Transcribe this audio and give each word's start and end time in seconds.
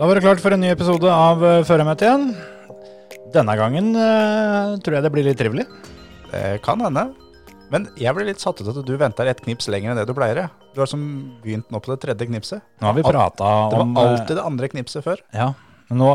Da 0.00 0.06
var 0.08 0.16
det 0.16 0.24
klart 0.24 0.40
for 0.40 0.54
en 0.56 0.62
ny 0.64 0.70
episode 0.72 1.04
av 1.12 1.42
uh, 1.44 1.58
Førermøtet 1.68 2.06
igjen. 2.08 2.30
Denne 3.34 3.52
gangen 3.54 3.90
eh, 3.94 4.70
tror 4.82 4.96
jeg 4.96 5.04
det 5.04 5.10
blir 5.14 5.26
litt 5.28 5.36
trivelig. 5.38 5.66
Det 6.32 6.56
kan 6.64 6.80
hende. 6.82 7.04
Men 7.70 7.84
jeg 8.00 8.16
ble 8.16 8.24
litt 8.26 8.40
satt 8.42 8.58
ut 8.58 8.70
at 8.72 8.80
du 8.88 8.94
venter 8.98 9.28
et 9.30 9.42
knips 9.44 9.68
lenger 9.70 9.92
enn 9.92 10.00
det 10.00 10.06
du 10.08 10.14
pleier. 10.16 10.48
Du 10.74 10.80
har 10.82 10.88
som 10.90 11.04
begynt 11.44 11.68
nå 11.70 11.78
på 11.84 11.92
det 11.92 12.00
tredje 12.02 12.26
knipset. 12.26 12.64
Nå 12.80 12.88
har 12.88 12.96
vi 12.96 13.04
Al- 13.04 13.12
prata 13.12 13.52
Det 13.70 13.78
var 13.78 13.84
om 13.84 13.92
eh, 13.92 14.02
alltid 14.02 14.40
det 14.40 14.46
andre 14.48 14.70
knipset 14.72 15.06
før. 15.06 15.22
Ja, 15.36 15.52
men 15.92 16.02
nå, 16.02 16.10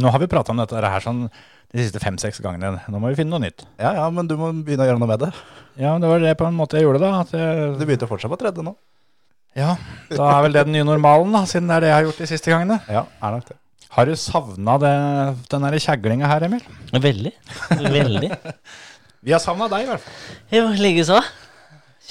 nå 0.00 0.14
har 0.16 0.24
vi 0.24 0.30
prata 0.32 0.56
om 0.56 0.64
dette 0.64 0.80
her 0.82 1.04
sånn 1.04 1.26
de 1.28 1.84
siste 1.84 2.02
fem-seks 2.02 2.40
gangene. 2.42 2.80
Nå 2.90 2.98
må 3.04 3.12
vi 3.12 3.20
finne 3.20 3.36
noe 3.36 3.44
nytt. 3.44 3.62
Ja, 3.78 3.92
ja, 4.00 4.08
men 4.10 4.32
du 4.32 4.34
må 4.40 4.48
begynne 4.64 4.88
å 4.88 4.90
gjøre 4.90 5.04
noe 5.04 5.12
med 5.12 5.22
det. 5.28 5.30
Ja, 5.78 5.92
det 6.02 6.10
var 6.10 6.24
det 6.24 6.34
på 6.40 6.48
en 6.48 6.56
måte 6.58 6.80
jeg 6.80 6.88
gjorde, 6.88 7.04
da. 7.04 7.12
At 7.20 7.36
jeg, 7.36 7.76
Du 7.78 7.84
begynte 7.84 8.10
fortsatt 8.10 8.32
på 8.32 8.40
tredje 8.40 8.64
nå. 8.66 8.74
Ja, 9.58 9.74
da 10.12 10.28
er 10.36 10.44
vel 10.46 10.54
det 10.54 10.62
den 10.68 10.76
nye 10.76 10.86
normalen, 10.86 11.32
da, 11.34 11.42
siden 11.50 11.70
det 11.70 11.76
er 11.78 11.84
det 11.84 11.90
jeg 11.90 11.96
har 11.98 12.06
gjort 12.08 12.22
de 12.22 12.30
siste 12.30 12.52
gangene. 12.52 12.78
Ja, 12.90 13.04
er 13.18 13.36
nok 13.36 13.48
det. 13.50 13.56
Har 13.90 14.06
du 14.06 14.14
savna 14.14 14.76
den 14.80 15.68
kjeglinga 15.82 16.28
her, 16.30 16.46
Emil? 16.46 16.62
Veldig. 16.94 17.32
Veldig. 17.90 18.30
Vi 19.26 19.34
har 19.34 19.42
savna 19.42 19.66
deg, 19.68 19.84
i 19.84 19.88
hvert 19.90 20.04
fall. 20.04 20.36
Jo, 20.54 20.68
likeså. 20.78 21.18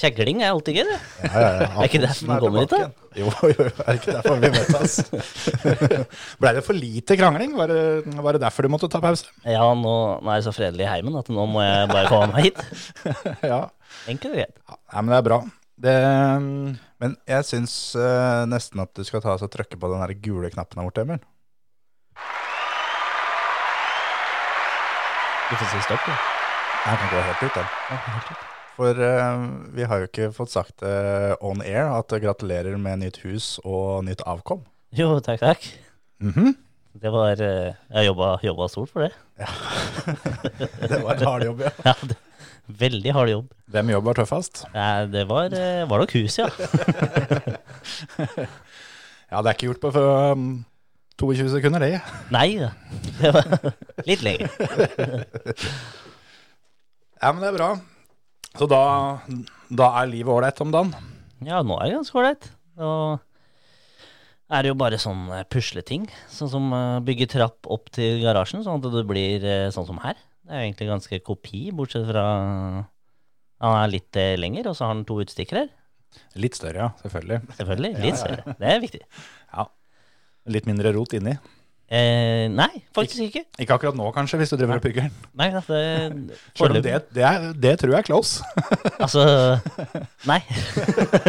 Kjegling 0.00 0.38
er 0.40 0.52
alltid 0.54 0.78
gøy, 0.78 0.84
det. 0.88 0.98
Ja, 1.26 1.30
ja, 1.32 1.48
ja. 1.60 1.68
Er 1.74 1.88
ikke 1.88 2.00
derfor 2.04 2.28
vi 2.30 2.36
kommer 2.44 2.62
hit, 2.62 2.70
da? 2.72 3.08
Jo, 3.18 3.32
jo, 3.50 3.66
er 3.84 3.98
ikke 3.98 4.14
derfor 4.14 4.38
vi 4.40 4.50
møtes? 4.54 4.94
Blei 6.40 6.52
det 6.56 6.62
for 6.64 6.78
lite 6.78 7.16
krangling? 7.20 7.52
Var 7.58 7.72
det, 7.72 7.82
var 8.22 8.36
det 8.36 8.42
derfor 8.44 8.64
du 8.64 8.70
måtte 8.72 8.88
ta 8.92 9.00
pause? 9.02 9.28
Ja, 9.44 9.66
nå, 9.76 9.94
nå 10.22 10.30
er 10.32 10.40
det 10.40 10.46
så 10.46 10.54
fredelig 10.56 10.86
i 10.86 10.88
heimen 10.92 11.18
at 11.20 11.28
nå 11.32 11.44
må 11.50 11.64
jeg 11.66 11.90
bare 11.90 12.08
komme 12.12 12.30
meg 12.36 12.48
hit. 12.48 12.62
Ja. 13.50 13.64
Enkelt 14.08 14.30
og 14.30 14.38
greit. 14.38 14.56
Ja, 14.70 15.02
men 15.02 15.12
det 15.12 15.18
er 15.18 15.26
bra. 15.26 15.40
Det 15.80 15.96
Men 17.00 17.14
jeg 17.28 17.46
syns 17.48 17.74
uh, 17.96 18.44
nesten 18.48 18.82
at 18.82 18.92
du 18.96 19.04
skal 19.06 19.22
ta 19.24 19.32
oss 19.32 19.44
og 19.46 19.52
trykke 19.52 19.78
på 19.80 19.88
den 19.92 20.02
der 20.04 20.12
gule 20.20 20.50
knappen 20.52 20.76
der 20.80 20.88
borte, 20.88 21.06
Emil. 21.06 21.22
Du 25.50 25.56
får 25.56 25.70
si 25.72 25.80
stopp, 25.88 26.04
du. 26.04 26.12
Jeg 26.80 27.00
kan 27.00 27.10
gå 27.12 27.24
helt 27.26 27.44
ut, 27.46 27.56
den. 27.56 28.38
For 28.76 29.00
uh, 29.00 29.46
vi 29.76 29.88
har 29.88 30.02
jo 30.02 30.10
ikke 30.10 30.30
fått 30.36 30.52
sagt 30.52 30.76
det 30.84 31.36
on 31.40 31.64
air 31.64 31.88
at 31.96 32.12
gratulerer 32.22 32.76
med 32.80 33.00
nytt 33.02 33.22
hus 33.24 33.56
og 33.64 34.04
nytt 34.06 34.24
avkom. 34.28 34.66
Jo, 34.96 35.14
takk, 35.24 35.40
takk. 35.40 35.70
Mhm. 36.20 36.58
Det 37.00 37.10
var 37.14 37.38
Jeg 37.38 38.06
jobba, 38.08 38.34
jobba 38.42 38.66
stort 38.68 38.90
for 38.90 39.06
det. 39.06 39.12
Ja. 39.38 39.48
Det 40.90 40.98
var 41.00 41.14
en 41.14 41.26
hard 41.28 41.44
jobb, 41.46 41.62
ja. 41.64 41.70
Ja, 41.88 41.94
det, 42.02 42.16
veldig 42.66 43.12
hard 43.16 43.30
jobb. 43.32 43.52
Hvem 43.70 43.92
jobb 43.94 44.08
var 44.10 44.18
tøffest? 44.18 44.64
Nei, 44.74 45.06
det 45.12 45.24
var, 45.30 45.54
eh, 45.54 45.86
var 45.88 46.02
nok 46.02 46.14
hus, 46.18 46.38
ja. 46.40 46.48
Ja, 49.30 49.38
det 49.38 49.46
er 49.46 49.54
ikke 49.54 49.68
gjort 49.68 49.84
på 49.84 49.90
um, 50.34 50.46
22 51.22 51.52
sekunder, 51.52 51.84
det. 51.84 52.00
Nei 52.34 52.58
da. 52.58 52.72
Det 53.20 53.30
var 53.36 53.46
litt 54.08 54.24
lenger. 54.26 54.50
Ja, 57.20 57.30
men 57.30 57.38
det 57.44 57.50
er 57.52 57.54
bra. 57.54 57.68
Så 58.58 58.66
da, 58.66 58.80
da 59.70 59.90
er 60.00 60.10
livet 60.10 60.34
ålreit 60.34 60.62
om 60.64 60.72
dagen? 60.74 60.90
Ja, 61.46 61.60
nå 61.62 61.76
er 61.78 61.92
det 61.92 61.98
ganske 62.00 62.18
ålreit. 62.18 62.48
Nå 62.80 62.90
er 64.50 64.66
det 64.66 64.72
jo 64.72 64.80
bare 64.80 64.98
sånn 64.98 65.28
eh, 65.36 65.46
pusleting. 65.46 66.08
Sånn 66.32 66.50
som 66.50 66.66
eh, 66.74 66.98
bygge 67.06 67.30
trapp 67.36 67.70
opp 67.70 67.92
til 67.94 68.18
garasjen, 68.24 68.64
sånn 68.66 68.82
at 68.82 68.90
det 68.96 69.06
blir 69.06 69.46
sånn 69.70 69.86
som 69.92 70.02
her. 70.02 70.18
Det 70.50 70.56
er 70.56 70.64
jo 70.64 70.66
egentlig 70.66 70.86
ganske 70.90 71.18
kopi, 71.22 71.60
bortsett 71.78 72.08
fra 72.08 72.24
han 73.60 73.76
er 73.76 73.92
litt 73.92 74.16
eh, 74.18 74.34
lenger, 74.40 74.70
og 74.70 74.74
så 74.74 74.88
har 74.88 74.96
han 74.96 75.04
to 75.06 75.20
utstikkere. 75.22 75.68
Litt 76.42 76.56
større, 76.58 76.88
ja. 76.88 76.88
Selvfølgelig. 77.04 77.38
Selvfølgelig. 77.58 77.90
Litt 78.02 78.18
større. 78.18 78.54
Det 78.58 78.70
er 78.72 78.82
viktig. 78.82 79.00
Ja. 79.52 79.66
Litt 80.50 80.66
mindre 80.66 80.90
rot 80.96 81.14
inni. 81.14 81.36
Eh, 81.90 82.48
nei, 82.50 82.82
faktisk 82.94 83.28
ikke. 83.28 83.44
Ikke 83.62 83.76
akkurat 83.76 83.98
nå, 83.98 84.08
kanskje, 84.16 84.40
hvis 84.40 84.50
du 84.50 84.56
driver 84.56 84.80
og 84.80 84.84
pugger 84.88 85.06
den. 85.06 85.14
Nei, 85.38 85.52
Selv 85.60 86.66
om 86.70 86.80
det, 86.80 86.96
det, 87.14 87.24
er, 87.26 87.46
det 87.54 87.76
tror 87.78 87.94
jeg 87.94 88.00
er 88.00 88.10
close. 88.10 88.42
Altså 89.04 89.22
Nei. 90.26 90.40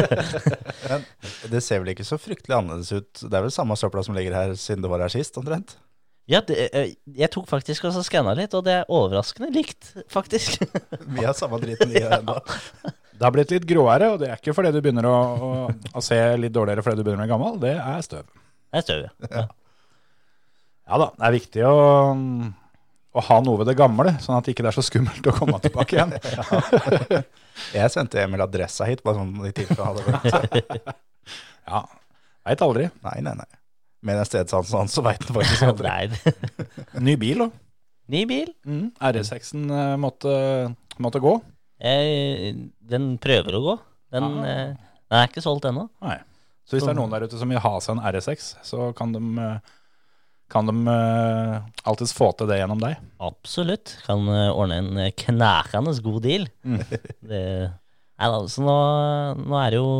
Men 0.90 1.06
det 1.54 1.62
ser 1.66 1.84
vel 1.84 1.94
ikke 1.94 2.10
så 2.10 2.18
fryktelig 2.22 2.58
annerledes 2.58 2.94
ut. 2.94 3.26
Det 3.26 3.34
er 3.38 3.46
vel 3.46 3.54
samme 3.54 3.78
søpla 3.78 4.02
som 4.08 4.18
ligger 4.18 4.38
her 4.40 4.58
siden 4.58 4.82
det 4.82 4.92
var 4.92 5.06
her 5.06 5.14
sist, 5.14 5.38
omtrent? 5.42 5.78
Ja, 6.32 6.40
det, 6.48 6.56
eh, 6.72 6.94
jeg 7.18 7.28
tok 7.34 7.50
faktisk 7.50 7.86
og 7.90 7.98
skanna 8.08 8.32
litt, 8.38 8.54
og 8.56 8.64
det 8.64 8.78
er 8.80 8.92
overraskende 8.92 9.50
likt, 9.52 9.90
faktisk. 10.12 10.62
Vi 11.16 11.26
har 11.26 11.36
samme 11.36 11.60
driten 11.60 11.92
i 11.92 12.00
her 12.06 12.22
ennå. 12.22 12.38
Det 12.88 13.26
har 13.28 13.34
blitt 13.36 13.52
litt 13.54 13.68
gråere, 13.68 14.14
og 14.14 14.22
det 14.22 14.30
er 14.32 14.40
ikke 14.40 14.56
fordi 14.56 14.72
du 14.74 14.80
begynner 14.82 15.06
å, 15.10 15.18
å, 15.18 15.52
å 16.00 16.04
se 16.04 16.18
litt 16.40 16.56
dårligere 16.56 16.86
fordi 16.86 17.02
du 17.02 17.04
begynner 17.06 17.26
å 17.26 17.28
bli 17.28 17.34
gammel. 17.36 17.60
Det 17.62 17.76
er 17.76 18.08
støv. 18.08 18.32
Det 18.72 18.80
er 18.80 18.88
støv, 18.88 19.04
ja. 19.28 19.44
Ja 20.92 20.98
da, 21.00 21.12
det 21.20 21.28
er 21.28 21.36
viktig 21.36 21.68
å, 21.68 21.76
å 23.12 23.28
ha 23.28 23.38
noe 23.44 23.60
ved 23.62 23.70
det 23.70 23.78
gamle, 23.80 24.16
sånn 24.24 24.40
at 24.40 24.48
det 24.48 24.56
ikke 24.56 24.66
er 24.72 24.76
så 24.76 24.84
skummelt 24.88 25.28
å 25.30 25.36
komme 25.36 25.60
tilbake 25.64 26.00
igjen. 26.00 26.16
Jeg 27.78 27.94
sendte 27.94 28.24
Emil 28.24 28.42
adressa 28.44 28.88
hit, 28.88 29.04
bare 29.06 29.20
sånn 29.20 29.36
i 29.48 29.54
tilfelle 29.56 29.84
han 29.84 30.00
hadde 30.00 30.48
vært 30.48 30.96
Ja, 31.68 31.84
veit 32.48 32.64
aldri. 32.66 32.90
Nei, 33.06 33.20
nei, 33.28 33.36
nei. 33.44 33.52
Med 34.02 34.18
den 34.18 34.26
stedsansen 34.26 34.80
hans, 34.80 34.96
så 34.98 35.04
veit 35.06 35.22
han 35.28 35.38
faktisk 35.38 35.68
aldri. 35.68 35.90
Ny 37.08 37.16
bil, 37.22 37.44
da. 37.44 37.50
ny 38.12 38.24
bil. 38.28 38.50
Mm. 38.66 38.88
RS6-en 38.98 39.68
eh, 39.70 39.98
måtte, 40.02 40.32
måtte 41.02 41.22
gå. 41.22 41.36
Eh, 41.82 42.50
den 42.94 43.14
prøver 43.22 43.58
å 43.58 43.62
gå. 43.66 43.76
Den, 44.14 44.26
eh, 44.46 44.74
den 45.06 45.20
er 45.20 45.30
ikke 45.30 45.44
solgt 45.44 45.70
ennå. 45.70 45.88
Nei. 46.04 46.18
Så 46.66 46.78
hvis 46.78 46.86
det 46.86 46.94
er 46.94 47.00
noen 47.00 47.14
der 47.14 47.26
ute 47.28 47.38
som 47.40 47.52
vil 47.52 47.62
ha 47.62 47.72
seg 47.84 47.98
en 47.98 48.04
RS6, 48.12 48.50
så 48.66 48.90
kan 48.98 49.14
de, 49.16 49.22
eh, 49.44 49.78
kan 50.52 50.68
de 50.68 50.76
uh, 50.84 51.64
alltids 51.88 52.14
få 52.16 52.30
til 52.36 52.50
det 52.52 52.58
gjennom 52.60 52.82
deg. 52.82 53.00
Absolutt. 53.24 53.96
Kan 54.04 54.28
ordne 54.28 54.82
en 54.82 55.02
knækende 55.22 55.96
god 56.04 56.22
deal. 56.26 56.48
Mm. 56.68 56.82
Det, 57.32 57.44
nei, 57.72 58.30
da, 58.34 58.40
så 58.52 58.64
nå, 58.66 58.78
nå 59.46 59.60
er 59.62 59.74
det 59.74 59.80
jo 59.80 59.92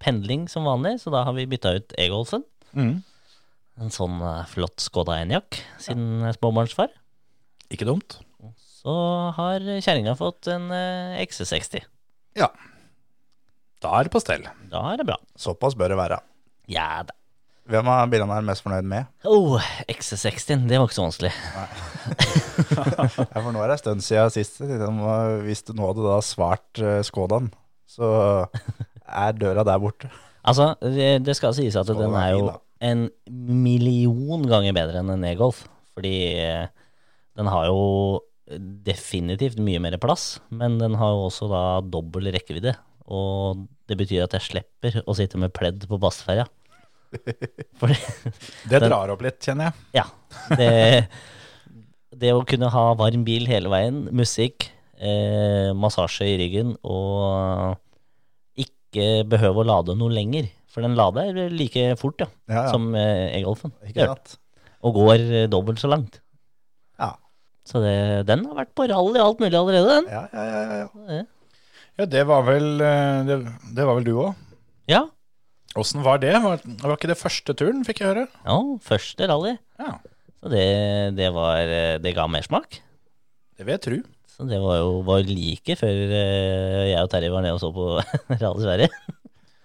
pendling 0.00 0.46
som 0.50 0.68
vanlig, 0.68 1.00
så 1.02 1.12
da 1.12 1.24
har 1.26 1.34
vi 1.36 1.48
bytta 1.50 1.74
ut 1.78 1.96
e-golfen. 2.00 2.46
Mm. 2.70 3.00
En 3.80 3.92
sånn 3.92 4.18
eh, 4.20 4.42
flott 4.50 4.82
Skoda 4.82 5.16
Enyaq 5.22 5.56
siden 5.80 6.26
eh, 6.26 6.34
småbarnsfar. 6.36 6.92
Ikke 7.72 7.88
dumt. 7.88 8.18
Så 8.80 8.92
har 9.36 9.64
kjerringa 9.80 10.12
fått 10.18 10.50
en 10.52 10.68
eh, 10.74 11.20
XC60. 11.24 11.86
Da 13.80 13.94
er 13.96 14.04
det 14.04 14.12
på 14.12 14.20
stell. 14.20 14.44
Da 14.68 14.84
er 14.92 15.00
det 15.00 15.08
bra. 15.08 15.16
Såpass 15.40 15.76
bør 15.78 15.94
det 15.94 15.98
være. 16.00 16.20
Ja 16.68 17.00
da. 17.08 17.16
Hvem 17.70 17.88
av 17.88 18.08
bilene 18.10 18.34
er 18.34 18.44
mest 18.44 18.64
fornøyd 18.64 18.86
med? 18.90 19.06
Oh, 19.30 19.60
XC60, 19.88 20.64
det 20.68 20.80
var 20.80 20.88
ikke 20.88 20.98
så 20.98 21.06
vanskelig. 21.06 21.34
Ja, 22.70 23.40
for 23.40 23.52
nå 23.54 23.60
er 23.62 23.70
det 23.70 23.76
en 23.76 23.80
stund 23.80 24.02
siden 24.04 24.32
sist. 24.34 24.58
Hvis 24.60 25.62
du 25.64 25.70
nå 25.76 25.86
hadde 25.88 26.04
da 26.04 26.16
svart 26.24 26.80
Skodaen, 27.06 27.48
så 27.88 28.10
er 29.06 29.38
døra 29.38 29.64
der 29.64 29.80
borte. 29.80 30.10
Altså, 30.42 30.72
det, 30.82 31.36
skal 31.38 31.54
sies 31.56 31.78
at 31.78 31.88
Skoda 31.88 32.04
den 32.04 32.18
er 32.18 32.34
jo? 32.34 32.50
En 32.80 33.08
million 33.28 34.44
ganger 34.48 34.76
bedre 34.76 35.02
enn 35.02 35.12
en 35.14 35.26
e-golf. 35.28 35.64
Fordi 35.94 36.14
eh, 36.40 36.68
den 37.38 37.50
har 37.52 37.68
jo 37.68 37.80
definitivt 38.86 39.60
mye 39.62 39.80
mer 39.82 39.98
plass, 40.02 40.38
men 40.50 40.78
den 40.80 40.96
har 40.98 41.12
jo 41.14 41.26
også 41.28 41.50
da 41.50 41.64
dobbel 41.86 42.32
rekkevidde. 42.34 42.74
Og 43.10 43.66
det 43.90 43.98
betyr 43.98 44.24
at 44.24 44.34
jeg 44.38 44.46
slipper 44.46 45.02
å 45.04 45.14
sitte 45.18 45.38
med 45.40 45.54
pledd 45.54 45.86
på 45.90 46.00
bassferja. 46.00 46.48
Det 48.70 48.78
drar 48.78 49.10
opp 49.10 49.22
litt, 49.24 49.40
kjenner 49.42 49.66
jeg. 49.66 49.86
ja, 49.98 50.04
det, 50.54 50.68
det 52.14 52.30
å 52.30 52.44
kunne 52.46 52.68
ha 52.70 52.84
varm 52.94 53.24
bil 53.26 53.48
hele 53.50 53.72
veien, 53.72 54.04
musikk, 54.14 54.68
eh, 54.94 55.72
massasje 55.74 56.28
i 56.30 56.36
ryggen 56.38 56.76
og 56.86 57.80
ikke 58.90 59.28
behøve 59.30 59.62
å 59.62 59.68
lade 59.70 59.94
noe 59.98 60.12
lenger. 60.12 60.50
For 60.70 60.84
den 60.86 60.94
lader 60.98 61.34
like 61.50 61.96
fort 61.98 62.20
ja, 62.22 62.28
Ja, 62.50 62.60
ja. 62.66 62.70
som 62.70 62.92
eh, 62.94 63.32
e-golfen. 63.40 63.72
Og 64.86 64.94
går 64.94 65.24
eh, 65.42 65.46
dobbelt 65.50 65.80
så 65.82 65.90
langt. 65.90 66.20
Ja. 67.00 67.14
Så 67.66 67.82
det, 67.82 68.26
den 68.28 68.44
har 68.46 68.54
vært 68.60 68.74
på 68.78 68.86
rally 68.90 69.18
alt 69.22 69.40
mulig 69.42 69.56
allerede, 69.58 69.96
den. 70.00 70.06
Ja, 70.10 70.22
ja, 70.32 70.44
ja, 70.46 71.24
ja, 71.98 72.06
det 72.08 72.22
var 72.30 72.44
vel, 72.46 72.68
eh, 72.80 73.18
det, 73.28 73.40
det 73.76 73.84
var 73.88 73.98
vel 73.98 74.06
du 74.06 74.14
òg? 74.28 74.46
Ja, 74.90 75.06
Åssen 75.78 76.02
var 76.02 76.18
det? 76.18 76.32
Var, 76.42 76.62
var 76.82 76.96
ikke 76.96 77.10
det 77.12 77.18
første 77.20 77.54
turen, 77.54 77.84
fikk 77.86 78.00
jeg 78.02 78.08
høre? 78.10 78.24
Ja, 78.42 78.56
første 78.82 79.26
rally. 79.30 79.52
Ja, 79.78 79.92
Så 80.42 80.50
det, 80.50 80.64
det 81.14 81.28
var 81.36 81.60
Det 82.02 82.14
ga 82.16 82.24
mersmak. 82.26 82.80
det 83.54 83.66
vil 83.68 83.76
jeg 83.76 83.82
tro. 83.84 83.98
Så 84.40 84.46
det 84.48 84.56
var 84.62 84.78
jo 84.80 84.92
var 85.04 85.20
like 85.28 85.74
før 85.76 85.98
eh, 86.16 86.90
jeg 86.94 87.00
og 87.04 87.10
Terje 87.12 87.28
var 87.32 87.42
nede 87.44 87.58
og 87.58 87.60
så 87.60 87.68
på 87.76 87.88
Rally 88.40 88.62
Sverige. 88.64 88.88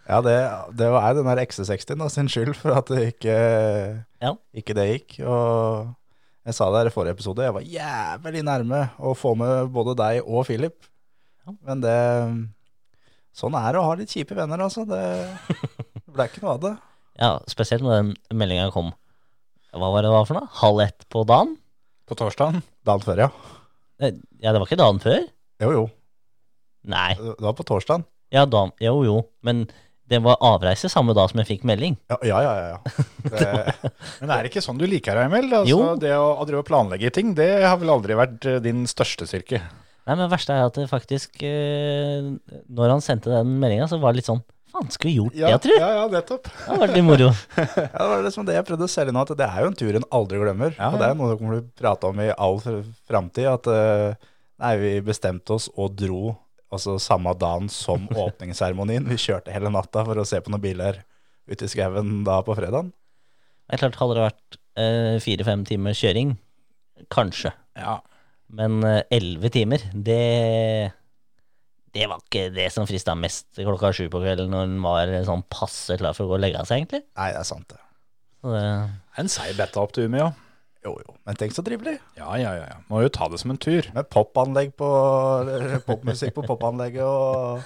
Ja, 0.06 0.18
det, 0.22 0.34
det 0.78 0.90
er 0.92 1.14
den 1.18 1.30
der 1.32 1.40
XC60-en 1.48 2.10
sin 2.14 2.28
skyld 2.30 2.58
for 2.60 2.76
at 2.78 2.92
det 2.92 3.06
ikke, 3.16 3.38
Ja. 4.22 4.34
ikke 4.54 4.76
det 4.78 4.86
gikk. 4.92 5.16
Og 5.24 5.94
jeg 6.46 6.58
sa 6.58 6.68
det 6.70 6.82
her 6.84 6.90
i 6.92 6.94
forrige 6.94 7.16
episode, 7.16 7.42
jeg 7.48 7.56
var 7.56 7.64
jævlig 7.66 8.44
nærme 8.46 8.82
å 9.00 9.16
få 9.18 9.32
med 9.40 9.72
både 9.74 9.96
deg 9.98 10.28
og 10.28 10.44
Philip. 10.50 10.76
Ja. 11.48 11.56
Men 11.72 11.82
det 11.86 11.96
Sånn 13.36 13.56
er 13.60 13.74
det 13.76 13.80
å 13.82 13.88
ha 13.90 13.96
litt 14.00 14.12
kjipe 14.14 14.36
venner, 14.38 14.62
altså. 14.64 14.86
Det, 14.88 15.00
det 16.06 16.14
ble 16.16 16.28
ikke 16.30 16.44
noe 16.46 16.54
av 16.54 16.62
det. 16.68 16.76
Ja, 17.20 17.32
spesielt 17.52 17.84
når 17.84 17.98
den 17.98 18.14
meldinga 18.40 18.70
kom. 18.76 18.94
Hva 19.76 19.90
var 19.92 20.04
det 20.06 20.12
det 20.12 20.16
var 20.20 20.28
for 20.30 20.38
noe? 20.40 20.52
Halv 20.62 20.84
ett 20.86 21.04
på 21.12 21.24
dagen? 21.28 21.58
På 22.08 22.16
torsdagen. 22.20 22.62
Dagen 22.88 23.04
før, 23.04 23.26
ja. 23.26 23.32
Eh, 24.02 24.14
Ja, 24.44 24.52
det 24.52 24.60
var 24.60 24.68
ikke 24.68 24.82
dagen 24.82 25.00
før? 25.04 25.24
Jo, 25.64 25.72
jo. 25.72 25.86
Nei. 26.86 27.14
Det 27.18 27.40
var 27.42 27.56
på 27.58 27.66
torsdagen. 27.66 28.06
Ja, 28.34 28.46
da, 28.46 28.68
Jo, 28.84 29.00
jo. 29.06 29.18
Men 29.46 29.66
det 30.10 30.20
var 30.22 30.38
avreise 30.44 30.90
samme 30.92 31.16
dag 31.18 31.32
som 31.32 31.40
jeg 31.42 31.48
fikk 31.50 31.64
melding. 31.66 31.96
Ja, 32.12 32.18
ja, 32.28 32.42
ja. 32.46 32.56
ja. 32.76 33.06
Det, 33.26 33.46
Men 34.20 34.30
det 34.30 34.36
er 34.36 34.50
ikke 34.52 34.62
sånn 34.62 34.78
du 34.78 34.86
liker 34.86 35.18
deg, 35.18 35.32
Emil? 35.32 35.48
Altså, 35.50 35.72
Jo. 35.72 35.80
Det 36.02 36.12
å, 36.14 36.28
å 36.46 36.66
planlegge 36.68 37.10
ting, 37.16 37.34
det 37.38 37.50
har 37.66 37.80
vel 37.82 37.90
aldri 37.96 38.18
vært 38.20 38.46
eh, 38.46 38.60
din 38.62 38.84
største 38.90 39.26
styrke? 39.30 39.64
Nei, 40.06 40.14
men 40.14 40.28
det 40.28 40.34
verste 40.36 40.54
er 40.54 40.68
at 40.68 40.76
det 40.78 40.86
faktisk 40.92 41.42
eh, 41.42 42.28
Når 42.70 42.92
han 42.94 43.02
sendte 43.02 43.32
den 43.34 43.56
meldinga, 43.62 43.88
så 43.90 43.98
var 43.98 44.14
det 44.14 44.22
litt 44.22 44.30
sånn 44.30 44.44
Faen, 44.76 44.90
skulle 44.92 45.12
vi 45.14 45.18
gjort 45.22 45.36
det, 45.40 45.58
tror 45.64 45.74
jeg? 45.76 45.82
ja, 45.82 45.90
ja, 45.96 46.06
nettopp. 46.12 46.48
Det 46.52 46.78
vært 46.84 46.96
litt 46.98 47.06
moro. 47.08 47.30
ja, 47.58 47.66
det 47.96 48.08
var 48.12 48.24
liksom 48.26 48.48
det 48.50 48.58
jeg 48.58 48.66
prøvde 48.68 48.88
å 48.90 48.92
selge 48.92 49.14
nå, 49.16 49.22
at 49.24 49.32
det 49.40 49.48
er 49.48 49.62
jo 49.64 49.70
en 49.72 49.78
tur 49.80 49.98
en 50.02 50.08
aldri 50.20 50.42
glemmer. 50.42 50.74
Ja, 50.76 50.90
Og 50.92 51.00
det 51.00 51.08
er 51.10 51.16
noe 51.20 51.32
du 51.32 51.38
kommer 51.40 51.58
til 51.62 51.64
å 51.64 51.78
prate 51.80 52.10
om 52.12 52.20
i 52.26 52.30
all 52.36 52.60
fr- 52.64 52.82
framtid. 53.08 53.48
At 53.54 53.70
eh, 53.72 54.32
nei, 54.66 54.74
vi 54.82 54.92
bestemte 55.08 55.56
oss 55.56 55.70
og 55.76 55.96
dro 56.00 56.34
altså 56.76 56.98
samme 57.00 57.32
dagen 57.40 57.70
som 57.72 58.10
åpningsseremonien. 58.26 59.08
Vi 59.08 59.20
kjørte 59.22 59.54
hele 59.56 59.72
natta 59.72 60.04
for 60.08 60.20
å 60.20 60.28
se 60.28 60.42
på 60.44 60.52
noen 60.52 60.64
biler 60.66 61.00
ute 61.48 61.68
i 61.68 61.72
skauen 61.72 62.24
da 62.28 62.42
på 62.44 62.56
fredagen. 62.58 62.92
Det 63.70 63.78
er 63.78 63.82
klart, 63.86 63.96
hadde 64.02 64.18
det 64.20 64.26
vært 64.28 64.60
eh, 64.82 65.16
fire-fem 65.24 65.64
timer 65.66 65.96
kjøring, 65.98 66.36
kanskje. 67.14 67.54
Ja. 67.80 67.96
Men 68.56 68.84
eh, 68.86 69.00
elleve 69.14 69.50
timer, 69.56 69.82
det 69.96 70.20
Det 71.96 72.08
var 72.12 72.20
ikke 72.20 72.50
det 72.52 72.68
som 72.76 72.88
frista 72.90 73.14
mest 73.16 73.48
klokka 73.56 73.94
sju 73.96 74.10
på 74.12 74.20
kvelden 74.20 74.52
når 74.52 74.66
en 74.68 74.80
var 74.84 75.12
sånn 75.28 75.46
passe 75.52 75.96
klar 76.00 76.16
for 76.18 76.28
å 76.28 76.34
gå 76.34 76.40
og 76.40 76.44
legge 76.44 76.64
seg, 76.68 76.82
egentlig. 76.82 77.06
Nei, 77.16 77.30
det 77.32 77.40
er 77.40 77.48
sant 77.48 77.70
det. 77.72 77.80
Så 78.44 78.52
det, 78.52 78.66
En 79.22 79.32
seig 79.32 79.56
betta 79.56 79.80
opp 79.82 79.96
til 79.96 80.10
Umeå. 80.10 80.34
Jo, 80.86 80.92
jo. 81.02 81.16
Men 81.26 81.38
tenk 81.40 81.56
så 81.56 81.64
trivelig. 81.66 81.96
Ja, 82.20 82.36
ja, 82.38 82.52
ja. 82.60 82.66
ja. 82.70 82.78
Må 82.92 83.02
jo 83.02 83.10
ta 83.14 83.30
det 83.32 83.40
som 83.42 83.54
en 83.56 83.62
tur. 83.62 83.88
Med 83.96 84.10
popanlegg 84.14 84.76
på 84.78 84.90
popmusikk 85.88 86.36
på 86.36 86.44
popanlegget 86.46 87.08
og, 87.08 87.64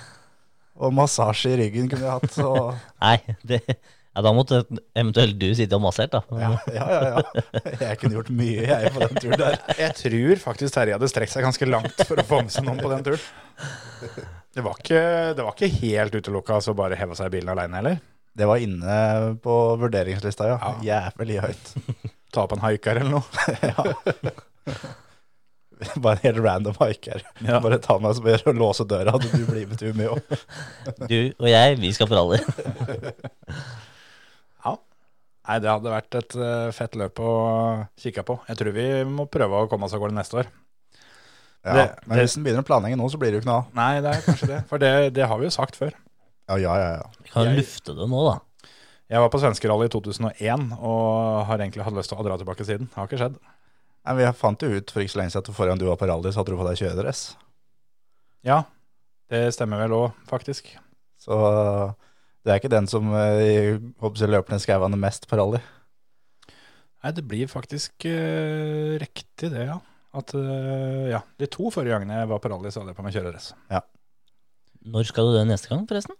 og 0.79 0.93
massasje 0.95 1.51
i 1.51 1.59
ryggen 1.65 1.89
kunne 1.91 2.05
vi 2.05 2.13
hatt. 2.13 2.37
Og, 2.45 2.77
nei, 3.03 3.17
det, 3.49 3.59
ja, 4.09 4.23
da 4.25 4.31
måtte 4.33 4.63
eventuelt 4.97 5.37
du 5.39 5.47
sitte 5.55 5.77
og 5.77 5.83
massert, 5.83 6.15
da. 6.15 6.23
ja, 6.41 6.49
ja, 6.73 6.85
ja, 6.89 7.09
ja. 7.13 7.63
Jeg 7.77 7.99
kunne 8.01 8.17
gjort 8.17 8.31
mye, 8.33 8.65
jeg, 8.65 8.91
på 8.95 9.05
den 9.05 9.21
turen 9.21 9.41
der. 9.41 9.57
Jeg 9.77 9.95
tror 9.99 10.41
faktisk 10.43 10.75
Terje 10.75 10.97
hadde 10.97 11.09
strekt 11.11 11.33
seg 11.35 11.45
ganske 11.45 11.69
langt 11.69 12.05
for 12.09 12.19
å 12.19 12.25
få 12.27 12.41
med 12.43 12.53
seg 12.53 12.65
noen 12.65 12.81
på 12.81 12.91
den 12.91 13.05
turen. 13.05 13.23
Det 14.55 14.63
var 14.65 14.79
ikke, 14.81 15.01
det 15.37 15.45
var 15.45 15.53
ikke 15.53 15.69
helt 15.85 16.15
utelukka 16.17 16.57
å 16.57 16.75
bare 16.77 16.97
heve 16.99 17.15
seg 17.15 17.29
i 17.29 17.35
bilen 17.37 17.53
aleine 17.53 17.79
heller. 17.79 17.99
Det 18.39 18.47
var 18.49 18.61
inne 18.63 18.95
på 19.43 19.57
vurderingslista, 19.81 20.47
ja. 20.49 20.57
ja. 20.57 20.71
Jævlig 20.89 21.37
høyt. 21.43 21.73
Ta 22.33 22.45
opp 22.45 22.55
en 22.57 22.63
haiker 22.63 22.99
eller 23.01 23.19
noe. 23.19 23.25
ja. 23.69 24.73
Bare 26.01 26.17
en 26.17 26.25
helt 26.25 26.41
random 26.43 26.79
haiker. 26.81 27.23
Ja. 27.45 27.59
Bare 27.63 27.79
ta 27.83 27.97
meg 28.01 28.17
som 28.17 28.27
gjør 28.27 28.49
å 28.51 28.55
låse 28.57 28.85
døra, 28.89 29.15
og 29.15 29.23
du 29.23 29.45
blir 29.47 29.67
med 29.69 29.79
til 29.79 29.93
Umeå. 29.93 30.17
Du 31.05 31.19
og 31.39 31.47
jeg, 31.49 31.77
vi 31.79 31.93
skal 31.95 32.09
for 32.09 32.19
rally. 32.19 32.41
Nei, 35.49 35.57
det 35.63 35.69
hadde 35.71 35.89
vært 35.89 36.15
et 36.19 36.35
eh, 36.37 36.69
fett 36.77 36.93
løp 36.99 37.19
å 37.25 37.29
kikke 37.97 38.21
på. 38.27 38.35
Jeg 38.51 38.59
tror 38.59 38.75
vi 38.75 38.83
må 39.09 39.25
prøve 39.33 39.63
å 39.63 39.69
komme 39.71 39.87
oss 39.87 39.95
av 39.97 40.03
gårde 40.03 40.13
neste 40.13 40.37
år. 40.43 40.49
Ja, 41.65 41.73
Det- 41.73 41.95
men 42.05 42.17
det- 42.17 42.23
hvis 42.27 42.35
den 42.37 42.43
begynner 42.45 42.61
å 42.63 42.67
planlegge 42.69 42.95
nå, 42.99 43.07
så 43.09 43.17
blir 43.17 43.31
det 43.33 43.39
jo 43.39 43.41
ikke 43.41 43.49
noe 43.51 43.63
av. 43.63 43.73
Nei, 43.73 44.01
det 44.05 44.11
er 44.13 44.21
kanskje 44.27 44.47
det. 44.47 44.59
For 44.69 44.77
det, 44.77 45.13
det 45.13 45.25
har 45.27 45.37
vi 45.41 45.45
jo 45.49 45.49
sagt 45.49 45.75
før. 45.75 45.91
Ja, 46.49 46.55
ja, 46.55 46.75
ja. 46.77 46.91
ja. 47.01 47.09
Vi 47.23 47.29
kan 47.33 47.45
Jeg- 47.49 47.57
lufte 47.63 47.95
det 47.97 48.07
nå, 48.09 48.21
da. 48.31 48.39
Jeg 49.09 49.19
var 49.19 49.29
på 49.33 49.39
svenskerally 49.41 49.85
i 49.85 49.89
2001 49.89 50.71
og 50.79 51.45
har 51.49 51.57
egentlig 51.57 51.83
hatt 51.83 51.93
lyst 51.97 52.09
til 52.13 52.17
å 52.19 52.23
dra 52.23 52.37
tilbake 52.37 52.63
siden. 52.63 52.87
Det 52.87 52.95
har 52.95 53.07
ikke 53.07 53.17
skjedd. 53.17 53.39
Nei, 54.05 54.13
vi 54.15 54.31
fant 54.33 54.59
jo 54.61 54.69
ut 54.69 54.91
for 54.91 55.01
ikke 55.01 55.11
så 55.15 55.19
lenge 55.19 55.31
siden 55.33 55.49
at 55.49 55.55
foran 55.55 55.77
du 55.79 55.85
var 55.89 55.97
på 55.97 56.07
rally, 56.07 56.29
så 56.31 56.37
hadde 56.43 56.53
du 56.53 56.57
på 56.57 56.67
deg 56.69 56.77
kjøredress. 56.77 57.35
Ja, 58.45 58.63
det 59.29 59.53
stemmer 59.53 59.81
vel 59.81 59.91
òg, 59.97 60.13
faktisk. 60.29 60.69
Så 61.19 61.95
det 62.45 62.53
er 62.53 62.61
ikke 62.61 62.71
den 62.71 62.87
som 62.89 63.11
eh, 63.17 63.75
håper 63.99 64.23
jeg, 64.23 64.31
løper 64.31 64.55
ned 64.55 64.63
skauene 64.63 64.99
mest 64.99 65.27
på 65.29 65.39
rally. 65.39 65.59
Nei, 66.99 67.11
det 67.15 67.23
blir 67.27 67.47
faktisk 67.47 68.07
uh, 68.07 68.95
riktig 68.99 69.51
det, 69.53 69.67
ja. 69.69 69.77
At 70.19 70.33
uh, 70.35 71.05
ja, 71.07 71.21
de 71.39 71.47
to 71.51 71.69
forrige 71.71 71.95
gangene 71.95 72.17
jeg 72.17 72.31
var 72.31 72.41
på 72.43 72.51
rally, 72.51 72.71
så 72.71 72.81
hadde 72.81 72.91
jeg 72.91 72.99
på 72.99 73.05
meg 73.05 73.15
kjøredress. 73.15 73.53
Når 74.89 75.07
skal 75.07 75.29
du 75.29 75.37
det 75.37 75.45
neste 75.47 75.71
gang, 75.71 75.85
forresten? 75.87 76.17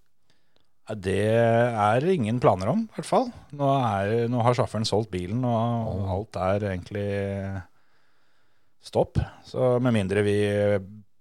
Ja, 0.90 0.96
Det 0.96 1.18
er 1.30 2.08
ingen 2.12 2.40
planer 2.44 2.72
om, 2.72 2.86
i 2.88 2.96
hvert 2.96 3.08
fall. 3.08 3.28
Nå, 3.56 3.68
er, 3.80 4.30
nå 4.32 4.44
har 4.44 4.56
sjåføren 4.58 4.88
solgt 4.88 5.12
bilen, 5.12 5.44
og 5.48 6.08
alt 6.16 6.40
er 6.40 6.70
egentlig 6.72 7.10
stopp. 8.84 9.20
Så 9.48 9.76
med 9.84 9.96
mindre 9.96 10.24
vi 10.26 10.40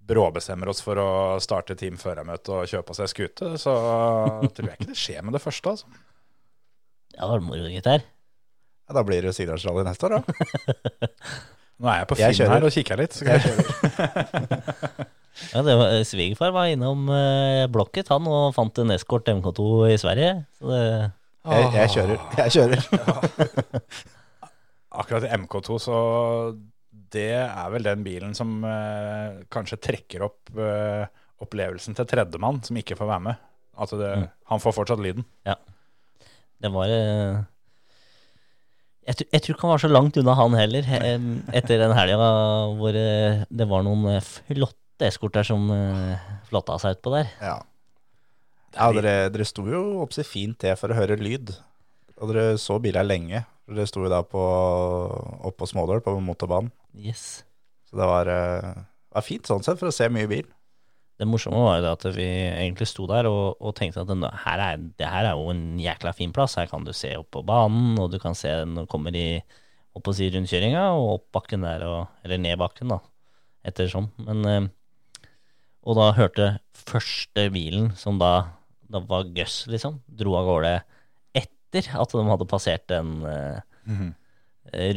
bråbestemmer 0.09 0.71
oss 0.73 0.81
for 0.85 1.01
å 1.03 1.09
starte 1.43 1.77
team 1.79 1.99
førermøte 2.01 2.55
og 2.55 2.71
kjøpe 2.71 2.95
oss 2.95 3.03
ei 3.05 3.11
skute, 3.11 3.53
så 3.61 3.75
tror 4.55 4.71
jeg 4.71 4.79
ikke 4.79 4.91
det 4.93 4.99
skjer 4.99 5.27
med 5.27 5.37
det 5.37 5.43
første. 5.45 5.75
Altså. 5.75 6.01
Ja, 7.15 7.27
det 7.27 7.31
var 7.35 7.45
moro, 7.45 7.69
gutter. 7.73 8.07
Ja, 8.89 8.97
da 8.97 9.05
blir 9.05 9.25
det 9.27 9.35
Sigdalsrally 9.37 9.85
neste 9.85 10.09
år, 10.09 10.19
da. 10.19 11.09
Nå 11.79 11.91
er 11.93 12.01
jeg 12.01 12.09
på 12.11 12.17
Finn 12.19 12.35
jeg 12.35 12.51
her 12.51 12.65
og 12.67 12.75
kikker 12.75 12.99
litt. 12.99 13.15
Så 13.15 13.27
kan 13.29 13.39
jeg 13.39 13.53
kjøre. 13.53 15.09
Ja, 15.53 15.61
det 15.63 15.75
var, 15.79 15.93
Svigerfar 16.03 16.51
var 16.51 16.67
innom 16.67 17.05
eh, 17.15 17.69
Blokket, 17.71 18.09
han, 18.11 18.27
og 18.27 18.57
fant 18.57 18.81
en 18.83 18.91
Escort 18.91 19.29
MK2 19.31 19.67
i 19.93 19.99
Sverige. 20.01 20.33
Så 20.59 20.73
det, 20.73 20.81
Jeg, 21.47 21.69
jeg 21.77 21.93
kjører. 21.95 22.25
Jeg 22.41 22.55
kjører. 22.57 22.81
Akkurat 24.99 25.29
i 25.29 25.31
MK2, 25.39 25.79
så 25.85 26.01
det 27.15 27.29
er 27.41 27.69
vel 27.73 27.87
den 27.87 28.03
bilen 28.07 28.35
som 28.37 28.59
eh, 28.69 29.43
kanskje 29.53 29.79
trekker 29.89 30.25
opp 30.27 30.53
eh, 30.59 31.07
opplevelsen 31.45 31.95
til 31.95 32.07
tredjemann 32.11 32.59
som 32.67 32.77
ikke 32.81 32.97
får 32.99 33.09
være 33.13 33.25
med. 33.29 33.45
At 33.79 33.93
det, 33.95 34.09
Mm. 34.19 34.27
Han 34.51 34.61
får 34.65 34.75
fortsatt 34.75 34.99
lyden. 35.05 35.25
det 36.59 36.71
var 36.75 36.91
eh, 36.91 37.39
jeg, 39.09 39.15
tr- 39.21 39.29
jeg 39.33 39.43
tror 39.45 39.55
ikke 39.55 39.65
han 39.67 39.73
var 39.77 39.83
så 39.85 39.91
langt 39.93 40.19
unna, 40.21 40.35
han 40.37 40.57
heller, 40.59 40.89
eh, 40.99 41.29
etter 41.57 41.79
den 41.81 41.95
helga 41.97 42.17
hvor 42.77 42.99
eh, 42.99 43.45
det 43.49 43.69
var 43.71 43.87
noen 43.87 44.05
eh, 44.17 44.27
flotte 44.51 45.07
eskorter 45.07 45.47
som 45.47 45.69
uh, 45.71 46.19
flotta 46.51 46.75
seg 46.83 46.97
utpå 46.97 47.13
der. 47.15 47.29
Ja. 47.39 47.55
ja 48.75 48.89
dere, 48.97 49.13
dere 49.31 49.47
sto 49.47 49.63
jo 49.71 50.03
oppsi 50.03 50.25
fint 50.27 50.59
til 50.59 50.75
for 50.77 50.91
å 50.91 50.97
høre 50.99 51.15
lyd. 51.23 51.53
Og 52.19 52.33
dere 52.33 52.57
så 52.59 52.81
biler 52.83 53.07
lenge. 53.07 53.45
Dere 53.71 53.87
sto 53.87 54.03
jo 54.03 54.11
da 54.11 54.25
på, 54.27 54.43
oppe 55.39 55.55
på 55.63 55.69
Smådøl, 55.71 56.03
på 56.03 56.17
motorbanen. 56.19 56.73
Yes. 56.99 57.45
Så 57.89 57.97
det 57.97 58.07
var, 58.11 58.29
eh, 58.29 58.85
var 59.15 59.25
fint 59.25 59.47
sånn 59.49 59.65
sett, 59.65 59.79
for 59.81 59.89
å 59.89 59.95
se 59.95 60.09
mye 60.13 60.29
bil. 60.31 60.47
Det 61.19 61.27
morsomme 61.27 61.59
var 61.59 61.79
jo 61.79 61.83
det 61.83 61.93
at 61.97 62.05
vi 62.15 62.27
egentlig 62.29 62.87
sto 62.87 63.09
der 63.11 63.27
og, 63.27 63.57
og 63.59 63.73
tenkte 63.75 64.05
at 64.05 64.11
den, 64.11 64.23
her 64.45 64.61
er, 64.63 64.83
det 65.01 65.09
her 65.09 65.27
er 65.27 65.39
jo 65.39 65.49
en 65.51 65.81
jækla 65.83 66.13
fin 66.15 66.35
plass. 66.35 66.55
Her 66.61 66.69
kan 66.71 66.85
du 66.87 66.93
se 66.95 67.11
opp 67.19 67.33
på 67.35 67.43
banen, 67.47 67.97
og 67.99 68.13
du 68.13 68.21
kan 68.23 68.37
se 68.39 68.53
du 68.63 68.85
kommer 68.91 69.17
i 69.19 69.41
opp 69.97 70.05
på 70.07 70.15
si 70.15 70.29
rundkjøringa, 70.31 70.85
og 70.95 71.15
opp 71.17 71.25
bakken 71.41 71.67
der, 71.67 71.83
og, 71.89 72.21
eller 72.23 72.39
ned 72.39 72.61
bakken, 72.61 72.93
da, 72.95 73.01
etter 73.67 73.91
sånn. 73.91 74.13
Men, 74.29 74.45
eh, 74.47 75.33
og 75.89 75.99
da 75.99 76.13
hørte 76.15 76.53
første 76.87 77.49
bilen, 77.55 77.91
som 77.99 78.21
da, 78.23 78.53
da 78.87 79.03
var 79.03 79.27
Guss, 79.35 79.65
liksom, 79.71 79.99
dro 80.07 80.37
av 80.39 80.47
gårde 80.47 80.77
etter 81.39 81.91
at 81.99 82.15
de 82.15 82.25
hadde 82.31 82.49
passert 82.49 82.87
den 82.93 83.19
mm 83.25 83.97
-hmm. 83.99 84.13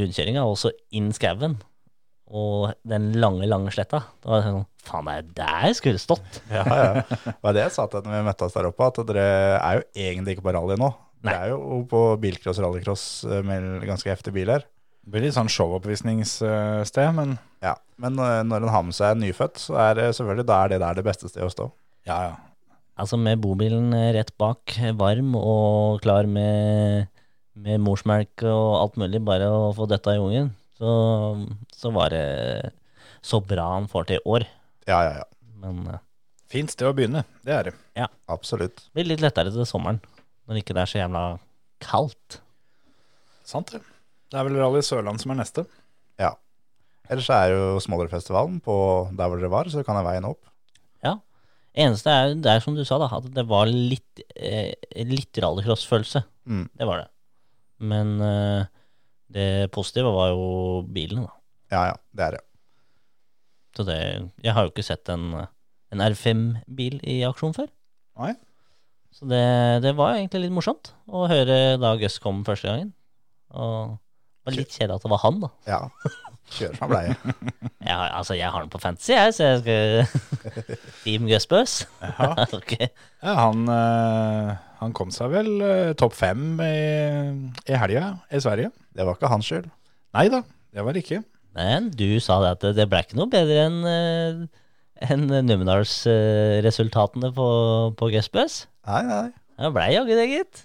rundkjøringa, 0.04 0.44
og 0.46 0.58
så 0.58 0.72
inn 0.92 1.12
skauen. 1.14 1.58
Og 2.32 2.72
den 2.88 3.10
lange, 3.20 3.44
lange 3.50 3.72
sletta. 3.76 4.00
Da 4.24 4.30
var 4.32 4.40
det 4.42 4.50
sånn 4.52 4.68
Faen, 4.82 5.06
det 5.06 5.14
er 5.20 5.26
der 5.38 5.66
jeg 5.70 5.78
skulle 5.78 6.00
stått. 6.02 6.38
Ja, 6.56 6.64
ja. 6.66 7.04
Det 7.06 7.36
var 7.44 7.54
det 7.58 7.66
jeg 7.68 7.74
sa 7.76 7.86
til 7.92 8.02
når 8.08 8.16
vi 8.16 8.28
møttes 8.32 8.56
der 8.56 8.70
oppe, 8.72 8.88
at 8.88 9.02
dere 9.12 9.26
er 9.60 9.80
jo 9.80 9.84
egentlig 10.08 10.38
ikke 10.38 10.46
på 10.48 10.54
rally 10.56 10.78
nå. 10.82 10.90
Nei. 11.22 11.34
Det 11.36 11.38
er 11.38 11.52
jo 11.52 11.82
på 11.92 12.00
bilcross 12.24 12.58
og 12.58 12.66
rallycross 12.66 13.04
eh, 13.30 13.44
med 13.46 13.84
ganske 13.86 14.10
heftige 14.10 14.34
biler. 14.40 14.64
Det 15.02 15.14
blir 15.14 15.28
litt 15.28 15.36
sånn 15.36 15.50
showoppvisningssted, 15.52 17.12
men 17.18 17.36
Ja, 17.62 17.76
Men 18.02 18.18
eh, 18.18 18.42
når 18.48 18.66
en 18.66 18.74
har 18.74 18.84
med 18.88 18.96
seg 18.98 19.14
en 19.16 19.22
nyfødt, 19.26 19.60
så 19.62 19.78
er 19.84 20.00
det 20.00 20.08
selvfølgelig 20.18 20.48
da 20.50 20.62
er 20.64 20.74
det 20.74 20.80
der 20.82 20.98
det 20.98 21.06
beste 21.06 21.30
stedet 21.30 21.50
å 21.50 21.54
stå. 21.54 21.68
ja, 22.10 22.22
ja. 22.32 22.40
Altså 23.02 23.18
med 23.18 23.40
bobilen 23.42 23.94
eh, 23.98 24.12
rett 24.14 24.34
bak, 24.38 24.76
varm 25.00 25.32
og 25.40 26.02
klar 26.04 26.28
med, 26.30 27.08
med 27.58 27.80
morsmelk 27.82 28.44
og 28.46 28.66
alt 28.78 28.98
mulig, 29.02 29.22
bare 29.26 29.48
å 29.50 29.72
få 29.74 29.88
dette 29.90 30.14
i 30.14 30.20
ungen, 30.22 30.52
så, 30.82 30.94
så 31.78 31.92
var 31.94 32.10
det 32.14 32.72
så 33.22 33.38
bra 33.46 33.68
han 33.76 33.90
får 33.92 34.10
til 34.10 34.18
i 34.18 34.26
år. 34.36 34.48
Ja, 34.90 35.04
ja, 35.06 35.14
ja. 35.22 35.28
Men 35.62 35.84
eh, 35.94 36.02
Fint 36.52 36.74
sted 36.74 36.90
å 36.90 36.96
begynne, 36.96 37.22
det 37.48 37.54
er 37.56 37.70
det. 37.70 37.76
Absolutt. 38.32 38.82
det 38.90 38.98
blir 38.98 39.14
litt 39.14 39.22
lettere 39.24 39.54
til 39.54 39.68
sommeren, 39.68 40.02
når 40.50 40.60
ikke 40.60 40.76
det 40.76 40.82
er 40.84 40.90
så 40.92 41.00
jævla 41.00 41.22
kaldt. 41.86 42.42
Sant 43.48 43.72
det. 43.72 43.80
Det 44.32 44.40
er 44.40 44.48
vel 44.48 44.58
Rally 44.60 44.82
Sørland 44.84 45.22
som 45.22 45.32
er 45.32 45.40
neste. 45.40 45.64
Ja. 46.20 46.34
Ellers 47.08 47.30
så 47.30 47.38
er 47.38 47.54
jo 47.54 47.80
Smålerfestivalen 47.84 48.60
på 48.64 48.76
der 49.16 49.32
hvor 49.32 49.40
dere 49.40 49.54
var, 49.54 49.70
så 49.72 49.84
kan 49.88 50.00
jeg 50.00 50.08
veien 50.10 50.28
opp. 50.28 50.42
Ja. 51.06 51.18
Eneste 51.72 52.12
er, 52.12 52.36
det 52.36 52.52
er 52.52 52.64
som 52.64 52.76
du 52.76 52.84
sa, 52.88 53.00
da, 53.00 53.08
at 53.16 53.32
det 53.32 53.48
var 53.48 53.72
litt, 53.72 54.24
eh, 54.36 54.76
litt 55.08 55.40
rallycross-følelse. 55.40 56.26
Mm. 56.52 56.66
Det 56.80 56.88
var 56.90 57.06
det. 57.06 57.10
Men 57.92 58.14
eh, 58.28 58.81
det 59.34 59.72
positive 59.76 60.12
var 60.16 60.32
jo 60.34 60.46
bilene, 60.92 61.26
da. 61.28 61.36
Ja, 61.72 61.82
ja, 61.92 61.98
det 62.18 62.26
er 62.26 62.38
det. 62.38 62.46
Så 63.78 63.86
det 63.88 63.98
Jeg 64.44 64.54
har 64.54 64.66
jo 64.66 64.72
ikke 64.74 64.84
sett 64.84 65.10
en, 65.14 65.30
en 65.92 66.04
R5-bil 66.04 67.00
i 67.08 67.22
aksjon 67.28 67.56
før. 67.56 67.70
Nei. 68.20 68.34
Så 69.16 69.28
det, 69.28 69.44
det 69.84 69.94
var 69.98 70.16
egentlig 70.18 70.46
litt 70.46 70.56
morsomt 70.56 70.94
å 71.12 71.26
høre 71.32 71.78
da 71.80 71.96
Gus 72.00 72.18
kom 72.24 72.44
første 72.48 72.70
gangen. 72.72 72.92
Og 73.52 73.96
det 73.96 74.50
var 74.50 74.58
litt 74.58 74.76
kjedelig 74.76 74.98
at 74.98 75.06
det 75.06 75.12
var 75.12 75.24
han, 75.26 75.40
da. 75.44 75.50
Ja. 75.68 75.80
Kjør 76.52 76.76
som 76.80 76.92
bleie. 76.92 77.16
ja, 77.92 77.98
altså, 78.18 78.36
jeg 78.40 78.52
har 78.52 78.64
den 78.64 78.72
på 78.72 78.82
fantasy, 78.82 79.12
jeg, 79.14 79.36
så 79.36 79.50
jeg 79.50 79.62
skal 79.62 80.76
Team 81.04 81.28
Gus 81.30 81.48
Bøs. 81.52 81.78
Ja. 83.22 83.36
Han, 83.38 83.68
eh, 83.70 84.56
han 84.82 84.94
kom 84.98 85.12
seg 85.14 85.30
vel 85.34 85.50
eh, 85.62 85.92
topp 86.00 86.16
fem 86.18 86.56
i, 86.66 86.72
i 87.70 87.78
helga 87.78 88.16
i 88.34 88.42
Sverige. 88.42 88.72
Det 88.98 89.06
var 89.06 89.16
ikke 89.20 89.30
hans 89.32 89.48
skyld. 89.48 89.68
Nei 90.18 90.26
da, 90.34 90.42
det 90.74 90.84
var 90.86 90.96
det 90.98 91.04
ikke. 91.06 91.22
Men 91.56 91.90
du 91.94 92.08
sa 92.24 92.40
det 92.42 92.52
at 92.56 92.66
det- 92.66 92.76
det 92.80 92.88
ble 92.90 93.04
ikke 93.04 93.20
noe 93.20 93.30
bedre 93.32 93.66
enn 93.68 93.80
uh, 93.86 94.42
enn 95.02 95.28
Numedals-resultatene 95.48 97.32
på, 97.36 97.48
på 97.98 98.10
Gus 98.14 98.30
Nei, 98.34 99.02
nei. 99.06 99.28
Det 99.62 99.72
blei 99.76 99.92
jaggu 99.94 100.14
det, 100.18 100.28
gitt. 100.32 100.64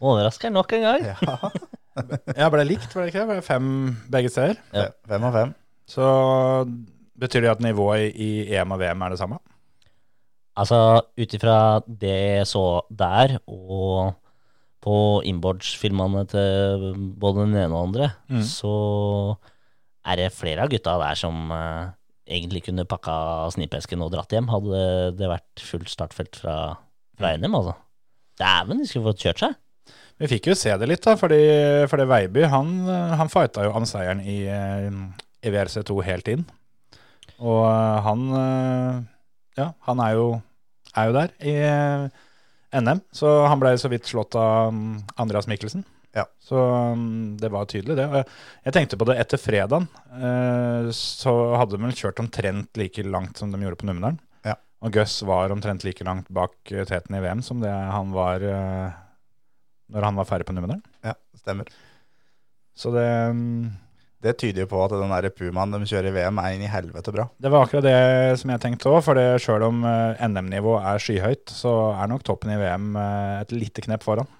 Overrasker 0.00 0.50
nok 0.52 0.72
en 0.72 0.82
gang. 0.86 1.04
Ja. 1.12 1.50
Jeg 2.40 2.48
ble 2.54 2.64
likt, 2.64 2.88
ble 2.94 3.04
det 3.04 3.12
ikke? 3.12 3.24
Det 3.26 3.28
ble 3.34 3.42
fem 3.44 3.66
begge 4.12 4.30
steder. 4.32 4.56
Ja. 4.72 4.86
Fem 5.08 5.24
av 5.28 5.36
fem. 5.36 5.50
Så 5.90 6.04
betyr 7.20 7.44
det 7.44 7.50
at 7.52 7.64
nivået 7.64 8.16
i 8.16 8.30
EM 8.56 8.72
og 8.72 8.80
VM 8.80 9.04
er 9.04 9.12
det 9.14 9.20
samme? 9.20 9.38
Altså, 10.58 10.78
ut 11.16 11.32
ifra 11.38 11.56
det 11.88 12.12
jeg 12.12 12.46
så 12.50 12.62
der, 12.92 13.38
og 13.48 14.12
på 14.82 14.96
inboards-filmene 15.30 16.24
til 16.28 16.82
både 17.22 17.44
den 17.46 17.54
ene 17.56 17.70
og 17.70 17.86
den 17.86 17.88
andre, 17.88 18.08
Mm. 18.28 18.42
så 18.42 18.72
er 20.04 20.16
det 20.18 20.32
flere 20.34 20.64
av 20.64 20.68
gutta 20.72 20.96
der 20.98 21.14
som 21.14 21.50
uh, 21.54 21.92
egentlig 22.26 22.64
kunne 22.66 22.84
pakka 22.84 23.48
snipesken 23.54 24.02
og 24.02 24.10
dratt 24.12 24.32
hjem, 24.34 24.48
hadde 24.50 24.82
det 25.16 25.28
vært 25.30 25.62
fullt 25.62 25.88
startfelt 25.92 26.36
fra, 26.42 26.56
fra 27.18 27.32
NM, 27.38 27.54
altså. 27.54 27.76
Dæven, 28.42 28.80
de 28.82 28.88
skulle 28.90 29.12
fått 29.12 29.22
kjørt 29.22 29.42
seg. 29.44 29.54
Vi 30.18 30.28
fikk 30.30 30.50
jo 30.50 30.54
se 30.58 30.74
det 30.78 30.88
litt, 30.90 31.02
da, 31.06 31.14
fordi, 31.18 31.38
fordi 31.90 32.04
Veiby 32.10 32.44
han, 32.50 32.74
han 33.18 33.30
fighta 33.32 33.64
jo 33.66 33.72
om 33.78 33.86
seieren 33.88 34.20
i, 34.20 34.42
eh, 34.50 34.90
i 35.46 35.50
VRC2 35.54 36.02
helt 36.06 36.28
inn. 36.34 36.44
Og 37.42 37.64
han 38.06 38.22
eh, 38.38 39.00
Ja, 39.58 39.72
han 39.88 40.00
er 40.00 40.14
jo, 40.16 40.26
er 40.96 41.08
jo 41.10 41.16
der 41.16 41.32
i 41.44 41.54
eh, 41.68 42.06
NM, 42.80 43.02
så 43.12 43.32
han 43.50 43.60
ble 43.60 43.74
så 43.80 43.90
vidt 43.92 44.08
slått 44.08 44.34
av 44.40 44.70
mm, 44.72 45.02
Andreas 45.20 45.48
Mikkelsen. 45.50 45.84
Ja. 46.16 46.24
Så 46.44 46.56
mm, 46.96 47.36
det 47.40 47.48
var 47.52 47.64
tydelig, 47.68 47.96
det. 47.96 48.04
Og 48.08 48.16
jeg- 48.20 48.26
Jeg 48.64 48.72
tenkte 48.76 48.96
på 49.00 49.06
det 49.08 49.18
etter 49.20 49.38
fredagen. 49.40 49.86
eh, 50.12 50.90
Så 50.92 51.32
hadde 51.56 51.76
de 51.76 51.82
vel 51.82 51.92
kjørt 51.96 52.20
omtrent 52.20 52.76
like 52.76 53.02
langt 53.04 53.36
som 53.38 53.50
de 53.52 53.58
gjorde 53.60 53.76
på 53.80 53.86
Numedalen. 53.88 54.18
Ja. 54.44 54.54
Og 54.82 54.92
Gus 54.92 55.22
var 55.22 55.48
omtrent 55.52 55.84
like 55.84 56.04
langt 56.04 56.28
bak 56.32 56.52
eh, 56.72 56.84
teten 56.84 57.14
i 57.16 57.20
VM 57.20 57.40
som 57.42 57.60
det 57.60 57.70
han 57.72 58.12
var 58.12 58.40
eh, 58.42 58.92
når 59.92 60.02
han 60.04 60.16
var 60.16 60.24
ferdig 60.28 60.46
på 60.48 60.52
Numedalen. 60.56 60.82
Ja, 61.04 61.14
stemmer. 61.36 61.68
Så 62.76 62.92
det, 62.92 63.08
mm, 63.36 63.70
Det 64.22 64.36
tyder 64.38 64.62
jo 64.64 64.70
på 64.70 64.82
at 64.84 64.92
den 64.94 65.10
der 65.10 65.32
Pumaen 65.34 65.74
de 65.74 65.80
kjører 65.88 66.10
i 66.10 66.14
VM, 66.14 66.38
er 66.38 66.54
inn 66.54 66.62
i 66.62 66.70
helvete 66.70 67.14
bra. 67.14 67.26
det 67.42 67.50
var 67.50 67.66
akkurat 67.66 67.86
det 67.88 68.38
som 68.38 68.52
jeg 68.54 68.62
tenkte 68.62 68.92
òg. 68.92 69.00
For 69.02 69.18
sjøl 69.42 69.66
om 69.66 69.82
eh, 69.88 70.22
NM-nivået 70.28 70.86
er 70.92 71.02
skyhøyt, 71.02 71.50
så 71.50 71.74
er 71.96 72.12
nok 72.12 72.22
toppen 72.28 72.54
i 72.54 72.60
VM 72.60 72.94
eh, 73.00 73.40
et 73.42 73.54
lite 73.56 73.84
knepp 73.88 74.06
foran. 74.06 74.30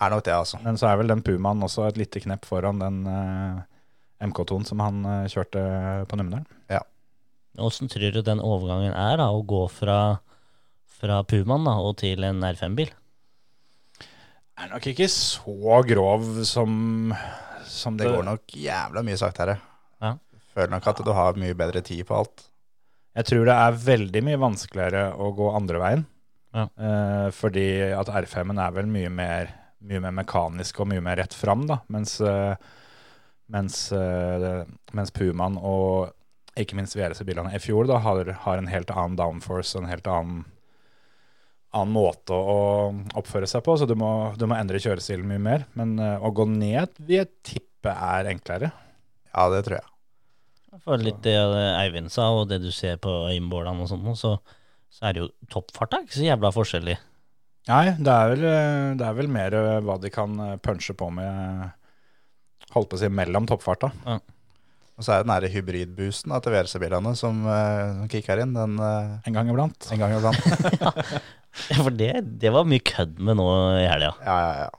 Er 0.00 0.12
nok 0.12 0.24
det, 0.24 0.36
altså. 0.36 0.60
Men 0.64 0.76
så 0.80 0.90
er 0.90 1.00
vel 1.00 1.12
den 1.12 1.24
Pumaen 1.24 1.64
også 1.64 1.88
et 1.88 2.00
lite 2.00 2.22
knepp 2.24 2.46
foran 2.48 2.80
den 2.80 3.02
uh, 3.04 3.60
MK2-en 4.24 4.64
som 4.64 4.80
han 4.80 5.02
uh, 5.04 5.28
kjørte 5.28 5.64
på 6.08 6.16
Numedalen. 6.16 6.48
Åssen 7.60 7.90
tror 7.90 8.14
du 8.14 8.22
den 8.24 8.40
overgangen 8.40 8.94
er, 8.94 9.18
da, 9.18 9.28
å 9.34 9.42
gå 9.44 9.64
fra, 9.72 10.20
fra 11.00 11.20
Pumaen 11.26 11.66
da, 11.66 11.76
og 11.82 11.98
til 12.00 12.24
en 12.24 12.44
R5-bil? 12.46 12.92
Er 14.60 14.70
nok 14.70 14.86
ikke 14.90 15.08
så 15.10 15.80
grov 15.88 16.26
som, 16.48 17.12
som 17.70 17.96
Det 17.96 18.10
går 18.10 18.24
nok 18.26 18.54
jævla 18.58 19.02
mye 19.06 19.18
saktere. 19.20 19.56
Ja. 20.02 20.14
Føler 20.54 20.72
nok 20.74 20.88
at 20.90 21.02
du 21.06 21.12
har 21.14 21.38
mye 21.38 21.56
bedre 21.58 21.82
tid 21.86 22.04
på 22.08 22.18
alt. 22.18 22.46
Jeg 23.18 23.26
tror 23.26 23.48
det 23.48 23.56
er 23.58 23.78
veldig 23.84 24.22
mye 24.26 24.40
vanskeligere 24.40 25.04
å 25.18 25.30
gå 25.34 25.50
andre 25.54 25.82
veien. 25.82 26.04
Ja. 26.54 26.66
Eh, 26.66 27.28
fordi 27.34 27.66
at 27.94 28.10
R5-en 28.10 28.60
er 28.62 28.74
vel 28.74 28.90
mye 28.90 29.10
mer, 29.14 29.50
mye 29.86 30.02
mer 30.02 30.14
mekanisk 30.22 30.82
og 30.82 30.90
mye 30.90 31.02
mer 31.04 31.20
rett 31.22 31.34
fram, 31.34 31.66
da. 31.70 31.80
Mens, 31.92 32.18
eh, 32.20 32.54
mens, 33.50 33.90
eh, 33.92 34.64
mens 34.94 35.14
Pumaen 35.14 35.58
og 35.58 36.14
ikke 36.58 36.78
minst 36.78 36.96
VRC-bilene 36.98 37.54
i 37.54 37.62
fjor 37.62 37.86
da, 37.90 38.00
har, 38.02 38.32
har 38.44 38.58
en 38.58 38.70
helt 38.70 38.90
annen 38.90 39.18
downforce 39.18 39.76
og 39.76 39.84
en 39.84 39.92
helt 39.92 40.10
annen, 40.10 40.44
annen 41.76 41.94
måte 41.94 42.34
å 42.34 42.58
oppføre 43.18 43.48
seg 43.50 43.64
på. 43.66 43.76
Så 43.78 43.88
du 43.88 43.96
må, 43.98 44.10
du 44.38 44.46
må 44.50 44.58
endre 44.58 44.80
kjørestilen 44.82 45.28
mye 45.28 45.42
mer. 45.42 45.66
Men 45.78 45.96
eh, 46.02 46.16
å 46.22 46.32
gå 46.34 46.46
ned 46.50 46.96
vil 47.00 47.22
jeg 47.22 47.32
tippe 47.46 47.92
er 47.94 48.30
enklere. 48.32 48.72
Ja, 49.30 49.46
det 49.52 49.64
tror 49.68 49.80
jeg. 49.80 49.86
For 50.86 51.02
litt 51.02 51.20
det 51.24 51.34
Eivind 51.34 52.12
sa, 52.14 52.28
og 52.32 52.48
det 52.50 52.60
du 52.62 52.70
ser 52.74 52.98
på 53.02 53.10
øyenbålene 53.28 53.84
og 53.84 53.90
sånt, 53.90 54.10
så, 54.18 54.36
så 54.90 55.08
er 55.08 55.16
det 55.16 55.24
jo 55.24 55.30
toppfarta 55.50 56.04
ikke 56.04 56.18
så 56.18 56.26
jævla 56.28 56.52
forskjellig. 56.54 56.96
Nei, 57.68 57.84
det 58.00 58.12
er 58.12 58.32
vel, 58.32 58.44
eh, 58.48 58.90
det 58.98 59.06
er 59.06 59.16
vel 59.18 59.30
mer 59.30 59.54
eh, 59.56 59.78
hva 59.84 59.98
de 60.00 60.10
kan 60.12 60.38
eh, 60.46 60.58
punche 60.62 60.96
på 60.96 61.10
med 61.14 61.68
Holdt 62.70 62.86
på 62.86 62.94
å 62.94 63.00
si 63.00 63.08
mellom 63.10 63.48
toppfarta. 63.50 63.88
Og 65.00 65.02
så 65.02 65.10
er 65.10 65.22
det 65.22 65.24
den 65.24 65.32
derre 65.32 65.48
hybridboosten 65.50 66.34
til 66.44 66.54
VRC-bilene 66.54 67.16
som 67.18 67.40
uh, 67.48 68.04
kicker 68.12 68.44
inn 68.44 68.52
den 68.54 68.76
uh, 68.78 69.16
En 69.26 69.34
gang 69.34 69.50
iblant. 69.50 69.88
en 69.90 69.98
gang 69.98 70.14
iblant. 70.14 70.38
For 71.84 71.90
det, 71.90 72.12
det 72.40 72.52
var 72.54 72.64
mye 72.68 72.82
kødd 72.86 73.18
med 73.18 73.36
nå 73.40 73.46
i 73.80 73.86
helga. 73.90 74.12
Ja, 74.24 74.36
ja, 74.44 74.52
ja. 74.64 74.70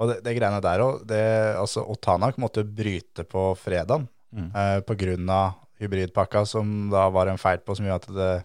Og 0.00 0.08
det, 0.10 0.16
det 0.24 0.32
greiene 0.38 0.60
der 0.64 0.80
òg 0.82 1.12
altså, 1.60 1.84
Otanak 1.92 2.38
måtte 2.42 2.64
jo 2.64 2.70
bryte 2.74 3.24
på 3.28 3.52
fredagen 3.60 4.08
Mm. 4.34 4.48
eh, 4.50 5.30
av 5.30 5.52
hybridpakka, 5.78 6.40
som 6.44 6.90
da 6.90 7.04
var 7.08 7.28
en 7.30 7.38
feil 7.38 7.58
på 7.62 7.76
så 7.76 7.84
mye 7.84 7.94
at 7.94 8.06
det, 8.10 8.44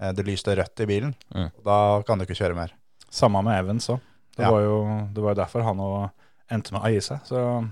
eh, 0.00 0.12
det 0.16 0.24
lyste 0.24 0.54
rødt 0.56 0.80
i 0.80 0.86
bilen. 0.88 1.14
Mm. 1.34 1.50
Da 1.66 2.00
kan 2.06 2.16
du 2.16 2.24
ikke 2.24 2.38
kjøre 2.38 2.56
mer. 2.56 2.72
Samme 3.12 3.42
med 3.44 3.58
Evans 3.60 3.90
òg. 3.92 4.00
Det, 4.36 4.46
Ja. 4.46 4.50
var 4.50 4.60
jo, 4.62 5.08
det 5.12 5.22
var 5.22 5.34
jo 5.34 5.40
derfor 5.42 5.62
han 5.66 5.76
òg 5.76 6.10
endte 6.50 6.72
med 6.72 6.80
å 6.80 6.88
gi 6.94 7.00
seg. 7.00 7.20
Så 7.28 7.70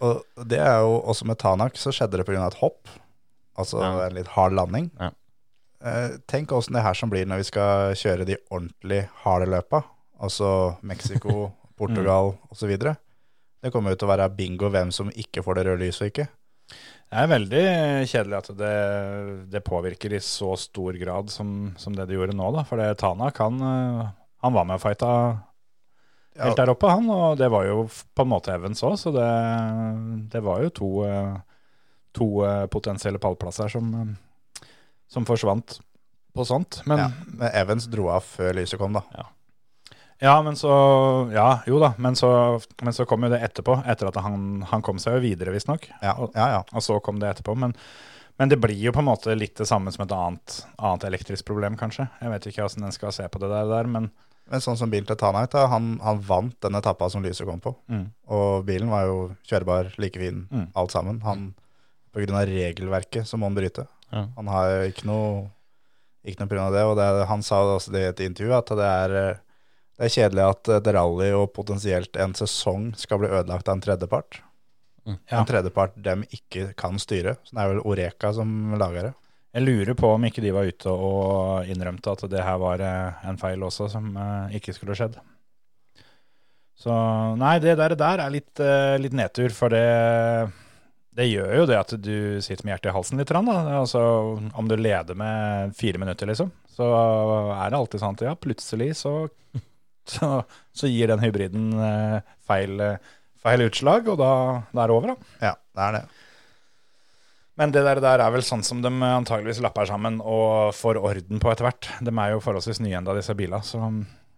Og 0.00 0.24
det 0.46 0.58
er 0.58 0.80
jo 0.80 1.00
også 1.00 1.24
med 1.24 1.38
Tanak 1.38 1.72
så 1.80 1.88
skjedde 1.90 2.18
det 2.20 2.26
pga. 2.26 2.46
et 2.46 2.54
hopp. 2.60 2.86
Altså 3.56 3.80
Ja. 3.80 4.06
en 4.06 4.14
litt 4.14 4.28
hard 4.28 4.52
landing. 4.52 4.90
Ja. 5.00 5.10
Eh, 5.80 6.18
tenk 6.28 6.52
åssen 6.52 6.76
det 6.76 6.84
her 6.84 6.96
som 6.96 7.10
blir 7.12 7.28
når 7.28 7.40
vi 7.40 7.48
skal 7.48 7.94
kjøre 7.96 8.26
de 8.28 8.36
ordentlig 8.52 9.06
harde 9.22 9.48
løpa. 9.48 9.82
Altså 10.20 10.76
Mexico, 10.84 11.50
Portugal 11.80 12.34
osv. 12.52 12.74
Det 12.76 13.72
kommer 13.72 13.94
jo 13.94 14.00
til 14.00 14.08
å 14.08 14.12
være 14.12 14.28
bingo 14.36 14.68
hvem 14.72 14.92
som 14.92 15.12
ikke 15.12 15.44
får 15.44 15.56
det 15.56 15.66
røde 15.68 15.86
lyset 15.86 16.04
og 16.04 16.12
ikke. 16.12 16.28
det 17.10 17.22
er 17.22 17.32
veldig 17.32 17.64
kjedelig 18.12 18.38
at 18.38 18.50
det, 18.60 18.76
det 19.52 19.64
påvirker 19.64 20.16
i 20.16 20.22
så 20.24 20.52
stor 20.60 20.96
grad 21.00 21.32
som, 21.32 21.72
som 21.80 21.96
det 21.96 22.08
det 22.10 22.18
gjorde 22.18 22.36
nå. 22.36 22.52
da. 22.56 22.66
For 22.68 22.80
det 22.80 22.98
Tanak 23.00 23.40
han, 23.40 23.60
eh, 23.64 24.10
han 24.44 24.56
var 24.56 24.68
med 24.68 24.80
og 24.80 24.84
fighta 24.84 25.12
Ja, 26.36 26.44
helt 26.46 26.60
der 26.60 26.70
oppe, 26.76 26.92
han. 26.92 27.08
Og 27.08 27.40
det 27.40 27.48
var 27.52 27.64
jo 27.64 27.86
på 27.88 28.26
en 28.26 28.34
måte 28.36 28.52
Evans 28.52 28.84
òg, 28.84 29.00
så 29.00 29.16
det, 29.16 29.30
det 30.30 30.44
var 30.44 30.60
jo 30.60 30.76
to, 30.76 30.90
eh, 31.08 31.38
to 32.12 32.28
potensielle 32.68 33.20
pallplasser 33.22 33.72
som, 33.72 33.94
som 35.10 35.26
forsvant 35.28 35.80
på 36.34 36.44
sånt. 36.46 36.80
Men 36.86 36.98
ja. 37.02 37.50
Evans 37.60 37.88
dro 37.90 38.08
av 38.14 38.22
før 38.26 38.54
lyset 38.60 38.78
kom, 38.78 38.94
da. 38.94 39.02
Ja, 40.20 40.36
men 40.44 40.56
så 40.56 40.70
Ja, 41.32 41.62
jo 41.66 41.80
da. 41.82 41.94
Men 41.98 42.14
så, 42.16 42.28
men 42.84 42.92
så 42.94 43.06
kom 43.08 43.24
jo 43.24 43.30
det 43.32 43.40
etterpå. 43.42 43.78
Etter 43.88 44.10
at 44.10 44.18
han, 44.20 44.62
han 44.68 44.82
kom 44.84 45.00
seg 45.02 45.16
jo 45.16 45.24
videre, 45.24 45.52
visstnok. 45.54 45.88
Ja, 46.02 46.14
ja. 46.34 46.48
ja. 46.58 46.62
og 46.72 46.84
så 46.84 46.98
kom 47.02 47.18
det 47.22 47.30
etterpå. 47.32 47.56
Men, 47.58 47.74
Men 48.38 48.48
det 48.52 48.60
blir 48.60 48.78
jo 48.78 48.92
på 48.92 49.00
en 49.02 49.08
måte 49.10 49.34
litt 49.36 49.56
det 49.58 49.66
samme 49.68 49.92
som 49.92 50.04
et 50.06 50.12
annet, 50.16 50.58
annet 50.78 51.06
elektrisk 51.08 51.44
problem, 51.48 51.76
kanskje. 51.80 52.06
Jeg 52.22 52.30
vet 52.32 52.46
ikke 52.50 52.64
hvordan 52.66 52.86
en 52.88 52.94
skal 52.96 53.12
se 53.16 53.26
på 53.28 53.40
det 53.42 53.50
der, 53.52 53.66
der 53.68 53.88
men 53.90 54.10
Men 54.50 54.60
sånn 54.64 54.76
som 54.76 54.90
bilen 54.90 55.06
til 55.06 55.14
Tanait, 55.16 55.52
han, 55.54 56.00
han 56.02 56.20
vant 56.26 56.56
den 56.64 56.74
etappa 56.74 57.06
som 57.10 57.22
lyset 57.22 57.46
kom 57.46 57.60
på. 57.62 57.70
mm. 57.88 58.06
Og 58.34 58.64
bilen 58.66 58.88
var 58.90 59.04
jo 59.06 59.18
kjørbar, 59.46 59.92
like 59.98 60.18
fin, 60.18 60.48
Mm. 60.50 60.72
alt 60.74 60.90
sammen. 60.90 61.20
Han, 61.22 61.54
på 62.12 62.20
grunn 62.24 62.34
av 62.36 62.48
regelverket 62.48 63.28
så 63.28 63.38
må 63.38 63.46
han 63.46 63.54
bryte. 63.54 63.86
Ja. 64.10 64.26
Han 64.36 64.50
har 64.50 64.88
ikke 64.88 65.06
noe, 65.08 65.46
ikke 66.26 66.44
noe 66.44 66.66
av 66.66 66.74
det, 66.74 66.84
og 66.88 66.98
det, 66.98 67.08
han 67.30 67.46
sa 67.46 67.62
også 67.76 67.94
det 67.94 68.02
i 68.02 68.10
et 68.10 68.22
intervju, 68.26 68.52
at 68.56 68.74
det 68.80 68.90
er, 68.90 69.16
eh, 69.20 69.40
det 69.98 70.08
er 70.08 70.14
kjedelig 70.16 70.46
at 70.46 70.72
et 70.80 70.92
rally 70.96 71.32
og 71.36 71.50
potensielt 71.56 72.18
en 72.20 72.36
sesong 72.36 72.90
skal 72.98 73.22
bli 73.22 73.30
ødelagt 73.30 73.68
av 73.68 73.78
en 73.78 73.84
tredjepart. 73.86 74.42
Ja. 75.08 75.40
En 75.40 75.48
tredjepart 75.48 75.96
dem 76.04 76.22
ikke 76.30 76.70
kan 76.78 76.98
styre. 77.00 77.36
Så 77.44 77.56
det 77.56 77.62
er 77.62 77.72
vel 77.72 77.82
Oreka 77.88 78.32
som 78.36 78.76
lager 78.78 79.10
det. 79.10 79.14
Jeg 79.50 79.66
lurer 79.66 79.96
på 79.98 80.12
om 80.14 80.24
ikke 80.28 80.42
de 80.44 80.52
var 80.54 80.68
ute 80.68 80.92
og 80.92 81.70
innrømte 81.70 82.12
at 82.12 82.22
det 82.30 82.42
her 82.46 82.58
var 82.62 82.82
eh, 82.86 83.24
en 83.26 83.38
feil 83.40 83.64
også, 83.66 83.88
som 83.90 84.12
eh, 84.14 84.56
ikke 84.60 84.74
skulle 84.76 84.94
skjedd. 84.98 85.18
Så 86.80 86.94
nei, 87.36 87.56
det 87.60 87.74
der, 87.80 87.96
der 87.98 88.22
er 88.24 88.32
litt, 88.32 88.52
eh, 88.62 88.94
litt 89.02 89.16
nedtur, 89.16 89.50
for 89.52 89.74
det, 89.74 89.82
det 91.16 91.26
gjør 91.26 91.54
jo 91.58 91.66
det 91.66 91.78
at 91.78 91.92
du 91.98 92.38
sitter 92.44 92.64
med 92.64 92.76
hjertet 92.76 92.92
i 92.92 92.94
halsen 92.94 93.20
litt. 93.20 93.32
Da. 93.34 93.56
Altså, 93.80 94.00
om 94.54 94.70
du 94.70 94.76
leder 94.78 95.18
med 95.18 95.74
fire 95.78 95.98
minutter, 95.98 96.30
liksom, 96.30 96.52
så 96.70 96.86
er 97.56 97.72
det 97.72 97.80
alltid 97.80 98.02
sånn 98.02 98.18
at 98.18 98.24
ja, 98.28 98.34
plutselig 98.38 98.92
så, 99.00 99.14
så, 100.14 100.30
så 100.72 100.90
gir 100.90 101.10
den 101.10 101.22
hybriden 101.24 101.72
eh, 101.74 102.32
feil, 102.46 102.78
eh, 102.86 103.12
feil 103.42 103.66
utslag, 103.66 104.06
og 104.12 104.20
da, 104.22 104.32
da 104.70 104.84
er 104.84 104.92
det 104.92 104.98
over, 105.00 105.14
da. 105.14 105.34
Ja, 105.50 105.54
det 105.58 105.88
er 105.88 105.98
det. 105.98 106.04
Men 107.60 107.74
det 107.74 107.82
der, 107.84 107.98
der 108.00 108.22
er 108.24 108.32
vel 108.32 108.46
sånn 108.46 108.62
som 108.64 108.78
de 108.80 108.88
antageligvis 109.04 109.60
lapper 109.60 109.90
sammen 109.90 110.22
og 110.22 110.70
får 110.78 110.96
orden 111.02 111.42
på 111.42 111.50
etter 111.50 111.66
hvert. 111.66 111.90
De 112.00 112.14
er 112.14 112.32
jo 112.32 112.40
forholdsvis 112.40 112.80
nye 112.80 112.96
enda, 113.02 113.12
disse 113.18 113.34
bilene, 113.36 113.66
så 113.66 113.82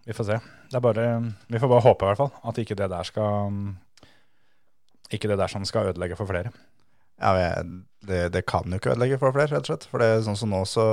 vi 0.03 0.17
får 0.17 0.27
se. 0.27 0.39
Det 0.73 0.81
er 0.81 0.83
bare, 0.83 1.07
vi 1.47 1.61
får 1.63 1.71
bare 1.71 1.85
håpe 1.85 2.03
i 2.03 2.09
hvert 2.11 2.23
fall 2.25 2.33
at 2.51 2.59
ikke 2.59 2.81
det 2.81 2.89
der 2.91 3.07
skal 3.07 3.61
Ikke 5.13 5.29
det 5.29 5.39
der 5.41 5.51
som 5.53 5.65
skal 5.69 5.91
ødelegge 5.93 6.17
for 6.19 6.27
flere. 6.31 6.53
Ja, 7.23 7.33
det, 8.03 8.21
det 8.35 8.41
kan 8.49 8.65
jo 8.73 8.79
ikke 8.81 8.95
ødelegge 8.95 9.19
for 9.21 9.35
flere, 9.37 9.53
rett 9.53 9.67
og 9.67 9.71
slett. 9.71 9.85
For 9.91 10.03
det 10.03 10.09
er 10.09 10.23
sånn 10.27 10.39
som 10.41 10.51
nå, 10.51 10.63
så, 10.67 10.87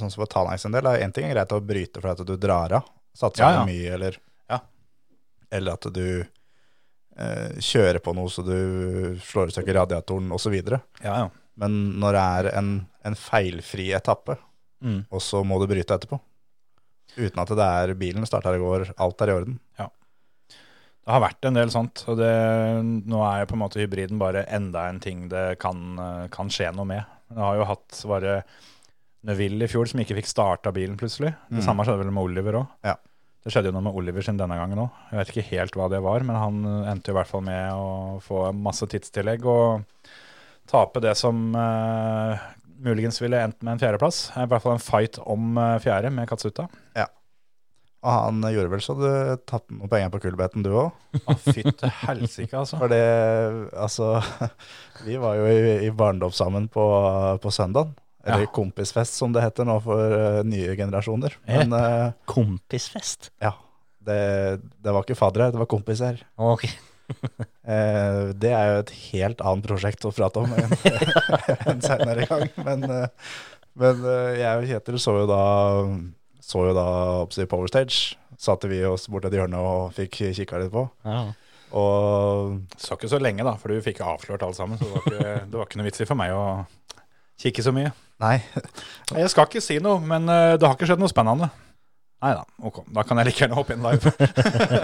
sånn 0.00 0.10
som 0.10 0.22
for 0.24 0.30
Tanais 0.32 0.64
en 0.66 0.74
del, 0.74 0.88
er 0.90 1.04
en 1.04 1.12
ting 1.14 1.28
er 1.28 1.36
greit 1.36 1.52
å 1.54 1.60
bryte 1.62 2.00
for 2.02 2.10
at 2.14 2.22
du 2.26 2.34
drar 2.40 2.72
av, 2.80 2.88
satser 3.18 3.44
Ja, 3.44 3.52
ja. 3.60 3.66
mye, 3.68 3.92
eller, 3.98 4.18
Ja. 4.50 4.58
eller 5.54 5.76
at 5.78 5.86
du 5.94 6.24
eh, 7.18 7.58
kjører 7.62 8.00
på 8.02 8.14
noe 8.16 8.30
så 8.32 8.42
du 8.46 9.18
slår 9.22 9.50
i 9.52 9.54
stykker 9.58 9.74
radiatoren 9.82 10.32
osv. 10.34 10.56
Ja, 10.58 10.80
ja. 11.04 11.28
Men 11.58 11.78
når 11.98 12.14
det 12.14 12.24
er 12.40 12.50
en, 12.60 12.72
en 13.04 13.18
feilfri 13.18 13.90
etappe, 13.98 14.38
Mm. 14.78 15.00
og 15.10 15.18
så 15.18 15.40
må 15.42 15.56
du 15.58 15.64
bryte 15.66 15.90
etterpå, 15.90 16.20
uten 17.18 17.40
at 17.42 17.50
det 17.58 17.64
er 17.66 17.92
bilen 17.98 18.22
starter 18.28 18.54
i 18.54 18.60
går, 18.62 18.84
alt 19.02 19.22
er 19.24 19.32
i 19.32 19.34
orden. 19.34 19.56
Det 21.08 21.14
har 21.16 21.22
vært 21.24 21.46
en 21.48 21.56
del 21.56 21.70
sånt, 21.72 22.02
og 22.12 22.18
det, 22.20 22.28
nå 23.08 23.20
er 23.24 23.38
jo 23.40 23.46
på 23.48 23.56
en 23.56 23.62
måte 23.62 23.80
hybriden 23.80 24.18
bare 24.20 24.42
enda 24.52 24.82
en 24.90 24.98
ting 25.00 25.22
det 25.32 25.54
kan, 25.62 25.96
kan 26.28 26.50
skje 26.52 26.68
noe 26.76 26.84
med. 26.90 27.06
Det 27.32 27.40
har 27.40 27.56
jo 27.56 27.64
hatt 27.70 28.02
bare 28.10 28.34
Neville 29.28 29.64
i 29.64 29.70
fjor 29.72 29.88
som 29.88 29.98
ikke 30.02 30.14
fikk 30.20 30.28
starta 30.30 30.70
bilen 30.72 30.98
plutselig. 31.00 31.32
Det 31.48 31.58
Mm. 31.58 31.64
samme 31.64 31.84
skjedde 31.88 32.04
vel 32.04 32.12
med 32.12 32.28
Oliver 32.28 32.60
òg. 32.60 32.68
Ja. 32.84 32.94
Det 33.42 33.50
skjedde 33.54 33.70
jo 33.72 33.74
noe 33.78 33.86
med 33.88 33.96
Oliver 33.96 34.22
sin 34.22 34.36
denne 34.36 34.54
gangen 34.60 34.78
òg. 34.84 34.90
Jeg 35.10 35.18
vet 35.18 35.32
ikke 35.32 35.48
helt 35.56 35.74
hva 35.80 35.88
det 35.90 36.02
var, 36.04 36.20
men 36.28 36.36
han 36.36 36.60
endte 36.92 37.08
jo 37.10 37.16
i 37.16 37.18
hvert 37.18 37.32
fall 37.32 37.42
med 37.48 37.72
å 37.72 38.20
få 38.20 38.52
masse 38.52 38.84
tidstillegg 38.86 39.44
og 39.48 39.82
tape 40.68 41.00
det 41.00 41.16
som 41.16 41.54
uh, 41.56 42.36
muligens 42.84 43.18
ville 43.22 43.40
endt 43.42 43.62
med 43.64 43.72
en 43.78 43.80
fjerdeplass. 43.82 44.28
I 44.36 44.44
hvert 44.44 44.62
fall 44.62 44.76
en 44.76 44.84
fight 44.84 45.18
om 45.24 45.56
uh, 45.56 45.78
fjerde 45.82 46.12
med 46.12 46.28
Katsuta. 46.28 46.68
Og 47.98 48.10
han 48.14 48.42
gjorde 48.54 48.70
vel 48.70 48.82
så 48.84 48.94
du 48.94 49.06
tapte 49.50 49.74
noen 49.74 49.90
penger 49.90 50.10
på 50.14 50.20
kullbeten 50.22 50.62
du 50.62 50.68
òg? 50.70 50.92
Å, 51.26 51.34
fytte 51.42 51.88
helsike, 52.04 52.54
altså. 52.54 52.78
For 52.78 52.92
det, 52.92 53.00
altså 53.74 54.12
Vi 55.06 55.16
var 55.18 55.34
jo 55.40 55.48
i, 55.50 55.72
i 55.86 55.90
barndom 55.90 56.30
sammen 56.34 56.68
på, 56.70 56.84
på 57.42 57.50
søndag. 57.54 57.90
Eller 58.28 58.44
Ja. 58.44 58.50
kompisfest, 58.52 59.14
som 59.18 59.32
det 59.34 59.40
heter 59.42 59.64
nå 59.66 59.78
for 59.82 60.12
uh, 60.14 60.42
nye 60.46 60.74
generasjoner. 60.76 61.34
Men 61.48 61.72
uh, 61.72 62.10
Kompisfest. 62.28 63.30
ja, 63.42 63.54
det, 64.04 64.18
det 64.84 64.92
var 64.94 65.06
ikke 65.06 65.16
faddere, 65.18 65.50
det 65.54 65.58
var 65.62 65.70
kompiser. 65.70 66.20
Okay. 66.36 66.70
uh, 67.64 68.30
det 68.42 68.52
er 68.52 68.66
jo 68.74 68.82
et 68.82 68.92
helt 69.08 69.40
annet 69.42 69.66
prosjekt 69.70 70.04
å 70.06 70.12
prate 70.14 70.42
om 70.44 70.54
en, 70.54 70.76
en 71.72 71.82
senere 71.82 72.26
gang. 72.28 72.46
Men, 72.66 72.84
men 73.78 74.04
jeg 74.38 74.52
og 74.60 74.68
Kjetil 74.74 75.00
så 75.02 75.16
jo 75.22 75.26
da, 75.30 75.40
så 76.48 76.62
jo 76.68 76.72
da 76.76 76.86
oppsi 77.26 77.44
Power 77.50 77.68
Stage. 77.68 78.16
Satte 78.38 78.70
vi 78.70 78.78
oss 78.86 79.08
bort 79.10 79.26
et 79.28 79.34
hjørne 79.36 79.58
og 79.60 79.92
fikk 79.96 80.20
kikka 80.38 80.60
litt 80.62 80.72
på. 80.72 80.86
Ja. 81.04 81.26
Og 81.76 82.54
Så 82.80 82.96
ikke 82.96 83.10
så 83.12 83.18
lenge, 83.20 83.44
da, 83.44 83.52
for 83.60 83.68
du 83.74 83.82
fikk 83.84 84.00
avslørt 84.00 84.44
alt 84.46 84.56
sammen. 84.56 84.78
Så 84.80 84.86
det 84.88 84.94
var 84.94 85.04
ikke, 85.04 85.38
det 85.50 85.58
var 85.60 85.66
ikke 85.68 85.80
noe 85.82 85.88
vits 85.90 86.00
i 86.04 86.08
for 86.08 86.16
meg 86.20 86.32
å 86.32 86.44
kikke 87.42 87.64
så 87.66 87.74
mye. 87.76 87.90
nei, 88.22 88.36
Jeg 89.14 89.30
skal 89.34 89.46
ikke 89.50 89.60
si 89.62 89.76
noe, 89.84 90.00
men 90.00 90.24
eh, 90.32 90.54
det 90.58 90.64
har 90.66 90.78
ikke 90.78 90.88
skjedd 90.88 91.02
noe 91.02 91.12
spennende. 91.12 91.50
Nei 92.18 92.32
da, 92.34 92.40
ok. 92.66 92.80
Da 92.96 93.04
kan 93.06 93.20
jeg 93.20 93.28
like 93.28 93.38
gjerne 93.44 93.54
hoppe 93.54 93.76
inn 93.76 93.84
live. 93.84 94.10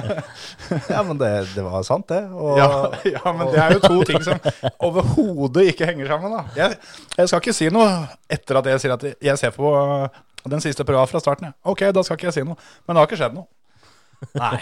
ja, 0.95 1.01
men 1.03 1.19
det, 1.19 1.31
det 1.57 1.65
var 1.67 1.83
sant, 1.87 2.07
det. 2.13 2.21
Og, 2.31 2.59
Ja, 2.61 2.69
ja, 3.11 3.25
men 3.35 3.51
det 3.51 3.59
er 3.65 3.75
jo 3.75 3.81
to 3.83 4.05
ting 4.07 4.21
som 4.23 4.39
overhodet 4.87 5.73
ikke 5.73 5.89
henger 5.91 6.13
sammen. 6.13 6.37
da. 6.37 6.45
Jeg, 6.61 6.79
jeg 7.19 7.33
skal 7.33 7.43
ikke 7.43 7.57
si 7.57 7.73
noe 7.75 7.89
etter 8.31 8.61
at 8.61 8.71
jeg 8.71 8.85
sier 8.85 8.95
at 8.95 9.09
jeg 9.19 9.41
ser 9.41 9.57
på 9.57 9.73
den 10.53 10.63
siste 10.65 10.85
prøva 10.87 11.07
fra 11.09 11.21
starten. 11.23 11.51
ja. 11.51 11.57
Ok, 11.71 11.87
da 11.95 12.03
skal 12.05 12.19
ikke 12.19 12.31
jeg 12.31 12.39
si 12.39 12.47
noe. 12.47 12.59
Men 12.85 12.97
det 12.97 13.03
har 13.03 13.09
ikke 13.09 13.21
skjedd 13.21 13.37
noe. 13.37 13.49
Nei. 14.39 14.61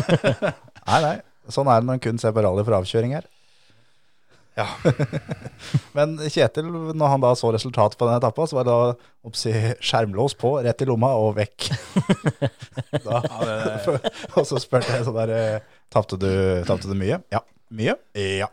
Nei, 0.90 1.00
nei. 1.02 1.16
Sånn 1.50 1.68
er 1.70 1.82
det 1.82 1.86
når 1.86 1.98
en 1.98 2.02
kun 2.02 2.18
ser 2.22 2.32
på 2.34 2.42
rally 2.44 2.62
for 2.66 2.76
avkjøring 2.78 3.12
her. 3.14 3.26
Ja. 4.58 4.66
Men 5.96 6.16
Kjetil, 6.30 6.68
når 6.98 7.12
han 7.14 7.22
da 7.22 7.32
så 7.38 7.52
resultatet 7.54 7.98
på 7.98 8.08
den 8.08 8.18
etappa, 8.18 8.46
så 8.48 8.58
var 8.58 8.66
det 8.66 8.74
da 8.74 9.28
oppsi 9.28 9.52
skjermlås 9.82 10.34
på, 10.40 10.56
rett 10.64 10.82
i 10.82 10.88
lomma 10.88 11.12
og 11.18 11.36
vekk. 11.38 11.68
da, 13.06 13.22
og 14.34 14.46
så 14.48 14.60
spurte 14.62 14.94
jeg 14.94 15.06
sånn 15.06 15.18
der 15.20 15.34
eh, 15.36 15.76
Tapte 15.90 16.18
du, 16.20 16.30
du 16.62 16.94
mye? 16.98 17.18
Ja. 17.34 17.42
Mye? 17.74 17.96
Ja. 18.14 18.50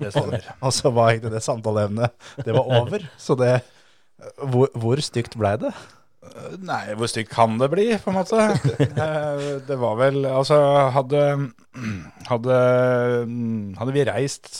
Det 0.00 0.10
stemmer. 0.14 0.46
Og 0.64 0.72
så 0.74 0.90
var 0.94 1.12
egentlig 1.12 1.34
det 1.36 1.42
samtaleevnet 1.44 2.14
Det 2.46 2.54
var 2.56 2.66
over. 2.80 3.04
Så 3.20 3.36
det 3.38 3.60
Hvor, 4.50 4.68
hvor 4.76 5.00
stygt 5.04 5.36
blei 5.40 5.54
det? 5.62 5.70
Nei, 6.60 6.92
hvor 7.00 7.08
stygt 7.08 7.30
kan 7.32 7.56
det 7.60 7.70
bli, 7.72 7.86
på 8.02 8.12
en 8.12 8.18
måte? 8.20 8.40
Eh, 8.84 9.46
Det 9.66 9.78
var 9.80 9.96
vel 9.98 10.20
Altså, 10.28 10.58
hadde, 10.94 11.22
hadde, 12.28 12.58
hadde 13.80 13.94
vi 13.96 14.04
reist 14.08 14.50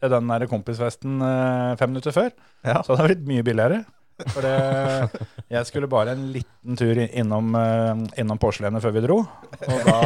til 0.00 0.12
den 0.12 0.28
der 0.32 0.46
kompisfesten 0.48 1.18
eh, 1.24 1.72
fem 1.80 1.90
minutter 1.92 2.14
før, 2.16 2.30
Ja. 2.64 2.78
så 2.84 2.94
hadde 2.94 3.08
det 3.08 3.08
blitt 3.16 3.26
mye 3.32 3.44
billigere. 3.44 3.80
For 4.34 4.44
det, 4.44 5.24
jeg 5.48 5.64
skulle 5.68 5.88
bare 5.88 6.12
en 6.12 6.26
liten 6.34 6.76
tur 6.76 6.98
innom, 7.08 7.54
eh, 7.56 8.02
innom 8.20 8.40
porselenet 8.40 8.82
før 8.84 8.92
vi 8.96 9.02
dro. 9.06 9.18
Og 9.24 9.86
da 9.86 10.00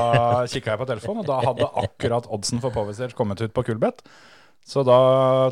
kikka 0.51 0.75
jeg 0.75 0.83
på 0.83 0.87
telefonen, 0.91 1.23
og 1.25 1.31
da 1.31 1.41
hadde 1.49 1.71
akkurat 1.83 2.29
oddsen 2.31 2.63
for 2.63 2.75
Powerstage 2.75 3.15
kommet 3.19 3.43
ut 3.43 3.55
på 3.55 3.65
Kulbeth. 3.67 4.07
Så 4.67 4.85
da 4.87 4.99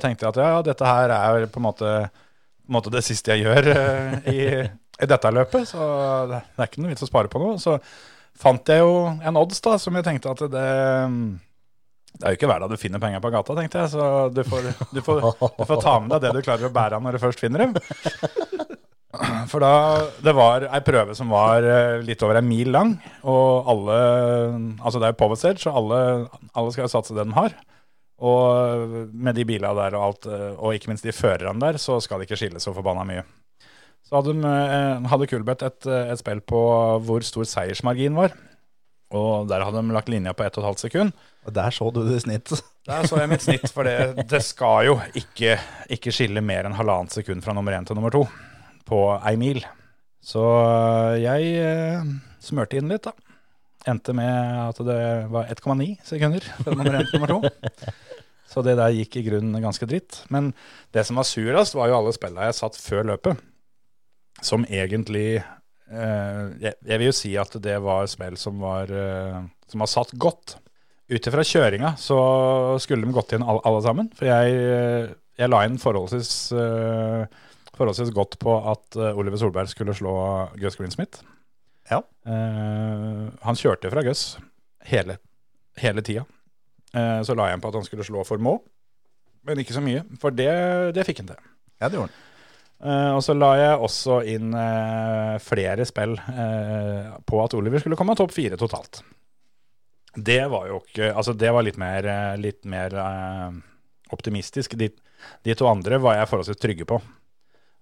tenkte 0.02 0.24
jeg 0.28 0.30
at 0.36 0.42
ja, 0.42 0.62
dette 0.70 0.86
her 0.88 1.10
er 1.18 1.46
på 1.50 1.58
en 1.60 1.66
måte, 1.66 1.90
måte 2.74 2.92
det 2.92 3.04
siste 3.06 3.34
jeg 3.34 3.46
gjør 3.46 3.70
eh, 3.74 4.16
i, 4.32 4.40
i 5.02 5.08
dette 5.10 5.32
løpet. 5.34 5.68
Så 5.70 5.86
det 6.30 6.42
er 6.58 6.68
ikke 6.68 6.82
noe 6.84 6.92
vits 6.92 7.06
å 7.06 7.10
spare 7.10 7.32
på 7.32 7.42
noe. 7.42 7.56
Så 7.62 7.78
fant 8.42 8.72
jeg 8.72 8.82
jo 8.82 8.94
en 9.12 9.40
odds 9.40 9.62
da, 9.64 9.78
som 9.80 9.96
jeg 9.98 10.08
tenkte 10.08 10.32
at 10.34 10.46
det 10.52 10.68
det 12.12 12.28
er 12.28 12.34
jo 12.34 12.36
ikke 12.36 12.48
hver 12.50 12.60
dag 12.60 12.70
du 12.70 12.76
finner 12.76 13.00
penger 13.00 13.22
på 13.24 13.30
gata, 13.32 13.54
tenkte 13.56 13.80
jeg. 13.82 13.92
Så 13.94 14.08
du 14.36 14.42
får, 14.44 14.66
du, 14.92 15.00
får, 15.04 15.22
du 15.56 15.64
får 15.64 15.80
ta 15.80 15.94
med 16.02 16.12
deg 16.12 16.26
det 16.26 16.32
du 16.36 16.44
klarer 16.44 16.68
å 16.68 16.74
bære 16.74 16.98
av 16.98 17.06
når 17.06 17.16
du 17.16 17.22
først 17.22 17.40
finner 17.40 17.64
dem. 17.64 17.72
For 19.50 19.60
da, 19.60 19.72
det 20.24 20.32
var 20.36 20.64
ei 20.72 20.80
prøve 20.84 21.16
som 21.16 21.32
var 21.32 21.64
eh, 21.68 21.98
litt 22.04 22.22
over 22.24 22.38
en 22.40 22.46
mil 22.48 22.70
lang, 22.72 22.94
og 23.28 23.68
alle 23.68 23.98
Altså 24.80 25.00
det 25.00 25.08
er 25.08 25.12
jo 25.12 25.18
power 25.20 25.36
så 25.36 25.74
alle, 25.76 25.98
alle 26.56 26.72
skal 26.72 26.86
jo 26.86 26.92
satse 26.94 27.16
det 27.16 27.26
de 27.26 27.36
har. 27.36 27.56
Og 28.22 29.10
med 29.10 29.34
de 29.34 29.44
bilene 29.48 29.74
der 29.74 29.96
og 29.98 30.04
alt, 30.06 30.28
eh, 30.30 30.50
og 30.54 30.76
ikke 30.76 30.92
minst 30.92 31.06
de 31.06 31.14
førerne 31.14 31.58
der, 31.62 31.80
så 31.82 31.98
skal 32.02 32.20
det 32.20 32.28
ikke 32.28 32.38
skille 32.38 32.62
så 32.62 32.74
forbanna 32.76 33.06
mye. 33.08 33.24
Så 34.06 34.18
hadde, 34.18 34.34
de, 34.36 34.52
eh, 34.52 35.10
hadde 35.10 35.26
Kulbeth 35.30 35.66
et, 35.66 35.86
eh, 35.88 36.12
et 36.12 36.20
spill 36.20 36.42
på 36.44 36.62
hvor 37.06 37.24
stor 37.26 37.48
seiersmargin 37.48 38.14
var. 38.18 38.34
Og 39.12 39.48
der 39.48 39.64
hadde 39.64 39.82
de 39.82 39.94
lagt 39.94 40.10
linja 40.12 40.32
på 40.36 40.44
1 40.46 40.60
12 40.60 40.76
sekund. 40.86 41.12
Og 41.46 41.54
der 41.54 41.74
så 41.74 41.90
du 41.92 42.02
det 42.06 42.16
i 42.20 42.24
snitt. 42.26 42.52
Der 42.82 43.06
så 43.06 43.20
jeg 43.20 43.30
mitt 43.30 43.44
snitt, 43.44 43.68
for 43.70 43.86
det, 43.86 44.24
det 44.26 44.40
skal 44.42 44.88
jo 44.88 44.94
ikke, 45.14 45.52
ikke 45.94 46.10
skille 46.10 46.40
mer 46.42 46.66
enn 46.66 46.74
halvannet 46.74 47.14
sekund 47.14 47.44
fra 47.44 47.54
nummer 47.54 47.76
én 47.76 47.86
til 47.86 47.94
nummer 47.94 48.10
to 48.10 48.24
på 48.90 48.98
ei 49.22 49.36
mil. 49.38 49.60
Så 50.18 50.42
jeg 51.22 51.52
eh, 51.62 52.02
smørte 52.42 52.80
inn 52.80 52.90
litt, 52.90 53.06
da. 53.06 53.14
Endte 53.86 54.16
med 54.18 54.34
at 54.64 54.82
det 54.82 54.98
var 55.30 55.46
1,9 55.54 55.86
sekunder 56.10 56.48
fra 56.58 56.74
nummer 56.74 56.98
én 56.98 57.06
til 57.06 57.20
nummer 57.22 57.36
to. 57.36 57.54
Så 58.52 58.62
det 58.64 58.76
der 58.76 58.92
gikk 58.92 59.16
i 59.16 59.24
grunnen 59.24 59.64
ganske 59.64 59.88
dritt. 59.88 60.20
Men 60.32 60.52
det 60.92 61.06
som 61.08 61.16
var 61.16 61.28
surast, 61.28 61.76
var 61.78 61.88
jo 61.88 61.98
alle 61.98 62.12
spillene 62.14 62.50
jeg 62.50 62.58
satt 62.58 62.76
før 62.76 63.06
løpet, 63.14 63.40
som 64.44 64.66
egentlig 64.68 65.38
eh, 65.38 66.44
jeg, 66.60 66.74
jeg 66.74 66.98
vil 66.98 67.08
jo 67.08 67.14
si 67.16 67.32
at 67.40 67.56
det 67.64 67.78
var 67.84 68.10
spill 68.10 68.36
som 68.40 68.60
var, 68.60 68.92
eh, 68.92 69.40
som 69.72 69.84
var 69.84 69.90
satt 69.90 70.12
godt. 70.20 70.58
Ut 71.12 71.26
ifra 71.28 71.44
kjøringa 71.44 71.94
så 72.00 72.18
skulle 72.80 73.04
de 73.04 73.16
gått 73.16 73.34
inn 73.36 73.44
alle, 73.44 73.60
alle 73.68 73.80
sammen. 73.84 74.12
For 74.16 74.28
jeg, 74.28 75.16
jeg 75.40 75.52
la 75.52 75.64
inn 75.66 75.80
forholdsvis, 75.80 76.32
eh, 76.56 77.24
forholdsvis 77.72 78.12
godt 78.16 78.38
på 78.42 78.56
at 78.72 79.00
eh, 79.00 79.18
Oliver 79.18 79.40
Solberg 79.40 79.72
skulle 79.72 79.96
slå 79.96 80.14
Gus 80.60 80.78
Greensmith. 80.80 81.24
Ja. 81.90 82.02
Eh, 82.28 83.26
han 83.42 83.58
kjørte 83.58 83.90
fra 83.92 84.04
Gus 84.06 84.36
hele, 84.88 85.18
hele 85.80 86.04
tida. 86.04 86.24
Eh, 86.92 87.20
så 87.24 87.36
la 87.36 87.48
jeg 87.48 87.58
inn 87.58 87.62
på 87.64 87.70
at 87.72 87.78
han 87.78 87.86
skulle 87.86 88.06
slå 88.06 88.24
for 88.28 88.42
Må, 88.42 88.58
men 89.48 89.62
ikke 89.62 89.76
så 89.76 89.82
mye. 89.84 90.04
For 90.20 90.34
det, 90.34 90.50
det 90.96 91.06
fikk 91.08 91.22
han 91.22 91.32
til. 91.32 91.48
Ja, 91.80 91.88
det 91.88 91.98
gjorde 91.98 92.10
han. 92.10 92.28
Eh, 92.82 93.10
og 93.16 93.22
så 93.24 93.36
la 93.38 93.52
jeg 93.60 93.80
også 93.86 94.20
inn 94.28 94.54
eh, 94.58 95.36
flere 95.42 95.86
spill 95.88 96.16
på 96.18 97.42
at 97.44 97.56
Oliver 97.58 97.82
skulle 97.82 97.98
komme 97.98 98.16
topp 98.18 98.34
fire 98.34 98.58
totalt. 98.60 99.02
Det 100.12 100.42
var 100.52 100.66
jo 100.68 100.82
ikke 100.82 101.06
Altså, 101.14 101.32
det 101.32 101.48
var 101.54 101.64
litt 101.64 101.78
mer, 101.80 102.04
litt 102.36 102.66
mer 102.68 102.92
optimistisk. 104.12 104.74
De, 104.76 104.90
de 105.46 105.54
to 105.56 105.64
andre 105.70 105.96
var 106.02 106.18
jeg 106.18 106.28
forholdsvis 106.28 106.60
trygge 106.60 106.88
på. 106.90 106.98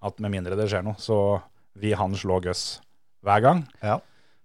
At 0.07 0.20
med 0.23 0.33
mindre 0.33 0.55
det 0.57 0.68
skjer 0.70 0.85
noe, 0.87 0.94
så 1.03 1.40
vil 1.81 1.96
han 1.99 2.14
slå 2.16 2.38
Gus 2.44 2.79
hver 3.27 3.42
gang. 3.42 3.64
Ja. 3.83 3.99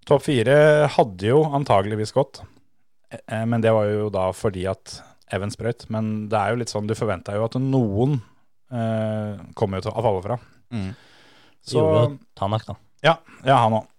Topp 0.06 0.26
fire 0.26 0.58
hadde 0.96 1.30
jo 1.30 1.44
antageligvis 1.56 2.12
gått, 2.16 2.42
men 3.28 3.64
det 3.64 3.72
var 3.76 3.90
jo 3.90 4.10
da 4.14 4.30
fordi 4.36 4.66
at 4.70 5.00
Evans 5.34 5.58
brøt. 5.58 5.88
Men 5.94 6.28
det 6.30 6.40
er 6.40 6.54
jo 6.54 6.62
litt 6.62 6.74
sånn, 6.74 6.88
du 6.90 6.96
forventa 6.98 7.36
jo 7.38 7.46
at 7.48 7.58
noen 7.62 8.20
eh, 8.72 9.42
kommer 9.58 9.80
jo 9.80 9.88
til 9.88 9.94
å 9.94 10.06
falle 10.06 10.24
fra. 10.26 10.40
Mm. 10.76 10.90
Så, 11.66 11.80
Gjorde 11.82 12.02
jo 12.04 12.18
Tanak, 12.38 12.66
da. 12.68 12.78
ja, 13.06 13.16
ja, 13.48 13.60
han 13.64 13.80
òg. 13.82 13.92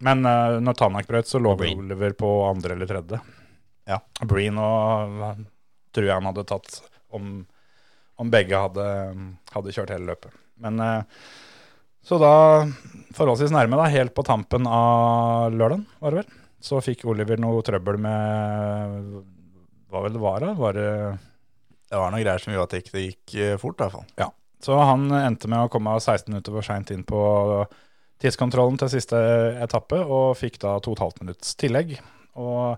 Men 0.00 0.24
eh, 0.24 0.56
når 0.62 0.78
Tanak 0.78 1.08
brøt, 1.10 1.28
så 1.28 1.40
lå. 1.42 1.56
Oliver 1.58 2.14
på 2.18 2.30
andre 2.48 2.76
eller 2.76 2.90
tredje. 2.90 3.20
Ja. 3.90 3.98
Breen 4.22 4.58
og 4.62 5.20
eh, 5.26 5.44
tror 5.94 6.06
jeg 6.06 6.16
han 6.16 6.30
hadde 6.30 6.46
tatt 6.48 6.80
om, 7.16 7.40
om 8.20 8.32
begge 8.32 8.58
hadde, 8.68 8.86
hadde 9.52 9.74
kjørt 9.74 9.92
hele 9.96 10.12
løpet. 10.12 10.36
Men 10.62 10.80
eh, 10.84 11.24
så 12.06 12.16
da, 12.22 12.32
forholdsvis 13.16 13.52
nærme, 13.52 13.76
da, 13.76 13.90
helt 13.92 14.14
på 14.16 14.24
tampen 14.24 14.64
av 14.70 15.52
lørdagen, 15.52 15.84
var 16.00 16.14
det 16.14 16.22
vel, 16.22 16.38
så 16.60 16.80
fikk 16.84 17.06
Oliver 17.08 17.40
noe 17.40 17.62
trøbbel 17.64 17.96
med 18.00 19.06
Hva 19.90 20.04
vel 20.04 20.14
det 20.16 20.22
var, 20.22 20.44
da? 20.44 20.52
Var 20.58 20.76
det 20.76 20.90
Det 21.90 21.98
var 21.98 22.12
noen 22.12 22.22
greier 22.22 22.42
som 22.42 22.52
gjorde 22.52 22.68
at 22.68 22.92
det 22.94 23.06
gikk 23.06 23.34
eh, 23.40 23.56
fort, 23.60 23.78
i 23.78 23.84
hvert 23.84 23.96
fall. 23.96 24.08
Ja. 24.20 24.28
Så 24.60 24.76
han 24.76 25.08
endte 25.16 25.48
med 25.48 25.64
å 25.64 25.72
komme 25.72 25.96
16 25.96 26.28
minutter 26.28 26.52
for 26.52 26.66
seint 26.66 26.92
inn 26.92 27.02
på 27.08 27.20
tidskontrollen 28.20 28.76
til 28.80 28.90
siste 28.92 29.18
etappe, 29.64 29.98
og 30.04 30.36
fikk 30.36 30.60
da 30.60 30.76
to 30.84 30.92
og 30.92 30.98
et 30.98 31.04
halvt 31.06 31.22
minutts 31.22 31.56
tillegg. 31.58 31.94
Og 32.38 32.76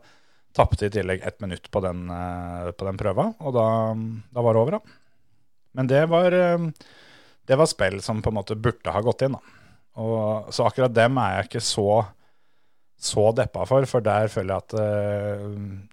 tapte 0.56 0.86
i 0.86 0.92
tillegg 0.92 1.24
ett 1.26 1.40
minutt 1.42 1.66
på 1.72 1.82
den, 1.82 2.08
eh, 2.10 2.70
på 2.70 2.86
den 2.86 3.00
prøva, 3.00 3.32
og 3.40 3.54
da, 3.56 3.66
da 4.32 4.44
var 4.44 4.54
det 4.54 4.62
over, 4.62 4.78
da. 4.78 4.98
Men 5.72 5.88
det 5.88 6.04
var, 6.12 6.32
eh, 6.32 6.68
det 7.48 7.58
var 7.58 7.66
spill 7.66 8.00
som 8.04 8.22
på 8.22 8.30
en 8.30 8.38
måte 8.38 8.56
burde 8.56 8.92
ha 8.92 9.00
gått 9.00 9.26
inn, 9.26 9.36
da. 9.36 9.58
Og, 10.02 10.52
så 10.52 10.68
akkurat 10.68 10.94
dem 10.94 11.18
er 11.20 11.36
jeg 11.36 11.48
ikke 11.50 11.64
så, 11.64 11.88
så 13.02 13.28
deppa 13.34 13.66
for, 13.66 13.86
for 13.90 14.04
der 14.04 14.30
føler 14.30 14.54
jeg 14.54 14.62
at 14.62 14.74
eh, 14.78 15.46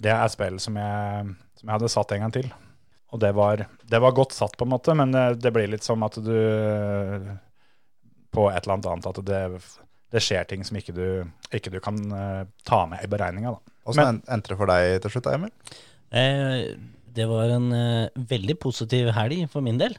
det 0.06 0.12
er 0.13 0.32
spill 0.32 0.60
som 0.62 0.78
jeg, 0.78 1.36
som 1.58 1.65
jeg 1.65 1.74
hadde 1.74 1.91
satt 1.91 2.13
en 2.13 2.26
gang 2.26 2.36
til. 2.36 2.50
Og 3.10 3.22
det 3.24 3.32
var, 3.34 3.63
det 3.89 4.02
var 4.04 4.13
godt 4.13 4.36
satt, 4.38 4.54
på 4.58 4.67
en 4.67 4.74
måte, 4.76 4.93
men 4.98 5.15
det, 5.15 5.24
det 5.41 5.52
blir 5.56 5.72
litt 5.72 5.86
som 5.86 6.04
at 6.06 6.19
du 6.22 6.36
På 8.30 8.52
et 8.52 8.62
eller 8.62 8.76
annet 8.76 8.89
annet 8.91 9.08
at 9.10 9.22
det, 9.26 9.41
det 10.13 10.22
skjer 10.22 10.45
ting 10.45 10.62
som 10.67 10.78
ikke 10.78 10.93
du, 10.93 11.08
ikke 11.50 11.74
du 11.74 11.80
kan 11.82 11.98
eh, 12.13 12.43
ta 12.69 12.84
med 12.91 13.02
i 13.02 13.10
beregninga. 13.10 13.56
Åssen 13.89 14.22
endte 14.30 14.54
det 14.54 14.60
for 14.60 14.69
deg 14.69 15.00
til 15.02 15.15
slutt, 15.15 15.32
Emil? 15.34 15.54
Eh, 16.13 16.78
det 17.17 17.26
var 17.30 17.50
en 17.56 17.72
eh, 17.74 18.22
veldig 18.30 18.60
positiv 18.62 19.10
helg 19.17 19.48
for 19.50 19.65
min 19.65 19.82
del. 19.82 19.98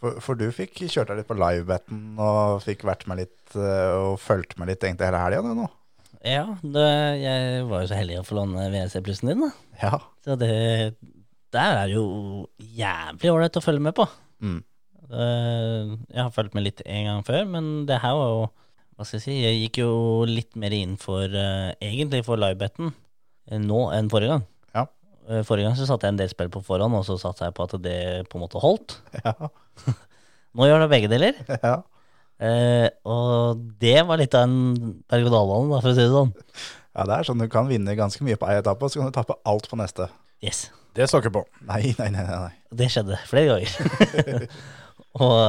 For, 0.00 0.16
for 0.24 0.40
du 0.40 0.48
fikk 0.52 0.80
kjørt 0.84 1.12
deg 1.12 1.20
litt 1.20 1.28
på 1.28 1.36
livebetten 1.36 2.20
og 2.20 2.62
fikk 2.64 2.84
vært 2.88 3.04
med 3.08 3.22
litt 3.24 3.56
eh, 3.56 3.92
og 3.96 4.16
fulgt 4.20 4.56
med 4.60 4.72
litt 4.72 4.84
egentlig 4.84 5.08
hele 5.08 5.20
helga, 5.20 5.44
du 5.44 5.60
nå? 5.60 5.68
Ja, 6.26 6.44
det, 6.62 6.86
jeg 7.22 7.66
var 7.70 7.84
jo 7.84 7.88
så 7.90 7.98
heldig 8.00 8.16
å 8.20 8.24
få 8.26 8.34
låne 8.40 8.64
WC-plussen 8.72 9.30
din, 9.30 9.44
da. 9.46 9.50
Ja. 9.82 9.98
Så 10.26 10.34
det 10.40 10.50
Der 11.54 11.78
er 11.84 11.92
jo 11.92 12.02
jævlig 12.58 13.30
ålreit 13.30 13.58
å 13.60 13.62
følge 13.62 13.84
med 13.86 13.94
på. 13.96 14.08
Mm. 14.42 14.58
Det, 15.06 15.26
Jeg 16.10 16.18
har 16.24 16.32
fulgt 16.34 16.56
med 16.58 16.66
litt 16.66 16.82
en 16.84 17.06
gang 17.10 17.22
før, 17.26 17.44
men 17.46 17.70
det 17.86 18.00
her 18.02 18.16
var 18.18 18.32
jo 18.32 18.40
Hva 18.96 19.06
skal 19.06 19.20
jeg 19.20 19.24
si? 19.26 19.36
Jeg 19.44 19.60
gikk 19.60 19.78
jo 19.84 19.90
litt 20.28 20.56
mer 20.58 20.74
inn 20.74 20.96
for 21.00 21.28
uh, 21.30 21.70
egentlig 21.84 22.22
for 22.26 22.40
livebetten 22.40 22.90
eh, 22.90 23.58
nå 23.60 23.82
enn 23.94 24.08
forrige 24.10 24.32
gang. 24.34 24.46
Ja. 24.74 24.86
Eh, 25.28 25.42
Forrige 25.44 25.68
gang 25.68 25.76
så 25.78 25.84
satte 25.86 26.08
jeg 26.08 26.14
en 26.16 26.20
del 26.22 26.30
spill 26.32 26.48
på 26.54 26.62
forhånd, 26.64 26.96
og 26.96 27.04
så 27.04 27.18
satsa 27.20 27.50
jeg 27.50 27.54
på 27.58 27.66
at 27.68 27.76
det 27.84 27.98
på 28.32 28.40
en 28.40 28.46
måte 28.46 28.62
holdt. 28.64 28.96
Ja. 29.20 29.34
Nå 30.56 30.64
gjør 30.70 30.86
det 30.86 30.90
begge 30.94 31.10
deler. 31.12 31.36
ja. 31.60 31.74
Eh, 32.36 32.88
og 33.08 33.62
det 33.80 33.98
var 34.08 34.20
litt 34.20 34.34
av 34.36 34.48
en 34.48 34.96
berg-og-dal-bane, 35.08 35.70
da, 35.72 35.80
for 35.80 35.92
å 35.92 35.96
si 35.96 36.02
det 36.04 36.12
sånn. 36.12 36.32
Ja, 36.96 37.04
det 37.08 37.16
er 37.16 37.28
sånn 37.28 37.42
du 37.42 37.48
kan 37.52 37.68
vinne 37.68 37.96
ganske 37.96 38.24
mye 38.24 38.38
på 38.40 38.48
ei 38.48 38.58
etappe, 38.60 38.84
og 38.84 38.92
så 38.92 39.00
kan 39.00 39.12
du 39.12 39.16
tappe 39.16 39.38
alt 39.48 39.68
på 39.70 39.78
neste. 39.80 40.08
Yes. 40.44 40.66
Det 40.96 41.08
står 41.08 41.24
ikke 41.24 41.34
på. 41.38 41.44
Nei, 41.68 41.92
nei, 41.98 42.08
nei. 42.14 42.24
nei. 42.24 42.52
Det 42.76 42.88
skjedde 42.92 43.18
flere 43.28 43.56
ganger. 43.56 44.46
og 45.24 45.40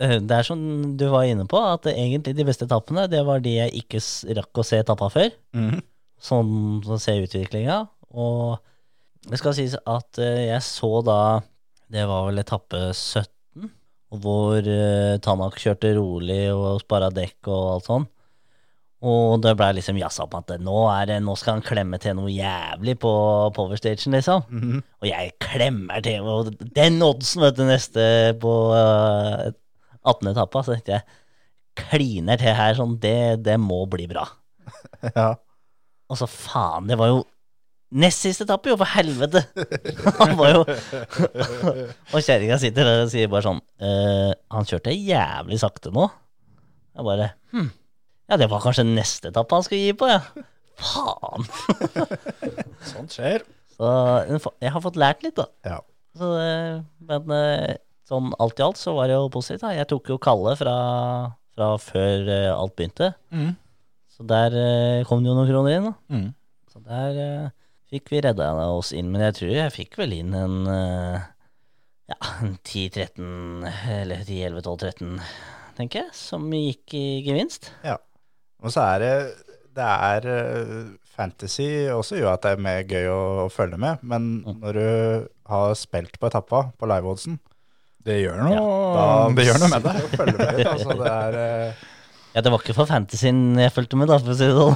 eh, 0.00 0.16
det 0.20 0.38
er 0.38 0.46
som 0.48 0.60
du 1.00 1.06
var 1.12 1.28
inne 1.28 1.44
på, 1.48 1.60
at 1.60 1.88
egentlig 1.92 2.36
de 2.38 2.46
beste 2.48 2.68
etappene, 2.68 3.04
det 3.12 3.20
var 3.28 3.44
de 3.44 3.58
jeg 3.58 3.84
ikke 3.84 4.00
rakk 4.40 4.60
å 4.62 4.66
se 4.66 4.80
etappa 4.80 5.10
før. 5.12 5.34
Mhm. 5.56 5.82
Sånn 6.24 6.80
å 6.88 6.96
se 7.02 7.18
utviklinga. 7.20 7.82
Og 8.16 8.56
det 9.28 9.40
skal 9.40 9.56
sies 9.56 9.74
at 9.76 10.20
eh, 10.22 10.46
jeg 10.48 10.62
så 10.64 11.00
da 11.04 11.18
Det 11.92 12.04
var 12.08 12.24
vel 12.26 12.40
etappe 12.40 12.78
17, 12.94 13.28
hvor 14.22 14.64
uh, 14.64 15.16
Tanak 15.24 15.56
kjørte 15.60 15.94
rolig 15.96 16.42
og 16.52 16.82
spara 16.82 17.10
dekk 17.14 17.50
og 17.50 17.64
alt 17.74 17.88
sånn. 17.88 18.06
Og 19.04 19.42
det 19.44 19.52
blei 19.58 19.74
liksom 19.76 19.98
jazza 20.00 20.24
på 20.30 20.40
at 20.40 20.54
nå, 20.64 20.76
det, 21.10 21.18
nå 21.20 21.34
skal 21.36 21.58
han 21.58 21.66
klemme 21.66 21.98
til 22.00 22.16
noe 22.16 22.30
jævlig 22.32 22.94
på 23.02 23.12
powerstagen, 23.56 24.16
liksom. 24.16 24.46
Mhm. 24.48 24.78
Og 25.02 25.10
jeg 25.10 25.34
klemmer 25.44 26.04
til, 26.04 26.24
og 26.24 26.54
den 26.76 27.02
oddsen, 27.04 27.44
vet 27.44 27.58
du, 27.58 27.66
neste 27.68 28.06
på 28.40 28.54
uh, 28.72 29.52
18. 30.04 30.32
etappe, 30.32 30.64
så 30.64 30.76
tenkte 30.76 30.96
jeg 30.96 31.20
kliner 31.84 32.40
til 32.40 32.56
her 32.56 32.76
sånn, 32.78 32.96
det, 33.02 33.44
det 33.44 33.58
må 33.60 33.84
bli 33.90 34.08
bra. 34.10 34.26
Ja. 35.14 35.34
Og 36.08 36.16
så 36.16 36.26
faen, 36.28 36.86
det 36.88 36.96
var 36.96 37.10
jo 37.10 37.18
nest 37.92 38.24
siste 38.24 38.46
etappe, 38.46 38.70
jo, 38.72 38.76
for 38.80 38.88
helvete! 38.94 39.44
Han 40.20 40.34
var 40.38 40.50
jo 40.54 40.62
Og 42.14 42.18
kjerringa 42.24 42.58
sitter 42.62 42.88
der 42.88 43.04
og 43.04 43.12
sier 43.12 43.30
bare 43.30 43.44
sånn 43.46 43.60
«Eh, 43.78 44.32
Han 44.54 44.68
kjørte 44.68 44.94
jævlig 44.94 45.60
sakte 45.62 45.92
nå. 45.94 46.08
Jeg 46.94 47.06
bare 47.06 47.28
hm. 47.54 47.70
Ja, 48.30 48.38
det 48.40 48.48
var 48.50 48.62
kanskje 48.64 48.86
neste 48.88 49.28
etappe 49.28 49.52
han 49.58 49.64
skulle 49.66 49.82
gi 49.84 49.96
på, 50.00 50.08
ja. 50.08 50.22
Faen! 50.80 51.44
Sånt 52.88 53.12
skjer. 53.14 53.44
Så 53.74 53.90
jeg 54.62 54.72
har 54.72 54.82
fått 54.82 54.96
lært 54.98 55.22
litt, 55.26 55.36
da. 55.36 55.44
ja. 55.68 55.80
Så, 56.14 56.30
eh, 56.38 56.78
men 57.04 57.32
eh, 57.34 57.74
sånn 58.06 58.30
alt 58.42 58.60
i 58.60 58.64
alt 58.64 58.78
så 58.78 58.94
var 58.96 59.10
det 59.10 59.16
jo 59.18 59.28
positivt. 59.34 59.64
da. 59.66 59.72
Jeg 59.74 59.88
tok 59.90 60.08
jo 60.12 60.18
Kalle 60.22 60.54
fra, 60.58 60.74
fra 61.58 61.68
før 61.82 62.30
eh, 62.30 62.50
alt 62.54 62.74
begynte. 62.78 63.12
Mm. 63.34 63.52
Så 64.14 64.26
der 64.30 64.54
kom 65.08 65.24
det 65.24 65.32
jo 65.32 65.36
noen 65.36 65.50
kroner 65.50 65.74
inn. 65.74 65.88
da. 65.90 65.94
Mm. 66.14 66.28
Så 66.70 66.82
der 66.86 67.50
fikk 67.94 68.10
vi 68.12 68.20
redda 68.26 68.50
oss 68.74 68.92
inn. 68.96 69.08
Men 69.14 69.24
jeg 69.28 69.38
tror 69.40 69.54
jeg 69.56 69.74
fikk 69.78 69.98
vel 70.02 70.12
inn 70.18 70.34
en 70.36 70.58
eh, 70.70 71.24
ja, 72.12 72.18
10-13, 72.66 73.64
eller 73.94 74.24
10-11-12-13, 74.26 75.14
tenker 75.78 76.04
jeg, 76.04 76.14
som 76.18 76.44
gikk 76.52 76.94
i 76.98 77.06
gevinst. 77.26 77.70
Ja. 77.86 77.96
Og 78.64 78.72
så 78.74 78.84
er 78.94 79.02
det 79.02 79.14
Det 79.74 79.84
er 79.84 80.26
eh, 80.30 80.84
Fantasy 81.14 81.66
også 81.94 82.16
gjør 82.20 82.32
at 82.36 82.44
det 82.44 82.52
er 82.54 82.62
mer 82.62 82.82
gøy 82.90 83.08
å, 83.10 83.18
å 83.44 83.48
følge 83.52 83.78
med, 83.78 84.02
men 84.06 84.28
når 84.46 84.78
du 84.78 84.86
har 85.50 85.74
spilt 85.78 86.16
på 86.18 86.26
etappa 86.30 86.60
på 86.78 86.88
liveoddsen, 86.90 87.36
Det 88.04 88.18
gjør 88.20 88.40
noe, 88.44 88.62
da 88.94 89.04
det 89.34 89.44
gjør 89.48 89.60
noe 89.62 89.70
med 89.72 89.84
deg. 89.88 89.98
å 90.04 90.08
følge 90.18 90.38
med. 90.40 90.58
Altså, 90.68 90.96
det 91.00 91.12
er 91.12 91.38
eh, 91.40 91.84
Ja, 92.34 92.42
det 92.42 92.50
var 92.50 92.58
ikke 92.64 92.74
for 92.74 92.90
fantasyen 92.90 93.54
jeg 93.62 93.70
fulgte 93.70 93.94
med, 93.98 94.10
da, 94.10 94.16
for 94.18 94.32
å 94.32 94.34
si 94.34 94.46
det 94.50 94.56
sånn. 94.58 94.74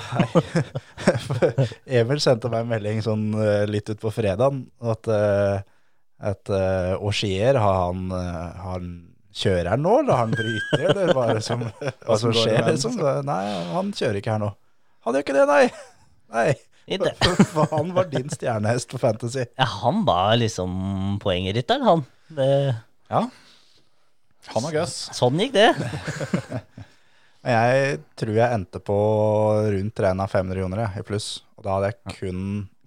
Emil 1.98 2.20
sendte 2.22 2.50
meg 2.52 2.62
en 2.62 2.70
melding 2.70 3.00
sånn 3.02 3.24
eh, 3.34 3.64
litt 3.66 3.90
utpå 3.90 4.12
fredagen 4.14 4.60
at, 4.78 5.10
uh, 5.10 5.58
at 6.22 6.52
uh, 6.54 6.94
har 7.02 7.80
han, 7.82 8.04
eh, 8.14 8.62
han 8.62 8.88
Kjører 9.38 9.68
han 9.70 9.82
nå, 9.84 9.90
eller 10.00 10.16
har 10.16 10.24
han 10.24 10.32
bryter, 10.34 10.84
eller 10.88 11.10
hva 11.14 11.26
er 11.34 11.42
som, 11.44 11.60
hva 12.06 12.16
som 12.18 12.32
skjer? 12.34 12.62
Liksom? 12.72 12.96
Nei, 13.26 13.42
han 13.74 13.92
kjører 13.94 14.18
ikke 14.18 14.32
her 14.34 14.40
nå. 14.42 14.48
Han 15.06 15.14
gjør 15.14 15.26
ikke 15.26 15.36
det, 15.36 15.44
nei! 15.50 15.64
Nei, 16.38 16.48
For 17.52 17.70
han 17.70 17.92
var 17.96 18.08
din 18.10 18.28
stjernehest 18.32 18.90
på 18.90 18.98
Fantasy. 19.00 19.46
Ja, 19.56 19.66
han 19.82 20.02
var 20.08 20.34
liksom 20.40 21.18
poengrytteren, 21.22 21.86
han. 21.86 22.02
Det, 22.34 22.48
Ja. 23.12 23.26
Han 24.54 24.64
og 24.64 24.72
Gus. 24.72 24.96
sånn 25.16 25.40
gikk 25.42 25.54
det. 25.58 25.70
Jeg 27.46 28.00
tror 28.18 28.34
jeg 28.34 28.54
endte 28.54 28.80
på 28.82 28.96
rundt 29.74 30.00
regna 30.02 30.26
500 30.26 30.64
kroner 30.64 30.98
i 30.98 31.04
pluss. 31.06 31.28
Og 31.58 31.66
da 31.66 31.76
hadde 31.76 31.92
jeg 31.92 32.16
kun, 32.18 32.40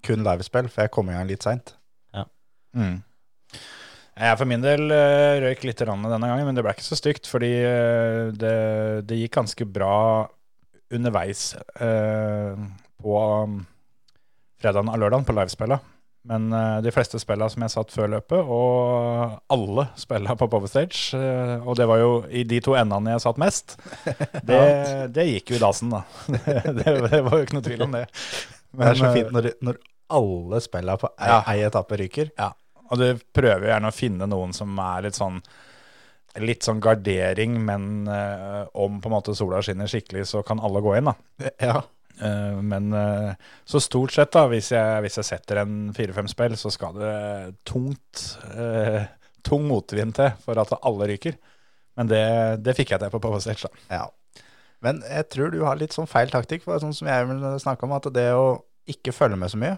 kun 0.06 0.26
livespill, 0.28 0.68
for 0.72 0.84
jeg 0.84 0.94
kom 0.94 1.12
i 1.12 1.16
gang 1.16 1.30
litt 1.30 1.48
seint. 1.48 1.76
Mm. 2.78 3.02
Jeg 4.22 4.38
for 4.40 4.50
min 4.50 4.64
del 4.64 4.92
eh, 4.94 5.40
røyk 5.44 5.64
litt 5.66 5.82
denne 5.82 6.28
gangen, 6.28 6.46
men 6.48 6.58
det 6.58 6.64
ble 6.66 6.74
ikke 6.76 6.86
så 6.86 6.98
stygt, 7.00 7.28
fordi 7.32 7.52
eh, 7.64 8.30
det, 8.36 8.56
det 9.08 9.20
gikk 9.22 9.38
ganske 9.40 9.68
bra 9.68 10.28
underveis 10.92 11.54
eh, 11.80 12.60
på 13.02 13.16
um, 13.18 13.62
fredagen 14.62 14.92
og 14.92 15.00
lørdagen 15.00 15.28
på 15.28 15.36
livespillet. 15.38 15.91
Men 16.30 16.52
eh, 16.54 16.82
de 16.86 16.92
fleste 16.94 17.18
spilla 17.22 17.48
som 17.50 17.64
jeg 17.66 17.74
satt 17.74 17.94
før 17.96 18.12
løpet, 18.14 18.46
og 18.46 19.40
alle 19.54 19.88
spilla 19.98 20.36
på 20.38 20.48
Power 20.52 20.70
Stage, 20.70 21.18
eh, 21.18 21.56
og 21.66 21.78
det 21.80 21.88
var 21.90 22.02
jo 22.02 22.12
i 22.30 22.44
de 22.46 22.60
to 22.62 22.76
endene 22.78 23.16
jeg 23.16 23.24
satt 23.24 23.40
mest, 23.42 23.74
det, 24.50 24.60
det 25.16 25.26
gikk 25.32 25.54
jo 25.56 25.58
i 25.58 25.64
dasen, 25.64 25.96
da. 25.96 26.04
det, 26.78 26.86
det 27.10 27.24
var 27.26 27.40
jo 27.40 27.48
ikke 27.48 27.58
noe 27.58 27.66
tvil 27.66 27.86
om 27.88 27.98
det. 27.98 28.04
Men 28.78 28.86
det 28.86 28.92
er 28.94 29.00
så 29.02 29.08
eh, 29.10 29.16
fint 29.18 29.34
når, 29.34 29.50
når 29.66 29.82
alle 30.14 30.62
spilla 30.62 30.98
på 31.02 31.10
ei, 31.16 31.32
Ja. 31.32 31.40
ei 31.56 31.66
etappe 31.66 31.98
ryker. 32.04 32.30
Ja, 32.38 32.52
og 32.92 33.02
du 33.02 33.08
prøver 33.34 33.66
jo 33.66 33.72
gjerne 33.74 33.90
å 33.90 33.96
finne 33.96 34.30
noen 34.30 34.54
som 34.56 34.78
er 34.84 35.08
litt 35.10 35.18
sånn 35.18 35.42
Litt 36.40 36.64
sånn 36.64 36.78
gardering, 36.80 37.58
men 37.60 38.06
om 38.08 39.02
på 39.04 39.10
en 39.10 39.12
måte 39.12 39.34
sola 39.36 39.58
skinner 39.60 39.90
skikkelig, 39.92 40.22
så 40.30 40.40
kan 40.48 40.62
alle 40.64 40.80
gå 40.80 40.94
inn, 40.96 41.10
da. 41.10 41.50
Ja. 41.60 41.82
Eh, 42.20 42.58
men 42.66 42.92
eh, 42.98 43.32
så 43.66 43.80
stort 43.84 44.14
sett, 44.16 44.32
da, 44.36 44.48
hvis 44.52 44.72
jeg, 44.74 45.02
hvis 45.06 45.18
jeg 45.22 45.28
setter 45.30 45.62
en 45.64 45.92
fire-fem 45.96 46.28
spill, 46.32 46.58
så 46.60 46.72
skal 46.74 46.98
det 47.00 47.14
tungt 47.70 48.26
eh, 48.56 49.06
tung 49.48 49.68
motvind 49.70 50.14
til 50.18 50.34
for 50.44 50.60
at 50.62 50.74
alle 50.82 51.08
ryker. 51.14 51.38
Men 51.98 52.10
det, 52.12 52.24
det 52.66 52.76
fikk 52.78 52.94
jeg 52.94 53.02
til 53.04 53.14
på 53.14 53.22
Power 53.24 53.42
Stage, 53.44 53.68
da. 53.68 54.02
Ja. 54.02 54.04
Men 54.82 55.02
jeg 55.06 55.28
tror 55.30 55.52
du 55.54 55.60
har 55.66 55.78
litt 55.78 55.94
sånn 55.94 56.10
feil 56.10 56.32
taktikk, 56.34 56.64
for 56.66 56.82
sånn 56.82 56.96
som 56.98 57.10
jeg 57.10 57.28
vil 57.30 57.44
snakke 57.62 57.86
om, 57.86 57.94
at 57.98 58.08
det 58.16 58.30
å 58.34 58.46
ikke 58.90 59.14
følge 59.14 59.38
med 59.38 59.52
så 59.54 59.60
mye, 59.62 59.76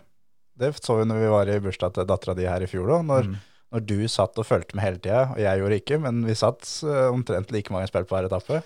det 0.60 0.70
så 0.78 1.00
vi 1.00 1.08
når 1.10 1.18
vi 1.24 1.32
var 1.34 1.50
i 1.50 1.58
bursdag 1.64 1.96
til 1.96 2.06
dattera 2.08 2.36
di 2.38 2.46
her 2.48 2.64
i 2.64 2.70
fjor, 2.70 2.88
da, 2.92 3.00
når, 3.04 3.26
Mm. 3.28 3.38
når 3.74 3.82
du 3.90 3.96
satt 4.08 4.38
og 4.40 4.46
fulgte 4.46 4.78
med 4.78 4.86
hele 4.86 5.02
tida, 5.02 5.24
og 5.34 5.40
jeg 5.42 5.60
gjorde 5.60 5.80
ikke, 5.82 5.98
men 6.06 6.22
vi 6.28 6.36
satt 6.38 6.62
eh, 6.86 7.08
omtrent 7.10 7.52
like 7.52 7.74
mange 7.74 7.90
spill 7.90 8.06
på 8.06 8.16
hver 8.16 8.30
etappe. 8.30 8.62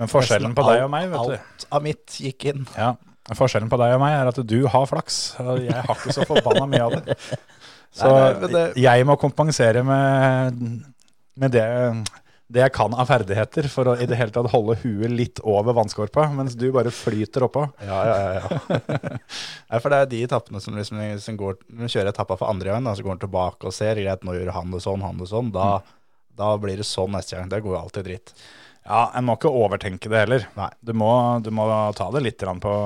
Men 0.00 0.10
forskjellen 0.12 0.54
på 0.56 0.64
deg 0.68 0.82
og 0.84 0.90
meg, 0.92 1.08
vet 1.12 1.22
du 1.30 1.36
Alt 1.36 1.66
av 1.72 1.84
mitt 1.86 2.18
gikk 2.20 2.48
inn. 2.52 2.66
Ja, 2.76 2.94
Forskjellen 3.34 3.70
på 3.72 3.78
deg 3.80 3.94
og 3.96 4.02
meg 4.04 4.12
er 4.20 4.28
at 4.30 4.36
du 4.46 4.58
har 4.70 4.84
flaks, 4.86 5.16
og 5.42 5.58
jeg 5.64 5.74
har 5.74 5.96
ikke 5.96 6.12
så 6.14 6.26
forbanna 6.28 6.66
mye 6.70 6.84
av 6.84 6.92
det. 7.00 7.16
Så 7.96 8.10
Nei, 8.12 8.32
nei, 8.42 8.48
det- 8.52 8.76
jeg 8.84 9.06
må 9.08 9.14
kompensere 9.16 9.80
med, 9.82 10.58
med 11.40 11.54
det, 11.54 11.62
det 12.52 12.60
jeg 12.60 12.72
kan 12.76 12.92
av 12.92 13.08
ferdigheter, 13.08 13.66
for 13.72 13.88
å 13.88 13.94
i 13.96 14.04
det 14.06 14.18
hele 14.20 14.34
tatt 14.34 14.50
holde 14.52 14.74
huet 14.82 15.08
litt 15.16 15.40
over 15.48 15.72
vannskorpa, 15.78 16.26
mens 16.36 16.54
du 16.60 16.66
bare 16.74 16.92
flyter 16.92 17.46
oppå. 17.48 17.62
Ja, 17.80 18.02
ja, 18.04 18.18
ja. 18.36 18.58
ja. 18.68 19.18
Nei, 19.72 19.80
for 19.80 19.88
det 19.94 20.02
er 20.02 20.10
de 20.12 20.20
etappene 20.28 20.60
som 20.60 20.76
liksom 20.76 21.00
som 21.24 21.40
går, 21.40 21.56
Når 21.72 21.88
du 21.88 21.94
kjører 21.96 22.12
etappa 22.12 22.36
for 22.36 22.52
andre 22.52 22.74
gang, 22.76 22.84
da, 22.84 22.92
så 22.94 23.06
går 23.06 23.16
han 23.16 23.24
tilbake 23.24 23.66
og 23.70 23.74
ser 23.74 23.96
greit, 24.02 24.28
nå 24.28 24.36
gjør 24.36 24.52
han 24.58 24.76
det 24.76 24.82
sånn, 24.84 25.02
han 25.06 25.16
det 25.24 25.30
sånn. 25.32 25.48
Da, 25.56 25.70
da 26.36 26.52
blir 26.60 26.76
det 26.84 26.86
sånn 26.86 27.16
neste 27.16 27.40
gang. 27.40 27.48
Det 27.48 27.62
går 27.64 27.78
jo 27.78 27.80
alltid 27.80 28.10
dritt. 28.12 28.34
Ja, 28.86 29.10
En 29.18 29.26
må 29.26 29.34
ikke 29.36 29.50
overtenke 29.50 30.10
det 30.12 30.22
heller. 30.22 30.46
Nei. 30.56 30.70
Du 30.80 30.94
må, 30.96 31.10
du 31.42 31.50
må 31.54 31.66
ta 31.98 32.06
det 32.14 32.22
litt 32.22 32.46
på 32.62 32.76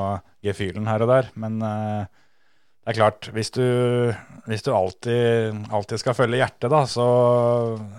gefühlen 0.45 0.89
her 0.89 1.05
og 1.05 1.11
der, 1.13 1.29
men 1.37 1.61
uh, 1.61 2.09
det 2.81 2.95
er 2.95 2.97
klart, 2.97 3.29
hvis 3.37 3.53
du, 3.53 3.65
hvis 4.49 4.65
du 4.65 4.71
alltid, 4.73 5.59
alltid 5.69 6.01
skal 6.01 6.17
følge 6.17 6.41
hjertet, 6.41 6.71
da, 6.73 6.81
så, 6.89 7.05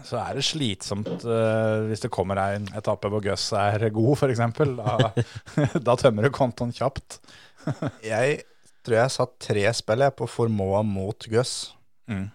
så 0.07 0.17
er 0.23 0.39
det 0.39 0.45
slitsomt 0.47 1.11
uh, 1.21 1.85
hvis 1.85 2.01
det 2.01 2.09
kommer 2.13 2.41
en 2.41 2.65
etappe 2.75 3.11
hvor 3.13 3.21
Gus 3.21 3.51
er 3.53 3.85
god, 3.93 4.15
f.eks. 4.17 4.41
Da, 4.81 5.11
da 5.87 5.97
tømmer 6.01 6.25
du 6.25 6.33
kontoen 6.33 6.73
kjapt. 6.73 7.21
Jeg 8.01 8.41
tror 8.81 8.97
jeg 8.97 9.13
satt 9.13 9.33
tre 9.45 9.63
spill 9.77 10.01
jeg, 10.01 10.17
på 10.17 10.25
Formoa 10.25 10.81
mot 10.81 11.27
Gus. 11.29 11.75
Mm. 12.09 12.31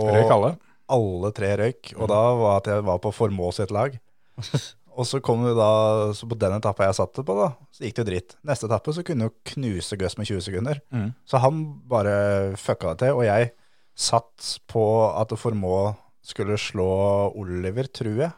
Og 0.00 0.08
Røyk 0.16 0.32
alle. 0.38 0.52
alle 0.96 1.30
tre 1.36 1.50
røyk. 1.60 1.90
Og 1.98 2.08
da 2.08 2.20
var 2.40 2.62
at 2.62 2.70
jeg 2.72 2.86
var 2.88 3.02
på 3.04 3.12
Formoa 3.12 3.52
sitt 3.52 3.74
lag. 3.74 3.98
Og 4.92 5.06
så 5.08 5.22
kom 5.24 5.44
vi 5.46 5.54
da, 5.56 5.70
så 6.16 6.28
på 6.28 6.36
den 6.36 6.58
etappa 6.58 6.88
jeg 6.88 6.98
satte 6.98 7.24
på, 7.24 7.36
da, 7.38 7.48
så 7.72 7.86
gikk 7.86 7.96
det 7.96 8.02
jo 8.02 8.08
dritt. 8.10 8.34
Neste 8.48 8.68
etappe 8.68 8.92
så 8.92 9.04
kunne 9.06 9.28
jo 9.28 9.34
knuse 9.54 9.96
Gus 10.00 10.18
med 10.18 10.28
20 10.28 10.44
sekunder. 10.44 10.82
Mm. 10.92 11.10
Så 11.28 11.40
han 11.40 11.62
bare 11.88 12.14
fucka 12.60 12.92
det 12.92 13.06
til, 13.06 13.16
og 13.16 13.24
jeg 13.26 13.52
satt 13.98 14.52
på 14.70 14.84
at 15.08 15.32
Formå 15.40 15.94
skulle 16.22 16.58
slå 16.60 16.92
Oliver, 17.38 17.88
tror 17.88 18.20
jeg. 18.26 18.32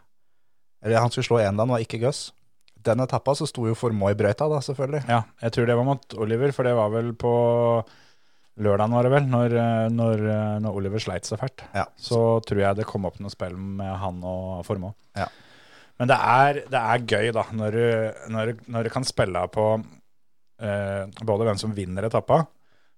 Eller 0.84 1.02
han 1.02 1.12
skulle 1.12 1.26
slå 1.26 1.42
Endan, 1.42 1.74
og 1.74 1.82
ikke 1.82 2.00
Gus. 2.04 2.28
Den 2.84 3.02
etappa 3.02 3.34
så 3.36 3.48
sto 3.48 3.66
jo 3.66 3.76
Formå 3.78 4.12
i 4.12 4.18
brøyta, 4.18 4.48
da, 4.50 4.62
selvfølgelig. 4.64 5.04
Ja, 5.10 5.22
jeg 5.42 5.56
tror 5.56 5.68
det 5.68 5.78
var 5.78 5.88
mot 5.88 6.18
Oliver, 6.20 6.54
for 6.54 6.68
det 6.68 6.74
var 6.76 6.92
vel 6.94 7.14
på 7.18 7.34
lørdagen, 8.62 8.94
var 8.94 9.06
det 9.06 9.14
vel, 9.14 9.24
når, 9.30 9.56
eh, 9.58 9.86
når, 9.90 10.26
eh, 10.30 10.58
når 10.62 10.76
Oliver 10.78 11.02
sleit 11.02 11.26
så 11.26 11.38
fælt. 11.40 11.64
Ja. 11.74 11.88
Så 11.98 12.20
tror 12.46 12.60
jeg 12.62 12.78
det 12.78 12.86
kom 12.86 13.08
opp 13.08 13.18
noe 13.22 13.32
spill 13.32 13.56
med 13.56 13.90
han 13.98 14.20
og 14.22 14.62
Formå. 14.68 14.92
Ja. 15.18 15.26
Men 16.00 16.10
det 16.10 16.16
er, 16.18 16.58
det 16.72 16.80
er 16.80 17.04
gøy, 17.06 17.28
da, 17.36 17.44
når 17.54 17.76
du, 17.78 17.84
når, 18.34 18.50
du- 18.52 18.64
når 18.74 18.84
du 18.88 18.90
kan 18.90 19.04
spille 19.06 19.44
på 19.54 19.66
eh, 20.60 21.04
både 21.22 21.46
hvem 21.48 21.60
som 21.60 21.74
vinner 21.76 22.08
etappa, 22.08 22.40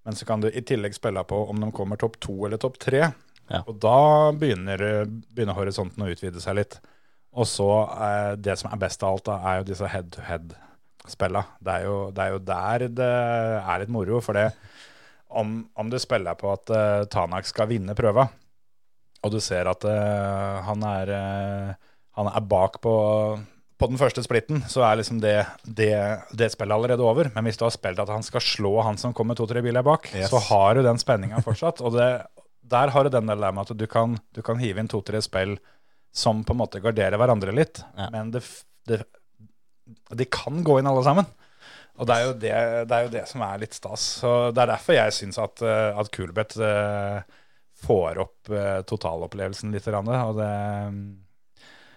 men 0.06 0.14
så 0.16 0.24
kan 0.28 0.40
du 0.40 0.48
i 0.48 0.62
tillegg 0.64 0.94
spille 0.96 1.22
på 1.28 1.42
om 1.50 1.60
de 1.60 1.68
kommer 1.74 1.98
topp 2.00 2.16
to 2.22 2.36
eller 2.46 2.60
topp 2.62 2.78
tre. 2.80 3.02
Ja. 3.50 3.60
Og 3.66 3.76
da 3.82 4.32
begynner, 4.38 4.80
begynner 5.34 5.54
horisonten 5.58 6.02
å 6.02 6.08
utvide 6.12 6.40
seg 6.42 6.56
litt. 6.60 6.78
Og 7.36 7.44
så 7.50 7.66
eh, 7.90 8.32
det 8.40 8.54
som 8.60 8.70
er 8.72 8.80
best 8.80 9.02
av 9.04 9.16
alt, 9.16 9.26
da, 9.28 9.36
er 9.50 9.58
jo 9.60 9.66
disse 9.68 9.90
head-to-head-spilla. 9.92 11.42
Det, 11.60 11.74
det 12.16 12.24
er 12.24 12.32
jo 12.32 12.40
der 12.48 12.86
det 12.96 13.10
er 13.60 13.82
litt 13.82 13.92
moro. 13.92 14.22
For 14.24 14.38
det, 14.38 14.46
om, 15.36 15.58
om 15.76 15.90
du 15.92 15.98
spiller 16.00 16.38
på 16.38 16.48
at 16.54 16.72
eh, 16.72 17.02
Tanak 17.12 17.46
skal 17.50 17.68
vinne 17.74 17.96
prøva, 17.98 18.28
og 19.26 19.32
du 19.34 19.40
ser 19.42 19.68
at 19.68 19.84
eh, 19.90 20.56
han, 20.70 20.86
er, 20.86 21.12
eh, 21.18 21.92
han 22.16 22.30
er 22.32 22.44
bak 22.48 22.80
på, 22.84 22.94
på 23.76 23.88
den 23.90 24.00
første 24.00 24.24
splitten, 24.24 24.62
så 24.72 24.84
er 24.86 25.00
liksom 25.02 25.20
det, 25.20 25.36
det, 25.64 25.92
det 26.32 26.50
spillet 26.54 26.76
allerede 26.76 27.04
over. 27.04 27.30
Men 27.34 27.44
hvis 27.48 27.60
du 27.60 27.66
har 27.66 27.74
spilt 27.74 28.00
at 28.02 28.12
han 28.12 28.24
skal 28.24 28.44
slå 28.44 28.74
han 28.86 28.96
som 29.00 29.14
kommer 29.16 29.36
to-tre 29.38 29.62
biler 29.64 29.84
bak, 29.86 30.08
Yes. 30.14 30.30
så 30.32 30.40
har 30.48 30.78
du 30.78 30.84
den 30.86 31.00
spenninga 31.02 31.42
fortsatt. 31.44 31.82
Og 31.84 31.96
det, 31.98 32.08
der 32.66 32.92
har 32.94 33.04
du 33.04 33.12
den 33.12 33.28
der 33.28 33.40
med 33.44 33.64
at 33.66 33.76
du 33.76 33.86
kan, 33.90 34.16
du 34.34 34.42
kan 34.44 34.60
hive 34.62 34.80
inn 34.80 34.88
to-tre 34.90 35.20
spill 35.24 35.58
som 36.16 36.40
på 36.48 36.54
en 36.56 36.62
måte 36.62 36.80
garderer 36.80 37.20
hverandre 37.20 37.52
litt. 37.52 37.82
Ja. 37.98 38.08
Men 38.14 38.32
det, 38.32 38.40
det, 38.88 39.02
de 40.16 40.28
kan 40.32 40.62
gå 40.64 40.78
inn 40.80 40.88
alle 40.88 41.04
sammen. 41.04 41.28
Og 41.96 42.08
det 42.08 42.14
er 42.16 42.24
jo 42.26 42.32
det, 42.36 42.54
det, 42.88 42.96
er 42.96 43.04
jo 43.06 43.12
det 43.12 43.24
som 43.28 43.44
er 43.44 43.60
litt 43.60 43.76
stas. 43.76 44.02
Så 44.22 44.32
Det 44.56 44.64
er 44.64 44.72
derfor 44.74 44.96
jeg 44.96 45.14
syns 45.16 45.38
at, 45.40 45.62
eh, 45.64 46.00
at 46.00 46.10
Coolbet 46.12 46.56
eh, 46.60 47.20
får 47.84 48.20
opp 48.24 48.50
eh, 48.52 48.80
totalopplevelsen 48.88 49.72
litt. 49.72 49.88
Og 49.92 50.40
det, 50.40 50.50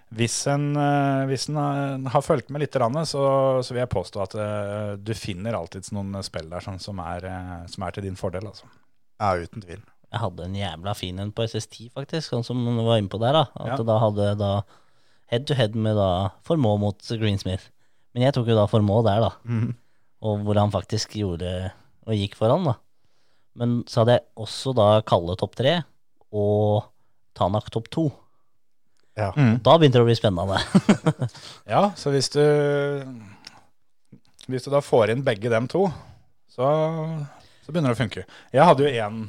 hvis 0.09 0.35
en, 0.49 0.71
eh, 0.79 1.23
hvis 1.29 1.47
en 1.51 1.57
har, 1.59 1.97
har 2.15 2.23
fulgt 2.25 2.49
med 2.49 2.63
litt, 2.63 2.73
så, 3.05 3.23
så 3.61 3.73
vil 3.75 3.83
jeg 3.83 3.91
påstå 3.93 4.21
at 4.23 4.35
eh, 4.41 4.91
du 4.97 5.13
finner 5.13 5.53
alltids 5.57 5.91
noen 5.93 6.17
spill 6.25 6.49
der 6.49 6.65
sånn, 6.65 6.79
som, 6.81 6.97
er, 7.03 7.27
eh, 7.29 7.65
som 7.69 7.85
er 7.85 7.93
til 7.93 8.07
din 8.07 8.17
fordel. 8.17 8.47
Altså. 8.49 8.65
Ja, 9.21 9.35
uten 9.37 9.61
tvil. 9.61 9.83
Jeg 10.09 10.23
hadde 10.23 10.47
en 10.47 10.55
jævla 10.57 10.95
fin 10.97 11.19
en 11.21 11.33
på 11.35 11.45
SS10, 11.45 11.91
faktisk, 11.93 12.31
sånn 12.31 12.45
som 12.47 12.63
du 12.65 12.81
var 12.81 12.97
inne 12.97 13.11
på 13.11 13.21
der. 13.21 13.37
da. 13.37 13.43
At 13.61 13.75
Ja. 13.77 13.83
da 13.85 13.99
hadde 14.01 14.31
da 14.39 14.51
head 15.29 15.45
to 15.45 15.53
head 15.53 15.75
med 15.75 15.95
da 15.95 16.31
Formå 16.41 16.79
mot 16.81 16.97
Greensmith. 16.97 17.69
Men 18.15 18.23
jeg 18.25 18.33
tok 18.33 18.47
jo 18.49 18.57
da 18.57 18.65
Formå 18.65 19.03
der, 19.05 19.21
da. 19.21 19.31
Mm. 19.45 19.75
Og 20.25 20.41
hvor 20.43 20.57
han 20.57 20.73
faktisk 20.73 21.13
gjorde 21.13 21.71
og 22.07 22.17
gikk 22.17 22.33
foran, 22.39 22.65
da. 22.65 22.73
Men 23.55 23.83
så 23.85 24.01
hadde 24.01 24.17
jeg 24.17 24.25
også 24.41 24.73
da 24.73 24.87
Kalle 25.05 25.35
topp 25.37 25.53
tre 25.59 25.83
og 26.33 26.89
Tanak 27.37 27.69
topp 27.69 27.87
to. 27.93 28.09
Ja. 29.19 29.29
Da 29.35 29.75
begynte 29.75 29.99
det 29.99 30.05
å 30.05 30.07
bli 30.07 30.17
spennende. 30.17 30.59
Ja, 31.73 31.89
så 31.99 32.13
hvis 32.13 32.31
du 32.31 32.43
Hvis 34.49 34.65
du 34.65 34.71
da 34.73 34.81
får 34.81 35.11
inn 35.13 35.25
begge 35.25 35.51
dem 35.51 35.67
to, 35.69 35.83
så, 36.49 36.69
så 37.61 37.73
begynner 37.73 37.93
det 37.93 37.99
å 37.99 38.03
funke. 38.03 38.23
Jeg 38.55 38.65
hadde 38.65 38.87
jo 38.87 39.03
én 39.03 39.27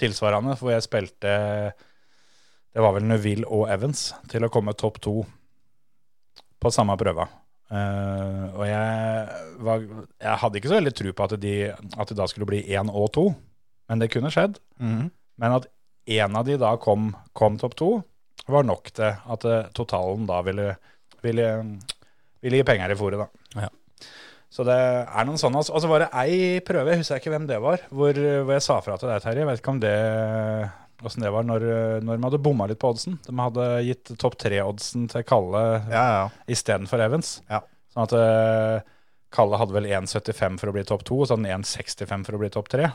tilsvarende 0.00 0.56
hvor 0.58 0.72
jeg 0.72 0.86
spilte 0.86 1.34
Det 2.74 2.82
var 2.82 2.94
vel 2.96 3.06
Neville 3.06 3.46
og 3.46 3.68
Evans 3.70 4.12
til 4.30 4.46
å 4.46 4.52
komme 4.52 4.74
topp 4.78 5.02
to 5.04 5.18
på 6.64 6.72
samme 6.72 6.96
prøva. 6.96 7.26
Uh, 7.68 8.48
og 8.54 8.64
jeg, 8.68 9.34
var, 9.66 9.84
jeg 10.22 10.40
hadde 10.40 10.58
ikke 10.60 10.70
så 10.70 10.78
veldig 10.78 10.92
tro 10.96 11.12
på 11.16 11.26
at 11.26 11.34
de, 11.42 11.54
at 11.74 12.10
det 12.10 12.16
da 12.16 12.26
skulle 12.30 12.48
bli 12.48 12.62
én 12.72 12.88
og 12.88 13.10
to, 13.12 13.24
men 13.90 14.00
det 14.00 14.08
kunne 14.14 14.32
skjedd. 14.32 14.56
Mm. 14.80 15.10
Men 15.42 15.56
at 15.58 15.68
én 16.08 16.38
av 16.38 16.46
de 16.48 16.56
da 16.60 16.74
kom, 16.80 17.12
kom 17.36 17.58
topp 17.60 17.76
to, 17.80 17.90
var 18.52 18.66
nok 18.68 18.90
til 18.92 19.08
at 19.08 19.44
eh, 19.48 19.70
totalen 19.72 20.26
da 20.28 20.42
ville, 20.44 20.74
ville, 21.24 21.48
ville 22.44 22.60
gi 22.60 22.66
penger 22.68 22.92
i 22.92 22.98
fôret, 22.98 23.22
da. 23.24 23.64
Ja. 23.64 23.70
Så 24.54 24.62
det 24.68 24.76
er 24.76 25.26
noen 25.26 25.40
sånne. 25.40 25.64
Og 25.64 25.80
så 25.82 25.88
var 25.90 26.04
det 26.04 26.10
ei 26.20 26.60
prøve, 26.62 26.92
jeg 26.92 27.00
husker 27.00 27.18
ikke 27.18 27.32
hvem 27.32 27.46
det 27.48 27.56
var, 27.64 27.82
hvor, 27.90 28.12
hvor 28.14 28.52
jeg 28.54 28.62
sa 28.62 28.76
fra 28.84 28.98
til 29.00 29.10
deg, 29.10 29.22
Terje. 29.24 29.40
Jeg 29.42 29.48
vet 29.50 29.62
ikke 29.62 29.72
om 29.72 29.80
det 29.82 29.94
åssen 31.04 31.24
det 31.24 31.32
var 31.34 31.44
når, 31.44 31.64
når 32.06 32.16
vi 32.20 32.24
hadde 32.28 32.42
bomma 32.44 32.68
litt 32.70 32.78
på 32.80 32.92
oddsen. 32.94 33.16
De 33.26 33.34
hadde 33.36 33.64
gitt 33.88 34.12
topp 34.20 34.36
tre-oddsen 34.40 35.08
til 35.12 35.24
Kalle 35.26 35.64
Ja, 35.90 36.04
ja. 36.04 36.28
istedenfor 36.54 37.02
Evans. 37.02 37.38
Ja. 37.50 37.60
Sånn 37.92 38.06
at 38.06 38.14
eh, 38.20 38.92
Kalle 39.34 39.58
hadde 39.58 39.74
vel 39.74 39.88
1,75 39.90 40.60
for 40.62 40.70
å 40.70 40.76
bli 40.76 40.84
topp 40.86 41.02
to, 41.08 41.18
og 41.18 41.26
så 41.28 41.34
hadde 41.36 41.50
han 41.50 41.66
1,65 41.66 42.28
for 42.28 42.38
å 42.38 42.40
bli 42.44 42.52
topp 42.54 42.70
tre. 42.72 42.92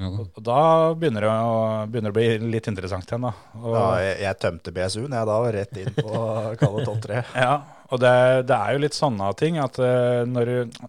Og 0.00 0.38
da 0.46 0.60
begynner 0.96 1.26
det, 1.26 1.30
å, 1.30 1.58
begynner 1.92 2.12
det 2.12 2.14
å 2.14 2.18
bli 2.40 2.52
litt 2.54 2.68
interessant 2.70 3.04
igjen, 3.10 3.26
da. 3.28 3.32
Og, 3.60 3.74
ja 3.76 3.84
jeg, 4.06 4.14
jeg 4.24 4.38
tømte 4.46 4.72
BSU-en, 4.76 5.12
jeg 5.18 5.28
da, 5.28 5.38
rett 5.58 5.80
inn 5.82 5.92
på 5.98 6.14
kallet 6.62 6.88
12-3. 6.88 7.20
Ja, 7.36 7.52
og 7.90 8.00
det, 8.00 8.14
det 8.48 8.56
er 8.56 8.72
jo 8.78 8.82
litt 8.86 8.96
sånne 8.96 9.28
ting 9.36 9.58
at 9.60 9.76
eh, 9.82 10.22
når, 10.30 10.50
du- 10.54 10.88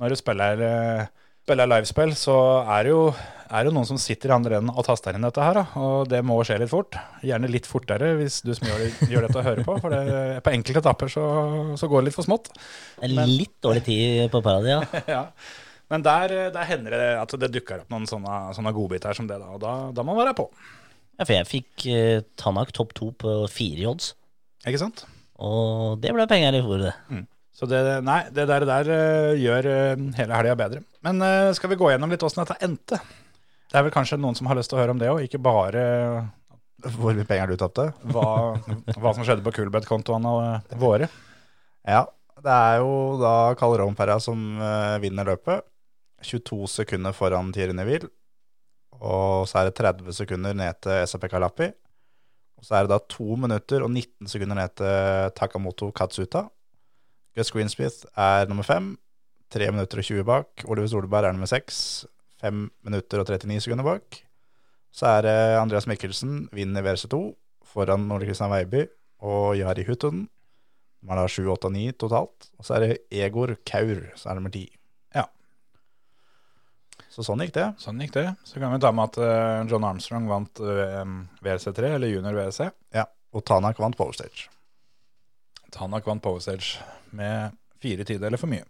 når 0.00 0.12
du 0.12 0.16
spiller, 0.20 0.64
eh, 0.66 1.04
spiller 1.46 1.70
livespill, 1.72 2.12
så 2.18 2.36
er 2.76 2.84
det 2.88 2.92
jo 2.94 3.04
er 3.50 3.66
det 3.66 3.72
noen 3.74 3.88
som 3.88 3.98
sitter 3.98 4.30
i 4.30 4.34
andre 4.36 4.60
enden 4.60 4.70
og 4.78 4.84
taster 4.86 5.16
inn 5.18 5.24
dette 5.26 5.42
her, 5.42 5.56
da. 5.58 5.64
Og 5.82 6.04
det 6.12 6.20
må 6.22 6.36
skje 6.46 6.60
litt 6.62 6.70
fort. 6.70 6.94
Gjerne 7.26 7.48
litt 7.50 7.66
fortere 7.66 8.12
hvis 8.20 8.36
du 8.46 8.52
som 8.54 8.68
gjør, 8.68 8.84
det- 8.84 9.08
gjør 9.10 9.26
dette 9.26 9.40
og 9.40 9.48
hører 9.48 9.64
på. 9.66 9.74
For 9.82 9.90
det, 9.96 10.04
på 10.46 10.52
enkelte 10.54 10.84
etapper 10.84 11.10
så, 11.10 11.24
så 11.80 11.88
går 11.90 12.04
det 12.04 12.10
litt 12.12 12.18
for 12.20 12.28
smått. 12.28 12.52
Er 13.02 13.10
litt 13.16 13.56
dårlig 13.64 13.82
tid 13.88 14.28
på 14.30 14.44
Paradis, 14.46 15.00
ja. 15.10 15.24
Men 15.90 16.04
der, 16.06 16.32
der 16.54 16.68
hender 16.68 16.94
det 16.94 17.08
at 17.18 17.32
det 17.42 17.50
dukker 17.54 17.82
opp 17.82 17.90
noen 17.90 18.06
sånne, 18.06 18.36
sånne 18.54 18.72
godbiter 18.76 19.16
som 19.16 19.26
det, 19.26 19.40
da. 19.42 19.48
Og 19.56 19.60
da, 19.62 19.72
da 19.96 20.04
må 20.06 20.14
man 20.14 20.22
være 20.24 20.36
på. 20.38 20.44
ja 21.18 21.26
for 21.26 21.34
jeg 21.34 21.48
fikk 21.50 21.86
eh, 21.90 22.20
Tanak 22.38 22.70
topp 22.76 22.94
to 22.98 23.10
på 23.18 23.34
fire 23.50 23.82
i 23.82 23.88
odds, 23.90 24.12
Ikke 24.66 24.80
sant? 24.84 25.04
og 25.40 25.98
det 26.02 26.12
ble 26.12 26.26
penger 26.30 26.58
i 26.58 26.60
fôret. 26.62 27.26
Så 27.56 27.66
det, 27.68 27.80
nei, 28.06 28.22
det 28.32 28.44
der, 28.48 28.64
der 28.68 28.88
eh, 28.94 29.38
gjør 29.40 29.66
eh, 29.68 30.02
hele 30.16 30.36
helga 30.36 30.54
bedre. 30.56 30.82
Men 31.04 31.20
eh, 31.24 31.50
skal 31.56 31.72
vi 31.72 31.78
gå 31.80 31.90
gjennom 31.90 32.12
litt 32.12 32.22
åssen 32.24 32.42
dette 32.44 32.56
endte? 32.64 33.00
Det 33.70 33.78
er 33.78 33.84
vel 33.86 33.92
kanskje 33.94 34.18
noen 34.20 34.36
som 34.38 34.48
har 34.50 34.56
lyst 34.58 34.70
til 34.72 34.78
å 34.78 34.82
høre 34.82 34.94
om 34.94 35.00
det 35.00 35.10
òg, 35.12 35.20
ikke 35.26 35.38
bare 35.42 35.82
Hvor 36.96 37.14
mye 37.14 37.26
penger 37.28 37.52
du 37.52 37.58
tapte? 37.60 37.88
hva, 38.14 38.24
hva 39.00 39.12
som 39.16 39.24
skjedde 39.26 39.44
på 39.46 39.52
Kulbeth-kontoene 39.58 40.32
eh, 40.54 40.78
våre. 40.80 41.10
Ja, 41.88 42.04
det 42.40 42.54
er 42.56 42.80
jo 42.80 42.92
da 43.20 43.34
Karl 43.60 43.76
Romperra 43.82 44.16
som 44.22 44.40
eh, 44.60 44.96
vinner 45.02 45.28
løpet. 45.28 45.66
22 46.22 46.68
sekunder 46.68 47.14
foran 47.16 47.52
Thierry 47.54 47.74
Neville. 47.76 48.10
Og 49.00 49.48
så 49.48 49.60
er 49.60 49.70
det 49.70 49.78
30 49.80 50.12
sekunder 50.12 50.56
ned 50.56 50.80
til 50.84 51.06
SAP 51.08 51.28
Kalapi. 51.32 51.70
Og 52.60 52.66
så 52.66 52.76
er 52.76 52.84
det 52.84 52.92
da 52.92 52.98
2 53.08 53.36
minutter 53.40 53.84
og 53.84 53.90
19 53.90 54.28
sekunder 54.28 54.58
ned 54.58 54.74
til 54.76 55.32
Takamoto 55.36 55.90
Katsuta. 55.96 56.44
Gus 57.36 57.52
Greensmith 57.54 58.04
er 58.16 58.48
nummer 58.50 58.66
5. 58.66 58.98
3 59.50 59.70
minutter 59.72 60.02
og 60.02 60.04
20 60.04 60.24
bak. 60.28 60.64
Oliver 60.68 60.90
Solberg 60.92 61.24
er 61.24 61.32
nummer 61.32 61.48
6. 61.48 62.06
5 62.40 62.66
minutter 62.84 63.22
og 63.22 63.30
39 63.30 63.60
sekunder 63.64 63.86
bak. 63.86 64.20
Så 64.92 65.06
er 65.06 65.22
det 65.22 65.38
Andreas 65.60 65.86
Mikkelsen, 65.86 66.48
vinner 66.52 66.82
VRC2 66.82 67.20
foran 67.70 68.10
Ole 68.10 68.26
Kristian 68.26 68.50
Veiby 68.50 68.88
og 69.22 69.56
Jari 69.58 69.84
Hutton. 69.86 70.24
De 71.00 71.08
har 71.08 71.16
da 71.16 71.28
7, 71.30 71.46
8 71.48 71.70
og 71.70 71.72
9 71.72 71.92
totalt. 71.96 72.50
Og 72.58 72.66
så 72.66 72.76
er 72.76 72.84
det 72.84 72.98
Egor 73.10 73.54
Kaur 73.64 74.10
som 74.18 74.32
er 74.32 74.40
nummer 74.40 74.52
10. 74.52 74.66
Så 77.10 77.24
sånn 77.26 77.42
gikk 77.42 77.56
det. 77.56 77.66
Sånn 77.82 77.98
gikk 78.02 78.14
det. 78.14 78.26
Så 78.46 78.62
kan 78.62 78.70
vi 78.70 78.78
ta 78.82 78.92
med 78.94 79.10
at 79.10 79.18
eh, 79.24 79.62
John 79.70 79.86
Armstrong 79.86 80.28
vant 80.30 80.60
eh, 80.62 81.00
WRC3, 81.42 81.96
eller 81.96 82.12
junior 82.12 82.36
WRC. 82.36 82.70
Ja. 82.94 83.08
Og 83.34 83.42
Tanak 83.46 83.80
vant 83.82 83.98
Power 83.98 84.14
Stage. 84.14 84.46
Tanak 85.74 86.06
vant 86.06 86.22
Power 86.22 86.42
Stage 86.42 86.78
med 87.14 87.56
fire 87.82 88.06
tideler 88.06 88.38
for 88.38 88.50
mye. 88.50 88.66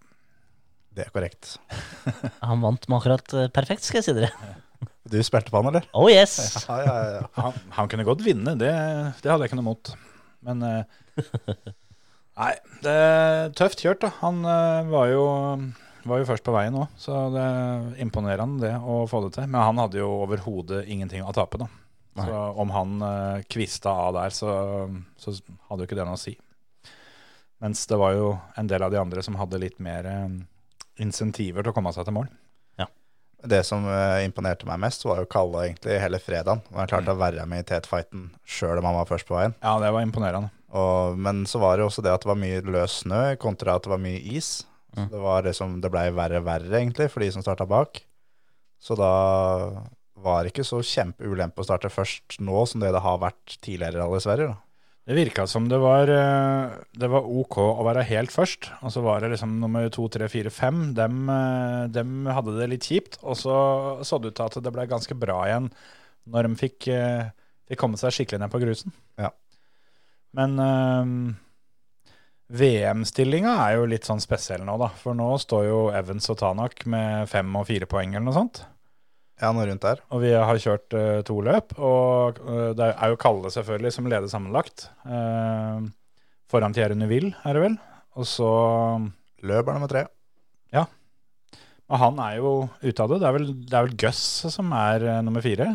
Det 0.97 1.05
er 1.07 1.13
korrekt. 1.15 1.59
Han 2.49 2.65
vant 2.65 2.89
med 2.89 2.99
akkurat 2.99 3.37
eh, 3.37 3.51
perfekt, 3.53 3.85
skal 3.87 4.01
jeg 4.01 4.09
si 4.09 4.17
dere. 4.17 4.55
Du 5.11 5.19
spilte 5.25 5.53
på 5.53 5.61
han, 5.61 5.69
eller? 5.71 5.85
Oh 5.97 6.09
yes! 6.09 6.35
Ja, 6.69 6.77
ja, 6.85 6.97
ja. 7.17 7.23
Han, 7.43 7.57
han 7.77 7.89
kunne 7.91 8.05
godt 8.07 8.23
vinne, 8.25 8.55
det, 8.61 8.71
det 9.21 9.31
hadde 9.31 9.45
jeg 9.45 9.51
ikke 9.51 9.59
noe 9.59 9.69
mot. 9.73 9.93
Men 10.47 10.65
eh, 10.65 10.99
Nei, 12.41 12.53
det 12.85 12.93
er 12.95 13.53
tøft 13.59 13.83
kjørt, 13.83 14.05
da. 14.05 14.13
Han 14.23 14.41
eh, 14.49 14.91
var, 14.93 15.11
jo, 15.13 15.25
var 16.05 16.21
jo 16.21 16.29
først 16.29 16.47
på 16.47 16.55
veien 16.55 16.77
òg, 16.81 16.89
så 17.01 17.27
det 17.35 17.43
er 17.45 18.03
imponerende 18.05 18.63
det 18.63 18.75
å 18.79 19.03
få 19.11 19.25
det 19.27 19.35
til. 19.37 19.49
Men 19.51 19.61
han 19.63 19.81
hadde 19.83 20.01
jo 20.01 20.09
overhodet 20.25 20.85
ingenting 20.89 21.25
å 21.27 21.35
tape, 21.37 21.61
da. 21.61 21.69
Så 22.21 22.37
om 22.59 22.71
han 22.75 23.03
uh, 23.03 23.43
kvista 23.49 23.91
av 23.91 24.15
der, 24.19 24.35
så, 24.35 24.53
så 25.21 25.35
hadde 25.69 25.85
jo 25.85 25.89
ikke 25.89 25.99
det 25.99 26.07
noe 26.09 26.19
å 26.19 26.21
si. 26.21 26.35
Mens 27.61 27.85
det 27.87 27.99
var 28.01 28.15
jo 28.17 28.35
en 28.59 28.69
del 28.71 28.83
av 28.83 28.93
de 28.93 28.99
andre 29.01 29.23
som 29.23 29.37
hadde 29.37 29.61
litt 29.61 29.77
mer 29.85 30.07
eh, 30.09 30.37
insentiver 31.05 31.61
til 31.61 31.75
å 31.75 31.75
komme 31.77 31.93
seg 31.93 32.07
til 32.09 32.17
mål. 32.17 32.31
Ja. 32.81 32.87
Det 33.53 33.61
som 33.69 33.85
uh, 33.85 34.17
imponerte 34.25 34.69
meg 34.69 34.81
mest, 34.81 35.05
var 35.05 35.21
jo 35.21 35.29
Kalle 35.29 35.67
egentlig 35.67 35.99
hele 36.01 36.23
fredagen. 36.25 36.63
Han 36.73 36.89
klarte 36.89 37.13
å 37.13 37.21
være 37.21 37.45
med 37.51 37.67
i 37.67 37.69
tetfighten 37.69 38.31
sjøl 38.49 38.81
om 38.81 38.89
han 38.89 38.97
var 39.03 39.11
først 39.13 39.29
på 39.29 39.37
veien. 39.37 39.57
Ja, 39.61 39.77
det 39.83 39.93
var 39.93 40.07
imponerende. 40.07 40.49
Og, 40.73 41.21
men 41.21 41.45
så 41.51 41.61
var 41.61 41.77
det 41.77 41.85
også 41.85 42.05
det 42.07 42.15
at 42.15 42.25
det 42.25 42.31
var 42.31 42.41
mye 42.41 42.65
løs 42.65 43.01
snø 43.03 43.23
kontra 43.43 43.77
at 43.77 43.85
det 43.85 43.93
var 43.93 44.03
mye 44.03 44.25
is. 44.39 44.63
Så 44.95 45.07
det 45.13 45.23
var 45.23 45.47
liksom, 45.47 45.79
det 45.83 45.91
blei 45.93 46.09
verre 46.15 46.41
og 46.43 46.49
verre 46.49 46.81
egentlig 46.81 47.11
for 47.13 47.23
de 47.23 47.31
som 47.35 47.45
starta 47.45 47.67
bak. 47.69 48.03
Så 48.81 48.97
da 48.99 49.13
var 50.21 50.43
det 50.43 50.53
ikke 50.53 50.67
så 50.67 50.81
kjempeulempe 50.85 51.63
å 51.63 51.67
starte 51.67 51.93
først 51.93 52.41
nå 52.45 52.65
som 52.69 52.83
det 52.83 52.93
det 52.95 53.05
har 53.05 53.21
vært 53.23 53.57
tidligere 53.65 54.09
Sverige. 54.21 54.53
Da. 54.53 54.59
Det 55.11 55.17
virka 55.17 55.47
som 55.49 55.65
det 55.69 55.79
var, 55.81 56.11
eh, 56.13 56.77
det 56.93 57.09
var 57.11 57.25
ok 57.27 57.57
å 57.59 57.85
være 57.87 58.05
helt 58.07 58.31
først. 58.31 58.69
Og 58.85 58.93
så 58.95 59.03
var 59.03 59.21
det 59.21 59.33
liksom 59.33 59.57
nummer 59.59 59.89
to, 59.91 60.09
tre, 60.09 60.29
fire, 60.29 60.51
fem. 60.51 60.93
Dem, 60.95 61.29
eh, 61.29 61.87
dem 61.89 62.27
hadde 62.27 62.57
det 62.59 62.69
litt 62.71 62.87
kjipt. 62.87 63.19
Og 63.23 63.37
så 63.37 64.05
så 64.05 64.21
det 64.21 64.33
ut 64.33 64.37
til 64.37 64.45
at 64.45 64.63
det 64.63 64.73
ble 64.73 64.87
ganske 64.87 65.17
bra 65.19 65.41
igjen 65.49 65.71
når 66.31 66.47
de 66.47 66.55
fikk, 66.61 66.89
eh, 66.89 67.31
fikk 67.67 67.81
komme 67.81 67.97
seg 67.97 68.13
skikkelig 68.13 68.41
ned 68.41 68.53
på 68.53 68.61
grusen. 68.63 68.93
Ja. 69.19 69.31
Men 70.33 70.55
VM-stillinga 72.51 73.53
er 73.63 73.77
jo 73.79 73.87
litt 73.91 74.07
sånn 74.09 74.23
spesiell 74.23 74.65
nå, 74.67 74.75
da. 74.81 74.91
For 74.99 75.15
nå 75.17 75.29
står 75.39 75.65
jo 75.69 75.81
Evans 75.95 76.27
og 76.33 76.41
Tanak 76.41 76.85
med 76.91 77.31
fem 77.31 77.51
og 77.57 77.69
fire 77.69 77.87
poeng 77.91 78.17
eller 78.17 78.27
noe 78.27 78.37
sånt. 78.37 78.63
Ja, 79.41 79.53
noe 79.57 79.65
rundt 79.69 79.85
der. 79.87 80.03
Og 80.13 80.21
vi 80.25 80.33
har 80.35 80.61
kjørt 80.61 80.97
uh, 80.97 81.21
to 81.25 81.39
løp, 81.47 81.73
og 81.81 82.41
uh, 82.45 82.71
det 82.77 82.91
er 82.91 83.13
jo 83.13 83.21
Kalle 83.21 83.53
selvfølgelig 83.55 83.95
som 83.95 84.09
leder 84.11 84.29
sammenlagt. 84.29 84.89
Uh, 85.07 85.87
foran 86.51 86.75
Thierry 86.77 86.99
Neuville, 86.99 87.33
er 87.47 87.57
det 87.57 87.63
vel. 87.65 87.79
Og 88.19 88.27
så 88.29 88.51
Løp 89.47 89.71
er 89.71 89.79
nummer 89.79 89.89
tre. 89.89 90.03
Og 91.91 91.99
han 91.99 92.19
er 92.23 92.35
jo 92.37 92.51
ute 92.85 93.03
av 93.03 93.09
det. 93.11 93.17
Det 93.23 93.27
er 93.27 93.35
vel, 93.35 93.47
det 93.65 93.75
er 93.79 93.87
vel 93.87 93.95
Gus 93.99 94.19
som 94.53 94.75
er 94.77 95.07
nummer 95.27 95.43
fire, 95.43 95.73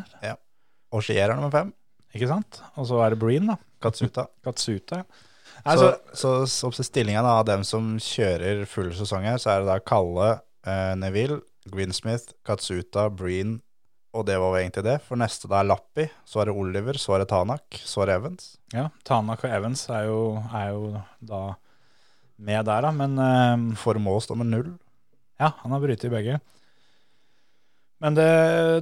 Og 0.93 1.01
Skier 1.03 1.31
er 1.31 1.35
nummer 1.35 1.51
fem. 1.51 1.73
ikke 2.15 2.29
sant? 2.29 2.61
Og 2.79 2.85
så 2.87 3.01
er 3.03 3.15
det 3.15 3.19
Breen, 3.19 3.49
da. 3.49 3.57
Katsuta. 3.83 4.27
Katsuta. 4.45 5.01
Så, 5.01 5.24
Altså, 5.65 5.95
så, 6.13 6.31
så, 6.49 6.69
så 6.75 6.85
stillingen 6.85 7.25
av 7.25 7.43
dem 7.47 7.63
som 7.65 7.95
kjører 8.01 8.65
full 8.69 8.91
sesong 8.93 9.25
her, 9.25 9.39
så 9.41 9.49
er 9.53 9.63
det 9.63 9.71
da 9.71 9.79
Kalle, 9.81 10.27
eh, 10.67 10.93
Neville, 11.01 11.39
Greensmith, 11.73 12.35
Katsuta, 12.45 13.07
Breen, 13.09 13.57
og 14.15 14.27
det 14.29 14.37
var 14.39 14.53
jo 14.53 14.61
egentlig 14.61 14.85
det. 14.85 14.99
For 15.03 15.19
neste 15.19 15.49
da 15.51 15.59
er 15.59 15.69
Lappi, 15.71 16.05
så 16.29 16.43
er 16.43 16.51
det 16.51 16.55
Oliver, 16.61 16.99
så 17.01 17.15
er 17.15 17.23
det 17.23 17.29
Tanak, 17.33 17.79
så 17.81 18.03
er 18.03 18.11
det 18.11 18.17
Evans. 18.21 18.49
ja, 18.75 18.87
Tanak 19.07 19.43
og 19.43 19.55
Evans 19.57 19.87
er 19.89 20.05
jo, 20.07 20.19
er 20.53 20.69
jo 20.71 20.91
da 21.19 21.41
med 22.37 22.65
der, 22.69 22.85
da. 22.85 22.91
Men 22.95 23.17
eh, 23.25 23.77
Formå 23.81 24.19
står 24.21 24.39
med 24.43 24.51
null. 24.53 24.69
Ja, 25.41 25.51
han 25.63 25.73
har 25.73 25.81
brytet 25.83 26.07
i 26.07 26.13
begge. 26.13 26.39
Men 28.03 28.15
det, 28.17 28.29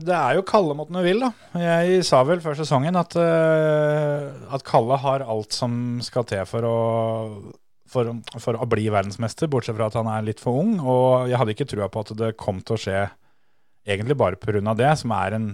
det 0.08 0.14
er 0.18 0.38
jo 0.40 0.46
Kalle 0.48 0.76
mot 0.78 0.90
Neuville, 0.92 1.30
da. 1.30 1.60
Jeg 1.62 2.06
sa 2.08 2.24
vel 2.26 2.42
før 2.42 2.58
sesongen 2.58 2.98
at, 2.98 3.14
eh, 3.20 4.30
at 4.56 4.66
Kalle 4.66 4.98
har 5.04 5.26
alt 5.30 5.54
som 5.54 6.02
skal 6.04 6.26
til 6.30 6.42
for 6.50 6.66
å, 6.66 6.78
for, 7.94 8.10
for 8.42 8.58
å 8.58 8.70
bli 8.70 8.88
verdensmester, 8.90 9.52
bortsett 9.54 9.78
fra 9.78 9.92
at 9.92 10.00
han 10.00 10.10
er 10.10 10.26
litt 10.26 10.42
for 10.42 10.58
ung. 10.64 10.80
Og 10.82 11.30
jeg 11.30 11.40
hadde 11.40 11.54
ikke 11.54 11.70
trua 11.70 11.92
på 11.94 12.06
at 12.06 12.16
det 12.20 12.34
kom 12.42 12.64
til 12.66 12.78
å 12.78 12.82
skje 12.88 13.04
egentlig 13.86 14.18
bare 14.18 14.40
pga. 14.40 14.74
det, 14.80 14.90
som 14.98 15.14
er 15.14 15.38
en 15.38 15.52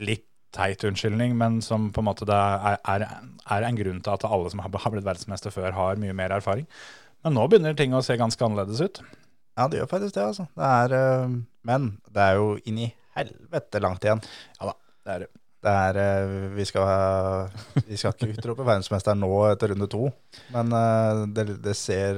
litt 0.00 0.26
teit 0.54 0.82
unnskyldning, 0.84 1.36
men 1.38 1.60
som 1.62 1.88
på 1.94 2.02
en 2.02 2.08
måte 2.08 2.26
er, 2.26 2.80
er, 2.90 3.06
er 3.54 3.66
en 3.66 3.78
grunn 3.78 4.00
til 4.02 4.12
at 4.16 4.26
alle 4.26 4.50
som 4.50 4.60
har 4.64 4.72
blitt 4.72 5.06
verdensmester 5.06 5.54
før, 5.54 5.70
har 5.76 6.00
mye 6.02 6.16
mer 6.16 6.34
erfaring. 6.34 6.66
Men 7.24 7.36
nå 7.36 7.46
begynner 7.48 7.76
ting 7.78 7.94
å 7.94 8.02
se 8.04 8.16
ganske 8.18 8.44
annerledes 8.44 8.82
ut. 8.82 9.02
Ja, 9.58 9.66
det 9.68 9.80
gjør 9.80 9.90
faktisk 9.90 10.16
det, 10.16 10.24
altså. 10.24 10.46
Det 10.56 10.70
er, 10.84 10.94
eh, 10.96 11.36
men 11.68 11.90
det 12.08 12.24
er 12.24 12.38
jo 12.38 12.54
inn 12.64 12.80
i 12.86 12.88
helvete 13.18 13.82
langt 13.82 14.06
igjen. 14.06 14.22
Ja 14.60 14.70
da, 14.70 14.74
det 15.04 15.14
er 15.14 15.24
det. 15.24 15.30
Det 15.60 15.72
er, 15.76 15.98
eh, 16.00 16.34
vi, 16.56 16.64
skal, 16.64 17.50
vi 17.84 17.98
skal 18.00 18.14
ikke 18.14 18.30
utrope 18.32 18.64
verdensmester 18.64 19.18
nå 19.18 19.28
etter 19.50 19.74
runde 19.74 19.90
to, 19.92 20.06
men 20.54 20.72
eh, 20.72 21.26
det, 21.36 21.44
det 21.60 21.74
ser 21.76 22.16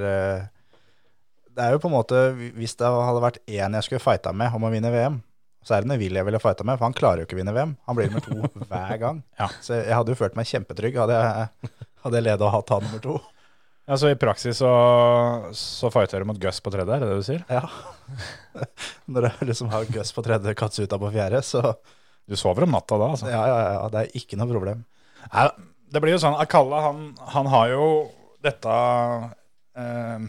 Det 1.52 1.64
er 1.64 1.74
jo 1.74 1.80
på 1.82 1.90
en 1.90 1.96
måte 1.96 2.20
Hvis 2.54 2.76
det 2.80 2.86
hadde 2.86 3.24
vært 3.24 3.42
én 3.50 3.74
jeg 3.76 3.88
skulle 3.88 4.04
fighta 4.04 4.30
med 4.32 4.54
om 4.54 4.68
å 4.68 4.70
vinne 4.72 4.92
VM, 4.94 5.18
så 5.66 5.74
er 5.74 5.82
det 5.82 5.90
Neville 5.90 6.22
jeg 6.22 6.28
ville 6.28 6.40
fighta 6.42 6.64
med, 6.66 6.78
for 6.78 6.86
han 6.86 6.96
klarer 6.96 7.22
jo 7.22 7.26
ikke 7.26 7.36
å 7.36 7.42
vinne 7.42 7.54
VM. 7.54 7.74
Han 7.86 7.98
blir 7.98 8.10
nummer 8.10 8.24
to 8.24 8.64
hver 8.70 8.96
gang. 9.02 9.20
Ja. 9.38 9.50
Så 9.62 9.78
jeg 9.80 9.94
hadde 9.94 10.14
jo 10.14 10.18
følt 10.22 10.38
meg 10.38 10.48
kjempetrygg 10.50 11.02
hadde 11.02 11.18
jeg, 11.18 11.72
hadde 12.06 12.18
jeg 12.18 12.26
ledet 12.28 12.46
og 12.46 12.54
hatt 12.56 12.72
han 12.74 12.86
nummer 12.86 13.02
to. 13.04 13.18
Ja, 13.88 13.96
Så 13.98 14.12
i 14.12 14.16
praksis 14.18 14.60
så, 14.62 14.70
så 15.58 15.90
fighter 15.90 16.22
du 16.22 16.28
mot 16.30 16.38
Gus 16.38 16.60
på 16.62 16.70
tredje, 16.70 16.94
er 16.94 17.02
det 17.02 17.08
det 17.10 17.18
du 17.18 17.26
sier? 17.26 17.42
Ja. 17.50 17.66
Når 19.12 19.26
du 19.26 19.42
liksom 19.48 19.72
har 19.72 19.88
Gus 19.90 20.12
på 20.14 20.22
tredje, 20.22 20.54
Katsuta 20.58 20.98
på 21.02 21.10
fjerde, 21.14 21.42
så 21.42 21.74
Du 22.30 22.36
sover 22.38 22.62
om 22.62 22.70
natta 22.76 22.94
da, 23.00 23.08
altså? 23.10 23.26
ja, 23.26 23.42
ja, 23.50 23.58
ja, 23.74 23.86
det 23.90 24.04
er 24.04 24.16
ikke 24.20 24.38
noe 24.38 24.46
problem. 24.52 24.84
Nei, 25.32 25.48
det 25.92 26.02
blir 26.04 26.14
jo 26.14 26.20
sånn 26.22 26.38
Akalla, 26.38 26.84
han, 26.86 27.00
han 27.34 27.50
har 27.50 27.72
jo 27.72 27.86
dette 28.42 28.76
eh, 29.78 30.24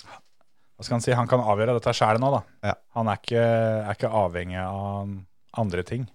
Hva 0.00 0.86
skal 0.86 0.96
han 0.96 1.04
si? 1.04 1.12
Han 1.16 1.28
kan 1.28 1.44
avgjøre 1.44 1.76
dette 1.76 1.94
sjæl 1.96 2.20
nå, 2.22 2.32
da. 2.32 2.40
Ja. 2.70 2.74
Han 2.96 3.12
er 3.12 3.20
ikke, 3.20 3.44
er 3.44 3.92
ikke 3.92 4.12
avhengig 4.24 4.58
av 4.64 5.12
andre 5.60 5.84
ting. 5.88 6.08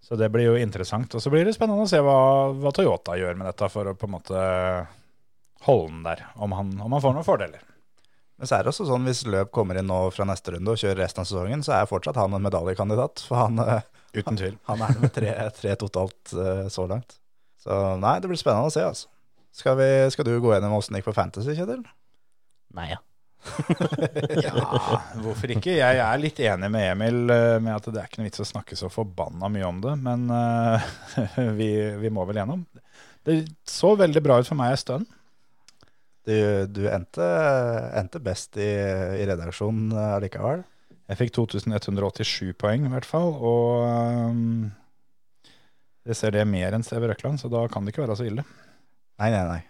Så 0.00 0.16
det 0.20 0.30
blir 0.32 0.48
jo 0.48 0.56
interessant. 0.56 1.12
Og 1.16 1.22
så 1.22 1.32
blir 1.32 1.44
det 1.44 1.54
spennende 1.56 1.84
å 1.84 1.88
se 1.88 2.00
hva, 2.04 2.16
hva 2.56 2.72
Toyota 2.76 3.16
gjør 3.20 3.36
med 3.36 3.48
dette 3.52 3.68
for 3.72 3.92
å 3.92 3.96
på 3.96 4.08
en 4.08 4.14
måte 4.16 4.42
holde 5.66 5.90
den 5.92 6.06
der. 6.06 6.24
Om 6.34 6.56
han, 6.56 6.72
om 6.80 6.96
han 6.96 7.04
får 7.04 7.16
noen 7.16 7.26
fordeler. 7.26 7.66
Men 8.40 8.48
så 8.48 8.56
er 8.56 8.64
det 8.64 8.72
også 8.72 8.86
sånn 8.88 9.04
hvis 9.04 9.26
løp 9.28 9.50
kommer 9.52 9.76
inn 9.76 9.90
nå 9.90 9.98
fra 10.16 10.24
neste 10.24 10.54
runde 10.54 10.72
og 10.72 10.80
kjører 10.80 11.02
resten 11.02 11.20
av 11.20 11.28
sesongen, 11.28 11.64
så 11.64 11.74
er 11.76 11.90
fortsatt 11.90 12.16
han 12.16 12.32
en 12.32 12.46
medaljekandidat. 12.46 13.20
For 13.28 13.36
han, 13.36 13.60
eh, 13.60 13.82
Uten 14.16 14.38
tvil. 14.40 14.56
han 14.70 14.84
er 14.86 14.96
med 15.02 15.12
tre, 15.12 15.34
tre 15.58 15.76
totalt 15.80 16.32
uh, 16.32 16.64
så 16.72 16.86
langt. 16.88 17.18
Så 17.60 17.76
nei, 18.00 18.16
det 18.22 18.30
blir 18.30 18.40
spennende 18.40 18.70
å 18.70 18.72
se, 18.72 18.86
altså. 18.86 19.12
Skal, 19.52 19.76
vi, 19.76 19.90
skal 20.14 20.24
du 20.24 20.32
gå 20.40 20.54
gjennom 20.54 20.78
åssen 20.78 20.96
det 20.96 21.02
gikk 21.02 21.10
på 21.10 21.16
Fantasy, 21.18 21.52
Kjetil? 21.58 21.84
Nei, 22.78 22.88
ja. 22.94 23.00
Ja, 24.44 24.64
hvorfor 25.20 25.52
ikke? 25.52 25.72
Jeg 25.76 26.00
er 26.00 26.20
litt 26.20 26.40
enig 26.44 26.68
med 26.72 26.90
Emil 26.94 27.32
eh, 27.32 27.56
med 27.60 27.72
at 27.74 27.88
det 27.88 28.00
er 28.00 28.08
ikke 28.08 28.20
noe 28.20 28.28
vits 28.28 28.42
å 28.44 28.48
snakke 28.48 28.76
så 28.76 28.90
forbanna 28.92 29.48
mye 29.52 29.68
om 29.68 29.80
det, 29.84 29.96
men 30.00 30.28
uh, 30.32 30.90
vi, 31.60 31.70
vi 32.00 32.12
må 32.12 32.24
vel 32.28 32.40
gjennom. 32.40 32.64
Det 33.26 33.42
så 33.68 33.92
veldig 34.00 34.24
bra 34.24 34.40
ut 34.40 34.48
for 34.48 34.56
meg 34.56 34.72
en 34.72 34.80
stund. 34.80 35.16
Du, 36.28 36.34
du 36.68 36.82
endte, 36.92 37.26
endte 37.96 38.20
best 38.22 38.58
i, 38.60 38.68
i 39.20 39.24
redaksjonen 39.28 39.94
eh, 39.94 40.10
allikevel. 40.18 40.62
Jeg 41.10 41.18
fikk 41.18 41.32
2187 41.38 42.52
poeng 42.60 42.84
i 42.86 42.92
hvert 42.92 43.08
fall, 43.08 43.32
og 43.34 43.86
um, 44.30 44.68
jeg 46.06 46.18
ser 46.18 46.36
det 46.36 46.44
mer 46.46 46.76
enn 46.76 46.84
Steve 46.86 47.08
Røkland, 47.10 47.40
så 47.42 47.50
da 47.50 47.64
kan 47.72 47.82
det 47.82 47.94
ikke 47.94 48.04
være 48.04 48.18
så 48.20 48.28
ille. 48.28 48.44
Nei, 49.20 49.30
nei, 49.34 49.42
nei. 49.48 49.60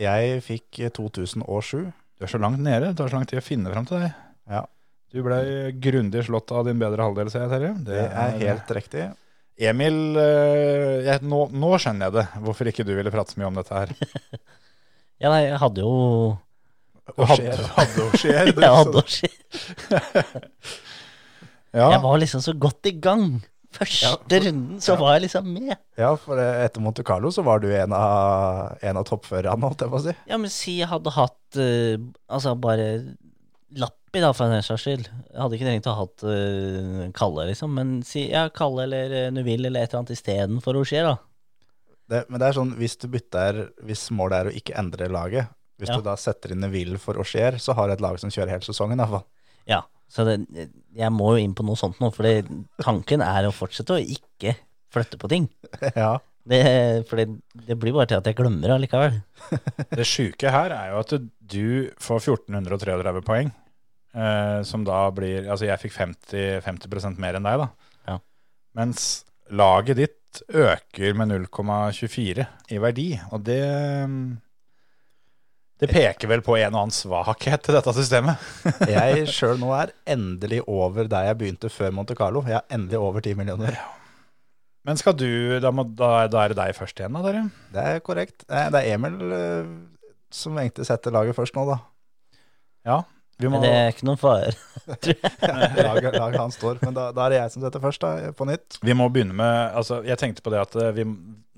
Jeg 0.00 0.44
fikk 0.44 0.78
2007. 0.94 1.88
Du 2.16 2.24
er 2.24 2.30
så 2.30 2.38
langt 2.40 2.60
nede, 2.62 2.92
det 2.92 2.96
tar 3.00 3.10
så 3.10 3.18
lang 3.18 3.26
tid 3.28 3.40
å 3.40 3.44
finne 3.44 3.72
fram 3.72 3.88
til 3.88 4.04
deg. 4.04 4.12
Ja, 4.52 4.62
Du 5.12 5.22
ble 5.24 5.38
grundig 5.80 6.24
slått 6.26 6.52
av 6.52 6.66
din 6.68 6.80
bedre 6.80 7.04
halvdel, 7.06 7.30
ser 7.32 7.46
jeg, 7.46 7.52
Terje. 7.54 7.72
det 7.86 8.00
er 8.06 8.38
helt 8.42 8.72
riktig. 8.78 9.04
Emil, 9.56 9.98
eh, 10.20 11.06
jeg, 11.06 11.22
nå, 11.24 11.46
nå 11.56 11.70
skjønner 11.80 12.10
jeg 12.10 12.16
det, 12.18 12.24
hvorfor 12.44 12.68
ikke 12.68 12.84
du 12.84 12.92
ville 12.98 13.12
prate 13.14 13.32
så 13.32 13.40
mye 13.40 13.48
om 13.48 13.56
dette 13.58 13.72
her. 13.72 13.94
Ja, 15.22 15.32
nei, 15.32 15.42
jeg 15.46 15.58
hadde 15.62 15.84
jo 15.84 15.92
Du 17.16 17.24
hadde, 17.24 17.56
hadde 17.76 18.00
jo 18.02 18.06
skjer, 18.20 18.52
du. 18.52 18.60
Jeg 18.66 18.78
hadde 18.80 19.00
og 19.00 19.12
si. 19.12 19.28
ja. 21.78 21.90
Jeg 21.94 22.00
var 22.02 22.18
liksom 22.20 22.42
så 22.44 22.56
godt 22.60 22.88
i 22.90 22.96
gang. 23.00 23.28
Første 23.76 24.40
runden 24.40 24.80
så 24.80 24.96
var 24.96 25.16
jeg 25.16 25.26
liksom 25.26 25.48
med. 25.52 25.74
Ja, 26.00 26.14
for 26.20 26.40
eh, 26.40 26.64
etter 26.64 26.82
Monte 26.84 27.04
Carlo 27.06 27.30
så 27.34 27.44
var 27.46 27.60
du 27.60 27.68
en 27.74 27.92
av, 27.96 28.76
en 28.80 29.00
av 29.00 29.06
toppførerne, 29.08 29.68
holdt 29.68 29.84
jeg 29.84 29.92
på 29.92 30.00
å 30.00 30.04
si. 30.06 30.16
Ja, 30.30 30.40
men 30.40 30.52
si 30.52 30.78
jeg 30.80 30.88
hadde 30.90 31.12
hatt 31.12 31.60
uh, 31.60 31.96
Altså 32.32 32.54
bare 32.60 32.88
Lappi, 33.76 34.22
da, 34.22 34.30
for 34.36 34.48
en 34.48 34.64
saks 34.64 34.86
skyld. 34.86 35.08
Jeg 35.10 35.40
hadde 35.42 35.58
ikke 35.58 35.68
trengt 35.68 35.88
å 35.90 35.96
ha 35.96 36.04
hatt 36.06 36.24
uh, 36.24 37.06
Kalle, 37.16 37.48
liksom. 37.50 37.74
Men 37.76 37.96
si 38.06 38.28
ja, 38.30 38.46
Kalle 38.54 38.86
eller 38.86 39.16
uh, 39.16 39.32
Nuville 39.34 39.68
eller 39.68 39.84
et 39.84 39.92
eller 39.92 40.04
annet 40.04 40.16
istedenfor 40.16 40.78
Rocher, 40.78 41.10
da. 41.10 41.16
Det, 42.08 42.24
men 42.30 42.38
det 42.40 42.48
er 42.48 42.56
sånn, 42.60 42.74
hvis 42.78 42.94
du 43.02 43.08
bytter, 43.10 43.62
hvis 43.86 44.04
målet 44.14 44.38
er 44.38 44.50
å 44.50 44.54
ikke 44.54 44.76
endre 44.78 45.08
laget, 45.10 45.48
hvis 45.80 45.90
Ja. 45.90 45.96
du 45.98 46.02
da 46.06 46.14
setter 46.16 46.52
inn 46.54 46.60
Neville 46.62 46.98
for 47.02 47.18
Auxier, 47.20 47.58
så 47.60 47.74
har 47.76 47.88
du 47.88 47.96
et 47.96 48.00
lag 48.04 48.18
som 48.22 48.30
kjører 48.30 48.54
hele 48.54 48.64
sesongen 48.64 48.96
i 48.96 49.02
hvert 49.02 49.16
fall. 49.18 49.26
Ja, 49.68 49.80
så 50.08 50.24
det, 50.24 50.36
jeg 50.94 51.10
må 51.12 51.32
jo 51.34 51.42
inn 51.42 51.54
på 51.58 51.66
noe 51.66 51.76
sånt 51.76 51.98
nå, 52.00 52.12
for 52.14 52.24
tanken 52.82 53.20
er 53.26 53.48
å 53.48 53.52
fortsette 53.52 53.96
å 53.96 54.00
ikke 54.00 54.54
flytte 54.94 55.18
på 55.20 55.28
ting. 55.28 55.48
ja. 55.96 56.14
Det, 56.46 56.62
for 57.10 57.18
det, 57.18 57.26
det 57.66 57.74
blir 57.82 57.92
bare 57.92 58.06
til 58.06 58.20
at 58.22 58.28
jeg 58.30 58.36
glemmer 58.38 58.70
det 58.70 58.76
allikevel. 58.76 59.16
Det 59.98 60.06
sjuke 60.06 60.52
her 60.54 60.70
er 60.70 60.92
jo 60.92 61.00
at 61.02 61.14
du 61.42 61.90
får 61.98 62.22
1433 62.30 63.22
poeng. 63.26 63.50
Eh, 64.16 64.60
som 64.64 64.84
da 64.86 65.10
blir 65.12 65.50
Altså, 65.50 65.66
jeg 65.66 65.82
fikk 65.82 65.92
50, 65.98 66.62
50% 66.64 67.18
mer 67.20 67.36
enn 67.36 67.44
deg, 67.50 67.64
da. 67.66 67.90
Ja. 68.06 68.16
Mens 68.78 69.24
laget 69.50 69.98
ditt 69.98 70.16
øker 70.48 71.14
med 71.16 71.32
0,24 71.32 72.46
i 72.72 72.80
verdi. 72.82 73.08
Og 73.32 73.44
det 73.46 73.62
Det 75.76 75.90
peker 75.90 76.28
vel 76.30 76.40
på 76.40 76.56
en 76.56 76.72
og 76.72 76.86
annen 76.86 76.94
svakhet 76.94 77.66
til 77.66 77.76
dette 77.76 77.92
systemet. 77.92 78.40
Jeg 78.96 79.26
sjøl 79.28 79.58
nå 79.60 79.74
er 79.76 79.92
endelig 80.08 80.62
over 80.64 81.04
der 81.04 81.28
jeg 81.28 81.36
begynte 81.36 81.68
før 81.68 81.92
Monte 81.92 82.16
Carlo. 82.16 82.40
Jeg 82.48 82.56
er 82.62 82.74
endelig 82.78 82.98
over 82.98 83.20
10 83.20 83.34
millioner. 83.36 83.76
Men 84.86 84.96
skal 84.96 85.16
du 85.18 85.58
Da, 85.60 85.72
må, 85.74 85.84
da, 85.84 86.28
da 86.32 86.44
er 86.44 86.54
det 86.54 86.60
deg 86.60 86.76
først 86.78 86.96
igjen, 87.00 87.12
da, 87.18 87.22
dere? 87.26 87.42
Det 87.74 87.84
er 87.84 88.00
korrekt. 88.06 88.46
Det 88.48 88.80
er 88.80 88.94
Emil 88.94 89.18
eh, 89.36 89.68
som 90.32 90.56
egentlig 90.56 90.86
setter 90.88 91.12
laget 91.12 91.36
først 91.36 91.58
nå, 91.58 91.66
da. 91.68 91.76
Ja. 92.86 93.02
Vi 93.36 93.48
må, 93.52 93.58
det 93.60 93.68
er 93.68 93.90
ikke 93.92 94.06
noen 94.08 94.20
fare. 94.20 94.54
Laget, 94.86 96.14
laget 96.14 96.38
han 96.40 96.52
står. 96.54 96.78
Men 96.80 96.94
da, 96.96 97.10
da 97.12 97.26
er 97.26 97.34
det 97.34 97.40
jeg 97.40 97.52
som 97.52 97.64
setter 97.66 97.82
først, 97.82 98.04
da, 98.04 98.30
på 98.36 98.46
nytt. 98.48 98.78
Vi 98.86 98.94
må 98.96 99.08
begynne 99.12 99.36
med 99.36 99.74
altså 99.76 99.98
Jeg 100.06 100.16
tenkte 100.20 100.44
på 100.46 100.52
det 100.54 100.62
at 100.62 100.76
eh, 100.80 100.92
vi, 100.96 101.04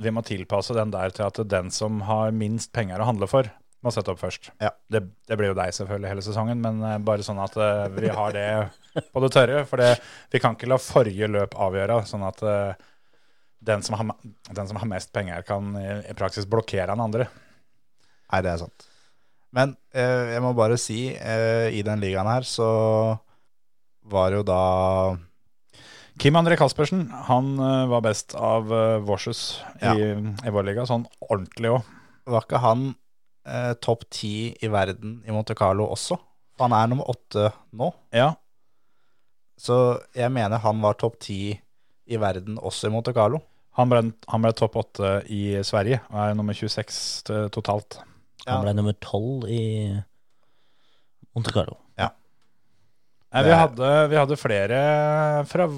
vi 0.02 0.12
må 0.14 0.24
tilpasse 0.26 0.74
den 0.74 0.90
der 0.94 1.14
til 1.14 1.28
at 1.28 1.38
den 1.52 1.70
som 1.74 2.00
har 2.08 2.34
minst 2.34 2.72
penger 2.74 2.98
å 2.98 3.06
handle 3.10 3.28
for, 3.30 3.50
må 3.84 3.92
sette 3.94 4.10
opp 4.10 4.18
først. 4.18 4.50
Ja. 4.64 4.72
Det, 4.90 5.04
det 5.30 5.38
blir 5.38 5.52
jo 5.52 5.58
deg 5.60 5.76
selvfølgelig 5.76 6.12
hele 6.14 6.26
sesongen, 6.26 6.64
men 6.64 6.82
eh, 6.82 6.98
bare 7.04 7.26
sånn 7.26 7.38
at 7.44 7.54
eh, 7.62 7.84
vi 7.94 8.10
har 8.16 8.34
det 8.34 8.48
på 9.14 9.22
det 9.22 9.32
tørre. 9.36 9.62
For 9.70 9.84
det, 9.84 9.92
vi 10.34 10.42
kan 10.42 10.58
ikke 10.58 10.72
la 10.72 10.82
forrige 10.82 11.30
løp 11.30 11.54
avgjøre, 11.68 12.02
sånn 12.10 12.26
at 12.26 12.42
den, 13.70 13.86
som 13.86 14.00
har, 14.00 14.16
den 14.50 14.72
som 14.72 14.82
har 14.82 14.94
mest 14.96 15.14
penger, 15.14 15.46
kan 15.46 15.70
i, 15.78 15.88
i 16.10 16.18
praksis 16.18 16.48
blokkere 16.50 16.90
den 16.90 17.06
andre. 17.06 17.30
Nei, 18.32 18.42
det 18.42 18.56
er 18.56 18.64
sant. 18.66 18.87
Men 19.56 19.76
eh, 19.96 20.34
jeg 20.34 20.42
må 20.44 20.50
bare 20.56 20.76
si, 20.80 21.08
eh, 21.16 21.68
i 21.72 21.80
den 21.86 22.02
ligaen 22.02 22.28
her 22.28 22.44
så 22.44 22.68
var 24.08 24.32
jo 24.36 24.42
da 24.46 25.16
Kim 26.18 26.34
André 26.36 26.56
Kaspersen 26.58 27.06
han 27.28 27.52
eh, 27.62 27.84
var 27.92 28.02
best 28.04 28.34
av 28.34 28.72
uh, 28.72 28.98
Vorses 29.06 29.60
Ja. 29.80 29.92
i, 29.94 30.08
i 30.18 30.50
vår 30.52 30.66
liga, 30.66 30.84
sånn 30.88 31.04
ordentlig 31.28 31.70
òg. 31.76 31.92
Var 32.28 32.44
ikke 32.44 32.60
han 32.64 32.88
eh, 33.46 33.72
topp 33.80 34.02
ti 34.12 34.32
i 34.60 34.70
verden 34.72 35.20
i 35.28 35.32
Monte 35.32 35.54
Carlo 35.56 35.86
også? 35.94 36.18
Han 36.58 36.74
er 36.74 36.90
nummer 36.90 37.06
åtte 37.12 37.52
nå. 37.78 37.92
Ja, 38.12 38.32
Så 39.58 39.76
jeg 40.14 40.30
mener 40.34 40.58
han 40.62 40.82
var 40.82 40.98
topp 40.98 41.20
ti 41.22 41.54
i 42.08 42.18
verden 42.18 42.58
også 42.58 42.88
i 42.88 42.92
Monte 42.94 43.12
Carlo. 43.14 43.40
han 43.78 43.88
ble, 43.90 44.00
han 44.28 44.42
ble 44.42 44.50
topp 44.58 44.74
åtte 44.80 45.10
i 45.30 45.62
Sverige 45.62 46.00
og 46.10 46.18
er 46.18 46.34
nummer 46.34 46.56
26 46.56 47.48
totalt. 47.54 48.00
Han 48.48 48.64
ble 48.64 48.74
nummer 48.78 48.96
tolv 49.04 49.46
i 49.52 49.62
Monte 51.36 51.52
Carlo. 51.54 51.78
Nei, 53.28 53.44
vi, 53.44 53.52
hadde, 53.52 53.88
vi 54.08 54.16
hadde 54.16 54.40
flere 54.40 54.80
fra, 55.48 55.68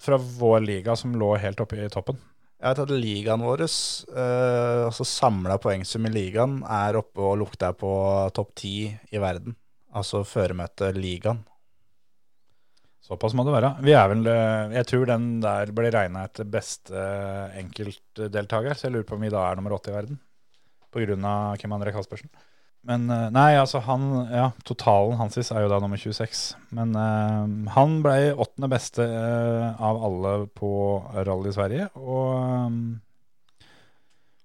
fra 0.00 0.16
vår 0.16 0.62
liga 0.64 0.96
som 0.96 1.12
lå 1.20 1.34
helt 1.36 1.60
oppe 1.60 1.76
i 1.84 1.90
toppen. 1.92 2.16
Jeg 2.58 2.72
vet 2.72 2.80
at 2.82 2.92
ligaen 2.96 3.44
vår, 3.44 3.62
eh, 3.62 4.86
altså 4.88 5.04
samla 5.06 5.60
poengsum 5.62 6.08
i 6.08 6.14
ligaen, 6.14 6.56
er 6.64 6.96
oppe 6.98 7.22
og 7.22 7.36
lukter 7.44 7.76
på 7.78 7.92
topp 8.34 8.54
ti 8.58 8.72
i 8.88 9.20
verden. 9.22 9.54
Altså 9.94 10.24
føremøte 10.26 10.90
ligaen. 10.96 11.44
Såpass 13.04 13.36
må 13.36 13.44
det 13.46 13.54
være. 13.54 13.70
Vi 13.84 13.94
er 13.94 14.08
vel, 14.10 14.26
eh, 14.32 14.74
jeg 14.80 14.88
tror 14.90 15.06
den 15.12 15.28
der 15.44 15.70
ble 15.76 15.92
regna 15.94 16.24
etter 16.26 16.48
beste 16.50 16.96
eh, 16.96 17.60
enkeltdeltaker, 17.62 18.74
så 18.74 18.88
jeg 18.88 18.96
lurer 18.96 19.06
på 19.08 19.20
om 19.20 19.28
vi 19.28 19.32
da 19.32 19.44
er 19.44 19.60
nummer 19.60 19.76
åtte 19.76 19.92
i 19.92 19.96
verden. 19.96 20.18
Av 20.94 21.56
Kim 21.60 21.74
André 21.76 21.92
Kaspersen. 21.94 22.30
Men 22.88 23.08
eh, 23.10 23.26
nei, 23.34 23.50
altså 23.58 23.82
han 23.84 24.06
Ja, 24.30 24.46
totalen 24.66 25.18
hans 25.18 25.36
er 25.42 25.64
jo 25.64 25.70
da 25.72 25.80
nummer 25.82 26.00
26. 26.00 26.44
Men 26.76 26.94
uh, 26.96 27.44
han 27.74 27.98
ble 28.04 28.32
åttende 28.32 28.70
beste 28.72 29.04
uh, 29.04 29.74
av 29.82 30.00
alle 30.08 30.34
på 30.56 30.70
rally 31.16 31.52
i 31.52 31.56
Sverige. 31.56 31.90
Og 31.98 32.34
um, 32.38 32.82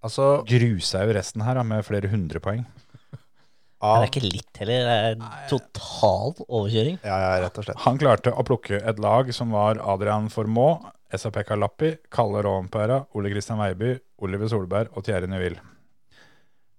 Altså 0.04 0.42
grusa 0.44 1.06
jo 1.08 1.14
resten 1.16 1.46
her 1.48 1.56
da, 1.56 1.64
med 1.64 1.86
flere 1.88 2.10
hundre 2.12 2.42
poeng. 2.44 2.66
Det 3.84 3.92
er 4.00 4.06
ikke 4.08 4.24
litt 4.24 4.60
heller, 4.62 4.86
det 4.88 5.24
er 5.28 5.48
total 5.52 6.30
overkjøring. 6.46 7.02
Ja, 7.04 7.18
ja, 7.20 7.32
rett 7.44 7.58
og 7.60 7.66
slett. 7.66 7.82
Han 7.84 7.98
klarte 8.00 8.32
å 8.32 8.46
plukke 8.48 8.80
et 8.80 9.02
lag 9.04 9.28
som 9.36 9.52
var 9.52 9.82
Adrian 9.92 10.30
Formaa, 10.32 10.94
SAP 11.12 11.42
Kalappi, 11.50 11.90
Kalle 12.08 12.46
Rånpæra, 12.48 13.02
Ole 13.20 13.34
Kristian 13.34 13.60
Veiby, 13.60 13.98
Oliver 14.24 14.48
Solberg 14.52 14.96
og 14.96 15.04
Thierry 15.04 15.28
Neuville. 15.28 15.60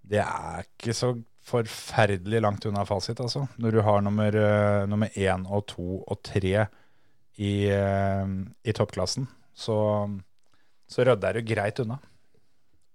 Det 0.04 0.20
er 0.20 0.66
ikke 0.66 0.94
så 0.96 1.12
forferdelig 1.44 2.40
langt 2.40 2.64
unna 2.68 2.84
fasit, 2.88 3.20
altså. 3.20 3.46
Når 3.60 3.76
du 3.76 3.80
har 3.84 4.00
nummer, 4.04 4.36
uh, 4.36 4.86
nummer 4.88 5.12
én 5.16 5.44
og 5.52 5.66
to 5.72 6.00
og 6.00 6.20
tre 6.24 6.66
i, 7.36 7.52
uh, 7.68 8.28
i 8.64 8.74
toppklassen, 8.76 9.26
så, 9.54 9.76
så 10.88 11.04
rydder 11.08 11.38
du 11.40 11.48
greit 11.54 11.80
unna. 11.84 11.98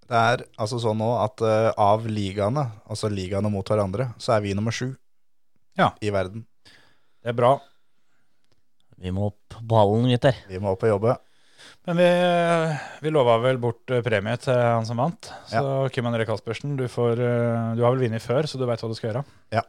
Det 0.10 0.18
er 0.18 0.44
altså 0.58 0.80
sånn 0.82 0.98
nå 0.98 1.10
at 1.22 1.44
uh, 1.46 1.70
av 1.78 2.08
ligaene, 2.10 2.66
altså 2.90 3.12
ligaene 3.14 3.52
mot 3.54 3.68
hverandre, 3.70 4.10
så 4.18 4.34
er 4.38 4.46
vi 4.48 4.56
nummer 4.58 4.74
sju 4.74 4.92
Ja. 5.78 5.92
i 6.02 6.10
verden. 6.14 6.48
Det 7.22 7.34
er 7.34 7.38
bra. 7.38 7.54
Vi 9.00 9.14
må 9.16 9.30
opp 9.30 9.60
ballen, 9.62 10.10
gutter. 10.10 10.36
Vi 10.50 10.60
må 10.60 10.74
opp 10.74 10.84
og 10.88 10.96
jobbe. 10.96 11.14
Men 11.88 11.98
vi, 11.98 12.08
vi 13.02 13.12
lova 13.14 13.38
vel 13.42 13.60
bort 13.62 13.92
eh, 13.94 14.02
premie 14.06 14.38
til 14.42 14.58
han 14.58 14.88
som 14.88 15.00
vant. 15.00 15.30
Så 15.50 15.62
Kim 15.94 16.10
André 16.10 16.26
Caspersen, 16.28 16.76
du, 16.80 16.86
får, 16.92 17.22
eh, 17.24 17.70
du 17.80 17.84
har 17.86 17.96
vel 17.96 18.04
vunnet 18.06 18.24
før, 18.24 18.50
så 18.50 18.60
du 18.60 18.66
veit 18.70 18.84
hva 18.84 18.90
du 18.92 18.98
skal 18.98 19.12
gjøre. 19.12 19.24
Ja. 19.56 19.64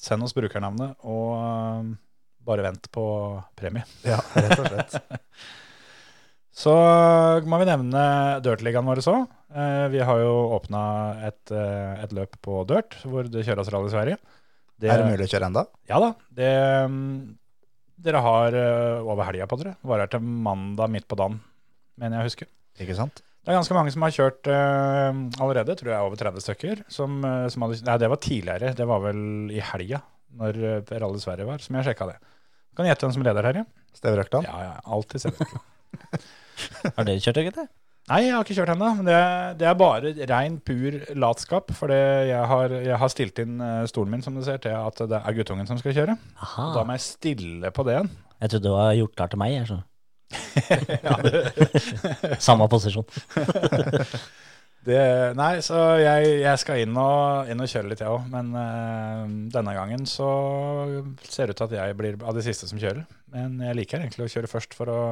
Send 0.00 0.24
oss 0.24 0.36
brukernavnet, 0.36 0.94
og 1.04 1.34
eh, 1.36 1.90
bare 2.46 2.64
vent 2.64 2.88
på 2.94 3.04
premie. 3.58 3.84
Ja, 4.06 4.20
rett 4.38 4.62
og 4.62 4.70
slett. 4.70 4.96
Så 6.60 6.72
må 7.48 7.56
vi 7.62 7.66
nevne 7.68 8.00
dirtligaen 8.44 8.84
vår 8.84 8.98
så. 9.00 9.12
Vi 9.88 10.00
har 10.04 10.18
jo 10.20 10.32
åpna 10.58 10.80
et, 11.30 11.52
et 11.54 12.10
løp 12.12 12.34
på 12.44 12.58
Dirt, 12.68 12.98
hvor 13.06 13.24
det 13.32 13.46
kjøres 13.46 13.70
rally 13.72 13.88
i 13.88 13.92
Sverige. 13.94 14.18
Det, 14.76 14.90
Er 14.90 15.00
det 15.00 15.06
mulig 15.12 15.28
å 15.28 15.30
kjøre 15.30 15.48
enda? 15.48 15.62
Ja 15.88 16.02
da. 16.02 16.10
Det, 16.36 16.50
mm, 16.90 17.14
dere 18.04 18.22
har 18.24 18.56
eh, 18.56 19.00
over 19.04 19.26
helga 19.28 19.48
på 19.50 19.58
dere. 19.60 19.74
Varer 19.86 20.10
til 20.10 20.22
mandag 20.24 20.92
midt 20.92 21.08
på 21.10 21.18
dagen, 21.20 21.40
mener 22.00 22.18
jeg 22.18 22.24
å 22.24 22.30
huske. 22.30 22.48
Ikke 22.80 22.96
sant? 22.98 23.22
Det 23.40 23.52
er 23.52 23.56
ganske 23.56 23.76
mange 23.76 23.92
som 23.92 24.04
har 24.04 24.12
kjørt 24.12 24.48
uh, 24.52 25.16
allerede, 25.40 25.74
tror 25.80 25.94
jeg 25.94 26.06
over 26.06 26.20
30 26.20 26.44
stykker. 26.44 26.82
Som, 26.92 27.22
eh, 27.24 27.46
som 27.52 27.64
hadde, 27.64 27.80
nei, 27.86 27.96
det 28.02 28.10
var 28.12 28.20
tidligere. 28.20 28.72
Det 28.76 28.86
var 28.88 29.00
vel 29.04 29.22
i 29.54 29.62
helga, 29.64 30.02
når 30.40 30.60
Rally 30.92 31.22
Sverige 31.22 31.48
var, 31.48 31.64
som 31.64 31.78
jeg 31.78 31.88
sjekka 31.88 32.10
det. 32.12 32.18
Kan 32.76 32.88
gjette 32.88 33.06
hvem 33.06 33.14
som 33.16 33.24
leder, 33.26 33.48
Herje? 33.48 33.64
Steve 33.96 34.20
Røkland? 34.20 34.46
Ja, 34.46 34.60
ja, 34.68 34.74
alltid 34.84 35.24
selv. 35.24 35.40
Har 36.96 37.08
dere 37.08 37.20
kjørt 37.20 37.40
det, 37.40 37.46
gutter? 37.48 37.70
Nei, 38.10 38.24
jeg 38.26 38.34
har 38.34 38.42
ikke 38.42 38.56
kjørt 38.58 38.72
ennå. 38.74 38.88
Men 38.98 39.06
det, 39.06 39.18
det 39.60 39.66
er 39.70 39.76
bare 39.78 40.10
rein, 40.32 40.56
pur 40.66 40.96
latskap. 41.14 41.70
For 41.78 41.86
jeg 41.94 42.42
har, 42.52 42.68
jeg 42.74 42.98
har 42.98 43.10
stilt 43.12 43.38
inn 43.42 43.60
eh, 43.62 43.86
stolen 43.90 44.10
min 44.16 44.24
som 44.24 44.34
du 44.34 44.42
ser, 44.46 44.58
til 44.64 44.74
at 44.74 44.98
det 45.12 45.18
er 45.20 45.36
guttungen 45.38 45.68
som 45.70 45.78
skal 45.78 45.94
kjøre. 45.94 46.14
Da 46.74 46.80
må 46.82 46.90
jeg 46.98 47.06
stille 47.06 47.68
på 47.74 47.82
det 47.86 47.92
igjen. 47.96 48.10
Jeg 48.40 48.48
trodde 48.54 48.66
du 48.66 48.74
var 48.74 48.98
gjort 48.98 49.14
klar 49.14 49.28
til 49.30 49.40
meg. 49.42 49.50
Jeg, 49.54 49.66
så. 49.70 49.78
Samme 52.48 52.66
posisjon. 52.72 53.06
Det, 54.80 54.96
nei, 55.36 55.58
så 55.60 55.76
jeg, 56.00 56.38
jeg 56.40 56.56
skal 56.62 56.78
inn 56.80 56.94
og, 56.96 57.44
inn 57.52 57.60
og 57.60 57.68
kjøre 57.68 57.90
litt, 57.90 58.00
jeg 58.00 58.08
òg. 58.08 58.22
Men 58.32 58.46
øh, 58.56 59.26
denne 59.52 59.74
gangen 59.76 60.06
så 60.08 60.24
ser 61.20 61.50
det 61.50 61.52
ut 61.52 61.58
til 61.60 61.66
at 61.66 61.74
jeg 61.76 61.98
blir 61.98 62.16
av 62.24 62.32
de 62.32 62.40
siste 62.46 62.64
som 62.70 62.80
kjører. 62.80 63.04
Men 63.34 63.58
jeg 63.60 63.76
liker 63.76 64.00
egentlig 64.00 64.24
å 64.24 64.32
kjøre 64.32 64.48
først 64.48 64.72
for, 64.78 64.88
å, 64.88 65.02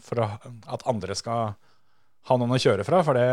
for 0.00 0.24
å, 0.24 0.30
at 0.72 0.86
andre 0.88 1.12
skal 1.18 1.52
ha 2.28 2.36
noen 2.40 2.54
å 2.56 2.60
kjøre 2.60 2.86
fra. 2.86 3.02
For 3.06 3.18
det, 3.18 3.26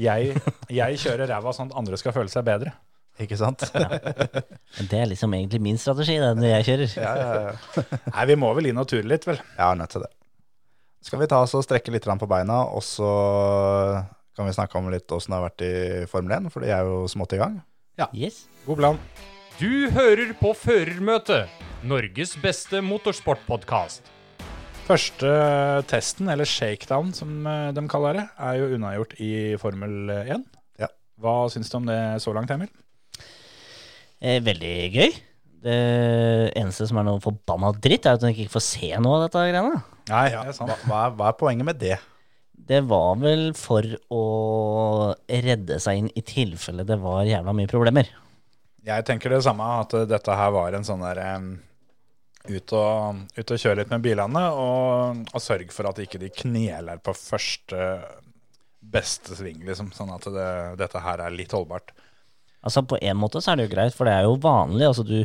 jeg, 0.00 0.36
jeg 0.72 1.02
kjører 1.02 1.30
ræva 1.30 1.54
sånn 1.56 1.70
at 1.70 1.78
andre 1.80 1.98
skal 2.00 2.16
føle 2.16 2.32
seg 2.32 2.46
bedre. 2.48 2.74
Ikke 3.20 3.36
sant? 3.36 3.66
Men 4.78 4.88
Det 4.88 4.96
er 4.98 5.10
liksom 5.10 5.34
egentlig 5.36 5.60
min 5.62 5.78
strategi 5.80 6.16
det, 6.20 6.30
når 6.38 6.54
jeg 6.54 6.68
kjører. 6.70 6.94
Ja, 7.02 7.12
ja, 7.18 7.50
ja. 7.50 7.98
Nei, 8.14 8.24
vi 8.30 8.38
må 8.40 8.52
vel 8.56 8.70
inn 8.70 8.80
og 8.80 8.88
ture 8.88 9.04
litt, 9.06 9.26
vel. 9.28 9.40
Er 9.58 9.76
nødt 9.78 9.92
til 9.92 10.06
det. 10.06 10.10
Skal 11.04 11.20
vi 11.22 11.28
ta 11.28 11.40
oss 11.44 11.56
og 11.56 11.64
strekke 11.64 11.92
litt 11.92 12.04
på 12.04 12.28
beina, 12.28 12.62
og 12.76 12.84
så 12.84 13.10
kan 14.36 14.48
vi 14.48 14.54
snakke 14.56 14.78
om 14.78 14.90
litt 14.92 15.10
åssen 15.12 15.32
det 15.32 15.38
har 15.38 15.46
vært 15.48 15.64
i 15.64 15.74
Formel 16.08 16.36
1, 16.36 16.48
for 16.52 16.64
de 16.64 16.72
er 16.72 16.86
jo 16.88 17.02
smått 17.08 17.36
i 17.36 17.40
gang. 17.40 17.58
Yes. 18.16 18.46
God 18.64 18.80
plan. 18.80 19.00
Du 19.60 19.90
hører 19.92 20.32
på 20.40 20.54
Førermøtet, 20.56 21.50
Norges 21.84 22.32
beste 22.40 22.80
motorsportpodkast. 22.84 24.08
Første 24.90 25.30
testen, 25.86 26.26
eller 26.32 26.48
shakedown 26.48 27.12
som 27.14 27.44
eh, 27.46 27.68
de 27.76 27.82
kaller 27.90 28.16
det, 28.18 28.24
er 28.42 28.56
jo 28.58 28.70
unnagjort 28.74 29.12
i 29.22 29.32
Formel 29.62 30.10
1. 30.16 30.46
Ja. 30.82 30.88
Hva 31.22 31.34
syns 31.52 31.70
du 31.70 31.76
om 31.78 31.86
det 31.86 31.98
så 32.24 32.34
langt, 32.34 32.50
Emil? 32.50 32.72
Eh, 34.18 34.40
veldig 34.42 34.72
gøy. 34.90 35.14
Det 35.60 35.76
eneste 36.58 36.88
som 36.88 36.98
er 36.98 37.06
noe 37.06 37.22
forbanna 37.22 37.70
dritt, 37.78 38.08
er 38.08 38.18
at 38.18 38.24
hun 38.24 38.32
ikke 38.32 38.50
får 38.56 38.64
se 38.66 38.90
noe 38.98 39.20
av 39.20 39.28
dette 39.28 39.44
greiene. 39.52 39.82
Nei, 40.10 40.26
det 40.32 40.42
er 40.42 40.56
sant. 40.56 40.72
Hva, 40.72 40.80
hva, 40.88 41.04
er, 41.04 41.14
hva 41.20 41.30
er 41.30 41.38
poenget 41.38 41.70
med 41.70 41.78
det? 41.78 42.00
Det 42.70 42.82
var 42.90 43.14
vel 43.22 43.50
for 43.58 43.86
å 44.10 44.24
redde 45.30 45.78
seg 45.82 46.02
inn 46.02 46.10
i 46.18 46.22
tilfelle 46.26 46.84
det 46.88 46.98
var 47.02 47.28
jævla 47.28 47.54
mye 47.56 47.70
problemer. 47.70 48.10
Jeg 48.86 49.06
tenker 49.06 49.36
det 49.36 49.44
samme, 49.46 49.70
at 49.84 49.94
eh, 49.94 50.08
dette 50.10 50.34
her 50.42 50.54
var 50.56 50.74
en 50.74 50.86
sånn 50.86 51.06
der 51.06 51.22
em, 51.28 51.50
ut, 52.48 52.72
og, 52.72 53.20
ut 53.36 53.52
og 53.52 53.60
kjøre 53.60 53.82
litt 53.82 53.92
med 53.92 54.04
bilene, 54.04 54.44
og, 54.56 55.24
og 55.34 55.42
sørge 55.44 55.72
for 55.74 55.90
at 55.90 56.00
ikke 56.02 56.20
de 56.22 56.30
kneler 56.32 57.02
på 57.04 57.14
første 57.16 57.90
beste 58.80 59.36
sving, 59.36 59.60
liksom. 59.66 59.90
Sånn 59.94 60.12
at 60.14 60.26
det, 60.32 60.50
dette 60.80 61.02
her 61.04 61.22
er 61.24 61.34
litt 61.34 61.52
holdbart. 61.54 61.92
Altså 62.64 62.82
På 62.84 62.98
en 63.00 63.18
måte 63.20 63.40
så 63.40 63.52
er 63.52 63.60
det 63.60 63.68
jo 63.68 63.74
greit, 63.74 63.96
for 63.96 64.08
det 64.08 64.16
er 64.16 64.28
jo 64.28 64.38
vanlig. 64.40 64.86
Altså 64.88 65.04
Du, 65.06 65.18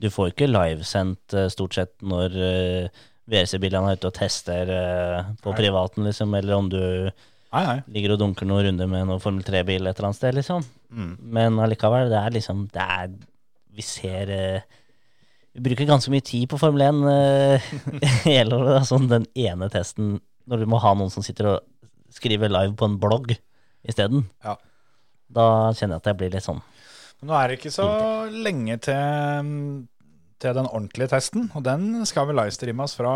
du 0.00 0.08
får 0.12 0.32
ikke 0.32 0.50
livesendt 0.50 1.36
eh, 1.36 1.50
stort 1.52 1.76
sett 1.76 1.94
når 2.04 2.34
uh, 2.36 3.04
WC-bilene 3.30 3.92
er 3.92 4.00
ute 4.00 4.10
og 4.10 4.16
tester 4.16 4.72
uh, 4.72 5.30
på 5.40 5.52
Nei. 5.54 5.60
privaten, 5.62 6.04
liksom, 6.08 6.34
eller 6.36 6.58
om 6.58 6.68
du 6.72 6.80
Nei, 7.54 7.62
nei. 7.68 7.76
ligger 7.94 8.16
og 8.16 8.20
dunker 8.24 8.48
noen 8.50 8.66
runder 8.68 8.90
med 8.90 9.06
noen 9.08 9.22
Formel 9.22 9.44
3-bil 9.46 9.86
et 9.86 9.94
eller 9.94 10.10
annet 10.10 10.18
sted, 10.18 10.36
liksom. 10.36 10.64
Mm. 10.90 11.12
Men 11.36 11.60
allikevel, 11.62 12.10
det 12.12 12.20
er 12.20 12.34
liksom 12.34 12.66
det 12.74 12.88
er, 12.98 13.14
Vi 13.74 13.84
ser 13.86 14.32
eh, 14.34 14.80
Vi 15.54 15.62
bruker 15.62 15.86
ganske 15.86 16.10
mye 16.10 16.24
tid 16.26 16.48
på 16.50 16.58
Formel 16.58 16.82
1 16.82 17.02
uh, 17.06 17.66
hele 18.26 18.56
året. 18.56 18.72
da, 18.74 18.82
Sånn 18.88 19.06
den 19.10 19.26
ene 19.38 19.70
testen 19.70 20.16
når 20.50 20.64
du 20.64 20.70
må 20.70 20.80
ha 20.82 20.92
noen 20.98 21.12
som 21.12 21.24
sitter 21.24 21.52
og 21.52 22.14
skriver 22.14 22.50
live 22.52 22.74
på 22.78 22.88
en 22.88 22.98
blogg 23.00 23.36
isteden. 23.86 24.26
Ja. 24.44 24.56
Da 25.34 25.46
kjenner 25.76 25.96
jeg 25.96 26.02
at 26.02 26.10
jeg 26.10 26.18
blir 26.20 26.34
litt 26.34 26.44
sånn 26.44 26.60
Men 27.20 27.30
nå 27.30 27.36
er 27.38 27.48
det 27.48 27.58
ikke 27.58 27.72
så 27.74 27.86
lenge 28.30 28.76
til, 28.84 29.48
til 30.42 30.58
den 30.58 30.68
ordentlige 30.68 31.10
testen, 31.14 31.48
og 31.56 31.64
den 31.66 32.04
skal 32.08 32.28
vel 32.28 32.38
livestreames 32.42 32.96
fra 32.98 33.14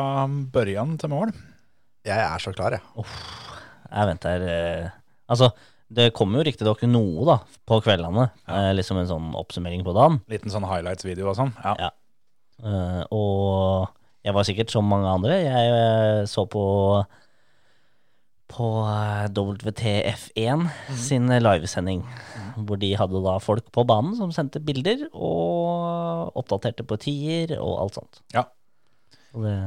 børjan 0.54 0.96
til 1.00 1.12
mål. 1.12 1.34
Jeg 2.08 2.22
er 2.22 2.40
så 2.42 2.54
klar, 2.54 2.78
jeg. 2.78 3.06
Jeg 3.88 4.08
venter 4.12 4.46
eh, 4.48 4.88
Altså, 5.28 5.50
det 5.92 6.12
kommer 6.16 6.40
jo 6.40 6.46
riktignok 6.48 6.86
noe, 6.88 7.26
da, 7.28 7.36
på 7.68 7.82
kveldene. 7.84 8.30
Eh, 8.48 8.70
liksom 8.78 9.02
en 9.02 9.10
sånn 9.10 9.32
oppsummering 9.36 9.82
på 9.84 9.92
dagen. 9.96 10.22
Liten 10.32 10.52
sånn 10.52 10.64
highlights-video 10.68 11.28
og 11.28 11.36
sånn. 11.36 11.52
Ja. 11.60 11.74
Ja. 11.88 11.90
Eh, 12.58 13.02
og 13.14 13.88
jeg 14.26 14.34
var 14.34 14.46
sikkert 14.46 14.72
som 14.74 14.88
mange 14.88 15.08
andre. 15.10 15.38
Jeg 15.44 15.72
uh, 15.72 16.26
så 16.28 16.44
på 16.50 16.64
på 18.48 18.68
eh, 18.80 19.26
WTF1 19.36 20.62
sin 20.96 21.28
livesending, 21.28 22.00
hvor 22.56 22.78
de 22.80 22.94
hadde 22.96 23.20
da 23.20 23.34
folk 23.44 23.66
på 23.74 23.84
banen 23.84 24.14
som 24.16 24.32
sendte 24.32 24.62
bilder 24.64 25.04
og 25.12 26.32
oppdaterte 26.38 26.86
på 26.88 26.96
tider 27.02 27.58
og 27.60 27.74
alt 27.82 27.98
sånt. 27.98 28.22
Ja. 28.32 28.46
Det, 29.36 29.58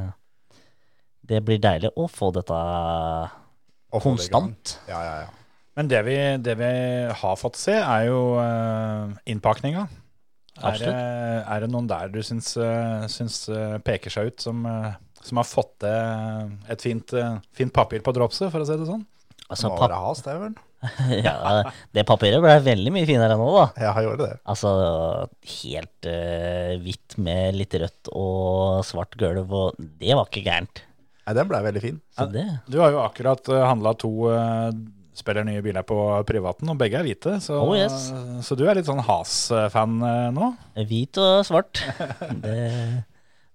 det 1.30 1.44
blir 1.46 1.62
deilig 1.62 1.92
å 1.94 2.08
få 2.10 2.32
dette 2.34 2.58
å 2.58 4.02
få 4.02 4.02
det 4.02 4.02
konstant. 4.08 4.76
Ja, 4.90 4.98
ja, 5.06 5.14
ja. 5.22 5.30
Men 5.78 5.88
det 5.88 6.02
vi, 6.04 6.18
det 6.44 6.58
vi 6.58 6.72
har 7.22 7.38
fått 7.40 7.56
se, 7.56 7.78
er 7.78 8.10
jo 8.10 8.34
uh, 8.36 9.14
innpakninga. 9.30 9.86
Er 10.60 10.76
det, 10.78 10.90
er 10.92 11.64
det 11.64 11.70
noen 11.72 11.88
der 11.88 12.10
du 12.12 12.20
syns, 12.24 12.52
eh, 12.60 13.06
syns 13.10 13.46
eh, 13.48 13.78
peker 13.84 14.12
seg 14.12 14.28
ut, 14.32 14.42
som, 14.44 14.60
eh, 14.68 14.92
som 15.24 15.40
har 15.40 15.48
fått 15.48 15.78
til 15.80 16.52
et 16.72 16.84
fint, 16.84 17.14
fint 17.56 17.72
papir 17.72 18.04
på 18.04 18.12
dropset, 18.14 18.50
for 18.52 18.60
å 18.60 18.68
si 18.68 18.76
det 18.76 18.90
sånn? 18.90 19.06
Altså, 19.48 19.72
Må 19.72 19.80
være 19.80 19.98
has, 20.04 20.22
det, 20.24 20.36
vel? 20.40 20.54
ja, 21.26 21.34
det 21.94 22.04
papiret 22.08 22.42
ble 22.42 22.54
veldig 22.64 22.92
mye 22.94 23.08
finere 23.08 23.36
nå, 23.38 23.48
da. 23.54 23.66
Jeg 23.80 24.06
gjorde 24.06 24.28
det. 24.30 24.38
Altså 24.50 24.70
helt 25.58 26.08
uh, 26.08 26.72
hvitt 26.82 27.18
med 27.22 27.58
litt 27.58 27.76
rødt 27.78 28.10
og 28.16 28.80
svart 28.86 29.14
gulv, 29.20 29.52
og 29.52 29.78
det 29.78 30.16
var 30.16 30.26
ikke 30.26 30.44
gærent. 30.46 30.82
Nei, 31.22 31.36
den 31.38 31.50
ble 31.52 31.60
veldig 31.68 31.82
fin. 31.84 32.00
Så 32.16 32.26
det 32.32 32.48
Du 32.66 32.80
har 32.82 32.90
jo 32.90 33.04
akkurat 33.04 33.46
handla 33.62 33.92
to 34.00 34.10
uh, 34.32 34.72
spiller 35.16 35.44
nye 35.44 35.62
biler 35.64 35.84
på 35.86 35.96
privaten, 36.28 36.70
og 36.72 36.78
begge 36.80 36.98
er 37.00 37.06
hvite. 37.06 37.36
Så, 37.44 37.58
Oh, 37.60 37.74
yes. 37.76 38.10
så 38.46 38.56
du 38.56 38.64
er 38.68 38.78
litt 38.78 38.88
sånn 38.88 39.02
Has-fan 39.04 39.98
eh, 40.08 40.28
nå? 40.32 40.52
Hvit 40.88 41.20
og 41.20 41.42
svart. 41.48 41.82
Det, 42.44 42.56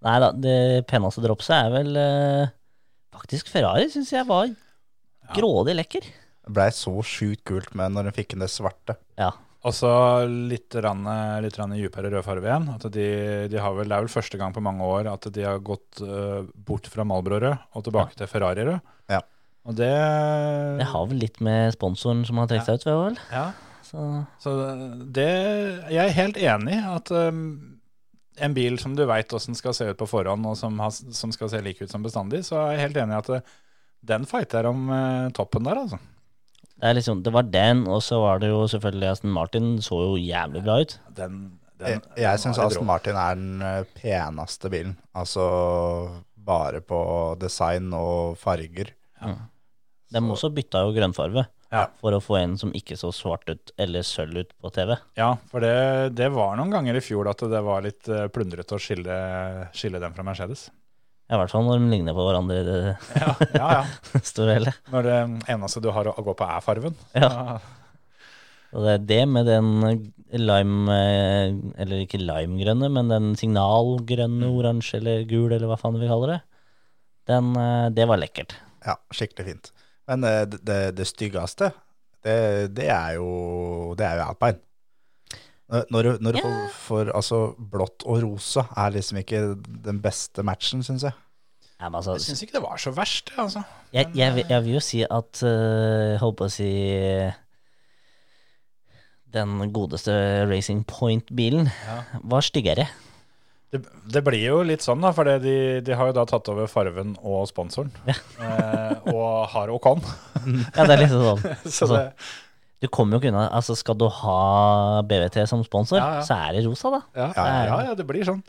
nei 0.06 0.16
da, 0.22 0.30
det 0.38 0.86
peneste 0.90 1.24
dropset 1.24 1.56
er 1.58 1.74
vel 1.74 1.98
eh, 1.98 2.52
faktisk 3.18 3.50
Ferrari, 3.50 3.88
syns 3.90 4.14
jeg 4.14 4.28
var 4.30 4.52
grådig 5.36 5.74
lekker. 5.80 6.06
Det 6.48 6.54
ble 6.56 6.70
så 6.72 6.94
sjukt 7.04 7.42
kult 7.50 7.74
med 7.76 7.92
når 7.96 8.08
den 8.12 8.16
fikk 8.16 8.36
inn 8.38 8.46
det 8.46 8.52
svarte. 8.54 8.96
Ja. 9.20 9.34
Og 9.68 9.74
så 9.76 9.90
litt, 10.30 10.72
rann, 10.80 11.02
litt 11.44 11.58
rann 11.60 11.74
djupere 11.76 12.12
rødfarge 12.14 12.46
igjen. 12.46 12.68
At 12.78 12.86
de, 12.94 13.08
de 13.52 13.58
har 13.60 13.74
vel, 13.76 13.90
det 13.90 13.98
er 13.98 14.06
vel 14.06 14.14
første 14.14 14.40
gang 14.40 14.54
på 14.56 14.62
mange 14.64 14.86
år 14.86 15.10
at 15.12 15.28
de 15.34 15.44
har 15.44 15.58
gått 15.66 16.00
uh, 16.06 16.46
bort 16.56 16.88
fra 16.94 17.04
Malbro-rød 17.10 17.66
og 17.76 17.84
tilbake 17.84 18.16
til 18.16 18.30
Ferrari-rød. 18.32 18.78
Ja. 19.12 19.20
Og 19.68 19.76
det, 19.76 19.94
Det 20.80 20.88
har 20.88 21.08
vel 21.10 21.20
litt 21.26 21.42
med 21.44 21.74
sponsoren 21.76 22.24
som 22.28 22.40
har 22.40 22.48
trukket 22.50 22.86
seg 22.86 22.96
ut, 22.96 23.04
vel. 23.04 23.18
ja, 23.34 23.48
Så 23.84 24.04
Så 24.44 24.54
det 25.16 25.28
Jeg 25.92 26.04
er 26.06 26.16
helt 26.16 26.38
enig 26.40 26.78
at 26.88 27.12
um, 27.12 27.80
en 28.38 28.54
bil 28.54 28.78
som 28.80 28.96
du 28.96 29.04
veit 29.10 29.34
åssen 29.34 29.58
skal 29.58 29.74
se 29.74 29.90
ut 29.90 29.98
på 29.98 30.08
forhånd, 30.08 30.46
og 30.46 30.56
som, 30.60 30.78
has, 30.80 31.02
som 31.12 31.32
skal 31.34 31.50
se 31.50 31.62
lik 31.66 31.82
ut 31.82 31.92
som 31.92 32.04
bestandig, 32.06 32.44
så 32.46 32.60
er 32.62 32.76
jeg 32.76 32.86
helt 32.88 33.02
enig 33.04 33.16
i 33.16 33.22
at 33.24 33.32
uh, 33.34 33.56
den 34.08 34.28
fighter 34.30 34.70
om 34.70 34.88
uh, 34.94 35.32
toppen 35.36 35.66
der, 35.68 35.82
altså. 35.82 36.00
Det, 36.78 36.86
er 36.86 36.94
liksom, 36.94 37.24
det 37.26 37.34
var 37.34 37.48
den, 37.50 37.88
og 37.90 38.04
så 38.06 38.20
var 38.22 38.40
det 38.44 38.52
jo 38.52 38.62
selvfølgelig 38.70 39.10
Aston 39.10 39.34
Martin 39.34 39.70
så 39.82 39.98
jo 40.04 40.20
jævlig 40.22 40.62
bra 40.64 40.76
ut. 40.84 41.00
Den, 41.18 41.40
Jeg, 41.82 42.04
den 42.04 42.22
jeg 42.22 42.40
syns 42.44 42.60
Aston. 42.62 42.86
Martin 42.86 43.18
er 43.18 43.34
den 43.40 43.64
eh, 43.66 43.84
peneste 43.98 44.70
bilen. 44.70 44.94
Altså 45.18 45.48
bare 46.38 46.82
på 46.86 47.00
design 47.42 47.90
og 47.98 48.38
farger. 48.38 48.94
De 50.14 50.22
også 50.24 50.50
bytta 50.56 50.86
jo 50.86 50.94
grønnfarge 50.96 51.46
Ja. 51.74 51.82
for 52.00 52.16
å 52.16 52.22
få 52.24 52.38
en 52.40 52.54
som 52.58 52.72
ikke 52.72 52.96
så 52.96 53.10
svart 53.12 53.50
ut 53.52 53.72
eller 53.78 54.06
sølv 54.08 54.38
ut 54.46 54.54
på 54.64 54.70
TV. 54.72 54.94
Ja, 55.20 55.34
for 55.52 55.60
det, 55.60 56.14
det 56.16 56.30
var 56.32 56.56
noen 56.56 56.72
ganger 56.72 56.96
i 56.96 57.04
fjor 57.04 57.28
at 57.28 57.44
det 57.52 57.60
var 57.66 57.84
litt 57.84 58.08
eh, 58.08 58.30
plundrete 58.32 58.78
å 58.78 58.80
skille, 58.80 59.18
skille 59.76 60.00
dem 60.00 60.16
fra 60.16 60.24
Mercedes. 60.24 60.70
Ja, 61.28 61.36
I 61.36 61.42
hvert 61.42 61.52
fall 61.52 61.66
når 61.68 61.82
de 61.84 61.90
ligner 61.92 62.16
på 62.16 62.24
hverandre 62.24 62.62
i 62.62 62.64
det 62.64 62.78
Ja, 63.20 63.34
ja. 63.52 63.72
ja. 63.82 64.22
store 64.32 64.56
hele. 64.62 64.72
Når 64.94 65.10
det 65.10 65.18
eneste 65.58 65.84
du 65.84 65.90
har 65.92 66.08
å, 66.08 66.16
gå 66.24 66.38
på 66.40 66.48
er 66.48 66.64
farven. 66.64 66.96
Ja. 67.20 67.58
Og 68.76 68.84
det 68.84 68.94
er 68.94 69.04
det 69.10 69.20
med 69.32 69.48
den 69.48 69.74
lime, 70.38 70.96
eh, 70.96 71.52
eller 71.84 72.04
ikke 72.04 72.20
limegrønne, 72.24 72.88
men 72.96 73.12
den 73.12 73.28
signalgrønne, 73.40 74.48
oransje 74.56 75.00
eller 75.02 75.28
gul, 75.28 75.52
eller 75.52 75.68
hva 75.72 75.78
faen 75.80 76.00
vi 76.00 76.08
kaller 76.10 76.34
det. 76.38 76.40
Den, 77.32 77.52
eh, 77.60 77.90
det 77.96 78.08
var 78.08 78.20
lekkert. 78.24 78.56
Ja, 78.88 78.96
skikkelig 79.12 79.46
fint. 79.52 79.72
Men 80.08 80.24
eh, 80.24 80.46
det, 80.48 80.62
det, 80.66 80.80
det 80.98 81.08
styggeste, 81.10 81.72
det, 82.24 82.38
det 82.78 82.88
er 82.94 83.18
jo 83.20 83.94
det 84.00 84.06
er 84.08 84.22
jo 84.22 84.28
alpine. 84.32 84.60
Når- 85.92 86.22
Når, 86.24 86.38
får, 86.40 86.54
får 86.88 87.10
altså 87.12 87.38
blått 87.60 88.06
og 88.08 88.22
rosa, 88.24 88.64
er 88.80 88.94
liksom 88.96 89.18
ikke 89.20 89.42
den 89.84 89.98
beste 90.02 90.44
matchen, 90.48 90.80
syns 90.88 91.04
jeg. 91.04 91.12
Ja, 91.78 91.90
men 91.90 91.98
altså, 92.00 92.14
Jeg 92.16 92.22
syns 92.24 92.42
ikke 92.46 92.56
det 92.56 92.62
var 92.64 92.78
så 92.82 92.94
verst, 92.96 93.34
altså. 93.38 93.62
jeg, 93.94 94.08
jeg, 94.16 94.34
vil- 94.38 94.46
jeg 94.50 94.64
vil 94.64 94.74
jo 94.78 94.80
si 94.82 95.02
at 95.04 95.44
uh, 95.44 96.16
holdt 96.24 96.38
på 96.40 96.48
å 96.48 96.54
si 96.56 96.70
Den 99.28 99.60
godeste 99.76 100.14
Racing 100.48 100.86
Point-bilen 100.88 101.68
var 102.24 102.42
styggere. 102.48 102.88
Det, 103.74 103.82
det 104.08 104.22
blir 104.24 104.40
jo 104.46 104.62
litt 104.64 104.80
sånn, 104.86 105.02
da, 105.04 105.10
for 105.12 105.28
de, 105.28 105.82
de 105.84 105.96
har 106.00 106.08
jo 106.08 106.14
da 106.16 106.24
tatt 106.30 106.48
over 106.54 106.70
farven 106.72 107.18
og 107.20 107.42
sponsoren. 107.50 107.90
Eh, 108.08 108.94
og 109.12 109.48
har 109.52 109.72
Ocon. 109.76 110.00
Ja, 110.78 110.86
det 110.88 110.94
er 110.94 111.02
litt 111.02 111.12
sånn. 111.12 111.42
Så 111.68 111.84
Altså, 111.88 111.98
det, 111.98 112.30
Du 112.80 112.88
kommer 112.94 113.18
jo 113.18 113.20
ikke 113.24 113.32
unna 113.34 113.48
Altså, 113.58 113.76
skal 113.76 113.98
du 114.00 114.06
ha 114.22 115.02
BVT 115.10 115.42
som 115.50 115.64
sponsor, 115.68 115.98
Ja, 116.00 116.20
ja. 116.20 116.24
så 116.24 116.38
er 116.46 116.56
det 116.56 116.62
rosa, 116.68 116.94
da. 116.94 117.02
ja, 117.18 117.28
Ja, 117.36 117.46
ja, 117.50 117.66
ja. 117.68 117.80
ja, 117.90 117.96
det 118.00 118.06
blir 118.08 118.24
sånn. 118.30 118.40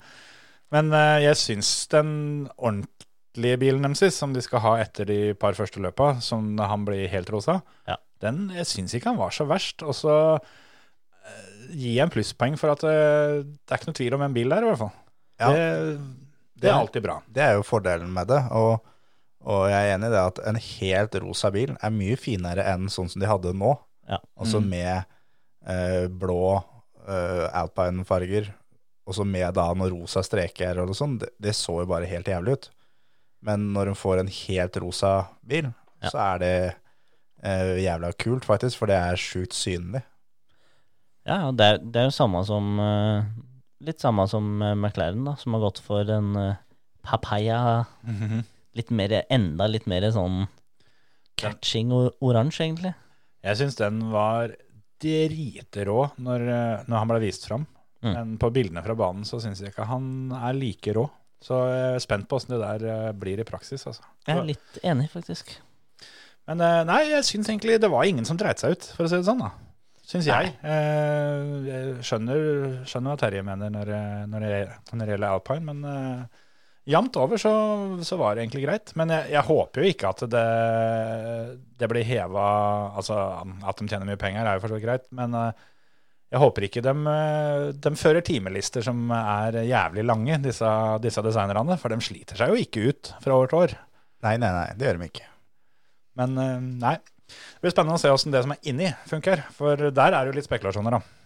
Men 0.71 0.93
eh, 0.95 1.25
jeg 1.25 1.41
syns 1.41 1.73
den 1.91 2.11
ordentlige 2.61 3.59
bilen 3.65 3.83
deres, 3.89 4.15
som 4.21 4.35
de 4.37 4.43
skal 4.45 4.63
ha 4.63 4.77
etter 4.85 5.09
de 5.09 5.19
par 5.41 5.57
første 5.59 5.83
løpa, 5.83 6.13
som 6.23 6.55
han 6.63 6.87
blir 6.87 7.09
helt 7.11 7.31
rosa, 7.35 7.59
Ja. 7.91 7.97
den 8.23 8.51
jeg 8.55 8.69
syns 8.71 8.95
ikke 8.95 9.11
han 9.17 9.19
var 9.19 9.35
så 9.35 9.49
verst. 9.51 9.83
Og 9.83 9.97
så 9.99 10.15
eh, 10.39 11.75
gi 11.75 11.97
en 12.05 12.13
plusspoeng 12.13 12.55
for 12.61 12.77
at 12.77 12.85
eh, 12.87 13.43
det 13.43 13.73
er 13.75 13.81
ikke 13.81 13.91
noe 13.91 13.99
tvil 13.99 14.15
om 14.21 14.27
en 14.29 14.37
bil 14.37 14.55
der, 14.55 14.63
i 14.67 14.71
hvert 14.71 14.83
fall. 14.87 14.95
Ja. 15.39 15.51
Det, 15.55 15.99
det 16.59 16.71
er 16.71 16.75
alltid 16.79 17.05
bra. 17.05 17.19
Det 17.31 17.43
er 17.45 17.53
jo 17.59 17.67
fordelen 17.67 18.11
med 18.13 18.27
det. 18.33 18.41
Og, 18.59 18.81
og 19.47 19.61
jeg 19.71 19.79
er 19.89 19.95
enig 19.97 20.09
i 20.11 20.15
det 20.17 20.23
at 20.33 20.41
en 20.51 20.59
helt 20.63 21.19
rosa 21.23 21.51
bil 21.55 21.77
er 21.79 21.95
mye 21.95 22.17
finere 22.19 22.65
enn 22.73 22.89
sånn 22.91 23.11
som 23.13 23.23
de 23.23 23.29
hadde 23.31 23.53
nå. 23.55 23.77
Ja. 24.11 24.19
Altså 24.41 24.59
med 24.65 25.05
eh, 25.69 26.09
blå 26.11 26.57
eh, 27.07 27.45
alpine-farger, 27.61 28.51
og 29.09 29.15
så 29.17 29.25
med 29.25 29.55
da 29.57 29.69
noen 29.73 29.93
rosa 29.95 30.25
streker 30.27 30.83
og 30.83 30.91
sånn. 30.99 31.19
Det, 31.23 31.31
det 31.41 31.55
så 31.57 31.79
jo 31.85 31.89
bare 31.89 32.09
helt 32.11 32.29
jævlig 32.29 32.59
ut. 32.59 32.71
Men 33.47 33.69
når 33.77 33.93
hun 33.93 34.01
får 34.01 34.25
en 34.25 34.33
helt 34.43 34.77
rosa 34.83 35.13
bil, 35.47 35.71
Ja. 36.03 36.11
så 36.13 36.19
er 36.23 36.39
det 36.43 36.53
eh, 37.43 37.77
jævla 37.85 38.11
kult, 38.19 38.45
faktisk, 38.47 38.79
for 38.79 38.91
det 38.91 38.99
er 38.99 39.17
sjukt 39.19 39.55
synlig. 39.55 40.03
Ja, 41.29 41.51
det 41.53 41.65
er, 41.67 41.79
det 41.83 42.01
er 42.03 42.07
jo 42.09 42.15
samme 42.15 42.41
som 42.47 42.79
eh, 42.83 43.25
Litt 43.85 44.03
samme 44.03 44.25
som 44.31 44.63
eh, 44.63 44.75
McLaren, 44.75 45.25
da, 45.27 45.37
som 45.39 45.55
har 45.55 45.63
gått 45.69 45.83
for 45.85 46.09
en 46.11 46.33
uh, 46.35 46.57
papaya 47.07 47.85
Litt 48.79 48.91
mer, 48.95 49.15
enda 49.33 49.67
litt 49.71 49.87
mer 49.91 50.05
sånn 50.15 50.47
catching 51.39 51.93
or 51.95 52.11
oransje, 52.23 52.67
egentlig. 52.67 52.93
Jeg 53.47 53.59
syns 53.61 53.79
den 53.79 54.01
var 54.13 54.53
dritrå 55.03 56.09
når, 56.19 56.45
eh, 56.51 56.87
når 56.91 56.99
han 56.99 57.11
ble 57.13 57.21
vist 57.23 57.47
fram. 57.49 57.67
Mm. 58.03 58.13
Men 58.13 58.35
på 58.39 58.51
bildene 58.55 58.83
fra 58.85 58.95
banen 58.99 59.27
så 59.27 59.41
syns 59.43 59.63
jeg 59.63 59.73
ikke 59.73 59.89
han 59.89 60.33
er 60.35 60.59
like 60.59 60.95
rå. 60.95 61.07
Så 61.43 61.59
jeg 61.71 61.95
er 61.95 62.03
spent 62.03 62.29
på 62.31 62.39
åssen 62.39 62.55
det 62.57 62.61
der 62.63 62.87
eh, 62.91 63.15
blir 63.15 63.41
i 63.41 63.47
praksis. 63.47 63.87
Altså. 63.87 64.07
Jeg 64.27 64.37
er 64.37 64.51
litt 64.51 64.83
enig, 64.83 65.09
faktisk. 65.15 65.55
Men 66.51 66.63
eh, 66.65 66.83
nei, 66.89 67.01
jeg 67.13 67.27
syns 67.31 67.51
egentlig 67.51 67.79
det 67.83 67.91
var 67.93 68.07
ingen 68.07 68.27
som 68.27 68.39
dreit 68.41 68.63
seg 68.63 68.75
ut, 68.75 68.91
for 68.97 69.07
å 69.07 69.11
si 69.11 69.21
det 69.21 69.29
sånn. 69.29 69.43
da 69.47 69.55
Syns 70.09 70.25
jeg. 70.25 70.53
Eh, 70.65 71.49
jeg 71.69 72.05
skjønner, 72.07 72.39
skjønner 72.89 73.13
hva 73.13 73.21
Terje 73.21 73.45
mener 73.45 73.73
når, 73.73 73.91
når, 74.31 74.45
det, 74.45 74.61
når 74.95 75.03
det 75.03 75.15
gjelder 75.15 75.35
alpine, 75.35 75.65
men 75.67 75.83
eh, 75.85 76.45
jevnt 76.89 77.19
over 77.21 77.41
så, 77.41 77.53
så 78.01 78.17
var 78.17 78.37
det 78.37 78.47
egentlig 78.47 78.63
greit. 78.65 78.95
Men 78.97 79.13
jeg, 79.13 79.35
jeg 79.35 79.45
håper 79.51 79.85
jo 79.85 79.91
ikke 79.93 80.13
at 80.15 80.23
det, 80.33 80.45
det 81.81 81.91
blir 81.93 82.09
heva 82.09 82.47
Altså 82.97 83.19
at 83.19 83.83
de 83.83 83.89
tjener 83.91 84.09
mye 84.09 84.21
penger, 84.21 84.49
er 84.49 84.57
jo 84.57 84.65
for 84.65 84.73
så 84.73 84.79
vidt 84.79 84.87
greit, 84.87 85.05
men 85.19 85.37
eh, 85.37 85.67
jeg 86.29 86.43
håper 86.45 86.67
ikke 86.67 86.85
de, 86.85 86.95
de 87.85 87.95
fører 87.97 88.25
timelister 88.25 88.85
som 88.85 89.13
er 89.17 89.63
jævlig 89.65 90.03
lange, 90.05 90.41
disse, 90.45 90.73
disse 91.05 91.25
designerne. 91.25 91.77
For 91.81 91.93
de 91.93 92.01
sliter 92.05 92.37
seg 92.37 92.53
jo 92.53 92.65
ikke 92.65 92.89
ut 92.91 93.13
fra 93.25 93.37
år 93.37 93.49
til 93.49 93.61
år. 93.63 93.77
Nei, 94.25 94.35
nei, 94.41 94.51
nei, 94.53 94.67
det 94.77 94.89
gjør 94.89 95.01
de 95.01 95.09
ikke. 95.09 95.31
Men 96.21 96.37
nei. 96.83 96.99
Det 97.29 97.67
blir 97.67 97.75
spennende 97.75 97.99
å 97.99 98.03
se 98.03 98.11
hvordan 98.11 98.35
det 98.35 98.45
som 98.47 98.57
er 98.57 98.73
inni, 98.73 98.91
funker. 99.11 99.45
For 99.57 99.89
der 99.93 100.17
er 100.17 100.19
det 100.19 100.33
jo 100.33 100.39
litt 100.41 100.49
spekulasjoner, 100.49 100.99
da. 100.99 101.19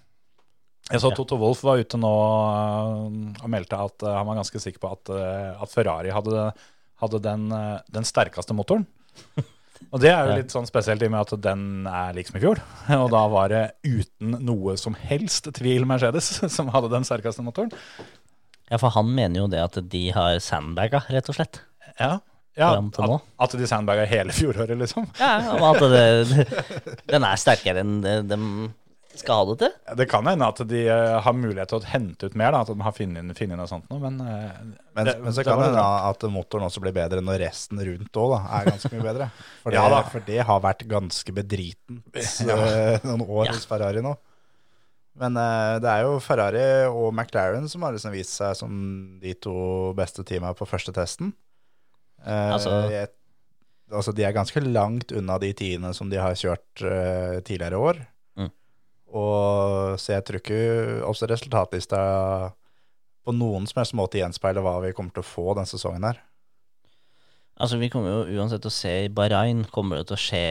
Jeg 0.90 1.00
så 1.00 1.12
Toto 1.14 1.38
Wolff 1.40 1.62
var 1.64 1.80
ute 1.80 1.98
nå 2.00 2.10
eh, 2.10 3.42
og 3.44 3.50
meldte 3.52 3.78
at 3.78 4.04
eh, 4.04 4.16
han 4.18 4.26
var 4.28 4.40
ganske 4.40 4.60
sikker 4.60 4.82
på 4.82 4.90
at, 4.96 5.12
eh, 5.14 5.50
at 5.62 5.70
Ferrari 5.70 6.10
hadde, 6.12 6.48
hadde 7.02 7.20
den, 7.22 7.46
den 7.94 8.08
sterkeste 8.08 8.56
motoren. 8.56 8.86
Og 9.90 10.00
det 10.02 10.12
er 10.12 10.26
jo 10.26 10.34
litt 10.38 10.52
sånn 10.54 10.68
spesielt 10.68 11.02
i 11.02 11.08
og 11.08 11.14
med 11.14 11.24
at 11.24 11.44
den 11.44 11.86
er 11.90 12.16
liksom 12.16 12.38
i 12.38 12.42
fjor. 12.42 12.60
Og 13.02 13.08
da 13.14 13.22
var 13.30 13.52
det 13.52 13.62
uten 13.86 14.36
noe 14.42 14.76
som 14.80 14.96
helst 14.98 15.48
tvil 15.58 15.86
Mercedes 15.88 16.34
som 16.56 16.70
hadde 16.74 16.92
den 16.92 17.06
sterkeste 17.08 17.44
motoren. 17.46 17.72
Ja, 18.70 18.78
for 18.80 18.92
han 18.94 19.10
mener 19.12 19.42
jo 19.42 19.48
det 19.52 19.62
at 19.62 19.78
de 19.92 20.04
har 20.16 20.38
sandbaga, 20.42 21.02
rett 21.12 21.28
og 21.28 21.36
slett. 21.36 21.60
Ja, 21.98 22.16
ja 22.58 22.68
Fram 22.74 22.90
til 22.92 23.08
nå. 23.08 23.16
at, 23.16 23.48
at 23.48 23.58
de 23.60 23.66
sandbaga 23.70 24.04
hele 24.10 24.32
fjoråret, 24.36 24.76
liksom. 24.80 25.06
Ja, 25.20 25.32
og 25.56 25.66
at 25.76 25.82
det, 25.92 26.46
den 27.14 27.24
er 27.24 27.40
sterkere 27.40 27.80
enn 27.84 28.00
de, 28.04 28.18
de 28.28 28.38
skal 29.20 29.42
ha 29.42 29.44
det 29.50 29.54
til. 29.60 29.72
Ja, 29.88 29.94
Det 30.00 30.06
kan 30.08 30.24
hende 30.28 30.46
at 30.48 30.60
de 30.68 30.82
eh, 30.88 31.16
har 31.20 31.34
mulighet 31.36 31.68
til 31.68 31.80
å 31.82 31.88
hente 31.90 32.28
ut 32.30 32.36
mer, 32.40 32.54
da, 32.54 32.62
at 32.64 32.70
de 32.72 32.84
har 32.84 32.94
funnet, 32.96 33.40
inn 33.44 33.52
noe 33.56 33.66
sånt 33.68 33.88
noe, 33.92 34.00
men, 34.00 34.16
eh, 34.24 34.54
Men, 34.96 35.04
det- 35.08 35.16
men 35.20 35.32
så 35.32 35.42
det 35.42 35.46
kan 35.50 35.60
det 35.60 35.66
hende 35.70 35.84
at 36.08 36.24
motoren 36.32 36.64
også 36.68 36.80
blir 36.84 36.94
bedre 36.96 37.20
når 37.24 37.42
resten 37.44 37.80
rundt 37.88 38.20
òg 38.24 38.34
er 38.40 38.70
ganske 38.70 38.92
mye 38.94 39.04
bedre. 39.10 39.30
For 39.64 39.70
det, 39.72 39.76
Ja 39.80 39.88
da. 39.92 40.02
for 40.12 40.24
det 40.28 40.40
har 40.48 40.60
vært 40.64 40.84
ganske 40.88 41.34
bedritent 41.36 42.16
eh, 42.16 43.04
noen 43.04 43.24
år 43.28 43.46
Ja. 43.50 43.52
hos 43.56 43.68
Ferrari 43.68 44.00
nå. 44.04 44.16
Men 45.20 45.36
uh, 45.36 45.76
det 45.76 45.90
er 45.92 46.06
jo 46.06 46.14
Ferrari 46.24 46.62
og 46.88 47.10
McLaren 47.12 47.66
som 47.68 47.82
har 47.84 47.92
liksom 47.92 48.14
vist 48.16 48.32
seg 48.38 48.54
som 48.56 48.72
de 49.20 49.34
to 49.44 49.52
beste 49.98 50.24
teama 50.24 50.54
på 50.56 50.64
første 50.64 50.92
testen. 50.96 51.34
Eh, 52.26 52.52
Altså- 52.54 52.90
jeg, 52.90 53.08
altså 53.90 54.14
de 54.16 54.24
er 54.24 54.32
ganske 54.32 54.60
langt 54.64 55.12
unna 55.12 55.38
de 55.38 55.52
tiende 55.52 55.92
som 55.94 56.10
de 56.10 56.16
har 56.16 56.34
kjørt 56.34 56.82
uh, 56.82 57.40
tidligere 57.44 57.76
år. 57.76 58.00
Mm. 58.36 58.50
Og 59.12 59.98
så 60.00 60.14
jeg 60.16 60.24
tror 60.24 60.40
ikke 60.40 60.60
også 61.04 61.28
resultatlista 61.28 62.02
på 63.22 63.34
noen 63.36 63.66
som 63.68 63.82
helst 63.82 63.94
måte 63.94 64.18
gjenspeiler 64.18 64.64
hva 64.64 64.80
vi 64.82 64.94
kommer 64.96 65.14
til 65.14 65.22
å 65.22 65.28
få 65.28 65.52
denne 65.54 65.70
sesongen 65.70 66.08
her. 66.08 66.22
Altså, 67.60 67.76
vi 67.78 67.90
kommer 67.92 68.10
jo 68.10 68.40
uansett 68.40 68.62
til 68.64 68.72
å 68.72 68.74
se 68.74 68.92
i 69.04 69.10
Bahrain, 69.12 69.66
kommer 69.70 70.00
det 70.00 70.08
til 70.08 70.16
å 70.16 70.22
skje 70.22 70.44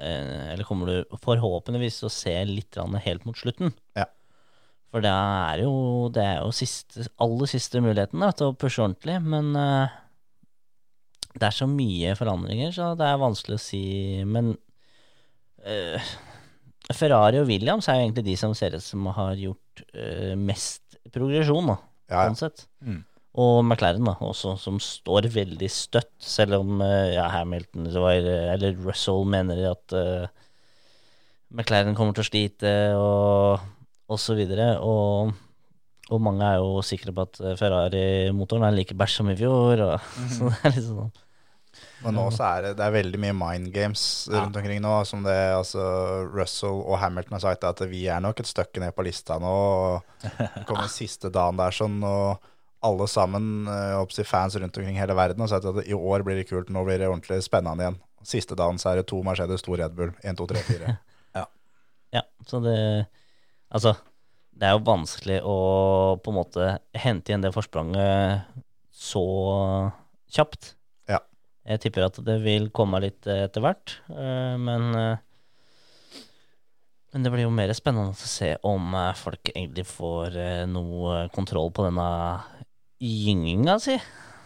eh, 0.00 0.46
Eller 0.54 0.64
kommer 0.66 0.88
du 0.88 1.18
forhåpentligvis 1.22 2.00
til 2.00 2.08
å 2.08 2.14
se 2.14 2.34
litt 2.48 2.78
helt 3.04 3.26
mot 3.28 3.36
slutten. 3.38 3.74
Ja. 3.94 4.08
For 4.88 5.04
det 5.04 5.12
er 5.12 5.62
jo, 5.66 6.08
det 6.14 6.24
er 6.24 6.40
jo 6.40 6.52
siste, 6.56 7.06
aller 7.20 7.50
siste 7.50 7.82
muligheten 7.84 8.24
da, 8.24 8.32
til 8.32 8.50
å 8.50 8.56
pushe 8.56 8.80
ordentlig, 8.82 9.18
men 9.20 9.52
eh, 9.58 9.96
det 11.38 11.48
er 11.48 11.54
så 11.54 11.68
mye 11.70 12.14
forandringer, 12.18 12.72
så 12.74 12.92
det 12.98 13.06
er 13.06 13.20
vanskelig 13.20 13.58
å 13.58 13.62
si. 13.62 13.82
Men 14.26 14.52
eh, 15.64 16.10
Ferrari 16.94 17.40
og 17.42 17.48
Williams 17.50 17.88
er 17.88 18.00
jo 18.00 18.06
egentlig 18.06 18.26
de 18.30 18.38
som 18.40 18.54
ser 18.56 18.76
ut 18.76 18.84
som 18.84 19.06
har 19.16 19.38
gjort 19.38 19.84
eh, 19.92 20.34
mest 20.38 20.98
progresjon, 21.14 21.70
da, 21.74 21.78
Ja, 22.08 22.24
ja. 22.24 22.26
sånn 22.30 22.40
sett. 22.40 22.66
Mm. 22.84 23.02
Og 23.38 23.60
McLaren 23.62 24.06
da, 24.08 24.16
også, 24.24 24.56
som 24.58 24.80
står 24.82 25.28
veldig 25.30 25.68
støtt, 25.70 26.14
selv 26.24 26.58
om 26.62 26.80
eh, 26.82 27.14
ja, 27.14 27.28
Hamilton 27.36 27.90
så 27.92 28.02
var, 28.02 28.30
eller 28.54 28.78
Russell 28.82 29.28
mener 29.28 29.60
at 29.70 29.94
uh, 29.94 30.46
McLaren 31.54 31.94
kommer 31.96 32.16
til 32.16 32.24
å 32.24 32.28
slite, 32.30 32.72
og, 32.98 33.68
og 34.08 34.20
så 34.20 34.34
videre. 34.38 34.72
Og, 34.82 35.36
og 36.08 36.24
mange 36.24 36.48
er 36.48 36.58
jo 36.58 36.82
sikre 36.84 37.14
på 37.14 37.28
at 37.28 37.40
Ferrari-motoren 37.60 38.66
er 38.66 38.74
like 38.74 38.96
bæsj 38.98 39.20
som 39.20 39.30
i 39.30 39.38
fjor. 39.38 39.84
Og, 39.86 40.10
Så 40.34 40.50
det 40.50 40.58
er 40.64 40.74
litt 40.74 40.88
sånn 40.88 41.16
Men 42.04 42.14
nå 42.14 42.28
så 42.30 42.44
er 42.46 42.62
det, 42.62 42.72
det 42.78 42.84
er 42.86 42.94
veldig 42.94 43.20
mye 43.22 43.34
mind 43.34 43.72
games 43.74 44.02
rundt 44.30 44.56
omkring 44.60 44.82
nå. 44.84 44.92
Som 45.08 45.24
det 45.26 45.36
altså 45.56 45.82
Russell 46.30 46.82
og 46.84 47.00
Hamilton 47.02 47.38
har 47.38 47.44
sagt, 47.46 47.66
at 47.66 47.82
vi 47.90 48.04
er 48.06 48.22
nok 48.22 48.40
et 48.42 48.50
stykke 48.50 48.82
ned 48.84 48.94
på 48.94 49.06
lista 49.06 49.40
nå. 49.42 49.50
og 49.50 50.62
kommer 50.68 50.86
siste 51.00 51.32
dagen 51.34 51.58
der 51.58 51.74
sånn, 51.74 51.98
og 52.06 52.38
alle 52.86 53.08
sammen, 53.10 53.66
eh, 53.66 54.24
fans 54.24 54.54
rundt 54.56 54.78
omkring 54.78 55.00
hele 55.00 55.16
verden, 55.18 55.42
har 55.42 55.50
sagt 55.50 55.66
at 55.66 55.82
i 55.86 55.96
år 55.96 56.22
blir 56.26 56.38
det 56.38 56.46
kult, 56.46 56.70
nå 56.70 56.84
blir 56.86 57.02
det 57.02 57.10
ordentlig 57.10 57.40
spennende 57.42 57.82
igjen. 57.82 58.00
Siste 58.28 58.54
dagen 58.58 58.78
så 58.78 58.92
er 58.92 59.00
det 59.00 59.08
to 59.10 59.18
Mercedes, 59.26 59.64
to 59.66 59.74
Red 59.78 59.98
Bull. 59.98 60.12
1, 60.22 60.38
2, 60.38 60.46
3, 60.54 60.64
4. 60.70 60.96
Ja, 62.14 62.22
så 62.46 62.60
det 62.64 62.78
Altså, 63.68 63.92
det 64.56 64.64
er 64.64 64.78
jo 64.78 64.86
vanskelig 64.86 65.42
å 65.44 65.56
på 66.24 66.32
en 66.32 66.38
måte 66.38 66.68
hente 66.96 67.28
igjen 67.28 67.42
det 67.44 67.52
forspranget 67.52 68.46
så 68.96 69.24
kjapt. 70.32 70.72
Jeg 71.68 71.80
tipper 71.84 72.06
at 72.06 72.16
det 72.24 72.38
vil 72.40 72.70
komme 72.72 73.00
litt 73.04 73.26
eh, 73.28 73.42
etter 73.44 73.60
hvert, 73.64 73.98
eh, 74.08 74.54
men 74.60 74.86
eh, 74.96 75.16
Men 77.12 77.24
det 77.24 77.30
blir 77.32 77.44
jo 77.46 77.52
mer 77.52 77.70
spennende 77.76 78.12
å 78.12 78.28
se 78.28 78.50
om 78.68 78.92
folk 79.16 79.48
egentlig 79.54 79.86
får 79.88 80.34
noe 80.68 81.22
kontroll 81.32 81.70
på 81.72 81.86
denne 81.86 82.08
gynginga 83.00 83.78
si. 83.80 83.94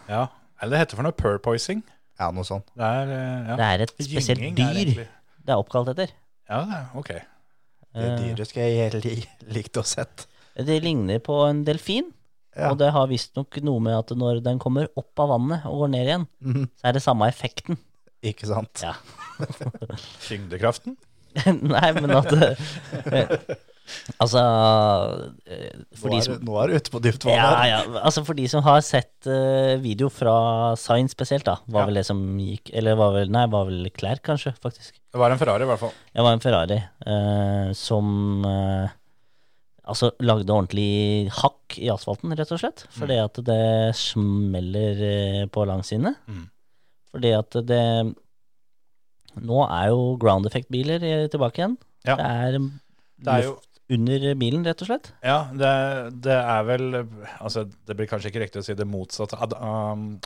Ja. 0.07 0.29
Eller 0.61 0.77
det 0.77 0.79
heter 0.85 0.99
for 1.01 1.03
noe 1.03 1.17
purpoising. 1.17 1.81
Ja, 2.21 2.29
noe 2.31 2.47
sånt. 2.47 2.69
Det 2.79 2.87
er, 2.87 3.11
ja. 3.49 3.57
Det 3.59 3.67
er 3.67 3.83
et 3.83 3.93
spesielt 3.97 4.39
Gynging 4.39 4.55
er 4.63 4.71
dyr 4.71 4.79
egentlig- 4.79 5.09
det 5.43 5.51
er 5.51 5.59
oppkalt 5.59 5.91
etter. 5.91 6.13
Ja, 6.47 6.61
er- 6.63 6.97
ok. 6.97 7.11
Det 7.93 8.09
dyret 8.21 8.47
skal 8.47 8.63
jeg 8.71 8.93
li, 9.03 9.15
likt 9.59 9.75
å 9.77 9.83
sett. 9.83 10.23
Det 10.55 10.79
ligner 10.81 11.19
på 11.19 11.41
en 11.49 11.65
delfin. 11.67 12.13
Ja. 12.55 12.69
Og 12.71 12.77
det 12.77 12.91
har 12.93 13.07
visstnok 13.09 13.57
noe 13.65 13.79
med 13.81 13.95
at 13.97 14.11
når 14.17 14.43
den 14.45 14.59
kommer 14.61 14.87
opp 14.99 15.19
av 15.23 15.31
vannet 15.33 15.65
og 15.65 15.79
går 15.85 15.89
ned 15.95 16.05
igjen, 16.07 16.27
Mhm. 16.43 16.67
så 16.77 16.89
er 16.89 16.93
det 16.93 17.01
samme 17.01 17.27
effekten. 17.27 17.77
Ikke 18.23 18.45
sant? 18.47 18.83
Ja. 18.85 18.93
Tyngdekraften? 20.27 20.95
Nei, 21.73 21.87
men 21.97 22.11
at 22.13 22.29
eh, 22.31 23.45
Altså 24.21 24.39
eh, 25.49 25.73
For 25.97 26.07
Nå 26.07 26.13
de 26.13 26.19
er, 26.19 26.25
som 26.27 26.37
du- 26.37 26.45
nå 26.47 26.55
er 26.61 26.67
du 26.71 26.75
ute 26.77 26.91
på 26.93 27.01
dypt 27.03 27.25
vann 27.27 27.35
ja, 27.35 27.47
her. 27.57 27.67
ja, 27.71 27.79
altså 28.05 28.23
for 28.23 28.37
de 28.37 28.45
som 28.47 28.63
har 28.63 28.79
sett 28.85 29.27
uh, 29.27 29.73
video 29.83 30.07
fra 30.13 30.35
Science 30.79 31.11
spesielt, 31.17 31.43
da, 31.49 31.57
var 31.67 31.81
Ja. 31.83 31.85
vel 31.89 31.99
det 31.99 32.05
som 32.07 32.21
gikk 32.39 32.69
Eller 32.73 32.95
var 32.95 33.11
vel 33.17 33.29
Nei, 33.33 33.43
var 33.51 33.65
vel 33.67 33.89
klær, 33.91 34.21
kanskje, 34.23 34.53
faktisk. 34.63 34.93
Det 35.11 35.19
var 35.19 35.31
en 35.33 35.37
Ferrari, 35.41 35.65
i 35.65 35.69
hvert 35.73 35.79
fall. 35.83 35.91
Det 36.13 36.23
var 36.23 36.33
en 36.37 36.39
Ferrari 36.45 36.79
uh, 37.09 37.73
som 37.73 38.45
eh, 38.45 38.89
altså 39.83 40.11
lagde 40.23 40.53
ordentlig 40.53 41.29
hakk 41.35 41.77
i 41.81 41.89
asfalten, 41.91 42.33
rett 42.37 42.51
og 42.55 42.61
slett. 42.61 42.85
Fordi 42.95 43.17
at 43.19 43.39
det 43.47 43.95
smeller 43.99 45.03
eh, 45.09 45.43
på 45.51 45.65
langsidene. 45.69 46.15
Mm. 46.27 46.45
Fordi 47.13 47.33
at 47.37 47.59
det 47.69 47.85
Nå 49.33 49.63
er 49.65 49.87
jo 49.89 50.11
ground 50.21 50.45
effect-biler 50.45 51.01
eh, 51.01 51.27
tilbake 51.33 51.57
igjen. 51.61 51.77
Ja. 52.05 52.17
Det 52.19 52.25
er 52.27 52.57
Det 52.59 53.31
er 53.33 53.47
jo 53.47 53.53
luft 53.55 53.69
under 53.93 54.35
bilen, 54.39 54.63
rett 54.65 54.81
og 54.81 54.87
slett. 54.89 55.09
Ja, 55.25 55.37
det, 55.51 55.71
det 56.23 56.35
er 56.37 56.63
vel 56.67 56.85
Altså, 57.39 57.65
det 57.87 57.97
blir 57.97 58.07
kanskje 58.09 58.31
ikke 58.31 58.43
riktig 58.45 58.61
å 58.61 58.65
si 58.65 58.75
det 58.77 58.87
motsatte 58.87 59.37
av, 59.37 59.55
um, 59.59 60.19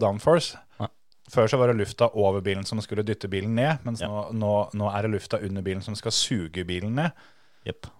downforce. 0.00 0.56
Ja. 0.80 0.88
Før 1.32 1.48
så 1.48 1.58
var 1.60 1.72
det 1.72 1.78
lufta 1.80 2.10
over 2.14 2.44
bilen 2.44 2.66
som 2.68 2.80
skulle 2.84 3.04
dytte 3.06 3.28
bilen 3.32 3.54
ned, 3.56 3.84
mens 3.84 4.02
Ja. 4.04 4.08
nå, 4.08 4.26
nå, 4.32 4.54
nå 4.76 4.90
er 4.92 5.06
det 5.06 5.14
lufta 5.16 5.40
under 5.40 5.62
bilen 5.62 5.82
som 5.82 5.96
skal 5.96 6.12
suge 6.12 6.64
bilen 6.68 6.94
ned. 6.94 7.12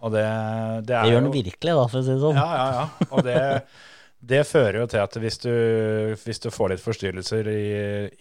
Og 0.05 0.13
det, 0.13 0.23
det 0.85 0.95
Det 0.95 1.11
gjør 1.13 1.21
den 1.25 1.33
virkelig, 1.35 1.75
da, 1.81 1.85
for 1.89 1.99
å 2.01 2.05
si 2.05 2.13
det 2.13 2.21
sånn. 2.23 2.37
Ja, 2.39 2.49
ja, 2.59 2.67
ja. 2.79 3.09
Og 3.11 3.23
det, 3.25 3.37
det 4.25 4.43
fører 4.49 4.79
jo 4.83 4.87
til 4.93 5.01
at 5.03 5.17
hvis 5.21 5.39
du, 5.43 5.51
hvis 6.25 6.41
du 6.45 6.51
får 6.53 6.75
litt 6.75 6.83
forstyrrelser 6.85 7.49
i, 7.53 7.65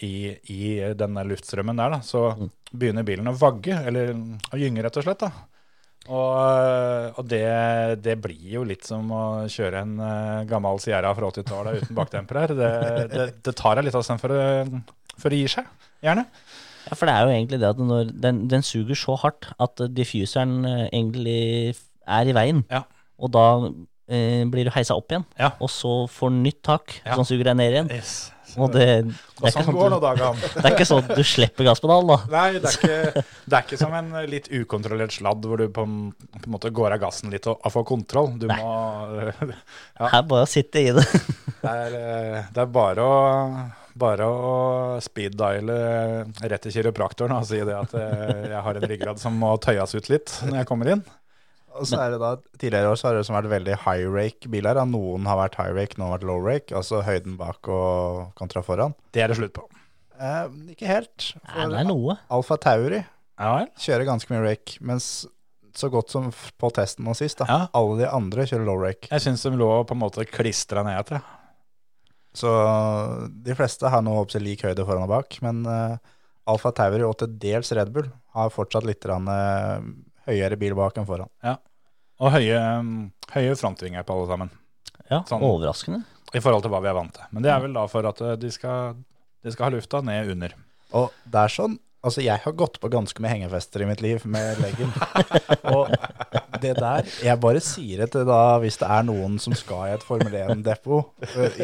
i, 0.08 0.14
i 0.56 0.62
denne 1.00 1.24
luftstrømmen 1.28 1.80
der, 1.84 1.98
da, 1.98 2.02
så 2.04 2.26
Mm. 2.38 2.50
begynner 2.74 3.06
bilen 3.06 3.28
å 3.30 3.36
vagge, 3.38 3.76
eller 3.88 4.16
å 4.52 4.58
gynge, 4.58 4.82
rett 4.84 4.98
og 4.98 5.04
slett. 5.06 5.20
da. 5.28 5.32
Og, 6.10 7.20
og 7.20 7.28
det, 7.32 7.44
det 8.04 8.16
blir 8.20 8.48
jo 8.58 8.64
litt 8.68 8.84
som 8.88 9.08
å 9.16 9.22
kjøre 9.52 9.84
en 9.86 9.94
eh, 10.04 10.42
gammel 10.50 10.82
Sierra 10.84 11.14
fra 11.16 11.30
80-tallet 11.32 11.84
uten 11.84 11.96
bakdemper 11.96 12.40
her. 12.42 12.54
Det, 12.58 12.72
det, 13.14 13.28
det 13.46 13.54
tar 13.56 13.78
deg 13.80 13.88
litt 13.88 13.96
avstand 14.00 14.20
for, 14.20 14.34
for 15.16 15.32
å 15.32 15.40
gi 15.40 15.48
seg, 15.54 15.70
gjerne. 16.04 16.26
Ja, 16.90 16.98
for 17.00 17.08
det 17.10 17.16
er 17.16 17.24
jo 17.28 17.34
egentlig 17.38 17.60
det 17.62 17.70
at 17.70 17.80
når 17.80 18.12
den, 18.26 18.44
den 18.52 18.66
suger 18.66 18.98
så 19.00 19.16
hardt 19.22 19.50
at 19.64 19.84
diffuseren 19.96 20.66
eh, 20.68 20.86
egentlig 20.92 21.76
er 22.04 22.28
i 22.30 22.36
veien. 22.36 22.64
Ja. 22.72 22.84
Og 23.24 23.32
da 23.32 23.46
eh, 24.12 24.44
blir 24.52 24.68
du 24.68 24.74
heisa 24.76 24.98
opp 25.00 25.12
igjen, 25.14 25.26
Ja. 25.40 25.54
og 25.64 25.72
så 25.72 26.04
får 26.12 26.34
den 26.34 26.44
nytt 26.44 26.62
tak, 26.66 27.02
Ja. 27.06 27.16
som 27.16 27.26
suger 27.28 27.52
deg 27.52 27.60
ned 27.62 27.72
igjen. 27.78 27.92
Yes. 27.96 28.30
Og 28.54 28.70
det, 28.70 28.86
det, 29.08 29.14
Og 29.42 29.48
er 29.48 29.50
ikke 29.50 29.64
sånn 29.66 29.66
sånn 29.66 30.38
du, 30.38 30.44
det 30.62 30.66
er 30.68 30.74
ikke 30.76 30.86
sånn 30.86 31.00
at 31.02 31.16
du 31.18 31.24
slipper 31.26 31.66
gasspedalen, 31.66 32.12
da. 32.12 32.18
Nei, 32.30 32.60
det 32.62 32.70
er, 32.70 32.76
ikke, 32.78 33.24
det 33.50 33.58
er 33.58 33.64
ikke 33.66 33.80
som 33.82 33.96
en 33.98 34.12
litt 34.30 34.50
ukontrollert 34.54 35.16
sladd 35.16 35.48
hvor 35.50 35.58
du 35.64 35.72
på, 35.74 35.86
på 35.88 36.44
en 36.44 36.54
måte 36.54 36.70
går 36.70 36.94
av 36.94 37.02
gassen 37.02 37.34
litt 37.34 37.48
og, 37.50 37.58
og 37.66 37.74
får 37.74 37.88
kontroll. 37.90 38.36
Du 38.38 38.46
Nei. 38.52 38.60
må 38.62 39.32
Det 39.50 40.12
er 40.12 40.28
bare 40.30 40.46
å 40.46 40.50
sitte 40.52 40.84
i 40.84 40.92
det. 40.94 41.06
Det 41.64 41.72
er, 41.72 41.98
eh, 41.98 42.52
det 42.54 42.62
er 42.68 42.70
bare 42.76 43.08
å 43.08 43.18
bare 44.00 44.26
å 44.26 44.54
speed-diale 45.04 45.76
rett 46.50 46.64
til 46.66 46.74
kiropraktoren 46.78 47.36
og 47.38 47.46
si 47.48 47.60
det 47.62 47.76
at 47.78 47.94
eh, 48.00 48.48
jeg 48.54 48.62
har 48.66 48.80
en 48.80 48.88
ryggrad 48.90 49.20
som 49.22 49.36
må 49.40 49.52
tøyes 49.62 49.94
ut 49.96 50.10
litt 50.10 50.34
når 50.48 50.62
jeg 50.64 50.70
kommer 50.70 50.90
inn. 50.96 51.04
Og 51.74 51.88
så 51.90 51.98
er 52.04 52.12
det 52.14 52.20
da, 52.22 52.36
Tidligere 52.62 52.92
år 52.94 53.00
så 53.02 53.08
har 53.10 53.16
det 53.18 53.24
som 53.26 53.34
vært 53.38 53.50
veldig 53.50 53.78
high 53.82 54.04
rake 54.14 54.50
biler. 54.54 54.78
da. 54.78 54.84
Noen 54.86 55.26
har 55.26 55.40
vært 55.40 55.56
high 55.58 55.72
rake, 55.74 55.98
noen 55.98 56.12
har 56.12 56.20
vært 56.20 56.28
low 56.30 56.42
rake. 56.46 56.76
Altså 56.78 57.00
høyden 57.06 57.38
bak 57.40 57.66
og 57.74 58.28
kontra 58.38 58.62
foran. 58.66 58.94
Det 59.14 59.24
er 59.26 59.32
det 59.34 59.40
slutt 59.40 59.56
på. 59.58 59.66
Eh, 60.22 60.44
ikke 60.76 60.86
helt. 60.92 61.32
Nei, 61.50 61.66
det 61.74 61.80
er 61.82 61.88
noe. 61.90 62.20
Alfa 62.30 62.60
Tauri 62.62 63.00
Ja 63.02 63.56
vel? 63.58 63.72
kjører 63.82 64.06
ganske 64.12 64.30
mye 64.36 64.44
rake, 64.46 64.78
mens 64.86 65.08
så 65.74 65.90
godt 65.90 66.14
som 66.14 66.28
på 66.62 66.70
testen 66.78 67.08
nå 67.10 67.16
sist, 67.18 67.40
da. 67.42 67.48
Ja. 67.50 67.62
Alle 67.74 68.04
de 68.04 68.10
andre 68.14 68.46
kjører 68.46 68.68
low 68.70 68.78
rake. 68.78 69.10
Jeg 69.10 69.24
syns 69.26 69.42
de 69.48 69.56
lå 69.58 69.72
på 69.90 69.96
en 69.98 70.04
måte 70.04 70.28
klistra 70.30 70.84
ned 70.86 71.10
til. 71.10 71.24
Så 72.34 72.50
de 73.46 73.54
fleste 73.58 73.90
har 73.94 74.02
nå 74.02 74.16
oppsett 74.18 74.42
lik 74.42 74.64
høyde 74.66 74.86
foran 74.88 75.06
og 75.06 75.12
bak, 75.12 75.38
men 75.46 75.62
uh, 75.70 76.00
Alfa 76.50 76.72
Tauri 76.76 77.04
og 77.06 77.16
til 77.22 77.36
dels 77.40 77.70
Red 77.78 77.92
Bull 77.94 78.10
har 78.34 78.50
fortsatt 78.54 78.88
litt 78.90 79.06
rann, 79.10 79.30
uh, 79.30 79.86
høyere 80.26 80.58
bil 80.60 80.74
bak 80.80 80.98
enn 80.98 81.08
foran. 81.10 81.30
Ja, 81.46 81.60
Og 82.24 82.34
høye, 82.34 82.58
høye 83.34 83.56
frontvinger 83.60 84.06
på 84.08 84.18
alle 84.18 84.32
sammen. 84.32 84.52
Ja, 85.12 85.22
Sånn. 85.30 85.44
Overraskende. 85.46 86.04
I 86.34 86.42
forhold 86.42 86.64
til 86.66 86.72
hva 86.74 86.80
vi 86.82 86.90
er 86.90 86.98
vant 86.98 87.14
til. 87.14 87.26
Men 87.36 87.46
det 87.46 87.52
er 87.54 87.60
vel 87.62 87.76
da 87.76 87.84
for 87.92 88.08
at 88.10 88.22
eh, 88.24 88.38
de 88.42 88.50
skal, 88.54 88.96
de 89.46 89.52
skal 89.54 89.68
ha 89.68 89.74
lufta 89.76 90.00
ned 90.02 90.32
under. 90.34 90.56
Og 90.98 91.12
det 91.30 91.44
er 91.44 91.52
sånn, 91.54 91.76
altså 92.02 92.24
jeg 92.26 92.42
har 92.42 92.56
gått 92.58 92.80
på 92.82 92.90
ganske 92.94 93.22
mye 93.22 93.36
hengefester 93.36 93.84
i 93.84 93.90
mitt 93.90 94.02
liv 94.02 94.24
med 94.26 94.58
leggen. 94.64 94.90
og 95.76 95.92
det 96.64 96.74
der, 96.80 97.10
jeg 97.26 97.40
bare 97.44 97.62
sier 97.64 98.04
det 98.04 98.10
til 98.16 98.26
da 98.28 98.40
hvis 98.64 98.80
det 98.82 98.90
er 98.96 99.06
noen 99.08 99.36
som 99.42 99.56
skal 99.58 99.90
i 99.90 99.98
et 99.98 100.06
Formel 100.08 100.38
1-depot 100.40 101.12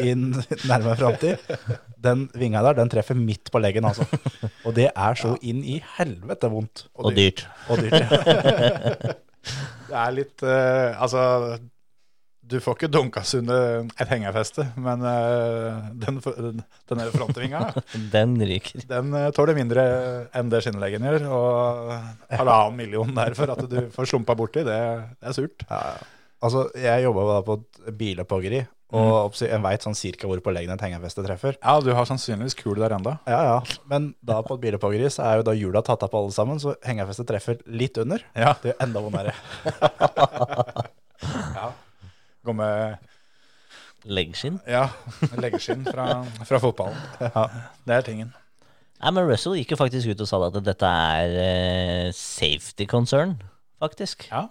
i 0.02 0.12
nærmere 0.14 0.96
fremtid. 1.00 1.56
Den 2.00 2.28
vinga 2.38 2.62
der, 2.64 2.78
den 2.80 2.92
treffer 2.92 3.18
midt 3.18 3.50
på 3.52 3.60
leggen, 3.62 3.88
altså. 3.88 4.06
Og 4.64 4.76
det 4.76 4.90
er 4.92 5.18
så 5.20 5.34
inn 5.42 5.64
i 5.64 5.80
helvete 5.98 6.52
vondt. 6.52 6.86
Og 7.00 7.12
dyrt. 7.16 7.46
Og 7.68 7.82
dyrt, 7.82 7.98
ja. 8.00 9.16
Det 9.90 9.96
er 9.96 10.10
litt 10.14 10.42
uh, 10.44 11.00
Altså, 11.00 11.20
du 12.50 12.58
får 12.62 12.76
ikke 12.76 12.90
dunkas 12.90 13.34
under 13.38 13.86
et 14.00 14.10
hengefeste, 14.10 14.66
men 14.80 15.04
eh, 15.06 15.90
den, 16.02 16.18
den, 16.24 16.62
denne 16.90 17.08
frontvinga 17.14 17.62
Den 18.14 18.34
ryker. 18.42 18.84
Den 18.90 19.14
eh, 19.16 19.28
tåler 19.36 19.58
mindre 19.58 19.84
enn 20.36 20.50
det 20.52 20.62
skinnleggen 20.66 21.06
gjør, 21.06 21.28
og 21.36 21.94
halvannen 22.34 22.78
million 22.80 23.14
der 23.16 23.36
for 23.38 23.54
at 23.54 23.62
du 23.70 23.78
får 23.94 24.10
slumpa 24.10 24.36
borti, 24.38 24.64
det, 24.66 24.80
det 25.20 25.30
er 25.30 25.36
surt. 25.36 25.66
Ja, 25.70 25.80
ja. 25.94 26.10
Altså, 26.40 26.70
jeg 26.80 27.02
jobba 27.04 27.40
på 27.44 27.58
et 27.60 27.96
bilopphoggeri, 28.00 28.62
og 28.96 29.36
jeg 29.38 29.52
en 29.54 29.62
veit 29.62 29.84
sånn 29.84 29.94
cirka 29.98 30.26
hvor 30.26 30.40
på 30.42 30.54
leggen 30.54 30.72
et 30.74 30.82
hengefeste 30.82 31.22
treffer. 31.22 31.58
Ja, 31.60 31.76
du 31.84 31.92
har 31.94 32.08
sannsynligvis 32.08 32.56
kul 32.58 32.80
der 32.80 32.96
enda. 32.96 33.18
Ja, 33.28 33.40
ja. 33.46 33.58
Men 33.92 34.14
da 34.24 34.40
på 34.46 34.56
et 34.56 34.64
bilopphoggeri 34.64 35.10
så 35.12 35.26
er 35.28 35.40
jo 35.40 35.46
da 35.50 35.54
hjula 35.54 35.84
tatt 35.86 36.02
av 36.06 36.10
på 36.10 36.24
alle 36.24 36.34
sammen, 36.34 36.62
så 36.62 36.74
hengefestet 36.86 37.28
treffer 37.28 37.60
litt 37.68 38.00
under. 38.00 38.24
Ja. 38.32 38.56
Det 38.64 38.74
er 38.74 38.82
enda 38.88 39.04
vondere. 39.04 39.36
Gå 42.46 42.54
med 42.56 42.98
Leggskinn. 44.08 44.58
ja, 44.66 44.86
Leggskinn 45.36 45.82
fra, 45.84 46.06
fra 46.48 46.60
fotballen. 46.62 46.96
Det 47.84 47.96
er 47.98 48.06
tingen. 48.06 48.30
Nei, 49.00 49.10
men 49.16 49.26
Russell 49.28 49.56
gikk 49.58 49.74
jo 49.74 49.80
faktisk 49.80 50.08
ut 50.12 50.22
og 50.24 50.28
sa 50.28 50.38
at 50.46 50.56
dette 50.64 50.88
er 50.88 51.34
eh, 51.40 52.08
safety 52.16 52.86
concern, 52.88 53.38
faktisk. 53.80 54.26
Ja, 54.32 54.46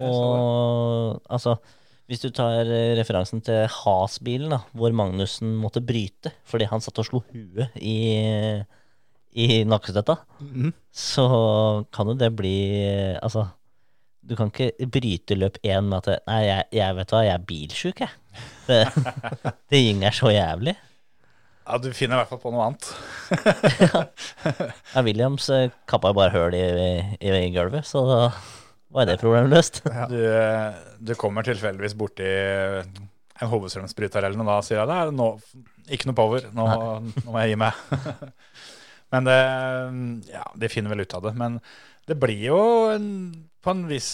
Og 0.00 1.20
altså, 1.32 1.56
hvis 2.08 2.22
du 2.24 2.30
tar 2.32 2.64
eh, 2.64 2.94
referansen 2.98 3.42
til 3.44 3.66
Has-bilen, 3.68 4.52
da, 4.54 4.62
hvor 4.72 4.92
Magnussen 4.96 5.52
måtte 5.60 5.82
bryte 5.84 6.32
fordi 6.48 6.68
han 6.70 6.80
satt 6.84 7.00
og 7.02 7.08
slo 7.08 7.20
huet 7.32 7.76
i, 7.76 7.96
i 9.36 9.62
nakkestøtta, 9.68 10.16
Mhm. 10.40 10.72
så 10.92 11.26
kan 11.92 12.08
jo 12.12 12.16
det 12.20 12.32
bli 12.36 12.54
eh, 12.84 13.18
Altså, 13.22 13.46
du 14.20 14.36
kan 14.38 14.50
ikke 14.52 14.88
bryte 14.92 15.36
løp 15.38 15.58
én 15.64 15.88
med 15.88 16.04
at 16.04 16.26
Nei, 16.28 16.40
jeg, 16.46 16.68
jeg 16.76 16.96
vet 16.98 17.14
hva, 17.14 17.24
jeg 17.26 17.34
er 17.34 17.48
bilsjuk, 17.48 18.02
jeg. 18.04 18.44
Det, 18.68 18.80
det 19.72 19.82
gynger 19.82 20.16
så 20.16 20.32
jævlig. 20.34 20.76
Ja, 21.70 21.78
du 21.78 21.90
finner 21.94 22.18
i 22.18 22.22
hvert 22.22 22.32
fall 22.32 22.42
på 22.42 22.52
noe 22.54 22.70
annet. 22.70 22.90
Ja, 24.90 25.02
Williams 25.06 25.46
eh, 25.54 25.70
kappa 25.88 26.10
jo 26.10 26.16
bare 26.18 26.34
høl 26.34 26.56
i, 26.56 26.64
i, 27.20 27.30
i 27.30 27.50
gulvet, 27.54 27.86
så 27.86 28.02
da 28.08 28.20
var 28.90 29.06
det 29.06 29.20
problemet 29.22 29.52
løst. 29.52 29.82
Du, 30.12 30.18
eh, 30.18 30.80
du 30.98 31.14
kommer 31.18 31.46
tilfeldigvis 31.46 31.94
borti 31.98 32.26
en 32.26 33.48
hovedstrømsbryter 33.50 34.26
eller 34.26 34.40
noe, 34.40 34.50
da 34.50 34.64
sier 34.66 34.82
jeg 34.82 34.90
det 34.90 34.96
er 34.98 35.94
ikke 35.94 36.10
noe 36.10 36.18
power, 36.18 36.48
nå, 36.54 36.66
nå 37.06 37.30
må 37.30 37.44
jeg 37.44 37.54
gi 37.54 37.60
meg. 37.62 37.78
Men 39.10 39.26
det, 39.26 39.38
ja, 40.30 40.44
de 40.62 40.70
finner 40.70 40.92
vel 40.92 41.02
ut 41.06 41.14
av 41.18 41.24
det. 41.24 41.32
Men 41.38 41.56
det 42.10 42.18
blir 42.20 42.44
jo 42.50 42.60
en, 42.92 43.08
på 43.60 43.70
en 43.74 43.82
viss, 43.90 44.10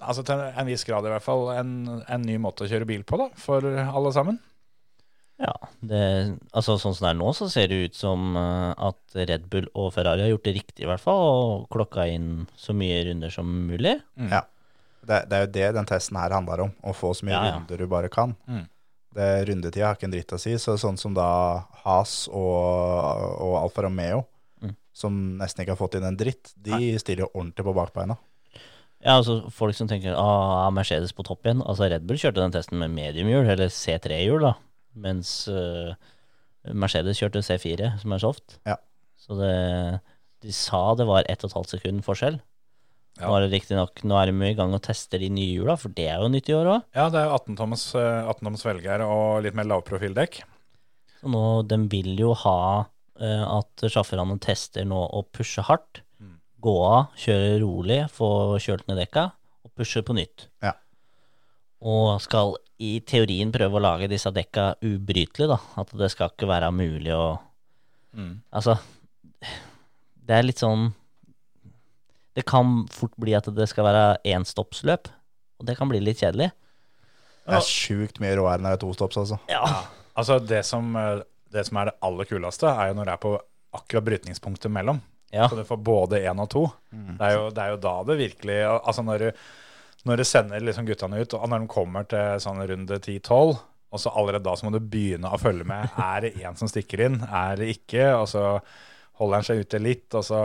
altså 0.00 0.22
til 0.26 0.40
en 0.46 0.66
viss 0.68 0.84
grad 0.86 1.06
i 1.08 1.10
hvert 1.14 1.24
fall, 1.24 1.48
en, 1.58 1.72
en 2.06 2.22
ny 2.26 2.36
måte 2.42 2.64
å 2.66 2.70
kjøre 2.70 2.86
bil 2.88 3.02
på 3.08 3.18
da, 3.20 3.30
for 3.40 3.64
alle 3.66 4.12
sammen. 4.14 4.38
Ja, 5.36 5.52
det, 5.84 5.98
altså 6.56 6.78
Sånn 6.80 6.94
som 6.96 7.04
det 7.04 7.10
er 7.10 7.18
nå, 7.18 7.28
så 7.36 7.44
ser 7.52 7.68
det 7.68 7.76
ut 7.90 7.96
som 7.98 8.36
eh, 8.40 8.70
at 8.88 9.16
Red 9.28 9.50
Bull 9.52 9.66
og 9.76 9.90
Ferrari 9.92 10.22
har 10.24 10.30
gjort 10.32 10.46
det 10.48 10.54
riktig, 10.56 10.84
i 10.86 10.88
hvert 10.88 11.02
fall, 11.02 11.26
og 11.26 11.66
klokka 11.74 12.06
inn 12.08 12.46
så 12.56 12.72
mye 12.72 13.02
runder 13.10 13.34
som 13.34 13.50
mulig. 13.68 13.98
Ja. 14.30 14.40
Det, 15.06 15.18
det 15.30 15.36
er 15.36 15.44
jo 15.44 15.50
det 15.58 15.66
den 15.76 15.86
testen 15.90 16.16
her 16.18 16.32
handler 16.34 16.64
om, 16.64 16.72
å 16.88 16.94
få 16.96 17.12
så 17.14 17.28
mye 17.28 17.36
Ja, 17.36 17.42
ja. 17.50 17.58
runder 17.58 17.82
du 17.84 17.86
bare 17.92 18.08
kan. 18.10 18.32
Mm. 18.48 18.64
Det 19.16 19.28
Rundetida 19.48 19.90
har 19.90 19.98
ikke 19.98 20.08
en 20.08 20.14
dritt 20.16 20.32
å 20.36 20.40
si, 20.40 20.54
så 20.60 20.74
sånn 20.80 20.96
som 21.00 21.12
da 21.16 21.26
Has 21.84 22.26
og, 22.32 23.36
og 23.44 23.58
Alfa 23.64 23.86
Romeo, 23.88 24.24
Mm. 24.64 24.70
som 24.96 25.12
nesten 25.36 25.60
ikke 25.62 25.74
har 25.74 25.78
fått 25.82 25.98
inn 25.98 26.04
en 26.08 26.16
dritt, 26.16 26.48
de 26.56 26.94
stiller 26.98 27.26
jo 27.26 27.32
ordentlig 27.36 27.66
på 27.68 27.74
bakbeina. 27.76 28.14
Ja, 29.04 29.18
altså 29.18 29.50
Folk 29.52 29.76
som 29.76 29.88
tenker 29.90 30.16
ah, 30.18 30.66
er 30.66 30.74
Mercedes 30.74 31.12
på 31.14 31.24
topp 31.26 31.46
igjen. 31.46 31.62
Altså 31.62 31.90
Red 31.90 32.06
Bull 32.08 32.20
kjørte 32.20 32.42
den 32.42 32.54
testen 32.54 32.80
med 32.80 32.94
mediumhjul, 32.94 33.46
eller 33.52 33.72
C3-hjul, 33.72 34.42
da. 34.46 34.54
Mens 34.96 35.32
uh, 35.52 35.92
Mercedes 36.72 37.20
kjørte 37.20 37.44
C4, 37.44 37.92
som 38.00 38.14
er 38.16 38.22
soft. 38.22 38.58
Ja. 38.66 38.78
Så 39.20 39.36
det, 39.38 39.54
de 40.44 40.54
sa 40.54 40.88
det 40.98 41.06
var 41.08 41.28
1 41.28 41.44
12 41.46 41.76
sekund 41.76 42.04
forskjell. 42.06 42.40
Ja. 43.16 43.30
Nå 43.30 43.36
er 43.38 43.46
det 43.46 43.54
riktignok 43.54 44.02
Nå 44.04 44.16
er 44.20 44.28
de 44.28 44.48
i 44.50 44.56
gang 44.58 44.74
og 44.76 44.82
tester 44.84 45.22
de 45.22 45.30
nye 45.32 45.54
hjula, 45.54 45.78
for 45.80 45.92
det 45.96 46.10
er 46.12 46.20
jo 46.20 46.32
nytt 46.32 46.50
i 46.50 46.56
år 46.56 46.72
òg. 46.74 46.88
Ja, 46.96 47.06
det 47.12 47.22
er 47.22 47.32
18 47.32 47.56
toms, 47.56 47.86
eh, 47.96 48.28
18 48.28 48.60
velger 48.60 49.04
og 49.06 49.46
litt 49.46 49.56
mer 49.56 49.68
lavprofildekk. 49.70 50.42
Så 51.16 51.32
nå, 51.32 51.44
de 51.64 51.78
vil 51.92 52.12
jo 52.20 52.34
ha 52.44 52.58
uh, 52.84 53.44
at 53.56 53.86
sjåførene 53.88 54.36
tester 54.44 54.84
nå 54.88 55.00
å 55.00 55.24
pushe 55.32 55.64
hardt. 55.64 56.02
Gå 56.66 56.76
av, 56.82 57.14
kjøre 57.22 57.56
rolig, 57.62 58.00
få 58.12 58.28
kjølt 58.62 58.86
ned 58.90 59.00
dekka, 59.04 59.28
og 59.66 59.72
pushe 59.78 60.02
på 60.06 60.16
nytt. 60.18 60.48
Ja. 60.64 60.74
Og 61.86 62.18
skal 62.24 62.56
i 62.82 62.98
teorien 63.06 63.52
prøve 63.54 63.78
å 63.78 63.84
lage 63.84 64.10
disse 64.10 64.32
dekka 64.34 64.74
ubrytelige, 64.84 65.54
da. 65.54 65.60
At 65.80 65.94
det 65.96 66.10
skal 66.12 66.32
ikke 66.34 66.50
være 66.50 66.74
mulig 66.74 67.14
å 67.16 67.36
Mm. 68.16 68.38
Altså, 68.48 68.78
det 70.26 70.38
er 70.38 70.46
litt 70.46 70.62
sånn 70.62 70.86
Det 72.36 72.44
kan 72.48 72.84
fort 72.92 73.14
bli 73.20 73.34
at 73.36 73.48
det 73.56 73.64
skal 73.70 73.86
være 73.86 74.18
enstoppsløp, 74.28 75.08
og 75.56 75.68
det 75.68 75.76
kan 75.78 75.88
bli 75.88 76.02
litt 76.02 76.20
kjedelig. 76.20 76.50
Det 77.46 77.56
er 77.56 77.64
sjukt 77.64 78.20
mye 78.20 78.34
råere 78.36 78.60
når 78.60 78.74
det 78.74 78.76
er 78.76 78.82
to 78.82 78.90
stopps, 78.92 79.16
altså. 79.22 79.38
Ja. 79.48 79.62
Altså, 80.12 80.36
det 80.44 80.60
som, 80.68 80.90
eh, 81.00 81.22
det 81.52 81.64
som 81.68 81.78
er 81.80 81.88
det 81.88 81.94
aller 82.04 82.28
kuleste, 82.28 82.68
er 82.68 82.90
jo 82.90 82.98
når 82.98 83.08
det 83.08 83.14
er 83.14 83.22
på 83.22 83.32
akkurat 83.78 84.04
brytningspunktet 84.10 84.72
mellom. 84.72 85.00
Ja. 85.34 85.48
Så 85.50 85.56
du 85.58 85.64
får 85.66 85.80
både 85.82 86.20
én 86.22 86.38
og 86.40 86.48
to. 86.52 86.64
Det, 86.92 87.16
er 87.26 87.32
jo, 87.34 87.46
det 87.50 87.62
er 87.64 87.72
jo 87.74 87.80
da 87.82 87.94
det 88.06 88.14
virkelig 88.20 88.58
Altså 88.78 89.02
når 89.04 89.18
du, 89.24 89.30
når 90.06 90.20
du 90.20 90.24
sender 90.24 90.62
liksom 90.62 90.86
guttene 90.86 91.18
ut, 91.24 91.34
og 91.34 91.48
når 91.50 91.64
de 91.64 91.70
kommer 91.72 92.06
til 92.08 92.38
sånn 92.44 92.62
runde 92.70 93.00
10-12, 93.02 93.56
og 93.90 94.00
så 94.02 94.12
allerede 94.14 94.44
da 94.46 94.54
så 94.58 94.66
må 94.68 94.72
du 94.74 94.80
begynne 94.82 95.30
å 95.34 95.38
følge 95.40 95.66
med. 95.66 95.90
Er 95.98 96.20
det 96.26 96.34
én 96.42 96.56
som 96.58 96.70
stikker 96.70 97.02
inn? 97.08 97.18
Er 97.26 97.56
det 97.58 97.68
ikke? 97.74 98.12
Og 98.20 98.28
så 98.30 98.44
holder 99.18 99.40
han 99.40 99.46
seg 99.48 99.64
ute 99.66 99.80
litt, 99.82 100.06
og 100.14 100.24
så, 100.26 100.40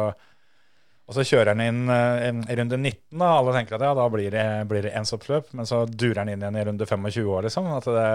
og 1.11 1.15
så 1.17 1.25
kjører 1.27 1.51
han 1.53 1.61
inn 1.65 1.82
eh, 1.91 2.25
en- 2.29 2.43
i 2.49 2.55
runde 2.55 2.77
19. 2.79 3.19
da, 3.19 3.32
Alle 3.38 3.53
tenker 3.57 3.75
at 3.77 3.86
ja, 3.86 3.93
da 3.97 4.05
blir 4.13 4.32
det, 4.34 4.45
blir 4.69 4.86
det 4.88 4.93
ensoppløp, 4.97 5.49
men 5.59 5.67
så 5.69 5.84
durer 5.89 6.21
han 6.23 6.29
inn 6.32 6.41
igjen 6.45 6.57
i 6.61 6.65
runde 6.69 6.88
25 6.88 7.27
år, 7.38 7.45
liksom. 7.49 7.67
At 7.77 7.89
det, 7.89 8.09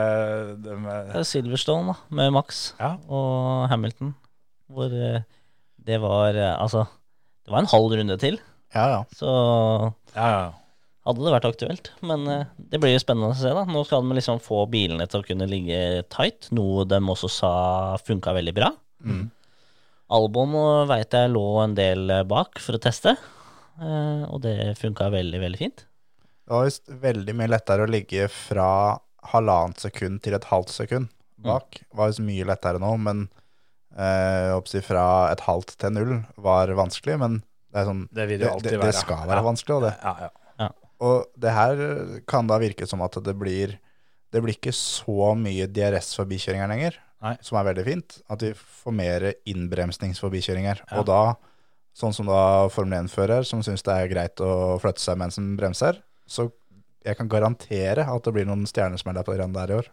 det, 0.64 0.78
Det 0.82 1.20
er 1.22 1.28
Silverstone, 1.30 1.92
da, 1.94 1.98
med 2.22 2.32
Max 2.38 2.62
Ja. 2.80 2.94
og 3.06 3.66
Hamilton, 3.70 4.14
hvor 4.72 4.90
eh, 4.96 5.20
det 5.86 5.98
var 6.02 6.34
eh, 6.36 6.54
Altså, 6.58 6.84
det 7.46 7.52
var 7.54 7.62
en 7.62 7.70
halv 7.72 7.94
runde 8.00 8.16
til, 8.22 8.38
Ja, 8.74 8.86
ja. 8.90 9.00
så 9.14 9.30
ja, 10.16 10.26
ja. 10.26 10.46
hadde 11.06 11.22
det 11.24 11.32
vært 11.36 11.46
aktuelt. 11.52 11.90
Men 12.06 12.26
eh, 12.32 12.44
det 12.58 12.80
blir 12.82 12.92
jo 12.96 13.02
spennende 13.02 13.30
å 13.34 13.38
se, 13.38 13.52
da. 13.54 13.62
Nå 13.70 13.84
skal 13.86 14.02
de 14.06 14.16
liksom 14.18 14.42
få 14.42 14.64
bilene 14.72 15.06
til 15.08 15.22
å 15.22 15.26
kunne 15.28 15.46
ligge 15.50 15.78
tight, 16.12 16.50
noe 16.56 16.84
de 16.90 16.98
også 16.98 17.30
sa 17.30 17.52
funka 18.02 18.34
veldig 18.36 18.56
bra. 18.58 18.72
Albon 20.16 20.52
veit 20.86 21.14
jeg 21.16 21.32
lå 21.34 21.44
en 21.64 21.74
del 21.78 22.10
eh, 22.14 22.24
bak 22.28 22.60
for 22.62 22.78
å 22.78 22.82
teste, 22.82 23.16
eh, 23.80 24.22
og 24.30 24.42
det 24.44 24.76
funka 24.78 25.08
veldig, 25.14 25.40
veldig 25.42 25.58
fint. 25.62 25.82
Det 26.46 26.54
var 26.54 26.68
visst 26.68 26.86
veldig 27.02 27.34
mye 27.34 27.50
lettere 27.50 27.86
å 27.86 27.90
ligge 27.90 28.28
fra 28.30 28.68
halvannet 29.32 29.82
sekund 29.82 30.20
til 30.22 30.36
et 30.38 30.46
halvt 30.52 30.70
sekund 30.70 31.08
bak. 31.42 31.80
Det 31.82 31.98
var 31.98 32.12
visst 32.12 32.22
mye 32.22 32.46
lettere 32.46 32.78
nå, 32.82 32.92
men 33.02 33.24
eh, 33.96 34.80
fra 34.84 35.06
et 35.32 35.40
halvt 35.46 35.76
til 35.80 35.92
null 35.96 36.16
var 36.36 36.68
vanskelig. 36.68 37.18
Men 37.18 37.38
det 37.72 37.80
er 37.82 37.88
sånn 37.88 38.08
Det 38.12 38.28
vil 38.28 38.40
det 38.40 38.52
det, 38.62 38.80
det 38.80 38.94
skal 38.94 39.26
være 39.28 39.42
Ja. 39.42 39.46
vanskelig, 39.48 39.76
og 39.76 39.82
det. 39.82 39.94
Ja, 40.02 40.16
ja. 40.20 40.68
Og 40.98 41.26
det 41.36 41.52
her 41.52 42.20
kan 42.26 42.46
da 42.48 42.56
virke 42.58 42.86
som 42.88 43.02
at 43.02 43.12
det 43.22 43.34
blir 43.36 43.78
Det 44.32 44.42
blir 44.42 44.54
ikke 44.56 44.72
så 44.72 45.34
mye 45.38 45.66
DRS-forbikjøringer 45.70 46.68
lenger, 46.68 46.96
Nei. 47.22 47.36
som 47.40 47.56
er 47.56 47.64
veldig 47.72 47.84
fint. 47.84 48.16
At 48.28 48.40
vi 48.42 48.50
får 48.52 48.92
mer 48.92 49.32
innbremsningsforbikjøringer. 49.46 50.80
Ja. 50.90 50.98
Og 50.98 51.06
da, 51.06 51.20
sånn 51.96 52.12
som 52.12 52.26
da 52.28 52.66
Formel 52.68 53.06
1-fører, 53.06 53.46
som 53.46 53.62
syns 53.64 53.84
det 53.86 53.94
er 53.94 54.10
greit 54.10 54.42
å 54.44 54.78
flytte 54.82 55.00
seg 55.00 55.16
mens 55.22 55.38
en 55.38 55.54
bremser, 55.56 56.02
så 56.28 56.50
jeg 57.06 57.16
kan 57.16 57.30
garantere 57.30 58.04
at 58.04 58.26
det 58.26 58.34
blir 58.34 58.48
noen 58.48 58.66
stjernesmeller 58.68 59.24
på 59.24 59.36
det 59.38 59.46
der 59.54 59.72
i 59.72 59.78
år. 59.78 59.88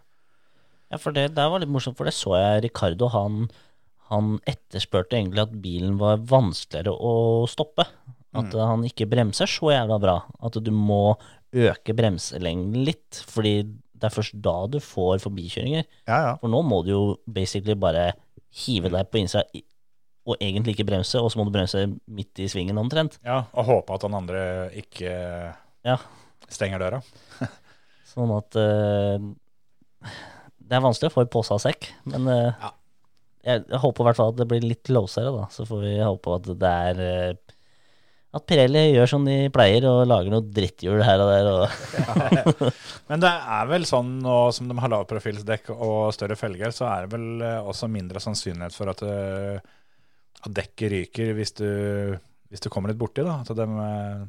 Ja, 0.90 0.98
for 1.00 1.14
det 1.14 1.30
der 1.38 1.48
var 1.48 1.62
litt 1.62 1.70
morsomt, 1.72 1.96
for 1.96 2.04
det 2.04 2.14
så 2.16 2.34
jeg 2.36 2.66
Ricardo, 2.66 3.08
han, 3.14 3.48
han 4.10 4.38
etterspurte 4.46 5.16
egentlig 5.16 5.42
at 5.46 5.54
bilen 5.64 5.96
var 6.00 6.18
vanskeligere 6.28 6.92
å 6.94 7.14
stoppe. 7.48 7.86
At 8.34 8.50
Mm. 8.52 8.66
han 8.66 8.82
ikke 8.84 9.06
bremser 9.08 9.46
så 9.46 9.70
jævla 9.72 10.00
bra. 10.02 10.16
At 10.42 10.58
du 10.62 10.70
må 10.74 11.16
øke 11.54 11.94
bremselengden 11.94 12.84
litt, 12.84 13.22
fordi 13.30 13.62
det 13.94 14.08
er 14.10 14.14
først 14.14 14.34
da 14.42 14.66
du 14.66 14.80
får 14.82 15.20
forbikjøringer. 15.22 15.84
Ja, 16.08 16.18
ja. 16.26 16.32
For 16.42 16.48
nå 16.50 16.60
må 16.66 16.82
du 16.84 16.90
jo 16.90 17.18
basically 17.30 17.74
bare 17.78 18.12
hive 18.50 18.90
deg 18.90 19.08
på 19.10 19.20
innsida 19.22 19.44
og 20.26 20.36
egentlig 20.40 20.74
ikke 20.74 20.86
bremse, 20.88 21.20
og 21.20 21.30
så 21.30 21.36
må 21.38 21.44
du 21.46 21.52
bremse 21.52 21.84
midt 22.08 22.38
i 22.40 22.48
svingen 22.48 22.78
omtrent. 22.80 23.18
Ja, 23.24 23.44
og 23.54 23.66
håpe 23.68 23.94
at 23.94 24.02
han 24.02 24.14
andre 24.14 24.70
ikke 24.72 25.54
Ja, 25.84 25.98
stenger 26.48 26.78
døra. 26.80 27.00
sånn 28.14 28.32
at 28.36 28.56
uh, 28.56 29.18
Det 30.64 30.72
er 30.78 30.84
vanskelig 30.84 31.10
å 31.12 31.14
få 31.18 31.24
i 31.26 31.30
pose 31.32 31.54
og 31.54 31.60
sekk, 31.64 31.90
men 32.08 32.26
uh, 32.28 32.52
Ja. 32.60 32.72
Jeg, 33.44 33.64
håper 33.80 34.04
i 34.04 34.08
hvert 34.08 34.18
fall 34.18 34.32
at 34.32 34.38
det 34.40 34.46
blir 34.48 34.64
litt 34.64 34.84
closere, 34.86 35.32
da. 35.34 35.48
Så 35.52 35.66
får 35.68 35.82
vi 35.84 35.92
håpe 36.00 36.38
at 36.38 36.48
det 36.60 36.70
er 36.88 37.02
eh, 37.04 37.54
At 38.34 38.46
Pirelli 38.48 38.82
gjør 38.94 39.10
som 39.12 39.26
de 39.28 39.36
pleier, 39.54 39.84
og 39.86 40.08
lager 40.10 40.32
noe 40.32 40.46
dritthjul 40.56 41.02
her 41.04 41.22
og 41.22 41.30
der. 41.30 41.50
Og, 41.52 42.68
Men 43.10 43.22
det 43.22 43.30
er 43.30 43.70
vel 43.70 43.86
sånn 43.88 44.16
nå 44.24 44.38
som 44.56 44.70
de 44.70 44.78
har 44.80 44.92
lavprofilsdekk 44.94 45.70
og 45.76 46.12
større 46.16 46.38
felger, 46.40 46.74
så 46.74 46.88
er 46.90 47.04
det 47.04 47.16
vel 47.18 47.44
eh, 47.44 47.70
også 47.72 47.90
mindre 47.92 48.22
sannsynlighet 48.24 48.76
for 48.76 48.90
at, 48.94 49.04
eh, 49.06 49.60
at 50.44 50.56
dekket 50.56 50.94
ryker 50.94 51.34
hvis 51.36 51.54
du, 51.60 51.68
hvis 52.50 52.64
du 52.64 52.70
kommer 52.72 52.90
litt 52.90 53.02
borti. 53.02 53.22
da, 53.26 53.42
At 53.44 53.52
de, 53.60 53.68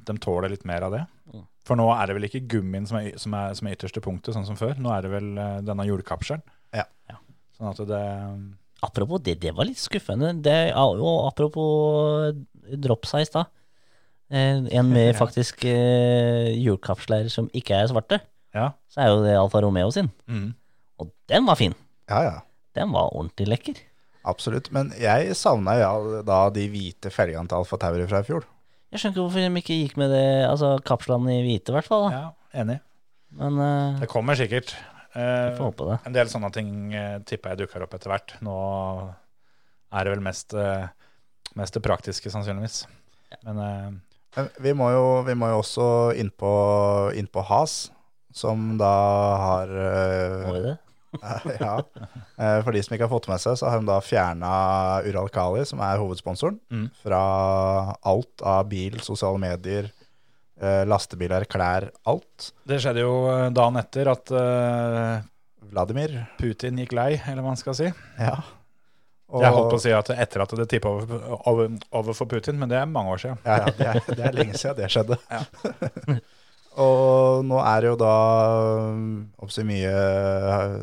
de 0.06 0.18
tåler 0.22 0.54
litt 0.54 0.68
mer 0.68 0.90
av 0.90 1.00
det. 1.00 1.06
Mm. 1.34 1.48
For 1.66 1.80
nå 1.80 1.88
er 1.96 2.06
det 2.06 2.20
vel 2.20 2.28
ikke 2.28 2.44
gummien 2.52 2.86
som 2.86 3.00
er, 3.00 3.16
som 3.22 3.34
er, 3.40 3.56
som 3.58 3.72
er 3.72 3.80
ytterste 3.80 4.04
punktet, 4.04 4.36
sånn 4.36 4.46
som 4.46 4.60
før. 4.60 4.76
Nå 4.78 4.92
er 4.94 5.08
det 5.08 5.16
vel 5.16 5.32
denne 5.66 5.88
hjulkapselen. 5.88 6.46
Ja. 6.76 6.86
Ja. 7.10 7.18
Sånn 7.58 7.72
at 7.72 7.82
det 7.90 8.04
apropos 8.84 9.22
det, 9.24 9.38
det 9.44 9.54
var 9.56 9.68
litt 9.70 9.80
skuffende. 9.82 10.34
Det, 10.44 10.56
ja, 10.72 10.84
og 10.84 11.28
apropos 11.30 12.36
drops 12.82 13.16
her 13.16 13.24
i 13.24 13.30
stad. 13.30 13.52
Eh, 14.34 14.64
en 14.66 14.92
med 14.92 15.16
faktisk 15.22 15.66
eh, 15.70 16.52
hjulkapsler 16.60 17.30
som 17.34 17.50
ikke 17.54 17.78
er 17.78 17.92
svarte. 17.92 18.22
Ja. 18.56 18.72
Så 18.92 19.04
er 19.04 19.12
jo 19.12 19.24
det 19.26 19.36
Alfa 19.38 19.62
Romeo 19.64 19.92
sin. 19.94 20.10
Mm. 20.32 20.54
Og 21.02 21.12
den 21.32 21.48
var 21.48 21.60
fin. 21.60 21.76
ja, 22.10 22.24
ja. 22.24 22.38
Den 22.76 22.92
var 22.92 23.14
ordentlig 23.16 23.48
lekker. 23.48 23.78
Absolutt. 24.28 24.72
Men 24.76 24.90
jeg 25.00 25.36
savna 25.40 25.78
ja, 25.80 25.92
da 26.28 26.50
de 26.52 26.66
hvite 26.74 27.12
felgene 27.14 27.48
til 27.48 27.62
Alfa 27.62 27.80
Tauri 27.80 28.08
fra 28.10 28.20
i 28.20 28.28
fjor. 28.28 28.44
Jeg 28.92 29.02
skjønner 29.02 29.16
ikke 29.16 29.24
hvorfor 29.24 29.44
de 29.44 29.62
ikke 29.62 29.78
gikk 29.80 29.96
med 30.02 30.12
det, 30.12 30.26
altså 30.48 30.74
kapslene 30.88 31.38
i 31.38 31.44
hvite, 31.46 31.72
i 31.72 31.76
hvert 31.78 31.88
fall. 31.88 32.08
Da. 32.10 32.20
ja, 32.20 32.60
enig. 32.64 32.78
Men 33.36 33.60
uh, 33.60 34.02
Det 34.02 34.10
kommer 34.12 34.38
sikkert. 34.40 34.76
Eh, 35.16 35.50
vi 35.52 35.56
får 35.58 35.70
håpe 35.70 35.86
det. 35.90 35.98
En 36.10 36.16
del 36.18 36.28
sånne 36.32 36.50
ting 36.56 36.72
eh, 36.94 37.18
tipper 37.28 37.54
jeg 37.54 37.64
dukker 37.64 37.86
opp 37.86 37.94
etter 37.98 38.12
hvert. 38.12 38.36
Nå 38.46 38.56
er 39.96 40.04
det 40.08 40.14
vel 40.16 40.24
mest, 40.26 40.54
eh, 40.60 40.88
mest 41.56 41.74
det 41.78 41.84
praktiske, 41.86 42.32
sannsynligvis. 42.34 42.82
Men 43.46 44.02
Men 44.36 44.50
vi 44.60 44.74
må 44.76 44.90
jo, 44.92 45.04
vi 45.24 45.34
må 45.40 45.48
jo 45.54 45.62
også 45.62 45.86
inn 46.20 46.30
på, 46.36 46.50
inn 47.16 47.28
på 47.32 47.44
Has, 47.48 47.90
som 48.36 48.74
da 48.78 48.90
har 49.40 49.68
Må 50.48 50.54
vi 50.58 50.64
det? 50.66 50.74
ja. 51.62 51.78
Eh, 52.36 52.58
For 52.66 52.76
de 52.76 52.82
som 52.84 52.96
ikke 52.98 53.08
har 53.08 53.14
fått 53.14 53.30
med 53.32 53.40
seg, 53.40 53.56
så 53.56 53.70
har 53.72 53.80
de 53.80 53.88
da 53.88 54.02
fjerna 54.04 54.50
Uralkali, 55.08 55.64
som 55.66 55.80
er 55.80 56.02
hovedsponsoren, 56.02 56.60
Mm. 56.70 56.90
fra 57.00 57.22
alt 58.04 58.44
av 58.44 58.68
bil, 58.68 59.00
sosiale 59.00 59.40
medier, 59.40 59.88
lastebiler, 60.88 61.46
klær, 61.52 61.90
alt. 62.08 62.52
Det 62.68 62.80
skjedde 62.84 63.04
jo 63.04 63.16
eh, 63.32 63.48
dagen 63.56 63.80
etter 63.82 64.12
at 64.14 64.32
eh, 64.32 65.26
Vladimir. 65.72 66.14
Putin 66.40 66.80
gikk 66.80 66.96
lei, 66.96 67.16
eller 67.18 67.42
hva 67.42 67.52
man 67.52 67.60
skal 67.60 67.76
si. 67.78 67.90
Ja. 68.20 68.38
Og, 69.26 69.42
Jeg 69.42 69.56
holdt 69.56 69.72
på 69.74 69.80
å 69.80 69.82
si 69.82 69.92
at 69.96 70.12
etter 70.14 70.44
at 70.44 70.54
det 70.56 70.68
tippa 70.70 70.92
over, 70.94 71.24
over, 71.50 71.76
over 71.98 72.16
for 72.16 72.30
Putin, 72.30 72.60
men 72.62 72.70
det 72.72 72.78
er 72.80 72.88
mange 72.88 73.16
år 73.16 73.24
siden. 73.24 73.40
Ja, 73.44 73.58
ja, 73.66 73.74
det 73.74 73.88
er, 73.90 74.02
det 74.12 74.28
er 74.30 74.38
lenge 74.38 74.60
siden 74.62 74.78
det 74.78 74.90
skjedde. 74.94 75.18
og 76.86 77.42
nå 77.50 77.60
er 77.64 77.82
det 77.82 77.90
jo 77.90 77.98
da 78.00 78.14
oppsi 79.42 79.66
mye 79.68 79.96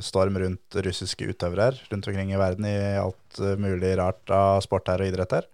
storm 0.04 0.40
rundt 0.42 0.80
russiske 0.84 1.30
utøvere 1.30 1.70
rundt 1.92 2.10
omkring 2.10 2.34
i 2.34 2.40
verden 2.40 2.66
i 2.66 2.76
alt 2.98 3.40
uh, 3.40 3.54
mulig 3.60 3.94
rart 4.00 4.34
av 4.34 4.60
sport 4.66 4.90
her 4.90 5.04
og 5.04 5.12
idrett 5.12 5.38
her. 5.38 5.48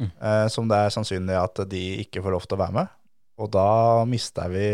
Mm. 0.00 0.08
Eh, 0.16 0.46
som 0.48 0.68
det 0.68 0.78
er 0.80 0.92
sannsynlig 0.94 1.36
at 1.36 1.60
de 1.68 1.82
ikke 2.06 2.22
får 2.24 2.32
lov 2.32 2.46
til 2.48 2.56
å 2.56 2.62
være 2.62 2.76
med. 2.78 2.94
Og 3.40 3.48
da 3.54 4.04
mista 4.08 4.46
vi 4.52 4.66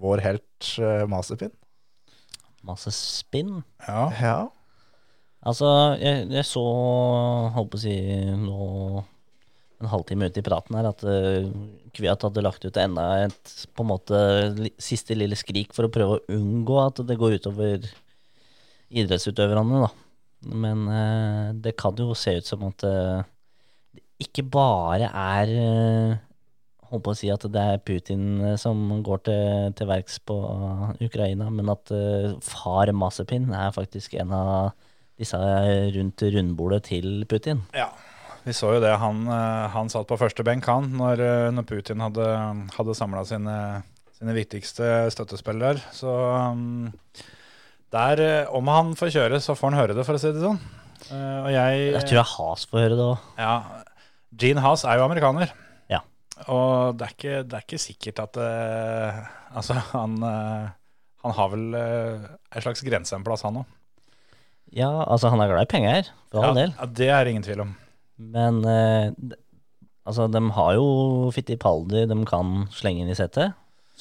vår 0.00 0.24
helt 0.24 0.72
uh, 0.80 1.04
Mazepin. 1.10 1.52
Masse. 2.62 2.92
Ja. 3.34 4.02
Ja. 4.22 4.36
Altså, 5.42 5.66
jeg, 5.98 6.28
jeg 6.30 6.46
så, 6.46 6.62
holdt 7.56 7.72
på 7.72 7.80
å 7.80 7.82
si, 7.82 7.96
nå 8.38 9.02
en 9.82 9.90
halvtime 9.90 10.28
ute 10.30 10.38
i 10.38 10.46
praten 10.46 10.78
her, 10.78 10.86
at 10.92 11.02
uh, 11.02 11.48
Kviat 11.92 12.22
hadde 12.28 12.44
lagt 12.46 12.62
ut 12.62 12.78
enda 12.78 13.08
et 13.24 13.54
på 13.74 13.82
en 13.82 13.90
måte 13.90 14.20
siste 14.80 15.16
lille 15.18 15.36
skrik 15.36 15.74
for 15.74 15.88
å 15.88 15.92
prøve 15.92 16.20
å 16.20 16.38
unngå 16.38 16.78
at 16.84 17.02
det 17.08 17.18
går 17.18 17.40
utover 17.42 17.88
idrettsutøverne, 18.92 19.82
da. 19.82 19.90
Men 20.62 20.86
uh, 20.86 21.50
det 21.58 21.74
kan 21.80 21.98
jo 21.98 22.14
se 22.18 22.36
ut 22.38 22.46
som 22.46 22.62
at 22.70 22.86
uh, 22.86 23.26
det 23.92 24.06
ikke 24.22 24.46
bare 24.54 25.10
er 25.10 25.50
holdt 26.92 27.04
på 27.08 27.14
å 27.14 27.18
si 27.18 27.32
at 27.32 27.44
det 27.50 27.66
er 27.74 27.82
Putin 27.82 28.24
eh, 28.52 28.56
som 28.60 29.02
går 29.04 29.24
til, 29.26 29.74
til 29.78 29.90
verks 29.90 30.20
på 30.28 30.38
Ukraina, 31.02 31.48
men 31.50 31.72
at 31.72 31.92
uh, 31.92 32.38
far 32.44 32.92
Masepin 32.94 33.50
er 33.56 33.74
faktisk 33.74 34.14
en 34.20 34.32
av 34.36 34.72
disse 35.20 35.38
rundt 35.96 36.24
rundbordet 36.34 36.82
til 36.90 37.24
Putin. 37.30 37.62
Ja, 37.76 37.90
vi 38.42 38.54
så 38.56 38.72
jo 38.74 38.82
det. 38.82 38.92
Han, 38.98 39.24
eh, 39.30 39.66
han 39.70 39.90
satt 39.92 40.08
på 40.10 40.18
første 40.18 40.44
benk, 40.46 40.66
han, 40.66 40.90
når, 40.98 41.22
eh, 41.22 41.48
når 41.54 41.66
Putin 41.68 42.02
hadde, 42.02 42.26
hadde 42.74 42.96
samla 42.98 43.22
sine, 43.28 43.56
sine 44.16 44.34
viktigste 44.34 44.88
støttespillere. 45.14 45.82
Så 45.94 46.10
um, 46.10 46.90
der, 47.94 48.22
eh, 48.24 48.50
om 48.50 48.66
han 48.72 48.96
får 48.98 49.14
kjøre, 49.14 49.42
så 49.42 49.54
får 49.58 49.70
han 49.70 49.78
høre 49.78 49.98
det, 49.98 50.06
for 50.08 50.18
å 50.18 50.22
si 50.22 50.32
det 50.34 50.42
sånn. 50.42 50.58
Uh, 51.10 51.38
og 51.42 51.50
jeg, 51.50 51.78
Jeg 51.92 52.06
tror 52.06 52.18
jeg 52.20 52.30
Has 52.30 52.66
får 52.70 52.84
høre 52.84 52.98
det 52.98 53.06
òg. 53.06 53.30
Ja, 53.38 53.54
Gene 54.38 54.62
Haas 54.64 54.84
er 54.86 54.98
jo 54.98 55.06
amerikaner. 55.06 55.50
Ja. 56.42 56.54
Og 56.54 56.98
det 56.98 57.06
er 57.06 57.14
ikke, 57.14 57.36
det 57.46 57.58
er 57.58 57.66
ikke 57.66 57.80
sikkert 57.80 58.22
at 58.24 58.38
uh, 58.42 59.22
Altså, 59.52 59.76
han, 59.92 60.16
uh, 60.24 60.72
han 61.22 61.36
har 61.36 61.52
vel 61.52 61.76
uh, 61.76 62.26
en 62.52 62.64
slags 62.64 62.82
grense 62.86 63.14
en 63.16 63.24
plass, 63.26 63.44
han 63.46 63.62
òg. 63.62 63.78
Ja, 64.72 64.90
altså 65.04 65.28
han 65.28 65.42
er 65.44 65.50
glad 65.52 65.66
i 65.66 65.72
penger, 65.72 66.12
for 66.32 66.48
all 66.48 66.56
del. 66.56 66.72
Ja, 66.78 66.88
det 66.88 67.08
er 67.12 67.28
ingen 67.28 67.44
tvil 67.44 67.66
om. 67.66 67.74
Men 68.16 68.62
uh, 68.64 69.12
altså, 70.08 70.28
de 70.32 70.42
har 70.56 70.74
jo 70.78 70.86
Fittipaldi 71.36 72.06
de 72.08 72.18
kan 72.28 72.64
slenge 72.72 73.04
inn 73.04 73.12
i 73.12 73.18
settet, 73.18 73.52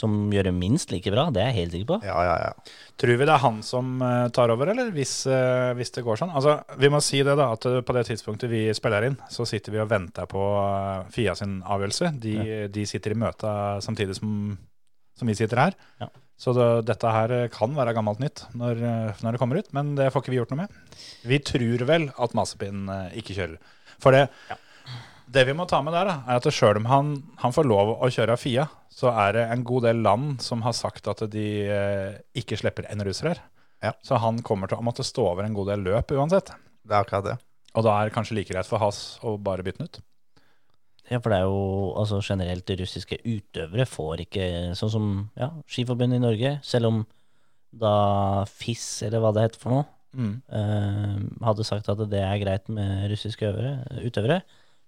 som 0.01 0.15
gjør 0.33 0.49
det 0.49 0.53
minst 0.57 0.91
like 0.93 1.11
bra. 1.13 1.27
Det 1.33 1.43
er 1.43 1.51
jeg 1.51 1.59
helt 1.59 1.75
sikker 1.75 1.89
på. 1.93 1.99
Ja, 2.07 2.17
ja, 2.25 2.37
ja. 2.47 2.77
Tror 3.01 3.19
vi 3.21 3.27
det 3.27 3.35
er 3.35 3.43
han 3.43 3.61
som 3.65 3.93
eh, 4.05 4.25
tar 4.33 4.53
over, 4.53 4.71
eller 4.73 4.89
hvis, 4.95 5.13
eh, 5.29 5.71
hvis 5.77 5.93
det 5.95 6.05
går 6.05 6.19
sånn? 6.21 6.33
Altså, 6.37 6.57
Vi 6.81 6.89
må 6.93 7.01
si 7.05 7.21
det, 7.25 7.37
da, 7.39 7.51
at 7.55 7.67
eh, 7.69 7.79
på 7.85 7.95
det 7.97 8.07
tidspunktet 8.09 8.51
vi 8.51 8.65
spiller 8.77 9.07
inn, 9.07 9.19
så 9.31 9.45
sitter 9.49 9.75
vi 9.75 9.83
og 9.83 9.91
venter 9.91 10.27
på 10.31 10.41
Fia 11.13 11.37
sin 11.37 11.59
avgjørelse. 11.61 12.11
De, 12.23 12.35
de 12.73 12.87
sitter 12.89 13.15
i 13.15 13.21
møte 13.21 13.53
samtidig 13.85 14.17
som, 14.17 14.57
som 15.17 15.29
vi 15.31 15.37
sitter 15.37 15.65
her. 15.67 15.79
Ja. 16.01 16.09
Så 16.41 16.55
det, 16.57 16.67
dette 16.89 17.09
her 17.13 17.31
kan 17.53 17.75
være 17.77 17.93
gammelt 17.93 18.21
nytt 18.23 18.47
når, 18.57 18.79
når 19.21 19.35
det 19.35 19.41
kommer 19.41 19.59
ut, 19.61 19.67
men 19.77 19.93
det 19.99 20.09
får 20.09 20.23
ikke 20.23 20.33
vi 20.33 20.39
gjort 20.39 20.53
noe 20.55 20.63
med. 20.63 20.79
Vi 21.29 21.37
tror 21.45 21.85
vel 21.85 22.09
at 22.17 22.33
Mazepin 22.37 22.87
eh, 22.89 23.17
ikke 23.21 23.37
kjører. 23.37 23.77
For 24.01 24.15
det, 24.15 24.23
det 25.31 25.45
vi 25.47 25.55
må 25.55 25.65
ta 25.69 25.79
med 25.83 25.95
der, 25.95 26.09
da, 26.09 26.17
er 26.27 26.39
at 26.41 26.53
sjøl 26.53 26.81
om 26.81 26.89
han, 26.89 27.11
han 27.41 27.55
får 27.55 27.67
lov 27.67 27.93
å 27.97 28.09
kjøre 28.11 28.35
av 28.35 28.41
Fia, 28.41 28.67
så 28.91 29.13
er 29.13 29.37
det 29.37 29.45
en 29.53 29.63
god 29.67 29.87
del 29.87 30.01
land 30.03 30.41
som 30.43 30.63
har 30.65 30.75
sagt 30.75 31.07
at 31.07 31.23
de 31.31 31.45
eh, 31.71 32.19
ikke 32.37 32.59
slipper 32.59 32.89
en 32.91 33.03
russer 33.07 33.31
her. 33.31 33.41
Ja. 33.81 33.95
Så 34.05 34.19
han 34.21 34.41
kommer 34.45 34.69
til 34.69 34.77
å 34.77 34.85
måtte 34.85 35.05
stå 35.07 35.25
over 35.31 35.47
en 35.47 35.55
god 35.57 35.71
del 35.71 35.85
løp 35.87 36.11
uansett. 36.13 36.51
Det 36.83 36.93
er 36.93 37.05
akkurat 37.05 37.29
det. 37.31 37.37
Og 37.77 37.85
da 37.87 37.95
er 37.95 38.09
det 38.09 38.15
kanskje 38.15 38.35
like 38.37 38.51
greit 38.51 38.67
for 38.67 38.83
Has 38.83 39.21
å 39.23 39.37
bare 39.41 39.63
bytte 39.65 39.81
den 39.81 39.89
ut. 39.89 40.01
Ja, 41.11 41.19
for 41.19 41.31
det 41.31 41.39
er 41.41 41.47
jo 41.47 41.63
altså 41.99 42.21
generelt 42.23 42.69
russiske 42.79 43.17
utøvere 43.25 43.87
får 43.89 44.21
ikke 44.23 44.45
Sånn 44.79 44.91
som 44.93 45.07
ja, 45.39 45.49
Skiforbundet 45.67 46.21
i 46.21 46.23
Norge, 46.23 46.53
selv 46.63 46.91
om 46.91 47.01
da 47.71 48.43
FIS, 48.51 48.85
eller 49.07 49.23
hva 49.23 49.31
det 49.35 49.45
heter 49.47 49.59
for 49.59 49.75
noe, 49.75 49.85
eh, 50.51 51.17
hadde 51.47 51.65
sagt 51.67 51.89
at 51.91 52.03
det 52.11 52.19
er 52.19 52.39
greit 52.43 52.67
med 52.71 53.07
russiske 53.11 53.47
øvere, 53.47 53.77
utøvere, 54.03 54.41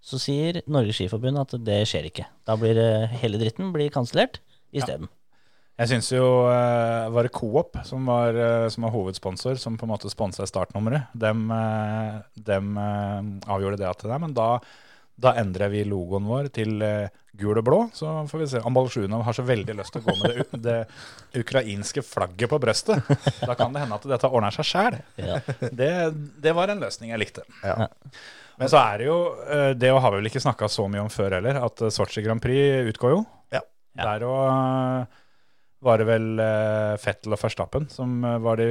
så 0.04 0.20
sier 0.20 0.60
Norges 0.68 0.98
Skiforbund 1.00 1.40
at 1.40 1.54
det 1.64 1.82
skjer 1.88 2.10
ikke. 2.10 2.26
Da 2.44 2.58
blir 2.60 2.76
hele 3.22 3.40
dritten 3.40 3.72
blir 3.72 3.92
kansellert 3.94 4.42
isteden. 4.74 5.08
Jeg 5.74 5.90
syns 5.90 6.08
jo 6.12 6.26
eh, 6.46 7.08
var 7.10 7.26
det 7.26 7.32
Coop 7.34 7.80
som 7.86 8.06
var, 8.06 8.36
eh, 8.38 8.68
som 8.70 8.86
var 8.86 8.92
hovedsponsor, 8.94 9.58
som 9.58 9.74
på 9.78 9.88
en 9.88 9.90
måte 9.90 10.10
sponsa 10.12 10.46
startnummeret. 10.46 11.08
Dem, 11.18 11.48
eh, 11.50 12.20
dem 12.46 12.76
eh, 12.78 13.30
avgjorde 13.50 13.80
det 13.80 13.88
at 13.90 14.04
nei, 14.06 14.20
men 14.22 14.36
da, 14.36 14.60
da 15.14 15.34
endrer 15.38 15.70
vi 15.70 15.84
logoen 15.86 16.26
vår 16.26 16.48
til 16.54 16.82
eh, 16.82 17.12
gul 17.38 17.58
og 17.60 17.66
blå. 17.66 17.80
Så 17.94 18.10
får 18.30 18.42
vi 18.42 18.48
se. 18.50 18.62
Ambalsjunov 18.66 19.24
har 19.26 19.36
så 19.36 19.44
veldig 19.46 19.76
lyst 19.78 19.94
til 19.94 20.02
å 20.02 20.06
gå 20.08 20.14
med 20.20 20.34
det, 20.34 20.46
det 20.66 21.42
ukrainske 21.44 22.04
flagget 22.06 22.50
på 22.50 22.60
brøstet. 22.62 23.12
Da 23.44 23.56
kan 23.58 23.74
det 23.74 23.84
hende 23.84 23.98
at 24.00 24.08
dette 24.14 24.30
ordner 24.30 24.54
seg 24.54 24.68
sjæl. 24.70 24.98
Ja. 25.20 25.40
Det, 25.70 25.90
det 26.42 26.54
var 26.56 26.72
en 26.72 26.82
løsning 26.82 27.14
jeg 27.14 27.22
likte. 27.22 27.46
Ja. 27.62 27.88
Men 28.60 28.70
så 28.70 28.78
er 28.78 29.00
det 29.02 29.06
jo 29.08 29.18
eh, 29.50 29.72
Det 29.74 29.90
har 29.90 30.12
vi 30.12 30.20
vel 30.20 30.30
ikke 30.30 30.42
snakka 30.44 30.68
så 30.70 30.86
mye 30.90 31.02
om 31.02 31.10
før 31.10 31.38
heller, 31.40 31.58
at 31.66 31.82
eh, 31.82 31.94
Sotsji 31.94 32.22
Grand 32.26 32.42
Prix 32.42 32.90
utgår 32.92 33.16
jo. 33.16 33.22
Ja. 33.54 33.62
Der 33.98 34.26
og 34.26 35.12
var 35.84 36.00
det 36.00 36.06
vel 36.08 36.40
eh, 36.40 36.94
Fettel 37.00 37.34
og 37.36 37.40
Verstappen 37.42 37.86
som 37.92 38.16
eh, 38.24 38.40
var 38.42 38.60
de 38.60 38.68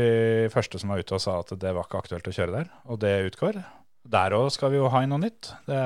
første 0.53 0.79
som 0.81 0.93
var 0.93 1.03
ute 1.03 1.15
og 1.15 1.21
sa 1.23 1.37
at 1.43 1.53
det 1.61 1.73
var 1.75 1.85
ikke 1.85 2.01
aktuelt 2.03 2.29
å 2.29 2.35
kjøre 2.35 2.55
der, 2.55 2.71
og 2.89 2.99
det 3.03 3.13
utgår. 3.29 3.59
Der 4.13 4.35
òg 4.35 4.49
skal 4.55 4.73
vi 4.73 4.79
jo 4.81 4.89
ha 4.91 5.03
inn 5.03 5.13
noe 5.13 5.21
nytt. 5.21 5.53
Det, 5.69 5.79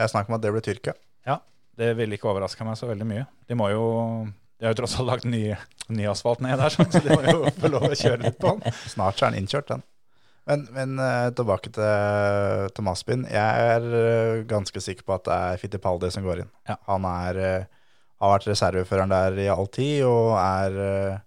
Jeg 0.00 0.12
snakker 0.12 0.32
om 0.32 0.38
at 0.38 0.44
det 0.44 0.52
blir 0.54 0.64
Tyrkia. 0.64 0.96
ja, 1.28 1.40
det 1.76 1.92
ville 1.98 2.16
ikke 2.16 2.30
overraska 2.30 2.64
meg 2.64 2.78
så 2.80 2.88
veldig 2.88 3.08
mye. 3.08 3.26
De 3.48 3.58
må 3.58 3.68
jo 3.72 3.84
De 4.60 4.66
har 4.66 4.74
jo 4.74 4.82
tross 4.82 4.98
alt 5.00 5.08
lagt 5.08 5.28
ny, 5.28 5.54
ny 5.88 6.08
asfalt 6.08 6.42
ned 6.44 6.58
der, 6.60 6.72
så 6.72 6.84
de 7.04 7.14
må 7.14 7.22
jo 7.24 7.52
få 7.60 7.70
lov 7.72 7.86
å 7.88 7.96
kjøre 7.96 8.26
litt 8.26 8.40
på 8.40 8.56
den. 8.56 8.74
Snart 8.92 9.20
er 9.20 9.30
den 9.30 9.44
innkjørt, 9.44 9.70
den. 9.72 9.84
Men, 10.48 10.66
men 10.74 10.98
eh, 10.98 11.28
tilbake 11.36 11.70
til, 11.72 12.68
til 12.74 12.84
Maspin. 12.86 13.26
Jeg 13.30 13.66
er 13.74 13.84
eh, 14.00 14.42
ganske 14.50 14.82
sikker 14.82 15.06
på 15.06 15.14
at 15.16 15.26
det 15.28 15.36
er 15.36 15.60
Fittipaldi 15.62 16.10
som 16.12 16.24
går 16.26 16.42
inn. 16.44 16.50
Ja. 16.68 16.76
Han 16.88 17.06
er, 17.08 17.40
eh, 17.44 17.94
har 18.20 18.34
vært 18.34 18.48
reserveføreren 18.50 19.14
der 19.14 19.38
i 19.44 19.48
all 19.52 19.70
tid, 19.72 20.02
og 20.08 20.34
er 20.40 21.22